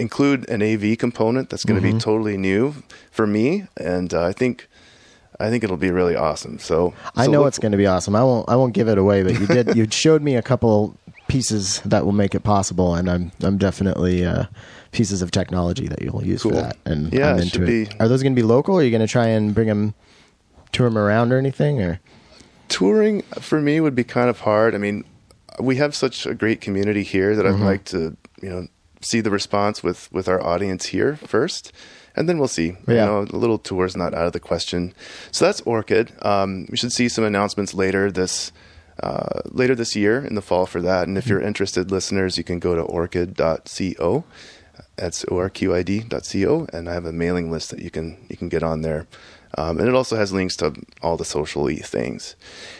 include 0.00 0.48
an 0.50 0.60
AV 0.62 0.98
component 0.98 1.48
that's 1.48 1.64
going 1.64 1.80
to 1.80 1.86
Mm-hmm. 1.86 1.96
be 1.98 2.02
totally 2.02 2.36
new 2.36 2.74
for 3.12 3.24
me, 3.24 3.66
and 3.76 4.12
uh, 4.12 4.24
I 4.24 4.32
think 4.32 4.68
I 5.38 5.48
think 5.48 5.62
it'll 5.62 5.76
be 5.76 5.92
really 5.92 6.16
awesome. 6.16 6.58
So 6.58 6.92
I 7.14 7.28
know 7.28 7.40
look- 7.40 7.48
it's 7.48 7.58
going 7.60 7.70
to 7.70 7.78
be 7.78 7.86
awesome. 7.86 8.16
I 8.16 8.24
won't. 8.24 8.48
I 8.48 8.56
won't 8.56 8.74
give 8.74 8.88
it 8.88 8.98
away, 8.98 9.22
but 9.22 9.38
you 9.38 9.46
did. 9.46 9.76
you 9.76 9.86
showed 9.90 10.22
me 10.22 10.34
a 10.34 10.42
couple 10.42 10.96
pieces 11.28 11.80
that 11.84 12.04
will 12.04 12.12
make 12.12 12.34
it 12.34 12.42
possible, 12.42 12.96
and 12.96 13.08
I'm. 13.08 13.30
I'm 13.42 13.58
definitely 13.58 14.24
uh, 14.26 14.46
pieces 14.92 15.22
of 15.22 15.30
technology 15.30 15.88
that 15.88 16.02
you'll 16.02 16.24
use 16.24 16.42
for 16.42 16.52
that. 16.52 16.76
And 16.84 17.12
Yeah, 17.12 17.32
I'm 17.34 17.40
into 17.40 17.62
it. 17.62 17.66
be- 17.90 17.96
Are 18.00 18.08
those 18.08 18.22
going 18.22 18.34
to 18.34 18.40
be 18.40 18.46
local? 18.46 18.76
Or 18.76 18.80
are 18.80 18.84
you 18.84 18.90
going 18.90 19.00
to 19.06 19.06
try 19.06 19.26
and 19.26 19.54
bring 19.54 19.68
them, 19.68 19.94
tour 20.72 20.88
them 20.88 20.98
around 20.98 21.32
or 21.32 21.38
anything? 21.38 21.80
Or 21.82 22.00
touring 22.68 23.22
for 23.40 23.60
me 23.60 23.80
would 23.80 23.94
be 23.94 24.04
kind 24.04 24.28
of 24.30 24.40
hard. 24.40 24.74
I 24.74 24.78
mean, 24.78 25.04
we 25.60 25.76
have 25.76 25.94
such 25.94 26.26
a 26.26 26.34
great 26.34 26.60
community 26.60 27.02
here 27.02 27.34
that 27.36 27.44
Mm-hmm. 27.46 27.62
I'd 27.62 27.66
like 27.66 27.84
to, 27.86 28.16
you 28.42 28.48
know, 28.50 28.66
see 29.00 29.20
the 29.20 29.30
response 29.30 29.82
with 29.82 30.10
with 30.12 30.26
our 30.28 30.42
audience 30.44 30.86
here 30.86 31.16
first, 31.16 31.70
and 32.16 32.28
then 32.28 32.38
we'll 32.38 32.48
see. 32.48 32.68
You 32.88 32.94
Yeah. 32.94 33.04
know, 33.06 33.18
a 33.20 33.36
little 33.36 33.58
tour 33.58 33.84
is 33.86 33.96
not 33.96 34.14
out 34.14 34.26
of 34.26 34.32
the 34.32 34.40
question. 34.40 34.92
So 35.30 35.44
that's 35.44 35.60
Orqid. 35.62 36.24
Um, 36.24 36.66
we 36.70 36.76
should 36.76 36.92
see 36.92 37.08
some 37.08 37.24
announcements 37.24 37.74
later 37.74 38.10
this. 38.10 38.52
Uh, 39.02 39.42
later 39.50 39.74
this 39.74 39.94
year 39.94 40.24
in 40.24 40.34
the 40.36 40.40
fall 40.40 40.64
for 40.64 40.80
that, 40.80 41.06
and 41.06 41.18
if 41.18 41.26
you're 41.26 41.38
interested, 41.42 41.90
listeners, 41.90 42.38
you 42.38 42.42
can 42.44 42.58
go 42.58 42.74
to 42.74 42.82
orqid.co. 42.82 44.24
That's 44.96 45.24
orqid.co, 45.24 46.66
and 46.72 46.88
I 46.88 46.94
have 46.94 47.04
a 47.04 47.12
mailing 47.12 47.50
list 47.50 47.70
that 47.70 47.80
you 47.80 47.90
can 47.90 48.16
you 48.28 48.36
can 48.36 48.48
get 48.48 48.62
on 48.62 48.82
there. 48.82 49.06
Um, 49.58 49.78
and 49.78 49.88
it 49.88 49.94
also 49.94 50.16
has 50.16 50.32
links 50.32 50.56
to 50.56 50.74
all 51.02 51.16
the 51.16 51.24
social 51.24 51.68
things. 51.68 52.36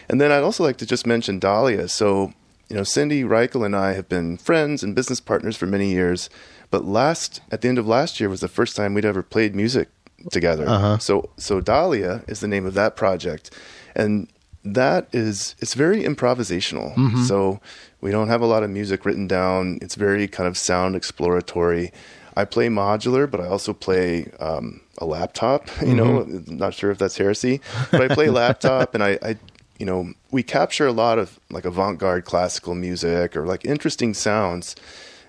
And 0.09 0.21
then 0.21 0.31
I'd 0.31 0.43
also 0.43 0.63
like 0.63 0.77
to 0.77 0.85
just 0.85 1.07
mention 1.07 1.39
Dahlia. 1.39 1.87
So, 1.87 2.33
you 2.69 2.75
know, 2.75 2.83
Cindy 2.83 3.23
Reichel 3.23 3.65
and 3.65 3.75
I 3.75 3.93
have 3.93 4.07
been 4.07 4.37
friends 4.37 4.83
and 4.83 4.93
business 4.93 5.19
partners 5.19 5.57
for 5.57 5.65
many 5.65 5.89
years. 5.89 6.29
But 6.69 6.85
last, 6.85 7.41
at 7.51 7.61
the 7.61 7.69
end 7.69 7.79
of 7.79 7.87
last 7.87 8.19
year, 8.19 8.29
was 8.29 8.41
the 8.41 8.47
first 8.47 8.75
time 8.75 8.93
we'd 8.93 9.05
ever 9.05 9.23
played 9.23 9.55
music 9.55 9.89
together. 10.31 10.65
So, 10.99 11.29
so 11.37 11.61
Dahlia 11.61 12.23
is 12.27 12.41
the 12.41 12.47
name 12.47 12.65
of 12.65 12.73
that 12.73 12.95
project, 12.95 13.49
and 13.95 14.27
that 14.65 15.07
is 15.13 15.55
it's 15.59 15.73
very 15.75 16.03
improvisational. 16.03 16.93
So 17.25 17.61
we 18.01 18.11
don't 18.11 18.27
have 18.27 18.41
a 18.41 18.45
lot 18.45 18.63
of 18.63 18.69
music 18.69 19.05
written 19.05 19.27
down. 19.27 19.79
It's 19.81 19.95
very 19.95 20.27
kind 20.27 20.47
of 20.47 20.57
sound 20.57 20.95
exploratory. 20.95 21.91
I 22.35 22.45
play 22.45 22.67
modular, 22.67 23.29
but 23.29 23.41
I 23.41 23.47
also 23.47 23.73
play 23.73 24.31
um, 24.39 24.81
a 24.99 25.05
laptop. 25.05 25.69
You 25.81 25.95
know, 25.95 26.23
not 26.47 26.73
sure 26.73 26.91
if 26.91 26.97
that's 26.97 27.17
heresy, 27.17 27.61
but 27.91 28.01
I 28.01 28.13
play 28.13 28.29
laptop, 28.43 28.93
and 28.93 29.03
I, 29.03 29.17
I, 29.21 29.37
you 29.79 29.85
know, 29.85 30.13
we 30.31 30.43
capture 30.43 30.85
a 30.85 30.91
lot 30.91 31.17
of 31.17 31.39
like 31.49 31.65
avant-garde 31.65 32.25
classical 32.25 32.75
music 32.75 33.35
or 33.35 33.45
like 33.45 33.65
interesting 33.65 34.13
sounds. 34.13 34.75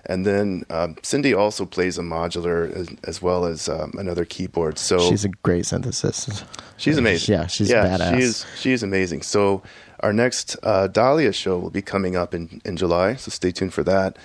And 0.05 0.25
then 0.25 0.63
um, 0.69 0.95
Cindy 1.03 1.33
also 1.33 1.65
plays 1.65 1.97
a 1.97 2.01
modular 2.01 2.71
as, 2.75 2.89
as 3.03 3.21
well 3.21 3.45
as 3.45 3.69
um, 3.69 3.93
another 3.97 4.25
keyboard. 4.25 4.77
So 4.77 4.97
she's 4.99 5.25
a 5.25 5.29
great 5.29 5.65
synthesist. 5.65 6.45
She's 6.77 6.97
amazing. 6.97 7.33
Yeah, 7.33 7.47
she's 7.47 7.69
yeah, 7.69 7.85
badass. 7.85 8.15
She 8.15 8.23
is. 8.23 8.45
She 8.57 8.71
is 8.71 8.83
amazing. 8.83 9.21
So 9.23 9.61
our 10.01 10.13
next 10.13 10.55
uh, 10.63 10.87
Dahlia 10.87 11.33
show 11.33 11.57
will 11.59 11.69
be 11.69 11.81
coming 11.81 12.15
up 12.15 12.33
in 12.33 12.61
in 12.65 12.77
July. 12.77 13.15
So 13.15 13.29
stay 13.31 13.51
tuned 13.51 13.73
for 13.73 13.83
that. 13.83 14.17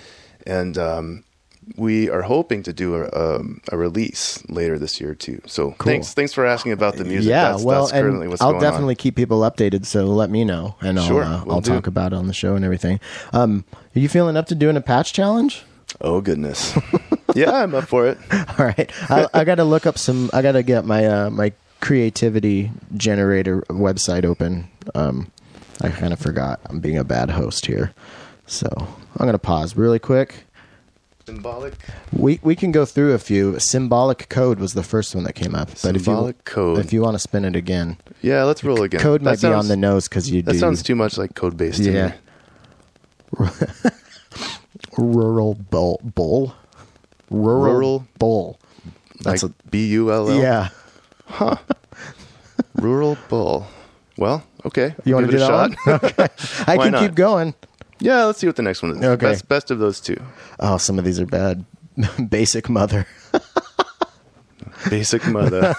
And 0.47 0.77
um, 0.77 1.23
we 1.75 2.09
are 2.11 2.21
hoping 2.21 2.61
to 2.63 2.71
do 2.73 2.95
a, 2.95 3.09
um, 3.11 3.59
a 3.71 3.77
release 3.77 4.47
later 4.49 4.77
this 4.77 5.01
year 5.01 5.15
too. 5.15 5.41
So 5.47 5.71
thanks 5.79 6.13
thanks 6.13 6.33
for 6.33 6.45
asking 6.45 6.71
about 6.73 6.97
the 6.97 7.05
music. 7.05 7.29
Yeah, 7.29 7.51
that's, 7.51 7.63
well, 7.63 7.81
that's 7.85 7.91
currently 7.93 8.27
what's 8.27 8.41
I'll 8.41 8.59
definitely 8.59 8.93
on. 8.93 8.97
keep 8.97 9.15
people 9.15 9.39
updated. 9.41 9.85
So 9.85 10.05
let 10.05 10.29
me 10.29 10.43
know, 10.43 10.75
and 10.81 10.99
I'll 10.99 11.07
Sure, 11.07 11.23
uh, 11.23 11.43
will 11.45 11.53
I'll 11.55 11.61
do. 11.61 11.71
talk 11.73 11.87
about 11.87 12.13
it 12.13 12.17
on 12.17 12.27
the 12.27 12.33
show 12.33 12.55
and 12.55 12.63
everything. 12.63 12.99
Um, 13.33 13.65
are 13.95 13.99
you 13.99 14.07
feeling 14.09 14.37
up 14.37 14.45
to 14.47 14.55
doing 14.55 14.77
a 14.77 14.81
patch 14.81 15.11
challenge? 15.13 15.63
Oh 16.01 16.21
goodness. 16.21 16.77
yeah, 17.35 17.51
I'm 17.63 17.73
up 17.73 17.85
for 17.87 18.05
it. 18.07 18.17
All 18.31 18.65
right, 18.65 18.91
I, 19.09 19.27
I 19.33 19.43
got 19.45 19.55
to 19.55 19.63
look 19.63 19.85
up 19.87 19.97
some. 19.97 20.29
I 20.33 20.41
got 20.43 20.51
to 20.53 20.61
get 20.63 20.85
my 20.85 21.05
uh, 21.05 21.29
my 21.31 21.51
creativity 21.81 22.71
generator 22.95 23.61
website 23.69 24.25
open. 24.25 24.67
Um, 24.93 25.31
I 25.81 25.89
kind 25.89 26.13
of 26.13 26.19
forgot. 26.19 26.59
I'm 26.69 26.79
being 26.79 26.97
a 26.97 27.03
bad 27.03 27.29
host 27.31 27.65
here, 27.65 27.93
so 28.45 28.67
I'm 28.77 29.25
gonna 29.25 29.37
pause 29.39 29.75
really 29.75 29.99
quick. 29.99 30.45
Symbolic. 31.25 31.73
We 32.13 32.39
we 32.43 32.55
can 32.55 32.71
go 32.71 32.85
through 32.85 33.13
a 33.13 33.17
few. 33.17 33.59
Symbolic 33.59 34.29
code 34.29 34.59
was 34.59 34.73
the 34.73 34.83
first 34.83 35.15
one 35.15 35.23
that 35.25 35.33
came 35.33 35.55
up. 35.55 35.69
But 35.83 35.95
if 35.95 36.03
Symbolic 36.03 36.35
you, 36.37 36.41
code. 36.45 36.77
If 36.77 36.93
you 36.93 37.01
want 37.01 37.15
to 37.15 37.19
spin 37.19 37.43
it 37.45 37.55
again, 37.55 37.97
Yeah, 38.21 38.43
let's 38.43 38.63
roll 38.63 38.83
again. 38.83 38.99
code 39.01 39.21
That 39.21 39.41
might 39.41 39.41
be 39.41 39.47
on 39.53 39.67
the 39.67 39.75
nose 39.75 40.07
because 40.07 40.29
you 40.29 40.41
That 40.43 40.53
do 40.53 40.59
sounds 40.59 40.83
too 40.83 40.95
much 40.95 41.17
like 41.17 41.33
Codebase. 41.33 41.79
Yeah. 41.83 42.13
rural 44.97 45.55
bull 45.55 45.99
bull 46.03 46.55
rural, 47.29 47.73
Rural- 47.73 48.07
bull. 48.19 48.59
Like 49.23 49.39
That's 49.41 49.43
a 49.43 49.53
B 49.69 49.87
U 49.87 50.11
L 50.11 50.29
L. 50.29 50.39
yeah. 50.39 50.69
Huh. 51.25 51.55
Rural 52.75 53.17
bull. 53.29 53.65
Well, 54.17 54.43
okay. 54.65 54.95
You 55.03 55.15
want 55.15 55.27
to 55.27 55.31
do 55.31 55.37
it 55.37 55.43
a 55.43 55.47
that 55.47 55.77
shot. 55.85 56.03
Okay. 56.03 56.71
I 56.71 56.77
can 56.77 56.91
not? 56.91 57.01
keep 57.01 57.15
going. 57.15 57.53
Yeah, 57.99 58.25
let's 58.25 58.39
see 58.39 58.47
what 58.47 58.55
the 58.55 58.61
next 58.61 58.81
one 58.81 58.91
is. 58.91 59.03
Okay. 59.03 59.25
Best, 59.25 59.47
best 59.47 59.71
of 59.71 59.79
those 59.79 59.99
two. 59.99 60.21
Oh, 60.59 60.77
some 60.77 60.99
of 60.99 61.05
these 61.05 61.19
are 61.19 61.25
bad. 61.25 61.65
Basic 62.29 62.69
mother. 62.69 63.07
Basic 64.89 65.25
mother. 65.27 65.73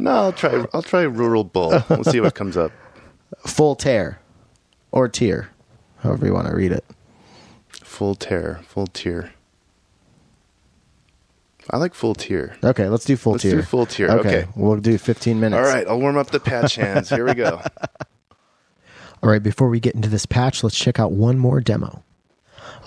no, 0.00 0.10
I'll 0.10 0.32
try. 0.32 0.64
I'll 0.74 0.82
try 0.82 1.02
rural 1.02 1.44
bull. 1.44 1.82
We'll 1.88 2.04
see 2.04 2.20
what 2.20 2.34
comes 2.34 2.56
up. 2.56 2.72
Full 3.46 3.76
tear. 3.76 4.20
Or 4.90 5.08
tear. 5.08 5.50
However 5.98 6.26
you 6.26 6.34
want 6.34 6.48
to 6.48 6.54
read 6.54 6.72
it. 6.72 6.84
Full 7.70 8.14
tear. 8.14 8.60
Full 8.68 8.88
tier. 8.88 9.32
I 11.70 11.78
like 11.78 11.94
full 11.94 12.14
tier. 12.14 12.56
Okay, 12.62 12.88
let's 12.88 13.04
do 13.04 13.16
full 13.16 13.32
Let's 13.32 13.42
tier. 13.42 13.56
do 13.56 13.62
full 13.62 13.86
tier. 13.86 14.08
Okay. 14.08 14.46
We'll 14.54 14.76
do 14.78 14.96
15 14.98 15.40
minutes. 15.40 15.58
All 15.58 15.74
right, 15.74 15.86
I'll 15.88 16.00
warm 16.00 16.16
up 16.16 16.30
the 16.30 16.40
patch 16.40 16.76
hands. 16.76 17.08
Here 17.08 17.24
we 17.24 17.34
go. 17.34 17.60
All 19.22 19.30
right, 19.30 19.42
before 19.42 19.68
we 19.68 19.80
get 19.80 19.94
into 19.94 20.08
this 20.08 20.26
patch, 20.26 20.62
let's 20.62 20.76
check 20.76 21.00
out 21.00 21.12
one 21.12 21.38
more 21.38 21.60
demo. 21.60 22.02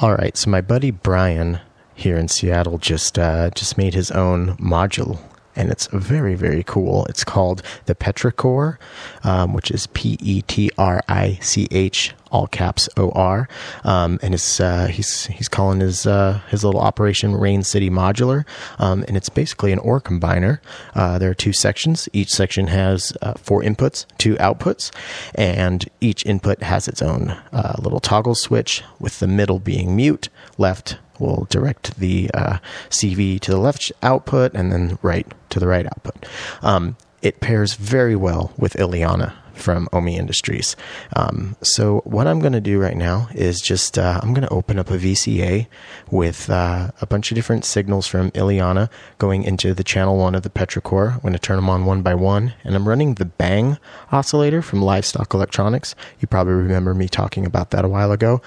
All 0.02 0.14
right, 0.16 0.38
so 0.38 0.50
my 0.50 0.62
buddy 0.62 0.92
Brian 0.92 1.60
here 1.94 2.16
in 2.16 2.28
Seattle 2.30 2.78
just 2.78 3.20
uh, 3.20 3.50
just 3.50 3.78
made 3.78 3.94
his 3.94 4.12
own 4.12 4.56
module 4.58 5.20
and 5.60 5.70
it's 5.72 5.88
very, 5.88 6.36
very 6.36 6.64
cool. 6.64 7.06
It's 7.06 7.26
called 7.26 7.62
the 7.86 7.94
Petrichor, 7.94 8.78
um, 9.24 9.54
which 9.54 9.70
is 9.70 9.88
P 9.88 10.18
E 10.22 10.42
T 10.44 10.72
R 10.78 11.04
I 11.10 11.38
C 11.42 11.68
H 11.70 12.16
all 12.32 12.48
caps 12.48 12.88
O 12.96 13.12
R, 13.12 13.50
um, 13.84 14.20
and 14.22 14.34
it's 14.34 14.60
uh, 14.60 14.88
he's 14.88 15.26
he's 15.26 15.50
calling 15.50 15.82
his 15.82 16.06
uh, 16.06 16.40
his 16.50 16.64
little 16.64 16.80
operation 16.80 17.36
Rain 17.36 17.64
City 17.64 17.90
Modular, 17.90 18.46
um, 18.78 19.04
and 19.08 19.18
it's 19.18 19.30
basically 19.30 19.74
an 19.74 19.80
ore 19.80 20.00
combiner. 20.00 20.60
Uh, 20.96 21.20
there 21.20 21.30
are 21.30 21.36
two 21.36 21.54
sections. 21.54 22.08
Each 22.14 22.30
section 22.30 22.68
has 22.68 23.12
uh, 23.22 23.34
four 23.34 23.62
inputs, 23.62 24.06
two 24.18 24.36
outputs, 24.36 24.92
and 25.36 25.90
each 26.00 26.26
input 26.26 26.64
has 26.64 26.88
its 26.88 27.02
own 27.02 27.32
uh, 27.52 27.76
little 27.82 28.00
toggle 28.00 28.36
switch, 28.36 28.84
with 29.00 29.20
the 29.20 29.28
middle 29.28 29.60
being 29.60 29.96
mute. 29.96 30.30
Left 30.58 30.98
will 31.20 31.48
direct 31.50 31.98
the 32.00 32.30
uh, 32.34 32.58
CV 32.90 33.40
to 33.42 33.52
the 33.52 33.60
left 33.60 33.92
output, 34.02 34.54
and 34.54 34.72
then 34.72 34.98
right 35.02 35.28
to 35.50 35.60
the 35.60 35.68
right 35.68 35.86
output. 35.86 36.26
Um, 36.62 36.98
it 37.22 37.42
pairs 37.42 37.74
very 37.74 38.16
well 38.16 38.54
with 38.58 38.74
Ileana 38.74 39.34
from 39.60 39.88
Omi 39.94 40.18
Industries. 40.18 40.76
Um, 41.16 41.56
so 41.62 42.02
what 42.06 42.28
I'm 42.28 42.40
going 42.40 42.54
to 42.54 42.62
do 42.62 42.80
right 42.80 42.98
now 42.98 43.30
is 43.34 43.62
just 43.62 43.98
uh, 43.98 44.20
I'm 44.22 44.34
going 44.34 44.48
to 44.48 44.54
open 44.54 44.80
up 44.80 44.90
a 44.90 44.98
VCA 44.98 45.68
with 46.10 46.50
uh, 46.50 46.92
a 47.02 47.06
bunch 47.06 47.32
of 47.32 47.36
different 47.36 47.66
signals 47.66 48.08
from 48.08 48.32
Ileana 48.32 48.90
going 49.18 49.44
into 49.44 49.74
the 49.74 49.84
channel 49.84 50.18
one 50.18 50.36
of 50.36 50.44
the 50.44 50.50
Petrichor. 50.50 51.14
I'm 51.14 51.20
going 51.20 51.34
to 51.34 51.40
turn 51.40 51.58
them 51.58 51.70
on 51.70 51.86
one 51.86 52.02
by 52.02 52.16
one, 52.16 52.54
and 52.64 52.76
I'm 52.76 52.88
running 52.88 53.16
the 53.16 53.26
Bang 53.26 53.78
oscillator 54.12 54.62
from 54.62 54.82
Livestock 54.82 55.34
Electronics. 55.34 55.96
You 56.20 56.28
probably 56.28 56.54
remember 56.54 56.94
me 56.94 57.08
talking 57.08 57.46
about 57.46 57.72
that 57.72 57.86
a 57.86 57.90
while 57.90 58.12
ago. 58.12 58.42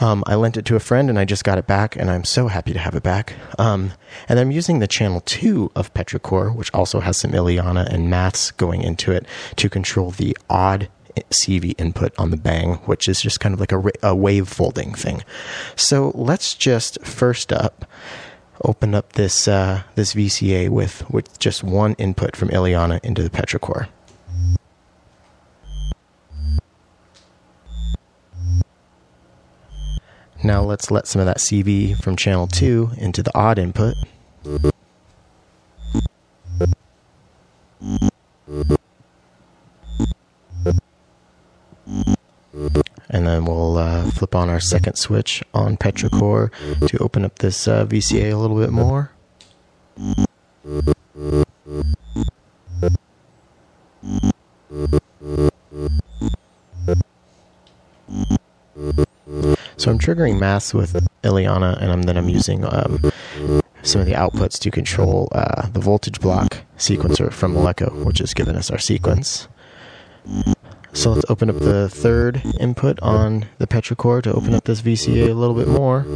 Um, 0.00 0.22
I 0.26 0.34
lent 0.34 0.56
it 0.56 0.64
to 0.66 0.76
a 0.76 0.80
friend, 0.80 1.08
and 1.08 1.18
I 1.18 1.24
just 1.24 1.44
got 1.44 1.58
it 1.58 1.66
back, 1.66 1.96
and 1.96 2.10
I'm 2.10 2.24
so 2.24 2.48
happy 2.48 2.72
to 2.72 2.78
have 2.78 2.94
it 2.94 3.02
back. 3.02 3.34
Um, 3.58 3.92
and 4.28 4.38
I'm 4.38 4.50
using 4.50 4.78
the 4.78 4.86
channel 4.86 5.20
two 5.20 5.70
of 5.74 5.92
Petrichor, 5.94 6.54
which 6.54 6.72
also 6.72 7.00
has 7.00 7.16
some 7.16 7.32
Ileana 7.32 7.86
and 7.86 8.10
maths 8.10 8.50
going 8.52 8.82
into 8.82 9.12
it 9.12 9.26
to 9.56 9.68
control 9.68 10.10
the 10.10 10.36
odd 10.50 10.88
CV 11.30 11.74
input 11.78 12.12
on 12.18 12.30
the 12.30 12.36
bang, 12.36 12.74
which 12.86 13.08
is 13.08 13.20
just 13.20 13.40
kind 13.40 13.52
of 13.52 13.60
like 13.60 13.72
a, 13.72 13.82
a 14.02 14.14
wave 14.14 14.48
folding 14.48 14.94
thing. 14.94 15.22
So 15.76 16.12
let's 16.14 16.54
just 16.54 17.04
first 17.04 17.52
up 17.52 17.84
open 18.64 18.94
up 18.94 19.12
this 19.12 19.46
uh, 19.46 19.82
this 19.94 20.14
VCA 20.14 20.68
with 20.68 21.08
with 21.10 21.38
just 21.38 21.62
one 21.62 21.94
input 21.94 22.36
from 22.36 22.48
Ileana 22.48 23.00
into 23.04 23.22
the 23.22 23.30
Petrichor. 23.30 23.88
Now 30.44 30.62
let's 30.62 30.90
let 30.90 31.08
some 31.08 31.20
of 31.20 31.26
that 31.26 31.38
CV 31.38 32.00
from 32.00 32.14
channel 32.14 32.46
2 32.46 32.92
into 32.98 33.24
the 33.24 33.36
odd 33.36 33.58
input. 33.58 33.94
And 43.10 43.26
then 43.26 43.46
we'll 43.46 43.78
uh, 43.78 44.10
flip 44.10 44.34
on 44.34 44.50
our 44.50 44.60
second 44.60 44.96
switch 44.96 45.42
on 45.54 45.76
Petrichor 45.76 46.50
to 46.88 46.98
open 46.98 47.24
up 47.24 47.38
this 47.38 47.66
uh, 47.66 47.86
VCA 47.86 48.32
a 48.32 48.36
little 48.36 48.58
bit 48.58 48.70
more. 48.70 49.12
So 59.76 59.90
I'm 59.92 59.98
triggering 59.98 60.38
Maths 60.38 60.74
with 60.74 60.92
Ileana, 61.22 61.80
and 61.80 61.92
I'm, 61.92 62.02
then 62.02 62.16
I'm 62.16 62.28
using 62.28 62.64
um, 62.64 63.00
some 63.82 64.00
of 64.00 64.06
the 64.06 64.12
outputs 64.14 64.58
to 64.60 64.70
control 64.70 65.28
uh, 65.32 65.68
the 65.68 65.80
voltage 65.80 66.20
block 66.20 66.58
sequencer 66.76 67.32
from 67.32 67.54
Malekko, 67.54 68.04
which 68.04 68.18
has 68.18 68.34
given 68.34 68.56
us 68.56 68.70
our 68.70 68.78
sequence. 68.78 69.48
So 70.92 71.12
let's 71.12 71.30
open 71.30 71.48
up 71.50 71.58
the 71.58 71.88
third 71.88 72.42
input 72.58 72.98
on 73.00 73.46
the 73.58 73.66
Petrichor 73.66 74.22
to 74.22 74.32
open 74.32 74.54
up 74.54 74.64
this 74.64 74.80
VCA 74.82 75.28
a 75.30 75.34
little 75.34 75.54
bit 75.54 75.68
more. 75.68 76.06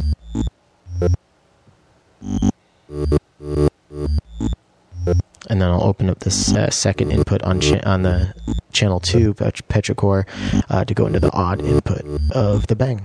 And 5.49 5.61
then 5.61 5.69
I'll 5.69 5.83
open 5.83 6.09
up 6.09 6.19
this 6.19 6.53
uh, 6.55 6.69
second 6.69 7.11
input 7.11 7.41
on 7.43 7.61
on 7.85 8.03
the 8.03 8.33
channel 8.71 8.99
2 8.99 9.33
Pet- 9.35 9.67
Petrichor 9.67 10.25
uh, 10.69 10.85
to 10.85 10.93
go 10.93 11.05
into 11.05 11.19
the 11.19 11.31
odd 11.31 11.61
input 11.61 12.01
of 12.31 12.67
the 12.67 12.75
bang. 12.75 13.01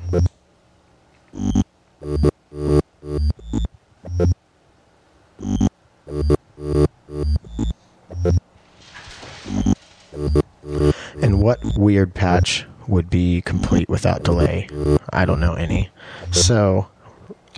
What 11.48 11.64
weird 11.78 12.12
patch 12.12 12.66
would 12.88 13.08
be 13.08 13.40
complete 13.40 13.88
without 13.88 14.22
delay? 14.22 14.68
I 15.14 15.24
don't 15.24 15.40
know 15.40 15.54
any. 15.54 15.88
So 16.30 16.88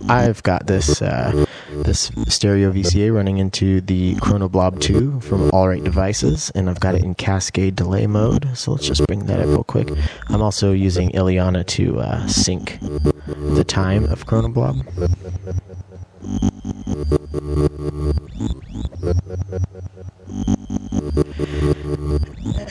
I've 0.08 0.44
got 0.44 0.68
this 0.68 1.02
uh, 1.02 1.44
this 1.72 2.12
stereo 2.28 2.70
VCA 2.70 3.12
running 3.12 3.38
into 3.38 3.80
the 3.80 4.14
Chronoblob 4.14 4.80
2 4.80 5.18
from 5.22 5.50
Alright 5.50 5.82
Devices, 5.82 6.52
and 6.54 6.70
I've 6.70 6.78
got 6.78 6.94
it 6.94 7.02
in 7.02 7.16
cascade 7.16 7.74
delay 7.74 8.06
mode. 8.06 8.56
So 8.56 8.70
let's 8.70 8.86
just 8.86 9.04
bring 9.08 9.26
that 9.26 9.40
up 9.40 9.46
real 9.46 9.64
quick. 9.64 9.88
I'm 10.28 10.40
also 10.40 10.70
using 10.70 11.10
Iliana 11.10 11.66
to 11.66 11.98
uh, 11.98 12.28
sync 12.28 12.78
the 12.78 13.64
time 13.66 14.04
of 14.04 14.24
Chronoblob. 14.24 14.86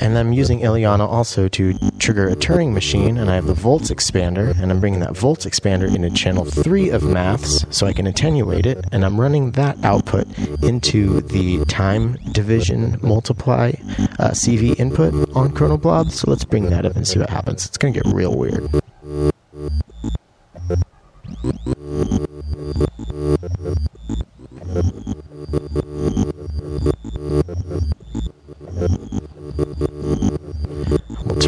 And 0.10 0.18
I'm 0.18 0.34
using 0.34 0.62
Ileana 0.62 1.08
also 1.08 1.48
to 1.50 1.78
trigger 2.00 2.28
a 2.30 2.36
Turing 2.36 2.74
machine, 2.74 3.20
and 3.20 3.30
I 3.30 3.36
have 3.36 3.46
the 3.46 3.54
volts 3.54 3.92
expander, 3.92 4.60
and 4.60 4.72
I'm 4.72 4.80
bringing 4.80 5.02
that 5.02 5.16
volts 5.16 5.46
expander 5.46 5.86
into 5.86 6.10
channel 6.10 6.46
3 6.46 6.90
of 6.90 7.04
maths 7.04 7.64
so 7.70 7.86
I 7.86 7.94
can 7.94 8.08
attenuate 8.08 8.66
it, 8.66 8.84
and 8.92 9.06
I'm 9.06 9.22
running 9.22 9.52
that 9.52 9.78
output 9.86 10.26
into 10.64 11.22
the 11.22 11.64
time 11.66 12.18
division 12.32 12.98
multiply 13.04 13.74
uh, 14.18 14.32
CV 14.32 14.80
input 14.80 15.14
on 15.36 15.52
Chronoblob. 15.52 16.10
So 16.10 16.28
let's 16.28 16.44
bring 16.44 16.72
that 16.72 16.88
up 16.88 16.96
and 16.96 17.08
see 17.08 17.20
what 17.20 17.30
happens. 17.30 17.68
It's 17.68 17.78
going 17.78 17.94
to 17.94 18.02
get 18.02 18.12
real 18.12 18.36
weird. 18.36 18.68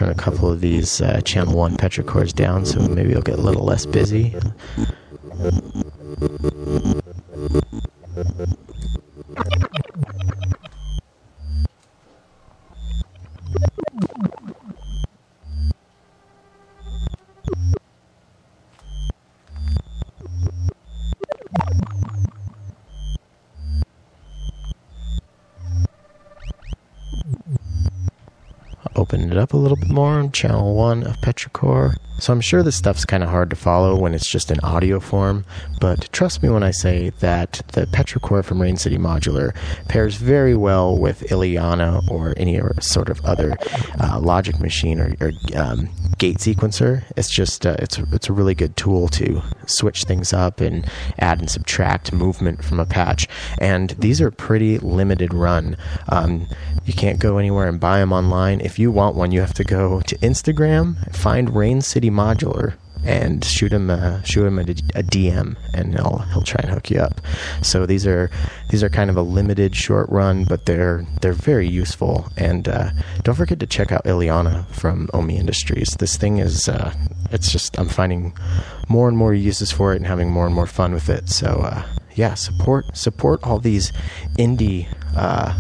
Turn 0.02 0.10
a 0.10 0.16
couple 0.16 0.50
of 0.50 0.62
these 0.62 1.00
uh, 1.02 1.22
channel 1.22 1.56
1 1.56 1.78
petrichors 1.78 2.34
down 2.34 2.66
so 2.66 2.80
maybe 2.88 3.12
it'll 3.12 3.22
get 3.22 3.38
a 3.38 3.42
little 3.42 3.64
less 3.64 3.86
busy. 3.86 4.36
Channel 30.42 30.74
1 30.74 31.04
of 31.04 31.22
Petrichor. 31.22 31.94
So 32.18 32.34
I'm 32.34 32.42
sure 32.42 32.64
this 32.64 32.76
stuff's 32.76 33.06
kind 33.06 33.24
of 33.24 33.30
hard 33.30 33.52
to 33.52 33.56
follow 33.56 33.96
when 33.96 34.16
it's 34.16 34.30
just 34.30 34.50
in 34.50 34.60
audio 34.62 35.00
form, 35.00 35.46
but 35.80 36.12
trust 36.12 36.42
me 36.42 36.50
when 36.50 36.64
I 36.64 36.72
say 36.72 37.10
that 37.20 37.62
the 37.74 37.86
Petrichor 37.88 38.44
from 38.44 38.62
Rain 38.62 38.76
City 38.76 38.98
Modular 38.98 39.56
pairs 39.88 40.16
very 40.16 40.56
well 40.56 40.98
with 40.98 41.22
Iliana 41.30 42.08
or 42.10 42.34
any 42.38 42.60
sort 42.80 43.10
of 43.10 43.24
other 43.26 43.56
uh, 44.00 44.20
logic 44.20 44.60
machine 44.60 45.00
or, 45.00 45.16
or 45.20 45.32
um, 45.56 45.90
gate 46.18 46.38
sequencer. 46.38 47.04
It's 47.18 47.34
just 47.34 47.66
uh, 47.66 47.78
it's 47.80 47.98
it's 48.12 48.30
a 48.30 48.34
really 48.34 48.54
good 48.54 48.78
tool 48.78 49.08
to 49.10 49.42
switch 49.66 50.04
things 50.04 50.34
up 50.34 50.62
and 50.62 50.88
add 51.18 51.40
and 51.40 51.50
subtract 51.50 52.14
movement 52.14 52.64
from 52.64 52.80
a 52.80 52.86
patch. 52.86 53.28
And 53.60 53.92
these 53.92 54.22
are 54.22 54.30
pretty 54.30 54.78
limited 54.78 55.34
run. 55.34 55.78
Um, 56.10 56.48
you 56.86 56.94
can't 56.94 57.18
go 57.18 57.40
anywhere 57.40 57.68
and 57.68 57.80
buy 57.80 58.00
them 58.00 58.14
online. 58.14 58.62
If 58.62 58.78
you 58.78 58.92
want 58.92 59.16
one, 59.16 59.32
you 59.32 59.40
have 59.40 59.56
to 59.56 59.64
go 59.64 60.02
to 60.02 60.18
Instagram, 60.32 61.14
find 61.14 61.54
Rain 61.54 61.82
City 61.82 62.10
Modular, 62.10 62.76
and 63.04 63.44
shoot 63.44 63.74
him 63.74 63.90
a, 63.90 64.24
shoot 64.24 64.46
him 64.46 64.60
a, 64.60 64.62
a, 64.62 65.04
DM, 65.04 65.58
and 65.74 65.94
he'll 65.94 66.20
he'll 66.32 66.44
try 66.44 66.62
and 66.64 66.72
hook 66.72 66.90
you 66.90 67.00
up. 67.00 67.20
So 67.62 67.86
these 67.86 68.06
are 68.08 68.30
these 68.70 68.84
are 68.84 68.90
kind 68.90 69.10
of 69.10 69.18
a 69.18 69.22
limited 69.22 69.76
short 69.76 70.08
run, 70.10 70.46
but 70.46 70.66
they're 70.66 71.06
they're 71.22 71.34
very 71.34 71.68
useful. 71.68 72.30
And 72.38 72.68
uh, 72.68 72.92
don't 73.24 73.36
forget 73.36 73.60
to 73.60 73.68
check 73.68 73.92
out 73.92 74.06
Ileana 74.06 74.66
from 74.68 75.10
Omi 75.14 75.38
Industries. 75.38 75.90
This 76.00 76.16
thing 76.16 76.38
is 76.38 76.70
uh, 76.70 76.94
it's 77.32 77.52
just 77.52 77.78
I'm 77.80 77.90
finding 77.90 78.34
more 78.88 79.08
and 79.08 79.18
more 79.18 79.34
uses 79.34 79.72
for 79.72 79.94
it 79.94 79.98
and 79.98 80.06
having 80.06 80.30
more 80.30 80.46
and 80.46 80.56
more 80.56 80.68
fun 80.68 80.94
with 80.94 81.10
it. 81.10 81.30
So 81.30 81.48
uh, 81.48 81.84
yeah, 82.16 82.36
support 82.36 82.96
support 82.96 83.44
all 83.44 83.60
these 83.60 83.92
indie 84.38 84.88
uh, 85.16 85.60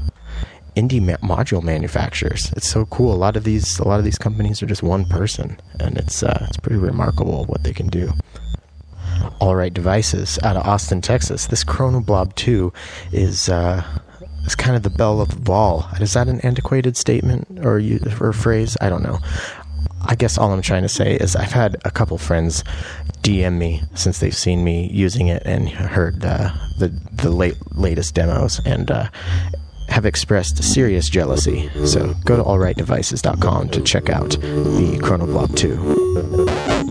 indie 0.76 1.02
ma- 1.02 1.18
module 1.18 1.62
manufacturers. 1.64 2.52
It's 2.56 2.70
so 2.70 2.86
cool. 2.86 3.14
A 3.14 3.16
lot 3.16 3.36
of 3.36 3.44
these 3.44 3.80
a 3.80 3.88
lot 3.88 4.00
of 4.00 4.06
these 4.06 4.18
companies 4.18 4.62
are 4.62 4.66
just 4.68 4.84
one 4.84 5.06
person, 5.06 5.60
and 5.80 5.98
it's 5.98 6.24
uh, 6.24 6.46
it's 6.48 6.58
pretty 6.58 6.80
remarkable 6.80 7.46
what 7.46 7.64
they 7.64 7.74
can 7.74 7.88
do. 7.88 8.12
All 9.40 9.56
right, 9.56 9.74
devices 9.74 10.40
out 10.44 10.56
of 10.56 10.66
Austin, 10.66 11.02
Texas. 11.02 11.48
This 11.48 11.64
Chronoblob 11.64 12.36
two 12.36 12.74
is. 13.12 13.50
Uh, 13.50 13.84
is 14.46 14.56
kind 14.56 14.76
of 14.76 14.82
the 14.82 14.90
bell 14.90 15.22
of 15.22 15.30
the 15.30 15.40
ball. 15.40 15.88
Is 16.00 16.14
that 16.14 16.28
an 16.28 16.42
antiquated 16.42 16.98
statement 16.98 17.64
or 17.64 17.78
you, 17.78 18.00
or 18.20 18.34
phrase? 18.34 18.76
I 18.82 18.90
don't 18.90 19.04
know. 19.04 19.20
I 20.04 20.16
guess 20.16 20.38
all 20.38 20.52
I'm 20.52 20.64
trying 20.64 20.82
to 20.82 20.90
say 20.90 21.16
is 21.16 21.36
I've 21.36 21.52
had 21.52 21.78
a 21.86 21.92
couple 21.92 22.18
friends 22.18 22.64
DM 23.22 23.58
me 23.58 23.84
since 23.94 24.20
they've 24.20 24.36
seen 24.36 24.64
me 24.64 24.90
using 24.92 25.28
it 25.28 25.44
and 25.46 25.70
heard 25.70 26.26
uh, 26.26 26.52
the 26.80 26.88
the 27.14 27.30
late 27.30 27.56
latest 27.76 28.16
demos 28.16 28.60
and 28.66 28.90
uh, 28.90 29.10
have 29.92 30.06
expressed 30.06 30.64
serious 30.64 31.10
jealousy. 31.10 31.70
So 31.86 32.14
go 32.26 32.38
to 32.38 32.44
alrightdevices.com 32.44 33.70
to 33.70 33.82
check 33.82 34.10
out 34.10 34.32
the 34.32 34.98
Chronoblob 35.02 35.56
2. 35.58 36.82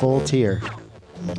Full 0.00 0.20
tier. 0.22 0.62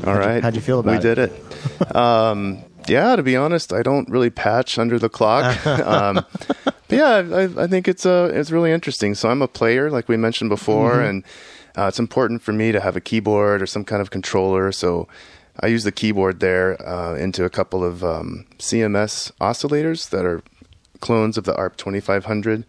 All 0.05 0.13
right. 0.15 0.43
how'd 0.43 0.55
you 0.55 0.61
feel 0.61 0.79
about 0.79 0.91
we 1.03 1.09
it? 1.09 1.17
We 1.17 1.25
did 1.25 1.31
it. 1.31 1.45
Um, 1.95 2.63
yeah, 2.89 3.15
to 3.15 3.23
be 3.23 3.35
honest, 3.35 3.73
I 3.73 3.83
don't 3.83 4.09
really 4.09 4.29
patch 4.29 4.77
under 4.77 4.99
the 4.99 5.09
clock. 5.09 5.65
um, 5.67 6.25
but 6.65 6.75
yeah, 6.89 7.23
I, 7.31 7.63
I, 7.63 7.67
think 7.67 7.87
it's 7.87 8.05
uh, 8.05 8.31
it's 8.33 8.51
really 8.51 8.71
interesting. 8.71 9.15
So 9.15 9.29
I'm 9.29 9.41
a 9.41 9.47
player, 9.47 9.89
like 9.89 10.07
we 10.07 10.17
mentioned 10.17 10.49
before, 10.49 10.93
mm-hmm. 10.93 11.05
and 11.05 11.23
uh, 11.77 11.87
it's 11.87 11.99
important 11.99 12.41
for 12.41 12.53
me 12.53 12.71
to 12.71 12.79
have 12.79 12.95
a 12.95 13.01
keyboard 13.01 13.61
or 13.61 13.65
some 13.65 13.85
kind 13.85 14.01
of 14.01 14.09
controller. 14.09 14.71
So 14.71 15.07
I 15.59 15.67
use 15.67 15.83
the 15.83 15.91
keyboard 15.91 16.39
there 16.39 16.81
uh, 16.87 17.15
into 17.15 17.45
a 17.45 17.49
couple 17.49 17.83
of 17.83 18.03
um, 18.03 18.45
CMS 18.57 19.31
oscillators 19.39 20.09
that 20.09 20.25
are 20.25 20.41
clones 20.99 21.37
of 21.37 21.43
the 21.43 21.55
ARP 21.55 21.77
2500. 21.77 22.65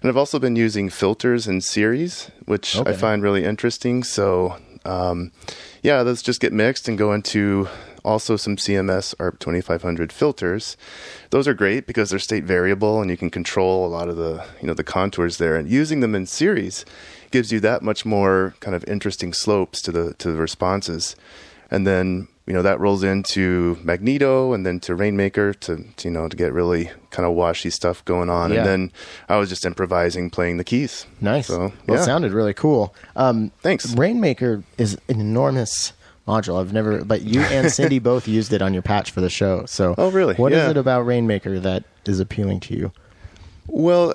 And 0.00 0.08
I've 0.08 0.16
also 0.16 0.38
been 0.38 0.56
using 0.56 0.88
filters 0.88 1.48
in 1.48 1.60
series, 1.60 2.30
which 2.44 2.76
okay. 2.76 2.90
I 2.90 2.94
find 2.94 3.22
really 3.22 3.44
interesting. 3.44 4.04
So, 4.04 4.56
um, 4.84 5.32
yeah, 5.82 6.04
those 6.04 6.22
just 6.22 6.40
get 6.40 6.52
mixed 6.52 6.88
and 6.88 6.96
go 6.96 7.12
into 7.12 7.68
also 8.04 8.36
some 8.36 8.56
CMS 8.56 9.14
ARP 9.18 9.38
2500 9.38 10.12
filters. 10.12 10.76
Those 11.30 11.48
are 11.48 11.54
great 11.54 11.86
because 11.86 12.10
they're 12.10 12.18
state 12.18 12.44
variable 12.44 13.00
and 13.00 13.10
you 13.10 13.16
can 13.16 13.30
control 13.30 13.86
a 13.86 13.88
lot 13.88 14.08
of 14.08 14.16
the, 14.16 14.44
you 14.60 14.66
know, 14.66 14.74
the 14.74 14.84
contours 14.84 15.38
there. 15.38 15.56
And 15.56 15.68
using 15.68 16.00
them 16.00 16.14
in 16.14 16.26
series 16.26 16.84
gives 17.30 17.52
you 17.52 17.60
that 17.60 17.82
much 17.82 18.04
more 18.04 18.54
kind 18.60 18.74
of 18.74 18.84
interesting 18.88 19.32
slopes 19.32 19.82
to 19.82 19.92
the 19.92 20.14
to 20.14 20.32
the 20.32 20.38
responses. 20.38 21.16
And 21.70 21.86
then 21.86 22.28
you 22.48 22.54
know 22.54 22.62
that 22.62 22.80
rolls 22.80 23.02
into 23.02 23.78
Magneto 23.82 24.54
and 24.54 24.64
then 24.64 24.80
to 24.80 24.94
Rainmaker 24.94 25.52
to, 25.52 25.84
to 25.96 26.08
you 26.08 26.10
know 26.10 26.28
to 26.28 26.36
get 26.36 26.54
really 26.54 26.90
kind 27.10 27.26
of 27.26 27.34
washy 27.34 27.68
stuff 27.68 28.02
going 28.06 28.30
on. 28.30 28.50
Yeah. 28.50 28.58
And 28.58 28.66
then 28.66 28.92
I 29.28 29.36
was 29.36 29.50
just 29.50 29.66
improvising, 29.66 30.30
playing 30.30 30.56
the 30.56 30.64
keys. 30.64 31.04
Nice. 31.20 31.48
So, 31.48 31.58
well, 31.58 31.72
yeah. 31.86 31.94
it 31.96 32.04
sounded 32.04 32.32
really 32.32 32.54
cool. 32.54 32.94
Um, 33.16 33.52
Thanks. 33.60 33.94
Rainmaker 33.94 34.64
is 34.78 34.94
an 35.08 35.20
enormous 35.20 35.92
module. 36.28 36.60
I've 36.60 36.72
never, 36.72 37.04
but 37.04 37.22
you 37.22 37.40
and 37.40 37.72
Cindy 37.78 37.98
both 37.98 38.28
used 38.28 38.52
it 38.52 38.62
on 38.62 38.72
your 38.72 38.82
patch 38.82 39.10
for 39.10 39.20
the 39.20 39.30
show. 39.30 39.64
So, 39.66 39.94
oh 39.98 40.10
really? 40.10 40.34
What 40.34 40.52
yeah. 40.52 40.64
is 40.64 40.70
it 40.70 40.76
about 40.76 41.02
Rainmaker 41.02 41.58
that 41.60 41.84
is 42.06 42.20
appealing 42.20 42.60
to 42.60 42.76
you? 42.76 42.92
Well, 43.66 44.14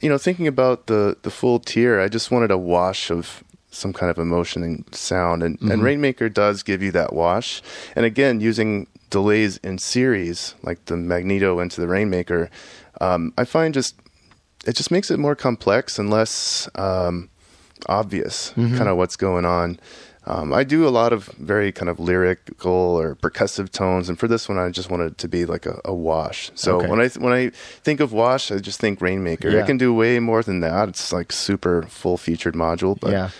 you 0.00 0.08
know, 0.08 0.18
thinking 0.18 0.46
about 0.46 0.86
the 0.86 1.16
the 1.22 1.30
full 1.30 1.58
tier, 1.58 2.00
I 2.00 2.08
just 2.08 2.30
wanted 2.30 2.50
a 2.50 2.58
wash 2.58 3.10
of 3.10 3.42
some 3.70 3.92
kind 3.92 4.10
of 4.10 4.18
emotion 4.18 4.62
and 4.62 4.94
sound, 4.94 5.42
and, 5.42 5.58
mm-hmm. 5.58 5.70
and 5.70 5.82
Rainmaker 5.82 6.28
does 6.28 6.62
give 6.62 6.82
you 6.82 6.92
that 6.92 7.12
wash. 7.12 7.62
And 7.96 8.04
again, 8.06 8.40
using 8.40 8.86
delays 9.10 9.56
in 9.58 9.78
series 9.78 10.54
like 10.62 10.84
the 10.86 10.96
Magneto 10.96 11.58
into 11.58 11.80
the 11.80 11.88
Rainmaker, 11.88 12.50
um, 13.00 13.32
I 13.36 13.44
find 13.44 13.74
just 13.74 13.96
it 14.66 14.76
just 14.76 14.90
makes 14.90 15.10
it 15.10 15.18
more 15.18 15.34
complex 15.34 15.98
and 15.98 16.10
less 16.10 16.68
um, 16.76 17.28
obvious, 17.86 18.52
mm-hmm. 18.52 18.76
kind 18.76 18.88
of 18.88 18.96
what's 18.96 19.16
going 19.16 19.44
on. 19.44 19.78
Um, 20.26 20.52
I 20.54 20.64
do 20.64 20.86
a 20.86 20.90
lot 20.90 21.12
of 21.12 21.26
very 21.38 21.70
kind 21.70 21.88
of 21.88 22.00
lyrical 22.00 22.72
or 22.72 23.14
percussive 23.16 23.70
tones, 23.70 24.08
and 24.08 24.18
for 24.18 24.26
this 24.26 24.48
one, 24.48 24.58
I 24.58 24.70
just 24.70 24.90
wanted 24.90 25.12
it 25.12 25.18
to 25.18 25.28
be 25.28 25.44
like 25.44 25.66
a, 25.66 25.80
a 25.84 25.94
wash. 25.94 26.50
So 26.54 26.78
okay. 26.78 26.88
when 26.88 27.00
I 27.00 27.08
th- 27.08 27.18
when 27.18 27.32
I 27.32 27.50
think 27.50 28.00
of 28.00 28.12
wash, 28.12 28.50
I 28.50 28.58
just 28.58 28.80
think 28.80 29.00
Rainmaker. 29.00 29.50
Yeah. 29.50 29.62
I 29.62 29.66
can 29.66 29.76
do 29.76 29.92
way 29.92 30.18
more 30.20 30.42
than 30.42 30.60
that. 30.60 30.88
It's 30.88 31.12
like 31.12 31.30
super 31.32 31.82
full 31.82 32.16
featured 32.16 32.54
module, 32.54 32.98
but. 32.98 33.10
Yeah. 33.10 33.30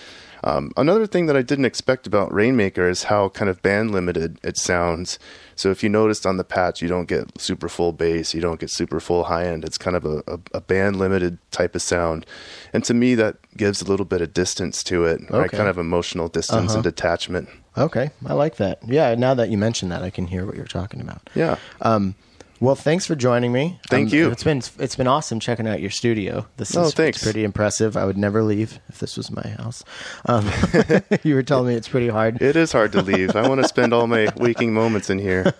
Um, 0.44 0.72
another 0.76 1.06
thing 1.06 1.24
that 1.26 1.36
I 1.36 1.42
didn't 1.42 1.64
expect 1.64 2.06
about 2.06 2.32
Rainmaker 2.32 2.86
is 2.86 3.04
how 3.04 3.30
kind 3.30 3.48
of 3.48 3.62
band 3.62 3.92
limited 3.92 4.38
it 4.42 4.58
sounds. 4.58 5.18
So 5.56 5.70
if 5.70 5.82
you 5.82 5.88
noticed 5.88 6.26
on 6.26 6.36
the 6.36 6.44
patch, 6.44 6.82
you 6.82 6.88
don't 6.88 7.08
get 7.08 7.40
super 7.40 7.68
full 7.68 7.92
bass, 7.92 8.34
you 8.34 8.42
don't 8.42 8.60
get 8.60 8.68
super 8.70 9.00
full 9.00 9.24
high 9.24 9.46
end. 9.46 9.64
It's 9.64 9.78
kind 9.78 9.96
of 9.96 10.04
a, 10.04 10.22
a, 10.26 10.38
a 10.52 10.60
band 10.60 10.96
limited 10.96 11.38
type 11.50 11.74
of 11.74 11.80
sound, 11.80 12.26
and 12.74 12.84
to 12.84 12.92
me 12.92 13.14
that 13.14 13.36
gives 13.56 13.80
a 13.80 13.86
little 13.86 14.04
bit 14.04 14.20
of 14.20 14.34
distance 14.34 14.82
to 14.84 15.04
it, 15.04 15.22
okay. 15.22 15.38
right? 15.38 15.50
Kind 15.50 15.68
of 15.68 15.78
emotional 15.78 16.28
distance 16.28 16.70
uh-huh. 16.70 16.74
and 16.74 16.84
detachment. 16.84 17.48
Okay, 17.78 18.10
I 18.26 18.34
like 18.34 18.56
that. 18.56 18.80
Yeah, 18.86 19.14
now 19.14 19.32
that 19.34 19.48
you 19.48 19.56
mention 19.56 19.88
that, 19.88 20.02
I 20.02 20.10
can 20.10 20.26
hear 20.26 20.44
what 20.44 20.56
you're 20.56 20.66
talking 20.66 21.00
about. 21.00 21.30
Yeah. 21.34 21.56
Um, 21.80 22.16
well, 22.64 22.74
thanks 22.74 23.04
for 23.04 23.14
joining 23.14 23.52
me. 23.52 23.78
Thank 23.88 24.08
um, 24.08 24.14
you. 24.14 24.30
It's 24.30 24.42
been 24.42 24.62
it's 24.78 24.96
been 24.96 25.06
awesome 25.06 25.38
checking 25.38 25.68
out 25.68 25.80
your 25.80 25.90
studio. 25.90 26.46
This 26.56 26.74
oh, 26.76 26.84
is 26.84 26.94
thanks. 26.94 27.22
pretty 27.22 27.44
impressive. 27.44 27.94
I 27.94 28.06
would 28.06 28.16
never 28.16 28.42
leave 28.42 28.80
if 28.88 28.98
this 29.00 29.18
was 29.18 29.30
my 29.30 29.46
house. 29.58 29.84
Um, 30.24 30.50
you 31.22 31.34
were 31.34 31.42
telling 31.42 31.68
me 31.68 31.74
it's 31.74 31.88
pretty 31.88 32.08
hard. 32.08 32.40
It 32.40 32.56
is 32.56 32.72
hard 32.72 32.92
to 32.92 33.02
leave. 33.02 33.36
I 33.36 33.46
want 33.46 33.60
to 33.60 33.68
spend 33.68 33.92
all 33.92 34.06
my 34.06 34.32
waking 34.36 34.72
moments 34.72 35.10
in 35.10 35.18
here. 35.18 35.52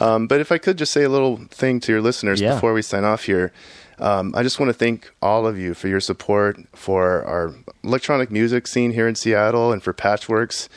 Um, 0.00 0.26
but 0.26 0.40
if 0.40 0.52
I 0.52 0.58
could 0.58 0.76
just 0.76 0.92
say 0.92 1.02
a 1.02 1.08
little 1.08 1.38
thing 1.50 1.80
to 1.80 1.92
your 1.92 2.02
listeners 2.02 2.40
yeah. 2.40 2.54
before 2.54 2.74
we 2.74 2.82
sign 2.82 3.04
off 3.04 3.24
here. 3.24 3.52
Um, 3.98 4.34
I 4.34 4.42
just 4.42 4.58
want 4.58 4.68
to 4.68 4.74
thank 4.74 5.12
all 5.22 5.46
of 5.46 5.58
you 5.58 5.74
for 5.74 5.86
your 5.86 6.00
support 6.00 6.58
for 6.74 7.22
our 7.24 7.54
electronic 7.84 8.32
music 8.32 8.66
scene 8.66 8.92
here 8.92 9.06
in 9.06 9.14
Seattle 9.14 9.70
and 9.70 9.82
for 9.82 9.92
Patchwerks. 9.92 10.68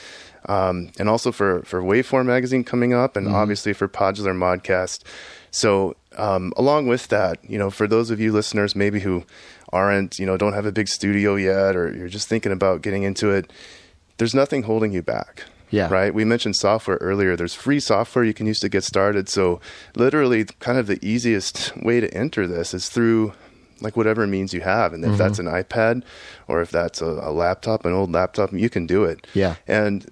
Um, 0.48 0.92
and 1.00 1.10
also 1.10 1.32
for, 1.32 1.64
for 1.64 1.82
Waveform 1.82 2.26
Magazine 2.26 2.64
coming 2.64 2.94
up, 2.94 3.16
and 3.16 3.28
mm-hmm. 3.28 3.36
obviously 3.36 3.74
for 3.74 3.88
Podular 3.88 4.36
Modcast. 4.36 5.04
So, 5.52 5.96
um, 6.18 6.54
along 6.58 6.88
with 6.88 7.08
that, 7.08 7.40
you 7.50 7.58
know, 7.58 7.70
for 7.70 7.88
those 7.88 8.12
of 8.12 8.20
you 8.20 8.32
listeners 8.32 8.76
maybe 8.76 9.00
who 9.00 9.24
aren't, 9.72 10.20
you 10.20 10.26
know, 10.26 10.38
don't 10.38 10.54
have 10.54 10.66
a 10.66 10.72
big 10.72 10.88
studio 10.88 11.36
yet, 11.36 11.76
or 11.76 11.96
you're 11.96 12.10
just 12.10 12.28
thinking 12.28 12.52
about 12.52 12.82
getting 12.82 13.04
into 13.04 13.32
it, 13.32 13.52
there's 14.18 14.36
nothing 14.36 14.64
holding 14.64 14.92
you 14.92 15.02
back. 15.02 15.44
Yeah. 15.72 15.88
Right. 15.90 16.14
We 16.14 16.26
mentioned 16.26 16.56
software 16.56 16.98
earlier. 16.98 17.36
There's 17.36 17.56
free 17.56 17.80
software 17.80 18.24
you 18.24 18.34
can 18.34 18.46
use 18.46 18.60
to 18.60 18.70
get 18.70 18.84
started. 18.84 19.28
So, 19.28 19.60
literally, 19.96 20.46
kind 20.60 20.78
of 20.78 20.88
the 20.88 21.00
easiest 21.02 21.76
way 21.78 22.00
to 22.00 22.14
enter 22.14 22.48
this 22.48 22.74
is 22.74 22.88
through 22.88 23.34
like 23.82 23.98
whatever 23.98 24.26
means 24.28 24.54
you 24.54 24.62
have. 24.62 24.94
And 24.94 25.04
if 25.04 25.12
mm-hmm. 25.12 25.18
that's 25.18 25.40
an 25.40 25.48
iPad 25.48 26.04
or 26.48 26.62
if 26.62 26.72
that's 26.72 27.02
a, 27.02 27.06
a, 27.06 27.32
laptop, 27.32 27.86
an 27.86 27.94
old 27.94 28.12
laptop, 28.12 28.54
you 28.54 28.70
can 28.70 28.86
do 28.86 29.04
it. 29.04 29.28
Yeah. 29.34 29.56
And 29.68 30.10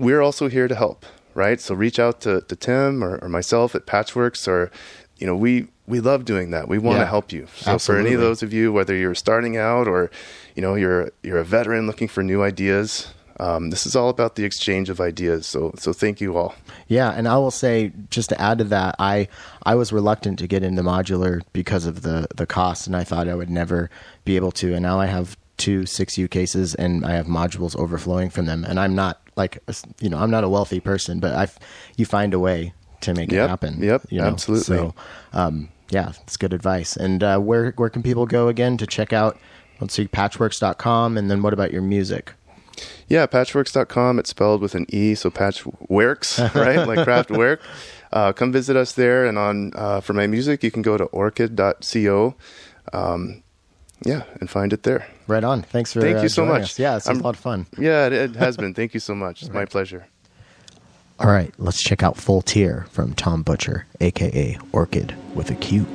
we're 0.00 0.22
also 0.22 0.48
here 0.48 0.66
to 0.66 0.74
help, 0.74 1.04
right? 1.34 1.60
So 1.60 1.74
reach 1.74 1.98
out 1.98 2.22
to, 2.22 2.40
to 2.40 2.56
Tim 2.56 3.04
or, 3.04 3.18
or 3.18 3.28
myself 3.28 3.74
at 3.74 3.86
Patchwerks 3.86 4.48
or, 4.48 4.72
you 5.18 5.26
know, 5.26 5.36
we, 5.36 5.68
we 5.86 6.00
love 6.00 6.24
doing 6.24 6.50
that. 6.50 6.68
We 6.68 6.78
want 6.78 6.96
yeah, 6.96 7.04
to 7.04 7.10
help 7.10 7.32
you. 7.32 7.46
So 7.54 7.72
absolutely. 7.72 8.02
for 8.02 8.06
any 8.06 8.14
of 8.14 8.20
those 8.20 8.42
of 8.42 8.52
you, 8.52 8.72
whether 8.72 8.96
you're 8.96 9.14
starting 9.14 9.58
out 9.58 9.86
or, 9.86 10.10
you 10.54 10.62
know, 10.62 10.74
you're, 10.74 11.12
you're 11.22 11.38
a 11.38 11.44
veteran 11.44 11.86
looking 11.86 12.08
for 12.08 12.22
new 12.22 12.42
ideas, 12.42 13.12
um, 13.38 13.70
this 13.70 13.86
is 13.86 13.94
all 13.96 14.08
about 14.08 14.36
the 14.36 14.44
exchange 14.44 14.90
of 14.90 15.00
ideas. 15.00 15.46
So, 15.46 15.72
so 15.76 15.92
thank 15.92 16.20
you 16.20 16.36
all. 16.36 16.54
Yeah, 16.88 17.10
and 17.10 17.26
I 17.26 17.36
will 17.38 17.50
say 17.50 17.92
just 18.10 18.28
to 18.30 18.40
add 18.40 18.58
to 18.58 18.64
that, 18.64 18.96
I 18.98 19.28
I 19.62 19.76
was 19.76 19.94
reluctant 19.94 20.38
to 20.40 20.46
get 20.46 20.62
into 20.62 20.82
modular 20.82 21.40
because 21.54 21.86
of 21.86 22.02
the 22.02 22.26
the 22.34 22.44
cost, 22.44 22.86
and 22.86 22.94
I 22.94 23.02
thought 23.02 23.28
I 23.28 23.34
would 23.34 23.48
never 23.48 23.88
be 24.26 24.36
able 24.36 24.52
to. 24.52 24.74
And 24.74 24.82
now 24.82 25.00
I 25.00 25.06
have 25.06 25.38
two 25.56 25.82
6U 25.82 26.30
cases, 26.30 26.74
and 26.74 27.04
I 27.04 27.12
have 27.12 27.26
modules 27.26 27.74
overflowing 27.76 28.28
from 28.28 28.44
them, 28.44 28.62
and 28.62 28.78
I'm 28.78 28.94
not 28.94 29.20
like 29.40 29.58
you 30.00 30.10
know 30.10 30.18
I'm 30.18 30.30
not 30.30 30.44
a 30.44 30.48
wealthy 30.48 30.80
person, 30.80 31.18
but 31.18 31.34
I 31.34 31.48
you 31.96 32.04
find 32.04 32.34
a 32.34 32.38
way 32.38 32.74
to 33.00 33.14
make 33.14 33.32
yep, 33.32 33.46
it 33.46 33.48
happen. 33.48 33.82
Yep, 33.82 34.06
you 34.10 34.20
know? 34.20 34.26
absolutely. 34.26 34.64
So 34.64 34.94
um, 35.32 35.70
yeah, 35.90 36.12
it's 36.22 36.36
good 36.36 36.52
advice. 36.52 36.96
And 36.96 37.22
uh, 37.22 37.38
where 37.38 37.72
where 37.72 37.88
can 37.88 38.02
people 38.02 38.26
go 38.26 38.48
again 38.48 38.76
to 38.76 38.86
check 38.86 39.12
out? 39.12 39.38
Let's 39.80 39.94
see, 39.94 40.06
patchwerks.com, 40.06 41.16
and 41.16 41.30
then 41.30 41.42
what 41.42 41.54
about 41.54 41.72
your 41.72 41.80
music? 41.80 42.34
Yeah, 43.08 43.26
patchwerks.com. 43.26 44.18
It's 44.18 44.30
spelled 44.30 44.60
with 44.60 44.74
an 44.74 44.86
E, 44.90 45.14
so 45.14 45.30
patchwerks, 45.30 46.54
right? 46.66 46.86
like 46.86 47.00
Kraftwerk. 47.00 47.60
Uh, 48.12 48.32
come 48.32 48.52
visit 48.52 48.76
us 48.76 48.92
there. 48.92 49.24
And 49.26 49.38
on 49.38 49.72
uh, 49.74 50.00
for 50.00 50.12
my 50.12 50.26
music, 50.26 50.62
you 50.62 50.70
can 50.70 50.82
go 50.82 50.96
to 50.96 51.06
orqid.co. 51.06 52.34
Um, 52.92 53.42
yeah, 54.04 54.22
and 54.40 54.48
find 54.48 54.72
it 54.72 54.82
there. 54.82 55.06
Right 55.30 55.44
on. 55.44 55.62
Thanks 55.62 55.92
for 55.92 56.00
Thank 56.00 56.18
uh, 56.18 56.22
you 56.22 56.28
so 56.28 56.44
much. 56.44 56.62
Us. 56.62 56.78
Yeah, 56.80 56.96
it's 56.96 57.06
a 57.06 57.12
lot 57.12 57.36
of 57.36 57.40
fun. 57.40 57.66
Yeah, 57.78 58.06
it, 58.06 58.12
it 58.12 58.34
has 58.34 58.56
been. 58.56 58.74
Thank 58.80 58.94
you 58.94 59.00
so 59.00 59.14
much. 59.14 59.42
It's 59.42 59.50
right. 59.50 59.60
my 59.60 59.64
pleasure. 59.64 60.08
All 61.20 61.30
right, 61.30 61.54
let's 61.56 61.80
check 61.80 62.02
out 62.02 62.16
Full 62.16 62.42
Tier 62.42 62.86
from 62.90 63.14
Tom 63.14 63.44
Butcher, 63.44 63.86
aka 64.00 64.58
Orqid 64.72 65.14
with 65.34 65.50
a 65.50 65.54
Q. 65.54 65.86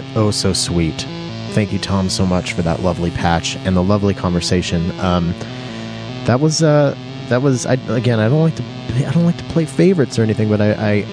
but 0.00 0.16
oh 0.16 0.30
so 0.30 0.52
sweet. 0.52 1.06
Thank 1.50 1.72
you, 1.72 1.78
Tom, 1.78 2.08
so 2.08 2.24
much 2.24 2.52
for 2.52 2.62
that 2.62 2.80
lovely 2.80 3.10
patch 3.10 3.56
and 3.56 3.76
the 3.76 3.82
lovely 3.82 4.14
conversation. 4.14 4.98
Um, 5.00 5.34
that 6.24 6.40
was 6.40 6.62
uh, 6.62 6.96
that 7.28 7.42
was 7.42 7.66
I, 7.66 7.74
again. 7.88 8.20
I 8.20 8.28
don't 8.28 8.42
like 8.42 8.56
to 8.56 8.64
I 9.06 9.12
don't 9.12 9.24
like 9.24 9.38
to 9.38 9.44
play 9.44 9.64
favorites 9.64 10.18
or 10.18 10.22
anything, 10.22 10.48
but 10.48 10.60
I, 10.60 10.72
I 10.72 11.06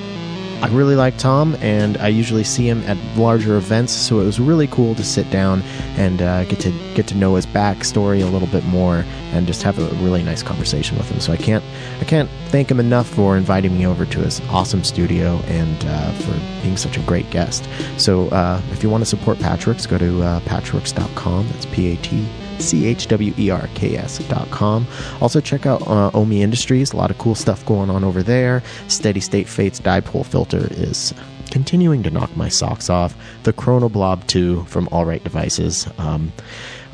I 0.61 0.67
really 0.69 0.95
like 0.95 1.17
Tom, 1.17 1.55
and 1.55 1.97
I 1.97 2.07
usually 2.07 2.43
see 2.43 2.67
him 2.67 2.83
at 2.83 2.97
larger 3.17 3.57
events. 3.57 3.93
So 3.93 4.19
it 4.19 4.25
was 4.25 4.39
really 4.39 4.67
cool 4.67 4.95
to 4.95 5.03
sit 5.03 5.29
down 5.31 5.61
and 5.97 6.21
uh, 6.21 6.45
get 6.45 6.59
to 6.61 6.71
get 6.93 7.07
to 7.07 7.15
know 7.15 7.35
his 7.35 7.45
backstory 7.45 8.21
a 8.21 8.27
little 8.27 8.47
bit 8.47 8.63
more, 8.65 9.05
and 9.33 9.47
just 9.47 9.63
have 9.63 9.79
a 9.79 9.87
really 10.03 10.23
nice 10.23 10.43
conversation 10.43 10.97
with 10.97 11.09
him. 11.09 11.19
So 11.19 11.33
I 11.33 11.37
can't 11.37 11.63
I 11.99 12.05
can't 12.05 12.29
thank 12.47 12.69
him 12.69 12.79
enough 12.79 13.07
for 13.07 13.37
inviting 13.37 13.77
me 13.77 13.85
over 13.85 14.05
to 14.05 14.19
his 14.19 14.39
awesome 14.49 14.83
studio 14.83 15.37
and 15.45 15.85
uh, 15.85 16.11
for 16.11 16.61
being 16.61 16.77
such 16.77 16.97
a 16.97 17.01
great 17.01 17.29
guest. 17.31 17.67
So 17.97 18.27
uh, 18.29 18.61
if 18.71 18.83
you 18.83 18.89
want 18.89 19.01
to 19.01 19.05
support 19.05 19.37
Patchwerks, 19.39 19.87
go 19.87 19.97
to 19.97 20.21
uh, 20.21 20.39
patchwerks.com. 20.41 21.47
That's 21.49 21.65
P 21.67 21.93
A 21.93 21.95
T 21.97 22.27
C-H-W-E-R-K-S 22.59 24.19
dot 24.29 24.49
com. 24.49 24.87
Also 25.21 25.39
check 25.39 25.65
out 25.65 25.87
uh, 25.87 26.11
Omi 26.13 26.41
Industries. 26.41 26.93
A 26.93 26.97
lot 26.97 27.11
of 27.11 27.17
cool 27.17 27.35
stuff 27.35 27.65
going 27.65 27.89
on 27.89 28.03
over 28.03 28.23
there. 28.23 28.63
Steady 28.87 29.19
State 29.19 29.47
Fates 29.47 29.79
dipole 29.79 30.25
filter 30.25 30.67
is 30.71 31.13
continuing 31.51 32.03
to 32.03 32.09
knock 32.09 32.35
my 32.35 32.49
socks 32.49 32.89
off. 32.89 33.15
The 33.43 33.53
Chronoblob 33.53 34.27
2 34.27 34.65
from 34.65 34.87
Alright 34.91 35.23
Devices. 35.23 35.87
Um, 35.97 36.33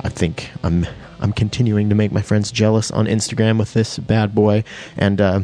I 0.02 0.10
think 0.10 0.52
I'm 0.64 0.86
I'm 1.24 1.34
continuing 1.34 1.90
to 1.90 1.96
make 1.96 2.12
my 2.12 2.22
friends 2.22 2.52
jealous 2.52 2.92
on 2.92 3.06
Instagram 3.06 3.58
with 3.58 3.74
this 3.74 3.98
bad 3.98 4.36
boy. 4.36 4.64
And 4.98 5.22
uh, 5.22 5.40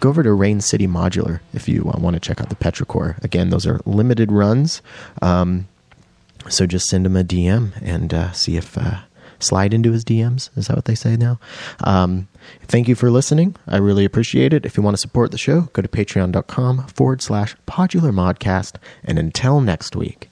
go 0.00 0.08
over 0.08 0.22
to 0.22 0.32
Rain 0.32 0.60
City 0.60 0.86
Modular 0.86 1.40
if 1.52 1.68
you 1.68 1.90
uh, 1.94 1.98
want 1.98 2.14
to 2.14 2.20
check 2.20 2.40
out 2.40 2.50
the 2.50 2.56
Petrichor. 2.56 3.22
Again, 3.22 3.50
those 3.50 3.66
are 3.66 3.80
limited 3.86 4.32
runs. 4.32 4.82
Um, 5.22 5.68
so 6.48 6.66
just 6.66 6.86
send 6.86 7.06
them 7.06 7.16
a 7.16 7.24
DM 7.24 7.72
and 7.80 8.12
uh, 8.12 8.32
see 8.32 8.56
if 8.56 8.76
uh, 8.76 9.02
slide 9.38 9.72
into 9.72 9.92
his 9.92 10.04
DMs. 10.04 10.50
Is 10.58 10.66
that 10.66 10.76
what 10.76 10.84
they 10.84 10.96
say 10.96 11.16
now? 11.16 11.38
Um, 11.84 12.28
thank 12.62 12.88
you 12.88 12.96
for 12.96 13.10
listening. 13.10 13.54
I 13.68 13.76
really 13.76 14.04
appreciate 14.04 14.52
it. 14.52 14.66
If 14.66 14.76
you 14.76 14.82
want 14.82 14.94
to 14.94 15.00
support 15.00 15.30
the 15.30 15.38
show, 15.38 15.62
go 15.72 15.80
to 15.80 15.88
patreon.com 15.88 16.88
forward 16.88 17.22
slash 17.22 17.56
podular 17.66 18.12
modcast. 18.12 18.76
And 19.04 19.18
until 19.18 19.60
next 19.60 19.94
week. 19.94 20.28